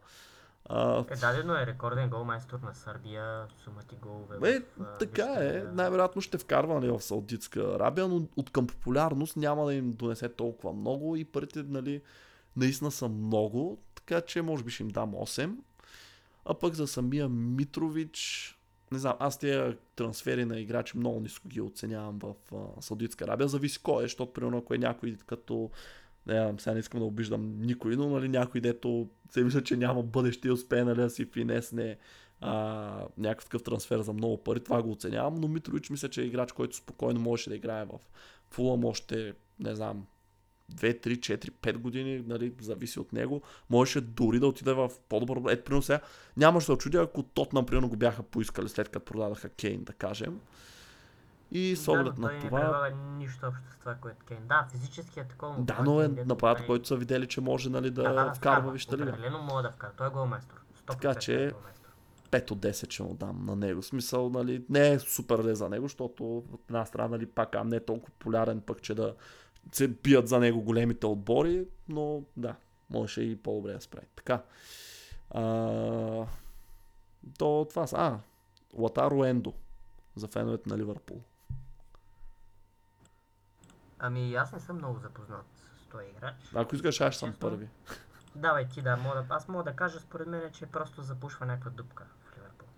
А, 0.66 1.06
Е, 1.10 1.16
дадено 1.16 1.56
е 1.56 1.66
рекорден 1.66 2.10
голмайстор 2.10 2.60
на 2.60 2.74
Сърбия, 2.74 3.46
сумати 3.64 3.96
голове. 4.02 4.56
Е, 4.56 4.60
в, 4.60 4.98
така 5.00 5.26
Висшата 5.26 5.58
е. 5.58 5.64
Най-вероятно 5.74 6.22
ще 6.22 6.38
вкарва 6.38 6.74
нали, 6.74 6.90
в 6.92 7.02
Саудитска 7.02 7.62
Арабия, 7.62 8.08
но 8.08 8.28
от 8.36 8.50
към 8.50 8.68
популярност 8.68 9.38
няма 9.38 9.66
да 9.66 9.74
им 9.74 9.92
донесе 9.92 10.30
толкова 10.30 10.74
много 10.74 11.16
и 11.16 11.26
парите 11.26 11.64
нали, 11.64 12.02
наистина 12.56 12.92
са 12.92 13.10
много, 13.10 13.80
така 13.96 14.22
че 14.22 14.42
може 14.42 14.64
би 14.64 14.72
ще 14.72 14.84
им 14.84 14.90
дам 14.90 15.12
8. 15.12 15.56
А 16.46 16.54
пък 16.54 16.74
за 16.74 16.88
самия 16.88 17.30
Митрович, 17.30 18.59
не 18.92 19.00
знам, 19.00 19.16
аз 19.20 19.40
тези 19.40 19.76
трансфери 19.96 20.46
на 20.46 20.60
играчи 20.60 20.98
много 20.98 21.20
ниско 21.20 21.48
ги 21.48 21.62
оценявам 21.62 22.20
в 22.20 22.34
а, 22.54 22.82
Саудитска 22.82 23.26
Арабия. 23.26 23.48
Зависи 23.48 23.80
кой 23.84 24.04
е, 24.04 24.06
защото 24.06 24.34
примерно 24.34 24.58
ако 24.58 24.74
е 24.74 24.78
някой 24.78 25.18
като 25.26 25.72
не 26.28 26.54
сега 26.58 26.74
не 26.74 26.80
искам 26.80 27.00
да 27.00 27.06
обиждам 27.06 27.62
никой, 27.62 27.96
но 27.96 28.10
нали, 28.10 28.30
някой, 28.30 28.62
дето 28.62 29.10
се 29.30 29.44
мисля, 29.44 29.64
че 29.64 29.78
няма 29.78 30.04
бъдеще 30.04 30.48
и 30.48 30.52
успее 30.52 30.84
нали, 30.84 31.02
да 31.02 31.10
си 31.10 31.26
финесне 31.26 31.98
а, 32.42 33.08
някакъв 33.18 33.46
такъв 33.46 33.64
трансфер 33.64 34.02
за 34.02 34.14
много 34.14 34.44
пари, 34.44 34.64
това 34.64 34.82
го 34.82 34.92
оценявам, 34.92 35.36
но 35.36 35.48
Митрович 35.48 35.90
мисля, 35.90 36.10
че 36.10 36.22
е 36.22 36.26
играч, 36.26 36.52
който 36.52 36.76
спокойно 36.76 37.20
можеше 37.20 37.50
да 37.50 37.56
играе 37.56 37.86
в 37.86 38.00
Фулъм 38.50 38.86
още, 38.86 39.34
не 39.60 39.76
знам, 39.76 40.06
2, 40.70 41.08
3, 41.08 41.18
4, 41.18 41.52
5 41.52 41.78
години, 41.78 42.24
нали, 42.28 42.54
зависи 42.62 43.00
от 43.00 43.14
него. 43.14 43.42
Можеше 43.70 44.02
дори 44.02 44.40
да 44.40 44.48
отиде 44.48 44.74
в 44.74 44.92
по-добър... 45.10 45.52
Ето, 45.54 45.64
примерно 45.64 45.82
сега, 45.82 46.00
нямаше 46.38 46.68
да 46.68 46.74
очудя, 46.74 47.02
ако 47.02 47.24
тот, 47.24 47.54
например, 47.54 47.88
го 47.88 47.96
бяха 47.96 48.24
поискали 48.24 48.70
след 48.70 48.90
като 48.90 49.06
продадаха 49.06 49.50
Кейн, 49.50 49.84
да 49.84 49.94
кажем. 49.94 50.40
И 51.52 51.76
с 51.76 51.88
оглед 51.88 52.16
да, 52.16 52.22
на 52.22 52.28
той 52.30 52.40
това... 52.40 52.60
не 52.60 52.66
предлага 52.66 52.96
нищо 53.18 53.48
общо 53.48 53.72
с 53.72 53.80
това, 53.80 53.96
което 53.96 54.26
Кейн. 54.26 54.40
Да, 54.48 54.68
физически 54.72 55.20
е 55.20 55.24
такова. 55.24 55.56
Да, 55.60 55.78
но 55.86 56.02
е 56.02 56.10
прави- 56.10 56.66
който 56.66 56.88
са 56.88 56.96
видели, 56.96 57.28
че 57.28 57.42
може 57.42 57.70
нали, 57.70 57.90
да, 57.90 58.04
Да, 58.04 58.14
да, 58.14 58.26
да, 58.26 58.34
вкарва 58.34 58.72
вижте 58.72 58.98
лига. 58.98 59.10
Определено 59.10 59.42
мога 59.42 59.62
да 59.62 59.72
вкара. 59.72 59.92
Той 59.98 60.08
е 60.08 60.10
голмайстор. 60.10 60.62
100% 60.88 60.88
Така 60.88 61.16
че- 61.16 61.46
е 61.46 61.52
голмайстор. 61.52 61.90
5 62.32 62.52
от 62.52 62.60
10 62.60 62.92
ще 62.92 63.04
му 63.04 63.14
дам 63.14 63.46
на 63.46 63.56
него. 63.56 63.84
Смисъл, 63.84 64.30
нали, 64.30 64.66
не 64.70 64.92
е 64.92 65.00
супер 65.00 65.44
ле 65.44 65.56
за 65.56 65.70
него, 65.70 65.86
защото 65.86 66.38
от 66.38 66.62
една 66.70 66.86
страна, 66.86 67.08
нали, 67.08 67.26
пак 67.26 67.56
а 67.56 67.64
не 67.64 67.76
е 67.76 67.86
толкова 67.86 68.12
популярен 68.12 68.62
пък, 68.62 68.82
че 68.82 68.96
да 68.96 69.16
се 69.72 69.88
бият 69.88 70.28
за 70.28 70.40
него 70.40 70.62
големите 70.62 71.06
отбори, 71.06 71.68
но 71.90 72.24
да, 72.38 72.56
можеше 72.90 73.22
и 73.22 73.36
по-добре 73.36 73.74
да 73.74 73.82
справи. 73.82 74.08
Така. 74.16 74.44
А, 75.32 75.42
то 77.38 77.68
това 77.70 77.88
са. 77.88 77.98
А, 77.98 78.20
Латаро 78.74 79.26
Ендо 79.26 79.54
за 80.16 80.28
феновете 80.28 80.70
на 80.70 80.78
Ливърпул. 80.78 81.22
Ами 84.00 84.36
аз 84.36 84.54
не 84.54 84.60
съм 84.60 84.76
много 84.76 85.00
запознат 85.00 85.46
с 85.84 85.88
този 85.88 86.06
играч. 86.06 86.36
Ако 86.54 86.76
искаш, 86.76 87.02
аз 87.02 87.18
съм 87.18 87.34
първи. 87.40 87.70
Давай 88.36 88.68
ти 88.68 88.82
да, 88.82 88.98
мога 88.98 89.26
аз 89.30 89.48
мога 89.48 89.64
да 89.64 89.76
кажа 89.76 90.00
според 90.00 90.28
мен, 90.28 90.52
че 90.52 90.66
просто 90.66 91.02
запушва 91.02 91.46
някаква 91.46 91.72
дупка. 91.72 92.06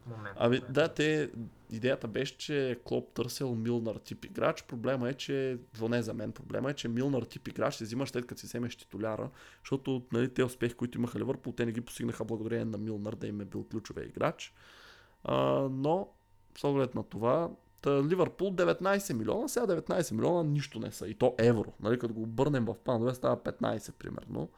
Момент. 0.06 0.38
Ами 0.40 0.62
да, 0.70 0.88
те, 0.88 1.32
идеята 1.72 2.08
беше, 2.08 2.38
че 2.38 2.80
Клоп 2.86 3.14
търсил 3.14 3.56
Милнар 3.56 3.96
тип 3.96 4.26
играч. 4.26 4.64
Проблема 4.64 5.10
е, 5.10 5.14
че, 5.14 5.58
поне 5.80 6.02
за 6.02 6.14
мен 6.14 6.32
проблема 6.32 6.72
е, 6.72 6.74
че 6.74 6.88
Милнар 6.88 7.24
тип 7.24 7.48
играч 7.48 7.76
се 7.76 7.84
взимаш 7.84 8.10
след 8.10 8.26
като 8.26 8.42
си 8.42 8.48
вземеш 8.48 8.76
титуляра, 8.76 9.30
защото 9.64 10.04
нали, 10.12 10.34
те 10.34 10.44
успехи, 10.44 10.74
които 10.74 10.98
имаха 10.98 11.20
Ливърпул, 11.20 11.54
те 11.54 11.66
не 11.66 11.72
ги 11.72 11.82
постигнаха 11.82 12.26
благодарение 12.26 12.66
на 12.66 12.78
Милнар 12.78 13.16
да 13.16 13.28
им 13.28 13.42
е 13.42 13.46
бил 13.46 13.64
ключовия 13.64 14.06
играч. 14.06 14.54
А, 15.24 15.36
но, 15.72 16.10
с 16.58 16.64
оглед 16.64 16.96
на 16.96 17.04
това, 17.04 17.50
та, 17.82 18.04
Ливърпул 18.04 18.52
19 18.56 19.14
милиона, 19.14 19.48
сега 19.48 19.68
19 19.68 20.12
милиона 20.12 20.44
нищо 20.44 20.80
не 20.80 20.92
са. 20.92 21.08
И 21.08 21.14
то 21.14 21.36
евро. 21.38 21.74
Нали, 21.80 22.00
като 22.00 22.14
го 22.14 22.22
обърнем 22.22 22.66
в 22.66 22.76
панове, 22.84 23.14
става 23.14 23.38
15 23.38 23.92
примерно. 23.92 24.50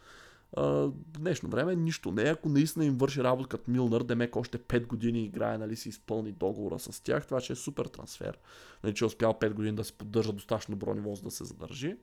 Днешно 1.07 1.49
време 1.49 1.75
нищо 1.75 2.11
не. 2.11 2.21
Ако 2.21 2.49
наистина 2.49 2.85
им 2.85 2.97
върши 2.97 3.23
работа 3.23 3.49
като 3.49 3.71
Милнар, 3.71 4.01
Демек 4.01 4.35
още 4.35 4.57
5 4.57 4.87
години 4.87 5.25
играе, 5.25 5.57
нали 5.57 5.75
си 5.75 5.89
изпълни 5.89 6.31
договора 6.31 6.79
с 6.79 7.03
тях, 7.03 7.25
това 7.25 7.41
ще 7.41 7.53
е 7.53 7.55
супер 7.55 7.85
трансфер. 7.85 8.37
Нали, 8.83 8.93
че 8.93 9.03
е 9.03 9.07
успял 9.07 9.33
5 9.33 9.53
години 9.53 9.75
да 9.75 9.83
се 9.83 9.93
поддържа 9.93 10.33
достатъчно 10.33 10.75
добро 10.75 10.93
ниво, 10.93 11.15
за 11.15 11.21
да 11.21 11.31
се 11.31 11.43
задържи. 11.43 11.95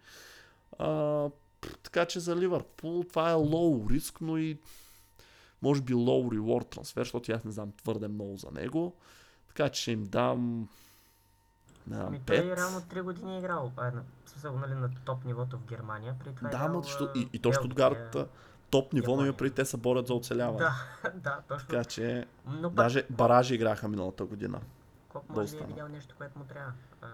А, 0.79 1.31
така 1.83 2.05
че 2.05 2.21
за 2.21 2.37
Ливърпул 2.37 3.05
това 3.09 3.31
е 3.31 3.35
лоу 3.35 3.91
риск, 3.91 4.21
но 4.21 4.39
и 4.39 4.59
може 5.63 5.83
би 5.83 5.95
low 5.95 6.39
reward 6.39 6.71
трансфер, 6.71 7.05
защото 7.05 7.33
аз 7.33 7.45
не 7.45 7.51
знам 7.51 7.73
твърде 7.73 8.09
много 8.09 8.37
за 8.37 8.51
него. 8.51 8.97
Така 9.49 9.69
че 9.69 9.83
ще 9.83 9.93
им 9.93 10.05
дам 10.05 10.69
не 11.87 11.97
знам, 11.97 12.07
Ами 12.09 12.21
той 12.27 12.37
5. 12.37 12.57
реално 12.57 12.81
3 12.81 13.03
години 13.03 13.35
е 13.35 13.39
играл, 13.39 13.73
а, 13.77 13.85
на, 13.85 14.03
в 14.25 14.31
смисъл, 14.31 14.59
нали, 14.59 14.75
на 14.75 14.91
топ 15.05 15.25
нивото 15.25 15.59
в 15.59 15.65
Германия. 15.65 16.15
При 16.25 16.35
това 16.35 16.49
е 16.49 16.53
Да, 16.53 16.69
ма, 16.69 16.83
защо, 16.83 17.05
а, 17.05 17.19
и, 17.19 17.29
и 17.33 17.39
то. 17.39 17.53
Штутгарт 17.53 18.17
топ 18.71 18.93
ниво, 18.93 19.07
но 19.07 19.13
Япония. 19.13 19.29
има 19.29 19.37
преди 19.37 19.55
те 19.55 19.65
се 19.65 19.77
борят 19.77 20.07
за 20.07 20.15
оцеляване. 20.15 20.59
Да, 20.59 20.75
да, 21.15 21.41
точно. 21.49 21.69
Така 21.69 21.85
че 21.85 22.27
Но 22.47 22.63
пък, 22.63 22.75
даже 22.75 23.05
баражи 23.11 23.55
играха 23.55 23.89
миналата 23.89 24.25
година. 24.25 24.61
Да 25.13 25.21
може 25.29 25.35
би 25.35 25.41
е 25.41 25.45
остана. 25.45 25.67
видял 25.67 25.89
нещо, 25.89 26.15
което 26.19 26.39
му 26.39 26.45
трябва. 26.45 26.73
А, 27.03 27.07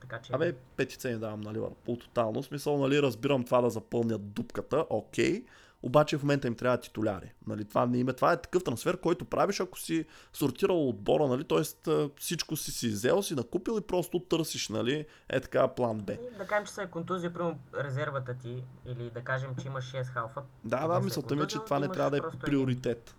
така 0.00 0.18
че... 0.18 0.32
Абе, 0.32 0.52
петица 0.76 1.10
им 1.10 1.20
давам 1.20 1.40
на 1.40 1.52
Ливърпул 1.52 1.96
тотално. 1.96 2.42
В 2.42 2.46
смисъл, 2.46 2.78
нали, 2.78 3.02
разбирам 3.02 3.44
това 3.44 3.60
да 3.60 3.70
запълнят 3.70 4.32
дупката, 4.32 4.84
окей. 4.90 5.44
Обаче 5.86 6.18
в 6.18 6.22
момента 6.22 6.46
им 6.46 6.54
трябва 6.54 6.80
титуляри. 6.80 7.32
Нали, 7.46 7.64
това, 7.64 7.86
не 7.86 7.98
им 7.98 8.08
е, 8.08 8.12
това 8.12 8.32
е 8.32 8.40
такъв 8.40 8.64
трансфер, 8.64 9.00
който 9.00 9.24
правиш, 9.24 9.60
ако 9.60 9.78
си 9.78 10.04
сортирал 10.32 10.88
отбора, 10.88 11.26
нали, 11.26 11.44
т.е. 11.44 11.90
всичко 12.20 12.56
си 12.56 12.70
си 12.72 12.88
взел, 12.88 13.22
си 13.22 13.34
накупил 13.34 13.78
и 13.78 13.86
просто 13.86 14.18
търсиш, 14.18 14.68
нали, 14.68 15.06
е 15.28 15.40
така 15.40 15.68
план 15.68 15.98
Б. 15.98 16.12
И 16.12 16.38
Да 16.38 16.46
кажем, 16.46 16.66
че 16.66 16.72
се 16.72 16.82
е 16.82 16.86
контузия, 16.86 17.32
примерно 17.32 17.58
резервата 17.84 18.34
ти, 18.34 18.62
или 18.86 19.10
да 19.10 19.20
кажем, 19.20 19.50
че 19.62 19.66
имаш 19.66 19.92
6 19.92 20.04
халфа. 20.04 20.42
Да, 20.64 20.88
да, 20.88 21.00
мисълта 21.00 21.36
ми 21.36 21.42
е, 21.42 21.46
че 21.46 21.58
това 21.58 21.78
не 21.78 21.88
трябва 21.88 22.10
да 22.10 22.16
е 22.16 22.20
приоритет. 22.40 23.14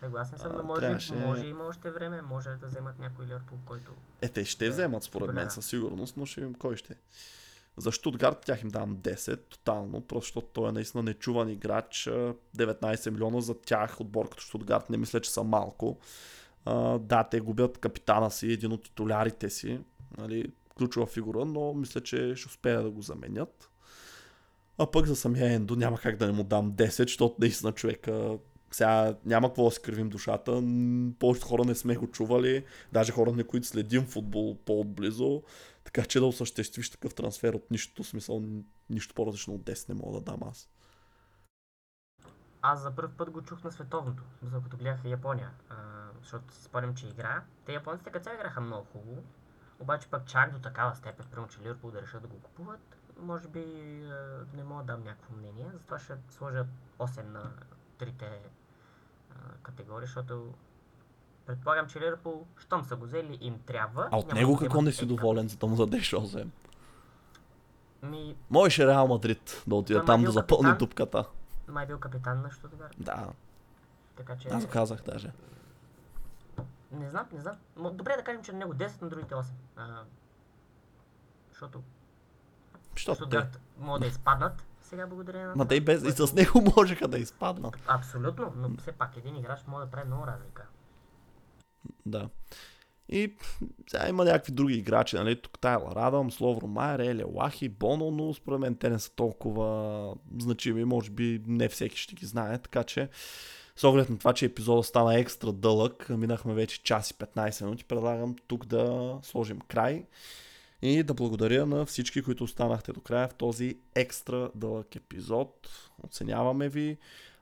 Съгласен 0.00 0.38
съм, 0.38 0.52
но 0.56 0.62
може, 0.62 0.80
трябваше- 0.80 1.14
може 1.14 1.46
има 1.46 1.64
още 1.64 1.90
време, 1.90 2.22
може 2.22 2.50
да 2.50 2.66
вземат 2.66 2.98
някой 2.98 3.26
Ливърпул, 3.26 3.58
който... 3.66 3.92
Е, 4.22 4.28
те 4.28 4.44
ще 4.44 4.64
Да, 4.64 4.70
вземат 4.70 5.02
според 5.02 5.34
мен 5.34 5.50
със 5.50 5.66
сигурност, 5.66 6.16
но 6.16 6.26
ще 6.26 6.40
видим 6.40 6.54
кой 6.54 6.76
ще. 6.76 6.96
За 7.76 7.92
Штутгарт 7.92 8.40
тях 8.40 8.62
им 8.62 8.68
давам 8.68 8.96
10, 8.96 9.40
тотално, 9.48 10.00
просто 10.00 10.26
защото 10.26 10.46
той 10.46 10.68
е 10.68 10.72
наистина 10.72 11.02
нечуван 11.02 11.48
играч. 11.48 12.06
а, 12.06 12.34
19 12.56 13.10
милиона 13.10 13.40
за 13.40 13.54
тях, 13.54 14.00
отбор 14.00 14.28
като 14.28 14.42
Штутгарт 14.42 14.90
не 14.90 14.96
мисля, 14.96 15.20
че 15.20 15.30
са 15.30 15.44
малко. 15.44 15.98
Да, 17.00 17.28
те 17.30 17.40
губят 17.40 17.78
капитана 17.78 18.30
си, 18.30 18.52
един 18.52 18.72
от 18.72 18.82
титулярите 18.82 19.50
си, 19.50 19.80
нали, 20.18 20.52
ключова 20.78 21.06
фигура, 21.06 21.44
но 21.44 21.74
мисля, 21.74 22.00
че 22.00 22.34
ще 22.36 22.48
успея 22.48 22.82
да 22.82 22.90
го 22.90 23.02
заменят. 23.02 23.70
А 24.78 24.90
пък 24.90 25.06
за 25.06 25.16
самия 25.16 25.52
Ендо 25.52 25.76
няма 25.76 25.98
как 25.98 26.16
да 26.16 26.26
не 26.26 26.32
му 26.32 26.44
дам 26.44 26.72
10, 26.72 26.88
защото 26.88 27.34
наистина 27.38 27.72
човека 27.72 28.38
сега 28.74 29.14
няма 29.24 29.48
какво 29.48 29.64
да 29.64 29.70
си 29.70 29.82
кривим 29.82 30.08
душата. 30.08 30.62
Повечето 31.18 31.46
хора 31.46 31.64
не 31.64 31.74
сме 31.74 31.96
го 31.96 32.06
чували, 32.06 32.64
даже 32.92 33.12
хора, 33.12 33.32
на 33.32 33.44
които 33.44 33.66
следим 33.66 34.06
футбол 34.06 34.56
по-отблизо. 34.64 35.42
Така 35.94 36.08
че 36.08 36.20
да 36.20 36.26
осъществиш 36.26 36.90
такъв 36.90 37.14
трансфер 37.14 37.54
от 37.54 37.70
нищото, 37.70 38.04
смисъл 38.04 38.42
нищо 38.90 39.14
по-различно 39.14 39.54
от 39.54 39.62
10 39.62 39.88
не 39.88 39.94
мога 39.94 40.20
да 40.20 40.24
дам 40.24 40.48
аз. 40.48 40.68
Аз 42.62 42.80
за 42.80 42.94
първ 42.94 43.10
път 43.16 43.30
го 43.30 43.42
чух 43.42 43.64
на 43.64 43.72
световното, 43.72 44.22
за 44.42 44.62
като 44.62 44.76
гледах 44.76 45.04
Япония, 45.04 45.50
а, 45.68 45.76
защото 46.20 46.54
си 46.54 46.62
спомням, 46.62 46.94
че 46.94 47.06
игра. 47.06 47.44
Те 47.66 47.72
японците 47.72 48.10
като 48.10 48.24
цяло 48.24 48.36
играха 48.36 48.60
много 48.60 48.86
хубаво, 48.92 49.22
обаче 49.80 50.08
пък 50.08 50.26
чак 50.26 50.52
до 50.52 50.58
такава 50.58 50.94
степен, 50.94 51.26
примерно, 51.30 51.48
че 51.48 51.60
Ливърпул 51.60 51.90
да 51.90 52.02
решат 52.02 52.22
да 52.22 52.28
го 52.28 52.40
купуват, 52.40 52.96
може 53.18 53.48
би 53.48 53.60
а, 54.04 54.46
не 54.54 54.64
мога 54.64 54.84
да 54.84 54.92
дам 54.92 55.04
някакво 55.04 55.36
мнение, 55.36 55.70
затова 55.72 55.98
ще 55.98 56.16
сложа 56.30 56.66
8 56.98 57.22
на 57.22 57.52
трите 57.98 58.42
а, 59.30 59.34
категории, 59.62 60.06
защото 60.06 60.54
предполагам, 61.46 61.86
че 61.88 62.00
Ливърпул, 62.00 62.46
щом 62.58 62.84
са 62.84 62.96
го 62.96 63.04
взели, 63.04 63.38
им 63.40 63.58
трябва. 63.66 64.08
А 64.12 64.16
от 64.16 64.32
него 64.32 64.56
какво 64.56 64.82
не 64.82 64.92
си 64.92 65.06
доволен, 65.06 65.48
за 65.48 65.56
да 65.56 65.66
му 65.66 65.76
дадеш 65.76 66.10
8? 66.10 66.46
Ми, 68.02 68.36
Можеше 68.50 68.86
Реал 68.86 69.06
Мадрид 69.08 69.62
да 69.66 69.74
отиде 69.74 69.98
Той 69.98 70.06
там 70.06 70.24
да 70.24 70.30
запълни 70.32 70.62
капитан. 70.70 70.78
дупката. 70.78 71.24
май 71.68 71.86
бил 71.86 71.98
капитан 71.98 72.42
на 72.42 72.50
Штутгарт, 72.50 72.94
Да, 72.98 73.28
така 74.16 74.36
че... 74.36 74.48
аз 74.48 74.66
го 74.66 74.72
казах 74.72 75.02
даже. 75.02 75.32
Не 76.92 77.10
знам, 77.10 77.26
не 77.32 77.40
знам. 77.40 77.56
Добре 77.76 78.16
да 78.16 78.22
кажем, 78.24 78.42
че 78.44 78.52
на 78.52 78.58
него 78.58 78.74
10, 78.74 79.02
на 79.02 79.08
другите 79.08 79.34
8. 79.34 79.44
А, 79.76 80.02
защото 81.50 81.82
Защото 82.94 83.16
те, 83.18 83.20
Штутгарт 83.20 83.60
могат 83.78 84.00
да 84.00 84.06
изпаднат. 84.06 84.66
Сега 84.82 85.06
благодарение 85.06 85.46
на... 85.46 85.56
ма 85.56 85.68
те 85.68 85.74
и, 85.74 85.80
без, 85.80 86.02
и 86.02 86.10
с 86.12 86.32
него 86.32 86.62
можеха 86.76 87.08
да 87.08 87.18
изпаднат. 87.18 87.76
Абсолютно, 87.86 88.52
но 88.56 88.76
все 88.76 88.92
пак 88.92 89.16
един 89.16 89.36
играч 89.36 89.60
може 89.66 89.84
да 89.84 89.90
прави 89.90 90.06
много 90.06 90.26
разлика. 90.26 90.66
Да. 92.06 92.28
И 93.08 93.32
сега 93.90 94.08
има 94.08 94.24
някакви 94.24 94.52
други 94.52 94.74
играчи, 94.74 95.16
нали? 95.16 95.40
Тук 95.40 95.58
Тайлър 95.58 95.96
Адамс, 95.96 96.40
Ловро 96.40 96.66
Майер, 96.66 96.98
Еле 96.98 97.24
Лахи, 97.34 97.68
Боно, 97.68 98.10
но 98.10 98.34
според 98.34 98.60
мен 98.60 98.74
те 98.74 98.90
не 98.90 98.98
са 98.98 99.10
толкова 99.10 100.14
значими, 100.38 100.84
може 100.84 101.10
би 101.10 101.42
не 101.46 101.68
всеки 101.68 101.96
ще 101.96 102.14
ги 102.14 102.26
знае, 102.26 102.58
така 102.58 102.84
че 102.84 103.08
с 103.76 103.84
оглед 103.84 104.10
на 104.10 104.18
това, 104.18 104.32
че 104.32 104.44
епизода 104.44 104.82
стана 104.82 105.18
екстра 105.18 105.52
дълъг, 105.52 106.08
минахме 106.08 106.54
вече 106.54 106.82
час 106.82 107.10
и 107.10 107.14
15 107.14 107.64
минути, 107.64 107.84
предлагам 107.84 108.36
тук 108.46 108.66
да 108.66 109.14
сложим 109.22 109.60
край 109.60 110.04
и 110.82 111.02
да 111.02 111.14
благодаря 111.14 111.66
на 111.66 111.86
всички, 111.86 112.22
които 112.22 112.44
останахте 112.44 112.92
до 112.92 113.00
края 113.00 113.28
в 113.28 113.34
този 113.34 113.78
екстра 113.94 114.50
дълъг 114.54 114.96
епизод. 114.96 115.68
Оценяваме 116.04 116.68
ви. 116.68 116.98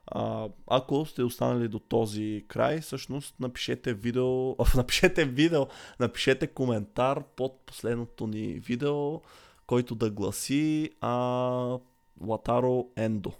А, 0.06 0.48
ако 0.66 1.06
сте 1.06 1.22
останали 1.22 1.68
до 1.68 1.78
този 1.78 2.44
край, 2.48 2.80
всъщност 2.80 3.40
напишете 3.40 3.94
видео, 3.94 4.50
а, 4.58 4.64
напишете 4.76 5.24
видео, 5.24 5.66
напишете 6.00 6.46
коментар 6.46 7.22
под 7.36 7.60
последното 7.66 8.26
ни 8.26 8.46
видео, 8.46 9.20
който 9.66 9.94
да 9.94 10.10
гласи 10.10 10.90
а, 11.00 11.78
Латаро 12.20 12.86
Ендо. 12.96 13.32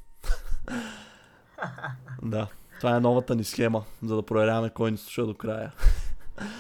да, 2.23 2.49
това 2.81 2.97
е 2.97 3.01
новата 3.01 3.35
ни 3.35 3.45
схема, 3.45 3.85
за 4.03 4.17
да 4.17 4.23
проверяваме 4.23 4.71
кой 4.71 4.91
ни 4.91 4.97
слуша 4.97 5.27
до 5.27 5.35
края. 5.35 5.73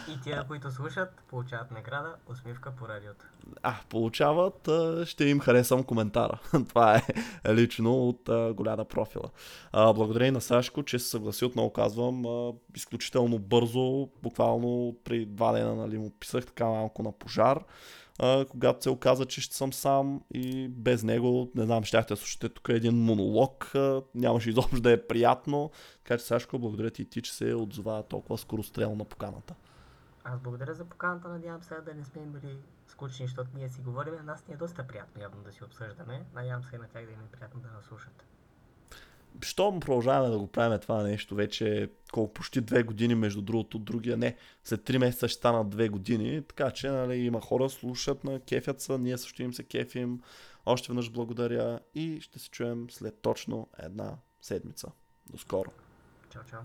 И 0.09 0.21
тия, 0.21 0.45
които 0.47 0.71
слушат, 0.71 1.23
получават 1.29 1.71
награда, 1.71 2.15
усмивка 2.31 2.71
по 2.71 2.89
радиото. 2.89 3.25
А, 3.63 3.75
получават, 3.89 4.69
ще 5.05 5.25
им 5.25 5.41
харесам 5.41 5.85
коментара. 5.85 6.39
Това 6.69 6.97
е 6.97 7.03
лично 7.55 8.09
от 8.09 8.29
голяда 8.55 8.85
профила. 8.85 9.31
Благодаря 9.73 10.27
и 10.27 10.31
на 10.31 10.41
Сашко, 10.41 10.83
че 10.83 10.99
се 10.99 11.09
съгласи, 11.09 11.45
отново 11.45 11.73
казвам, 11.73 12.25
изключително 12.77 13.39
бързо, 13.39 14.09
буквално 14.23 14.97
при 15.05 15.27
два 15.27 15.53
дена 15.53 15.75
нали, 15.75 15.99
му 15.99 16.11
писах 16.11 16.47
така 16.47 16.65
малко 16.65 17.03
на 17.03 17.13
пожар. 17.13 17.65
А, 18.19 18.45
когато 18.45 18.83
се 18.83 18.91
оказа, 18.91 19.27
че 19.27 19.41
ще 19.41 19.57
съм 19.57 19.73
сам 19.73 20.23
и 20.35 20.69
без 20.69 21.03
него, 21.03 21.51
не 21.55 21.65
знам, 21.65 21.85
щяхте 21.85 22.15
да 22.15 22.19
слушате 22.19 22.49
тук 22.49 22.69
един 22.69 22.95
монолог, 22.95 23.75
а, 23.75 24.03
нямаше 24.15 24.51
изобщо 24.51 24.81
да 24.81 24.93
е 24.93 25.07
приятно. 25.07 25.71
Така 26.05 26.19
че 26.19 26.25
Сашко, 26.25 26.59
благодаря 26.59 26.91
ти 26.91 27.03
и 27.03 27.05
ти, 27.05 27.23
че 27.23 27.35
се 27.35 27.55
отзова 27.55 28.03
толкова 28.03 28.39
скорострелно 28.39 28.97
на 28.97 29.05
поканата. 29.05 29.55
Аз 30.25 30.41
благодаря 30.41 30.75
за 30.75 30.85
поканата, 30.85 31.29
надявам 31.29 31.63
се 31.63 31.75
да 31.75 31.95
не 31.95 32.05
сме 32.05 32.23
имали 32.23 32.57
скучни, 32.87 33.27
защото 33.27 33.51
ние 33.55 33.69
си 33.69 33.81
говорим, 33.81 34.15
а 34.21 34.23
нас 34.23 34.49
ни 34.49 34.55
е 34.55 34.57
доста 34.57 34.87
приятно 34.87 35.23
явно 35.23 35.43
да 35.43 35.53
си 35.53 35.65
обсъждаме. 35.65 36.25
Надявам 36.35 36.65
се 36.65 36.77
и 36.77 36.79
на 36.79 36.89
тях 36.89 37.07
да 37.07 37.13
им 37.13 37.21
е 37.21 37.37
приятно 37.37 37.61
да 37.61 37.69
нас 37.69 37.85
слушат. 37.85 38.25
Щом 39.41 39.81
продължаваме 39.81 40.31
да 40.31 40.39
го 40.39 40.47
правим 40.47 40.79
това 40.79 41.03
нещо 41.03 41.35
вече 41.35 41.91
колко 42.13 42.33
почти 42.33 42.61
две 42.61 42.83
години 42.83 43.15
между 43.15 43.43
другото, 43.43 43.79
другия 43.79 44.17
не. 44.17 44.37
След 44.65 44.85
три 44.85 44.99
месеца 44.99 45.29
ще 45.29 45.39
станат 45.39 45.71
две 45.71 45.89
години, 45.89 46.43
така 46.43 46.71
че 46.71 46.91
нали, 46.91 47.17
има 47.17 47.41
хора 47.41 47.71
слушат 47.71 48.25
на 48.25 48.41
кефят 48.41 48.81
са, 48.81 48.99
ние 48.99 49.19
също 49.19 49.43
им 49.43 49.55
се 49.55 49.65
кефим. 49.65 50.21
Още 50.67 50.89
веднъж 50.89 51.11
благодаря 51.11 51.81
и 51.95 52.21
ще 52.21 52.39
се 52.39 52.51
чуем 52.51 52.91
след 52.91 53.23
точно 53.23 53.69
една 53.79 54.17
седмица. 54.41 54.89
До 55.31 55.39
скоро! 55.39 55.71
Чао, 56.31 56.43
чао. 56.51 56.61